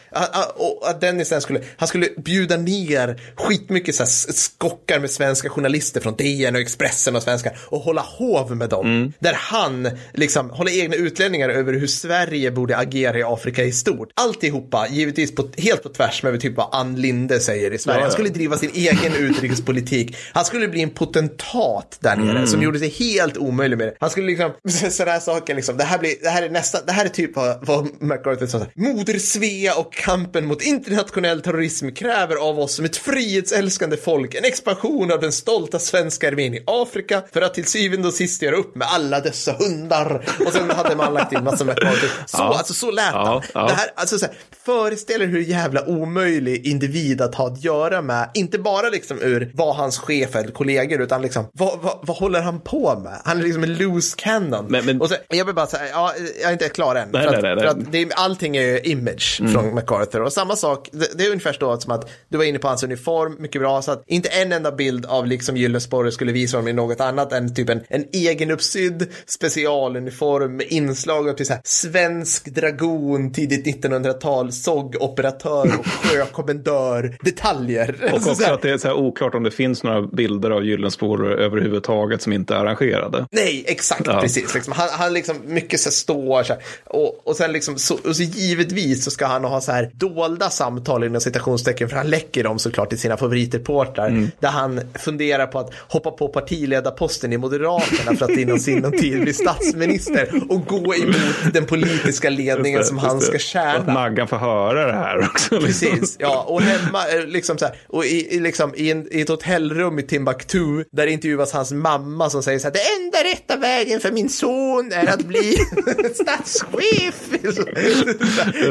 och 0.55 0.91
att 0.91 1.01
Dennis 1.01 1.29
sen 1.29 1.41
skulle, 1.41 1.61
han 1.77 1.89
skulle 1.89 2.09
bjuda 2.17 2.57
ner 2.57 3.21
skitmycket 3.37 3.95
så 3.95 4.03
här 4.03 4.33
skockar 4.33 5.01
med 5.01 5.11
svenska 5.11 5.49
journalister 5.49 6.01
från 6.01 6.17
DN 6.17 6.55
och 6.55 6.61
Expressen 6.61 7.17
och 7.17 7.23
svenska 7.23 7.51
och 7.67 7.81
hålla 7.81 8.01
hov 8.01 8.57
med 8.57 8.69
dem. 8.69 9.13
Där 9.19 9.35
han 9.35 9.91
liksom 10.13 10.51
håller 10.51 10.81
egna 10.81 10.97
utläggningar 10.97 11.49
över 11.49 11.73
hur 11.73 11.87
Sverige 11.87 12.51
borde 12.51 12.77
agera 12.77 13.19
i 13.19 13.23
Afrika 13.23 13.46
i 13.47 13.73
stort. 13.73 14.09
Alltihopa, 14.15 14.89
givetvis 14.89 15.35
på, 15.35 15.49
helt 15.59 15.83
på 15.83 15.89
tvärs 15.89 16.23
med 16.23 16.41
typ 16.41 16.57
vad 16.57 16.69
Ann 16.73 16.97
Linde 16.97 17.41
säger 17.41 17.71
i 17.71 17.79
Sverige. 17.79 18.03
Han 18.03 18.11
skulle 18.13 18.29
driva 18.29 18.57
sin 18.57 18.71
egen 18.75 19.15
utrikespolitik. 19.15 20.17
Han 20.33 20.45
skulle 20.45 20.69
bli 20.69 20.83
en 20.83 20.91
potentat 20.91 21.99
där 22.01 22.17
nere 22.17 22.47
som 22.47 22.63
gjorde 22.63 22.79
sig 22.79 22.89
helt 22.89 23.37
omöjlig 23.37 23.79
med 23.79 23.87
det. 23.89 23.95
Han 24.01 24.11
skulle 24.11 24.27
liksom, 24.27 24.53
sådana 24.91 25.21
saker 25.21 25.55
liksom, 25.55 25.77
det 25.77 25.85
här, 25.85 25.99
blir, 25.99 26.15
det 26.23 26.29
här 26.29 26.43
är 26.43 26.51
nästan, 26.51 26.81
det 26.87 26.93
här 26.93 27.05
är 27.05 27.09
typ 27.09 27.37
vad, 27.37 27.67
vad 27.67 28.03
MacArthur 28.03 28.47
sa. 28.47 28.67
Moder 28.75 29.19
Svea 29.19 29.75
och 29.75 29.93
kampen 29.93 30.47
mot 30.47 30.63
internationell 30.63 31.41
terrorism 31.41 31.91
kräver 31.91 32.37
av 32.37 32.59
oss 32.59 32.75
som 32.75 32.85
ett 32.85 32.97
frihetsälskande 32.97 33.97
folk 33.97 34.35
en 34.35 34.45
expansion 34.45 35.13
av 35.13 35.21
den 35.21 35.33
stolta 35.33 35.79
svenska 35.79 36.29
armén 36.29 36.55
i 36.55 36.63
Afrika 36.67 37.23
för 37.33 37.43
att 37.43 37.55
till 37.55 37.65
syvende 37.65 38.09
och 38.09 38.15
sist 38.15 38.43
göra 38.43 38.57
upp 38.57 38.77
med 38.77 38.89
alla 38.91 39.21
dessa 39.21 39.53
hundar. 39.53 40.25
Och 40.47 40.53
sen 40.53 40.71
hade 40.71 40.97
man 40.97 41.15
lagt 41.15 41.33
in 41.33 41.45
massa 41.45 41.65
MacArthur. 41.65 42.11
Så, 42.27 42.37
Ja. 42.39 42.55
alltså 42.59 42.75
så 42.75 42.91
lät 42.91 43.05
Ja, 43.13 43.36
ja. 43.55 43.67
Det 43.67 43.73
här, 43.75 43.91
alltså, 43.95 44.19
så 44.19 44.27
här, 44.27 44.35
föreställ 44.65 45.23
er 45.23 45.27
hur 45.27 45.41
jävla 45.41 45.85
omöjlig 45.89 46.67
individ 46.67 47.21
att 47.21 47.35
ha 47.35 47.47
att 47.47 47.65
göra 47.65 48.03
med. 48.03 48.31
Inte 48.35 48.59
bara 48.59 48.89
liksom 48.89 49.19
ur 49.23 49.51
vad 49.55 49.77
hans 49.77 49.99
chef 49.99 50.37
eller 50.37 50.51
kollegor, 50.51 51.01
utan 51.03 51.23
liksom 51.23 51.45
vad, 51.53 51.79
vad, 51.83 51.99
vad 52.03 52.17
håller 52.17 52.41
han 52.41 52.61
på 52.61 52.99
med? 53.05 53.21
Han 53.25 53.39
är 53.39 53.43
liksom 53.43 53.63
en 53.63 53.75
loose 53.75 54.15
cannon. 54.19 54.67
Men- 54.69 54.87
men- 54.87 55.01
Och 55.01 55.09
så, 55.09 55.15
jag 55.29 55.45
vill 55.45 55.55
bara 55.55 55.67
säga, 55.67 55.83
ja, 55.93 56.13
jag 56.41 56.49
är 56.49 56.53
inte 56.53 56.69
klar 56.69 56.95
än. 56.95 57.09
Nej, 57.13 57.23
för 57.29 57.35
att, 57.35 57.43
nej, 57.43 57.55
nej. 57.57 57.65
För 57.65 57.71
att 57.71 57.93
det 57.93 58.03
är, 58.03 58.09
allting 58.17 58.57
är 58.57 58.63
ju 58.63 58.81
image 58.81 59.41
från 59.53 59.75
MacArthur. 59.75 60.23
Och 60.23 60.33
samma 60.33 60.57
sak, 60.57 60.89
det, 60.93 61.19
det 61.19 61.25
är 61.25 61.29
ungefär 61.31 61.53
så 61.53 61.81
som 61.81 61.93
att 61.93 62.11
du 62.29 62.39
var 62.39 62.45
inne 62.45 62.59
på 62.59 62.69
hans 62.69 62.83
uniform, 62.83 63.37
mycket 63.39 63.61
bra. 63.61 63.83
Så 63.83 63.93
att 63.93 64.03
inte 64.07 64.29
en 64.29 64.53
enda 64.53 64.73
bild 64.73 65.07
av 65.07 65.27
liksom 65.27 65.57
Gyllensporre 65.57 66.13
skulle 66.13 66.33
visa 66.33 66.57
honom 66.57 66.69
i 66.69 66.73
något 66.73 67.01
annat 67.01 67.33
än 67.33 67.55
typ 67.55 67.69
en, 67.69 67.81
en 67.89 68.05
egenuppsydd 68.13 69.07
specialuniform 69.27 70.57
med 70.57 70.67
inslag 70.71 71.29
av 71.29 71.33
typ 71.33 71.47
så 71.47 71.53
här, 71.53 71.63
svensk 71.65 72.45
dragon, 72.55 73.16
tidigt 73.33 73.67
1900-tal, 73.85 74.53
SOG-operatör 74.53 75.79
och 75.79 75.87
sjökommendör, 76.41 77.17
detaljer. 77.23 77.95
Och 78.03 78.11
Alltså, 78.11 78.21
så 78.25 78.31
också 78.31 78.45
här, 78.45 78.53
att 78.55 78.63
det 78.63 78.71
är 78.71 78.79
så 78.79 78.93
oklart 78.95 79.35
om 79.35 79.43
det 79.43 79.51
finns 79.51 79.83
några 79.83 80.03
bilder 80.03 80.51
av 80.51 80.65
Gyllenspår 80.65 81.33
överhuvudtaget 81.41 82.23
som 82.23 82.33
inte 82.33 82.55
är 82.55 82.59
arrangerade. 82.59 83.27
Nej, 83.31 83.65
exakt, 83.67 84.03
Ja. 84.07 84.21
precis. 84.21 84.55
Liksom, 84.55 84.73
han, 84.73 84.89
han 84.93 85.13
liksom 85.13 85.37
mycket 85.47 85.81
så 85.81 85.91
står 85.91 86.43
så 86.43 86.53
här, 86.53 86.63
och, 86.85 87.21
och 87.29 87.37
sen 87.37 87.53
liksom, 87.53 87.77
så, 87.79 87.95
och 88.05 88.17
så 88.17 88.23
givetvis 88.23 89.05
så 89.05 89.11
ska 89.11 89.27
han 89.27 89.45
ha 89.45 89.61
så 89.61 89.73
här 89.73 89.91
dolda 89.95 90.51
samtal 90.51 91.05
inom 91.05 91.21
citationstecken, 91.21 91.89
för 91.89 91.97
han 91.97 92.07
läcker 92.11 92.45
dem 92.45 92.59
såklart 92.59 92.89
till 92.89 92.99
sina 92.99 93.17
favoritreportrar, 93.17 94.07
Mm. 94.09 94.31
där 94.41 94.49
han 94.49 94.81
funderar 94.95 95.47
på 95.47 95.59
att 95.59 95.71
hoppa 95.89 96.11
på 96.11 96.29
partiledarposten 96.29 97.33
i 97.33 97.39
Moderaterna 97.39 98.17
för 98.17 98.25
att 98.25 98.31
inom 98.39 98.59
sinom 98.59 98.93
tid 98.93 99.21
bli 99.21 99.33
statsminister 99.33 100.29
och 100.49 100.67
gå 100.67 100.95
emot 100.95 101.53
den 101.55 101.65
politiska 101.67 102.31
ledningen 102.31 102.85
som 102.85 102.99
han 103.09 103.21
ska 103.21 103.31
Och 103.31 103.35
att 103.37 103.41
tjäna. 103.41 103.93
Maggan 103.95 104.29
får 104.29 104.37
höra 104.37 104.87
det 104.87 104.93
här 104.93 105.19
också. 105.19 105.59
liksom. 105.59 105.89
Precis, 105.91 106.17
ja, 106.19 106.45
och 106.49 106.63
hemma, 106.63 107.09
eh, 107.09 107.27
liksom 107.27 107.59
så 107.59 107.65
här, 107.65 107.75
och 107.89 108.05
i, 108.05 108.41
liksom, 108.41 108.73
i, 108.77 108.91
en, 108.91 109.09
i 109.11 109.21
ett 109.21 109.29
hotellrum 109.29 109.99
i 109.99 110.03
Timbuktu, 110.03 110.85
där 110.93 111.07
intervjuas 111.07 111.53
hans 111.53 111.73
mamma 111.73 112.31
som 112.31 112.43
säger 112.43 112.59
så 112.59 112.67
här, 112.67 112.73
det 112.73 112.81
enda 113.05 113.19
rätta 113.19 113.57
vägen 113.57 114.01
för 114.01 114.13
min 114.13 114.29
son 114.29 114.93
är 114.93 115.07
att 115.07 115.25
bli 115.25 115.53
statschef. 116.15 117.23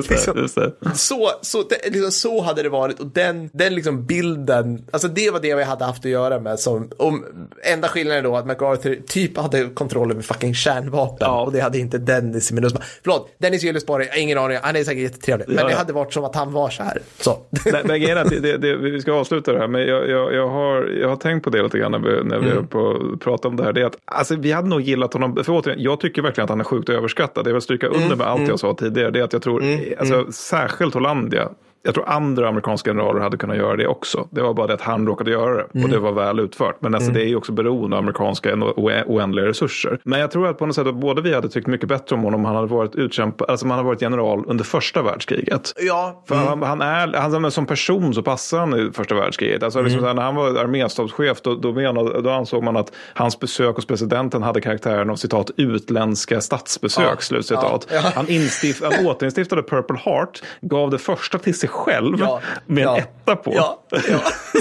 Liksom, 0.10 0.38
just 0.38 0.56
det. 0.56 0.72
så, 0.96 1.32
så, 1.42 1.64
det, 1.64 1.90
liksom, 1.90 2.12
så 2.12 2.42
hade 2.42 2.64
det 2.64 2.70
varit 2.70 3.00
och 3.00 3.08
den, 3.08 3.50
den 3.54 3.76
liksom 3.76 4.06
bilden, 4.06 4.86
alltså 4.92 5.08
det 5.08 5.32
var 5.32 5.40
det 5.40 5.56
vi 5.56 5.64
hade 5.64 5.86
haft 5.86 6.06
att 6.06 6.12
göra 6.12 6.40
med 6.40 6.60
som, 6.60 6.92
om, 6.98 7.26
enda 7.64 7.88
skillnaden 7.88 8.24
då 8.24 8.36
att 8.36 8.46
MacArthur 8.46 9.02
typ 9.08 9.38
hade 9.38 9.70
kontroll 9.70 10.12
över 10.12 10.22
fucking 10.22 10.54
kärnvapen 10.56 11.18
Ja. 11.20 11.42
och 11.42 11.52
det 11.52 11.60
hade 11.60 11.80
inte 11.80 11.98
Dennis 11.98 12.52
i 12.52 12.54
Minusma. 12.54 12.82
Förlåt, 13.04 13.36
Dennis 13.38 13.64
jag 13.64 13.74
har 13.94 14.18
ingen 14.26 14.38
aning, 14.38 14.58
han 14.64 14.76
är 14.76 14.84
säkert 14.84 15.04
jättetrevlig, 15.04 15.46
men 15.48 15.58
Ja, 15.58 15.64
det 15.64 15.72
ja. 15.72 15.78
hade 15.78 15.94
varit 15.94 16.14
som 16.14 16.24
att 16.24 16.36
han 16.36 16.52
var 16.52 16.70
så 16.70 16.84
här. 16.84 17.02
Så. 17.20 17.38
Nej, 17.66 17.84
men 17.86 18.28
det, 18.30 18.40
det, 18.40 18.58
det, 18.58 18.76
vi 18.76 19.02
ska 19.02 19.12
avsluta 19.14 19.54
det 19.54 19.60
här, 19.60 19.68
men 19.68 19.82
jag, 19.88 20.10
jag, 20.10 20.34
jag, 20.34 20.48
har, 20.48 20.84
jag 21.02 21.10
har 21.10 21.16
tänkt 21.16 21.44
på 21.44 21.50
det 21.50 21.64
lite 21.64 21.78
grann 21.78 21.92
när 21.92 22.00
vi, 22.00 22.24
när 22.24 22.40
vi 22.40 22.52
Mm. 22.52 22.68
på 22.68 22.92
att 23.14 23.20
prata 23.20 23.48
om 23.48 23.56
det 23.56 23.64
här. 23.64 23.74
Det 23.74 23.82
är 23.82 23.86
att, 23.86 23.98
alltså, 24.06 24.36
vi 24.36 24.52
hade 24.52 24.68
nog 24.68 24.82
gillat 24.82 25.14
honom, 25.14 25.44
för 25.44 25.54
återigen, 25.54 25.82
jag 25.84 26.00
tycker 26.00 26.22
verkligen 26.22 26.44
att 26.44 26.50
han 26.50 26.60
är 26.60 26.64
sjukt 26.64 26.90
överskattad. 26.90 27.48
Jag 27.48 27.54
vill 27.54 27.62
stryka 27.62 27.88
Mm, 27.88 28.04
under 28.04 28.16
med 28.16 28.28
allt 28.28 28.48
jag 28.48 28.60
sa 28.60 28.74
tidigare. 28.74 29.12
Det 29.12 29.20
är 29.20 29.24
att 29.24 29.34
jag 29.34 29.42
tror, 29.42 29.64
alltså, 30.00 30.32
särskilt 30.32 30.94
Hollandia, 30.94 31.50
jag 31.86 31.94
tror 31.94 32.10
andra 32.10 32.48
amerikanska 32.50 32.90
generaler 32.90 33.22
hade 33.22 33.38
kunnat 33.38 33.58
göra 33.58 33.76
det 33.76 33.88
också. 33.88 34.28
Det 34.32 34.42
var 34.42 34.54
bara 34.54 34.68
det 34.68 34.74
att 34.74 34.82
han 34.82 35.08
råkade 35.08 35.32
göra 35.32 35.56
det 35.56 35.84
och 35.84 35.90
det 35.90 36.00
var 36.00 36.12
väl 36.12 36.40
utfört. 36.40 36.76
Men 36.80 36.96
alltså, 36.96 37.12
det 37.12 37.22
är 37.22 37.28
ju 37.28 37.36
också 37.36 37.52
beroende 37.52 37.96
av 37.96 38.04
amerikanska 38.04 38.54
oändliga 39.06 39.46
resurser. 39.46 40.00
Men 40.04 40.20
jag 40.20 40.32
tror 40.32 40.48
att 40.48 40.58
på 40.58 40.66
något 40.66 40.76
sätt 40.76 40.88
att 40.88 40.96
både 40.96 41.22
vi 41.22 41.34
hade 41.34 41.50
tyckt 41.50 41.68
mycket 41.68 41.90
bättre 41.90 42.16
om 42.16 42.24
honom 42.24 42.40
om 42.40 42.46
han 42.46 42.56
hade 42.56 42.68
varit 42.68 42.96
utkämpad, 42.96 43.50
alltså 43.50 43.66
om 43.66 43.70
han 43.70 43.78
hade 43.78 43.88
varit 43.88 44.02
general 44.02 44.44
under 44.48 44.64
första 44.64 45.02
världskriget. 45.02 45.74
Ja, 45.78 46.24
För 46.28 46.36
han, 46.36 46.62
han 46.62 46.82
är, 46.82 47.14
han, 47.14 47.52
som 47.52 47.66
person 47.66 48.14
så 48.14 48.22
passar 48.22 48.60
han 48.60 48.80
i 48.80 48.92
första 48.94 49.16
världskriget. 49.16 49.64
Alltså 49.64 49.82
liksom 49.82 50.04
här, 50.04 50.14
när 50.14 50.22
han 50.22 50.36
var 50.36 50.48
arméstabschef 50.48 51.42
då, 51.42 51.56
då, 51.56 51.74
menade, 51.74 52.22
då 52.22 52.30
ansåg 52.30 52.64
man 52.64 52.78
att 52.78 52.92
hans 53.14 53.40
besök 53.40 53.76
hos 53.76 53.86
presidenten 53.86 54.44
hade 54.44 54.62
karaktären 54.62 55.10
av 55.10 55.16
citat 55.16 55.52
utländska 55.58 56.42
statsbesök. 56.42 57.06
Ja. 57.06 57.18
Slutcitat. 57.20 57.88
Ja. 57.90 57.96
Ja. 58.04 58.12
Han, 58.16 58.30
instift, 58.30 58.84
han 58.84 59.06
återinstiftade 59.06 59.64
Purple 59.64 59.98
Heart, 60.06 60.44
gav 60.62 60.90
det 60.90 60.98
första 60.98 61.38
till 61.38 61.60
sig 61.60 61.70
själv 61.76 62.16
Ja. 62.20 62.42
med 62.66 62.84
en 62.88 62.90
Ja. 62.94 62.98
etta 62.98 63.36
på. 63.36 63.54
Ja. 63.56 63.82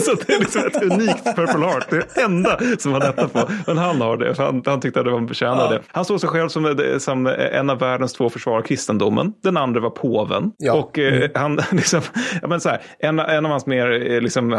Så 0.02 0.14
det 0.26 0.32
är 0.34 0.38
liksom 0.40 0.62
ett 0.66 0.82
unikt 0.82 1.24
Purple 1.24 1.66
Heart. 1.66 1.86
Det 1.90 1.96
är 1.96 2.04
det 2.14 2.20
enda 2.22 2.58
som 2.78 2.92
han 2.92 3.02
etta 3.02 3.28
på. 3.28 3.48
Men 3.66 3.78
han 3.78 4.00
har 4.00 4.16
det, 4.16 4.34
för 4.34 4.42
han, 4.44 4.62
han 4.66 4.80
tyckte 4.80 5.00
att 5.00 5.06
det 5.06 5.12
var 5.12 5.26
förtjänade 5.28 5.74
det. 5.74 5.82
Han 5.86 6.04
såg 6.04 6.20
sig 6.20 6.28
själv 6.28 6.48
som, 6.48 6.76
som 6.98 7.26
en 7.26 7.70
av 7.70 7.78
världens 7.78 8.12
två 8.12 8.30
försvarare 8.30 8.58
av 8.60 8.64
kristendomen. 8.66 9.32
Den 9.42 9.56
andra 9.56 9.80
var 9.80 9.90
påven. 9.90 10.52
Och 10.72 10.98
eh, 10.98 11.30
han, 11.34 11.60
liksom, 11.72 12.00
men 12.48 12.60
så 12.60 12.68
här, 12.68 12.82
en, 12.98 13.18
en 13.18 13.44
av 13.46 13.50
hans 13.50 13.66
mer 13.66 14.10
eh, 14.12 14.20
liksom, 14.20 14.52
eh, 14.52 14.58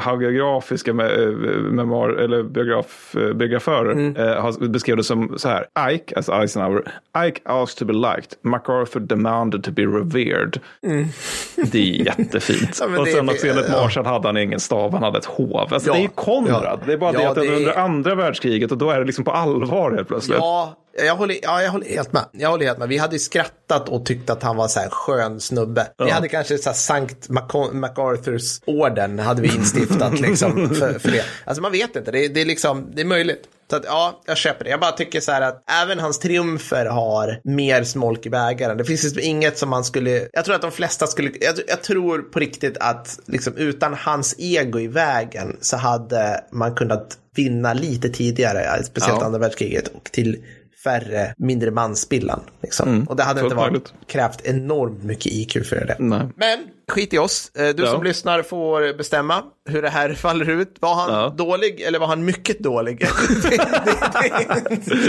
memoar, 1.71 2.09
eller 2.09 2.43
biograf, 2.43 3.15
eh, 3.15 3.33
biograförer 3.33 3.91
Mm. 3.91 4.15
eh, 4.15 4.51
beskrev 4.69 4.97
det 4.97 5.03
som 5.03 5.33
så 5.37 5.49
här. 5.49 5.65
Ike, 5.91 6.15
alltså 6.15 6.31
Eisenhower, 6.33 6.81
Ike 7.27 7.41
asked 7.45 7.77
to 7.77 7.85
be 7.85 7.93
liked. 7.93 8.33
MacArthur 8.41 8.99
demanded 8.99 9.63
to 9.63 9.71
be 9.71 9.81
revered. 9.81 10.59
Mm. 10.83 11.05
Det 11.71 11.77
är 11.79 12.05
jätte, 12.05 12.39
fint. 12.45 12.77
Ja, 12.81 12.99
och 12.99 13.07
sen 13.07 13.29
också 13.29 13.47
enligt 13.47 13.65
ja. 13.69 13.81
Marshall 13.81 14.05
hade 14.05 14.27
han 14.27 14.37
ingen 14.37 14.59
stav, 14.59 14.93
han 14.93 15.03
hade 15.03 15.17
ett 15.17 15.25
hov. 15.25 15.55
Alltså, 15.73 15.89
Ja, 15.89 15.93
det 15.93 15.99
är 15.99 16.01
ju 16.01 16.07
Konrad. 16.07 16.61
ja. 16.63 16.79
Det 16.85 16.93
är 16.93 16.97
bara 16.97 17.11
det 17.11 17.21
Ja, 17.23 17.29
att 17.29 17.35
det 17.35 17.47
under 17.47 17.71
är- 17.71 17.77
andra 17.77 18.15
världskriget 18.15 18.71
och 18.71 18.77
då 18.77 18.89
är 18.91 18.99
det 18.99 19.05
liksom 19.05 19.23
på 19.25 19.31
allvar 19.31 19.91
helt 19.91 20.07
plötsligt. 20.07 20.37
Ja, 20.37 20.75
jag 21.05 21.15
håller, 21.15 21.37
ja, 21.43 21.61
jag 21.61 21.71
håller 21.71 21.85
helt 21.85 22.13
med. 22.13 22.25
Jag 22.31 22.49
håller 22.49 22.65
helt 22.65 22.77
med. 22.77 22.89
Vi 22.89 22.97
hade 22.97 23.13
ju 23.15 23.19
skrattat 23.19 23.89
och 23.89 24.05
tyckt 24.05 24.29
att 24.29 24.43
han 24.43 24.55
var 24.55 24.67
så 24.67 24.79
här 24.79 24.89
skön 24.89 25.39
snubbe. 25.39 25.87
Vi 25.97 26.09
hade 26.11 26.27
kanske 26.27 26.57
så 26.57 26.69
här 26.69 26.75
Sankt 26.75 27.29
Mac- 27.29 27.73
MacArthurs 27.73 28.59
orden 28.65 29.19
hade 29.19 29.41
vi 29.41 29.47
instiftat 29.55 30.19
liksom 30.19 30.69
för, 30.69 30.99
för 30.99 31.11
det. 31.11 31.23
Alltså 31.45 31.61
man 31.61 31.71
vet 31.71 31.95
inte, 31.95 32.11
det 32.11 32.25
är, 32.25 32.29
det 32.29 32.41
är 32.41 32.45
liksom, 32.45 32.87
det 32.93 33.01
är 33.01 33.05
möjligt. 33.05 33.41
Så 33.69 33.75
att, 33.75 33.83
ja, 33.85 34.21
jag 34.25 34.37
köper 34.37 34.63
det. 34.63 34.69
Jag 34.69 34.79
bara 34.79 34.91
tycker 34.91 35.19
så 35.19 35.31
här 35.31 35.41
att 35.41 35.63
även 35.83 35.99
hans 35.99 36.19
triumfer 36.19 36.85
har 36.85 37.39
mer 37.43 37.83
smolk 37.83 38.25
i 38.25 38.29
bägaren. 38.29 38.77
Det 38.77 38.85
finns 38.85 39.03
liksom 39.03 39.21
inget 39.23 39.57
som 39.57 39.69
man 39.69 39.83
skulle, 39.83 40.27
jag 40.33 40.45
tror 40.45 40.55
att 40.55 40.61
de 40.61 40.71
flesta 40.71 41.07
skulle, 41.07 41.31
jag, 41.41 41.55
jag 41.67 41.83
tror 41.83 42.19
på 42.21 42.39
riktigt 42.39 42.77
att 42.79 43.19
liksom 43.25 43.53
utan 43.57 43.93
hans 43.93 44.35
ego 44.37 44.79
i 44.79 44.87
vägen 44.87 45.57
så 45.61 45.77
hade 45.77 46.43
man 46.51 46.75
kunnat 46.75 47.17
vinna 47.35 47.73
lite 47.73 48.09
tidigare, 48.09 48.83
speciellt 48.83 49.19
Ja. 49.19 49.25
andra 49.25 49.39
världskriget 49.39 49.87
och 49.87 50.03
till 50.03 50.43
färre, 50.85 51.33
mindre 51.37 51.71
manspillan. 51.71 52.39
Liksom. 52.63 53.05
och 53.09 53.15
det 53.15 53.23
hade 53.23 53.41
inte 53.41 53.55
varit, 53.55 53.71
möjligt. 53.71 53.93
krävt 54.07 54.41
enormt 54.47 55.03
mycket 55.03 55.25
IQ 55.31 55.65
för 55.67 55.75
det. 55.85 55.95
Nej. 55.99 56.21
Men 56.35 56.59
skit 56.91 57.13
i 57.13 57.17
oss. 57.17 57.51
Eh, 57.57 57.75
Du 57.75 57.83
Ja. 57.83 57.91
som 57.91 58.03
lyssnar 58.03 58.41
får 58.43 58.97
bestämma 58.97 59.43
hur 59.69 59.81
det 59.81 59.89
här 59.89 60.13
faller 60.13 60.49
ut. 60.49 60.75
Var 60.79 60.95
han 60.95 61.13
Ja. 61.13 61.33
dålig 61.37 61.81
eller 61.81 61.99
var 61.99 62.07
han 62.07 62.25
mycket 62.25 62.59
dålig? 62.59 62.99
det, 62.99 63.57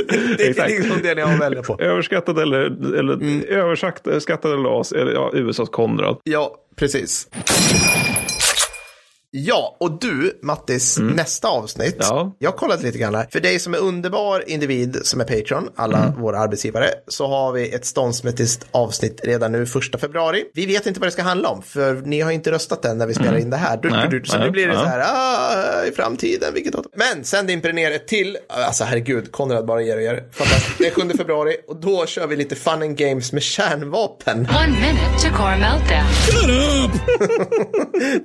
det, 0.08 0.36
det, 0.38 0.52
det 0.52 0.58
är 0.58 0.68
liksom 0.68 0.98
det 1.02 1.14
ni 1.14 1.20
har 1.22 1.32
att 1.34 1.40
välja 1.40 1.62
på. 1.62 1.76
Överskattad 1.80 2.38
eller, 2.38 2.60
eller 2.98 3.14
Mm. 3.14 3.42
överskattad 3.48 4.52
eller 4.52 4.80
as, 4.80 4.92
eller 4.92 5.12
ja, 5.12 5.30
USAs 5.34 5.68
Konrad. 5.68 6.16
Ja, 6.24 6.54
precis. 6.76 7.28
Ja, 9.38 9.76
och 9.80 10.00
du, 10.00 10.38
Mattis, 10.42 10.98
nästa 10.98 11.48
avsnitt. 11.48 11.94
Mm. 11.94 12.06
Ja. 12.16 12.32
Jag 12.38 12.50
har 12.50 12.56
kollat 12.58 12.82
lite 12.82 12.98
grann 12.98 13.14
här. 13.14 13.26
För 13.32 13.40
dig 13.40 13.58
som 13.58 13.74
är 13.74 13.78
underbar 13.78 14.44
individ 14.50 14.98
som 15.02 15.20
är 15.20 15.24
Patreon, 15.24 15.68
alla 15.76 15.98
Mm. 15.98 16.20
våra 16.22 16.38
arbetsgivare, 16.38 16.88
så 17.08 17.26
har 17.26 17.52
vi 17.52 17.70
ett 17.74 17.84
ståndsmässigt 17.86 18.66
avsnitt 18.70 19.20
redan 19.24 19.52
nu 19.52 19.66
första 19.66 19.98
februari. 19.98 20.44
Vi 20.54 20.66
vet 20.66 20.86
inte 20.86 21.00
vad 21.00 21.06
det 21.06 21.10
ska 21.12 21.22
handla 21.22 21.48
om, 21.48 21.62
för 21.62 21.94
ni 21.94 22.20
har 22.20 22.30
inte 22.30 22.50
röstat 22.50 22.84
än 22.84 22.98
när 22.98 23.06
vi 23.06 23.14
spelar 23.14 23.38
in 23.38 23.50
det 23.50 23.56
här. 23.56 23.76
Du, 23.82 23.88
Mm. 23.88 24.00
Nej, 24.00 24.08
du, 24.10 24.20
du, 24.20 24.26
så 24.26 24.36
nej, 24.36 24.46
nu 24.46 24.50
blir 24.52 24.66
det 24.66 24.72
ja. 24.74 24.80
så 24.80 24.86
här, 24.86 25.00
ah, 25.06 25.84
i 25.86 25.92
framtiden, 25.92 26.54
vilket 26.54 26.72
datum. 26.72 26.92
Men 26.96 27.24
sen 27.24 27.46
dimper 27.46 27.68
det 27.68 27.74
ner 27.74 27.90
ett 27.90 28.08
till, 28.08 28.38
alltså 28.48 28.84
herregud, 28.84 29.32
Konrad 29.32 29.66
bara 29.66 29.82
ger 29.82 29.96
och 29.96 30.02
ger. 30.02 30.24
Fantastiskt. 30.32 30.78
Det 30.78 30.86
är 30.86 30.90
7 30.90 31.10
februari 31.18 31.56
och 31.68 31.76
då 31.80 32.06
kör 32.06 32.26
vi 32.26 32.36
lite 32.36 32.54
fun 32.56 32.82
and 32.82 32.96
games 32.96 33.32
med 33.32 33.42
kärnvapen. 33.42 34.38
One 34.38 34.68
minute 34.68 35.18
to 35.22 35.36
core 35.36 35.56
meltdown. 35.58 36.06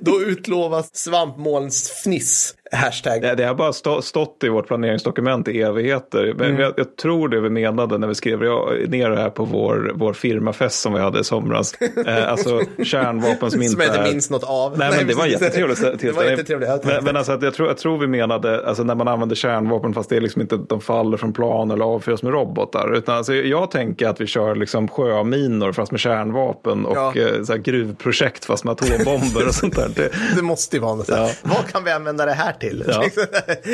Då 0.00 0.20
utlovas 0.22 1.01
svampmolnsfniss. 1.02 2.54
Hashtag. 2.72 3.22
Det, 3.22 3.34
det 3.34 3.44
har 3.44 3.54
bara 3.54 3.72
stå, 3.72 4.02
stått 4.02 4.44
i 4.44 4.48
vårt 4.48 4.66
planeringsdokument 4.66 5.48
i 5.48 5.62
evigheter. 5.62 6.34
Men 6.36 6.46
Mm. 6.46 6.60
jag, 6.60 6.72
jag 6.76 6.96
tror 6.96 7.28
det 7.28 7.40
vi 7.40 7.50
menade 7.50 7.98
när 7.98 8.06
vi 8.08 8.14
skrev 8.14 8.40
ner 8.88 9.10
det 9.10 9.16
här 9.16 9.30
på 9.30 9.44
vår, 9.44 9.92
vår 9.94 10.12
firmafest 10.12 10.80
som 10.80 10.92
vi 10.92 11.00
hade 11.00 11.20
i 11.20 11.24
somras. 11.24 11.74
Eh, 12.06 12.30
alltså 12.30 12.60
kärnvapen 12.84 13.50
som 13.50 13.62
inte 13.62 13.72
Som 13.72 13.80
jag 13.80 13.88
inte 13.90 14.00
är... 14.08 14.12
minns 14.12 14.30
något 14.30 14.44
av. 14.44 14.78
Nej, 14.78 14.92
men 14.98 15.06
det 15.06 15.14
var 15.14 15.26
jättetrevligt. 15.26 16.00
Det 16.00 16.12
var 16.12 16.24
jättetrevligt. 16.24 16.84
Men, 16.84 17.04
men 17.04 17.16
alltså, 17.16 17.32
att 17.32 17.42
jag, 17.42 17.54
tror, 17.54 17.68
jag 17.68 17.76
tror 17.76 17.98
vi 17.98 18.06
menade, 18.06 18.66
alltså 18.68 18.82
när 18.82 18.94
man 18.94 19.08
använder 19.08 19.36
kärnvapen 19.36 19.94
fast 19.94 20.08
det 20.10 20.16
är 20.16 20.20
liksom 20.20 20.42
inte 20.42 20.56
de 20.68 20.80
faller 20.80 21.16
från 21.16 21.32
plan 21.32 21.70
eller 21.70 21.84
avfyras 21.84 22.22
med 22.22 22.32
robotar. 22.32 22.94
Utan 22.96 23.16
alltså, 23.16 23.34
jag 23.34 23.70
tänker 23.70 24.08
att 24.08 24.20
vi 24.20 24.26
kör 24.26 24.54
liksom 24.54 24.88
sjöminor 24.88 25.72
fast 25.72 25.92
med 25.92 26.00
kärnvapen 26.00 26.86
och 26.86 26.96
Ja. 26.96 27.12
eh, 27.16 27.42
så 27.42 27.52
här, 27.52 27.58
gruvprojekt 27.60 28.44
fast 28.44 28.64
med 28.64 28.72
atombomber 28.72 29.46
och 29.48 29.54
sånt 29.54 29.76
där. 29.76 29.88
Det, 29.96 30.10
Det 30.36 30.42
måste 30.42 30.76
ju 30.76 30.82
vara 30.82 30.94
något. 30.94 31.08
Ja. 31.08 31.30
Vad 31.42 31.66
kan 31.66 31.84
vi 31.84 31.90
använda 31.90 32.26
det 32.26 32.32
här 32.32 32.52
till? 32.68 32.84
Ja. 32.88 33.04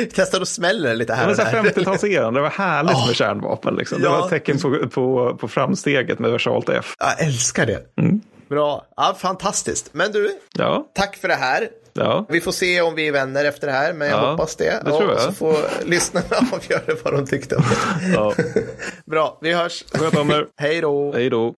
Testa 0.15 0.39
och 0.39 0.47
smäller 0.47 0.89
det 0.89 0.95
lite 0.95 1.13
här 1.13 1.25
Det 1.25 1.31
och 1.31 1.37
där. 1.37 1.71
50-talseran, 1.71 2.33
det 2.33 2.41
var 2.41 2.49
härligt 2.49 3.07
med 3.07 3.15
kärnvapen. 3.15 3.75
Liksom. 3.75 3.99
Det 4.01 4.05
Ja. 4.07 4.11
var 4.17 4.23
ett 4.23 4.29
tecken 4.29 4.59
på, 4.59 4.87
på, 4.89 5.35
på 5.39 5.47
framsteget 5.47 6.19
med 6.19 6.31
versalt 6.31 6.69
F. 6.69 6.93
Jag 6.99 7.21
älskar 7.25 7.65
det. 7.65 7.79
Mm. 8.01 8.21
Bra. 8.49 8.85
Ja, 8.95 9.15
fantastiskt. 9.19 9.89
Men 9.93 10.11
du, 10.11 10.37
Ja, 10.57 10.91
tack 10.95 11.15
för 11.17 11.27
det 11.27 11.35
här. 11.35 11.67
ja. 11.93 12.25
Vi 12.29 12.41
får 12.41 12.51
se 12.51 12.81
om 12.81 12.95
vi 12.95 13.07
är 13.07 13.11
vänner 13.11 13.45
efter 13.45 13.67
det 13.67 13.73
här, 13.73 13.93
men 13.93 14.09
jag 14.09 14.23
Ja, 14.23 14.31
hoppas 14.31 14.55
det. 14.55 14.81
det 14.85 14.91
tror 14.91 15.09
jag. 15.11 15.21
så 15.21 15.31
får 15.31 15.55
lyssnarna 15.85 16.25
avgöra 16.53 16.95
vad 17.03 17.13
de 17.13 17.25
tyckte 17.27 17.55
om 17.55 17.63
det. 17.63 18.07
ja. 18.13 18.33
Bra, 19.11 19.37
vi 19.41 19.53
hörs. 19.53 19.83
Sköt 19.93 20.17
om 20.17 20.29
er. 20.31 20.45
Hej 20.61 20.81
då. 20.81 21.11
Hej 21.13 21.29
då. 21.29 21.53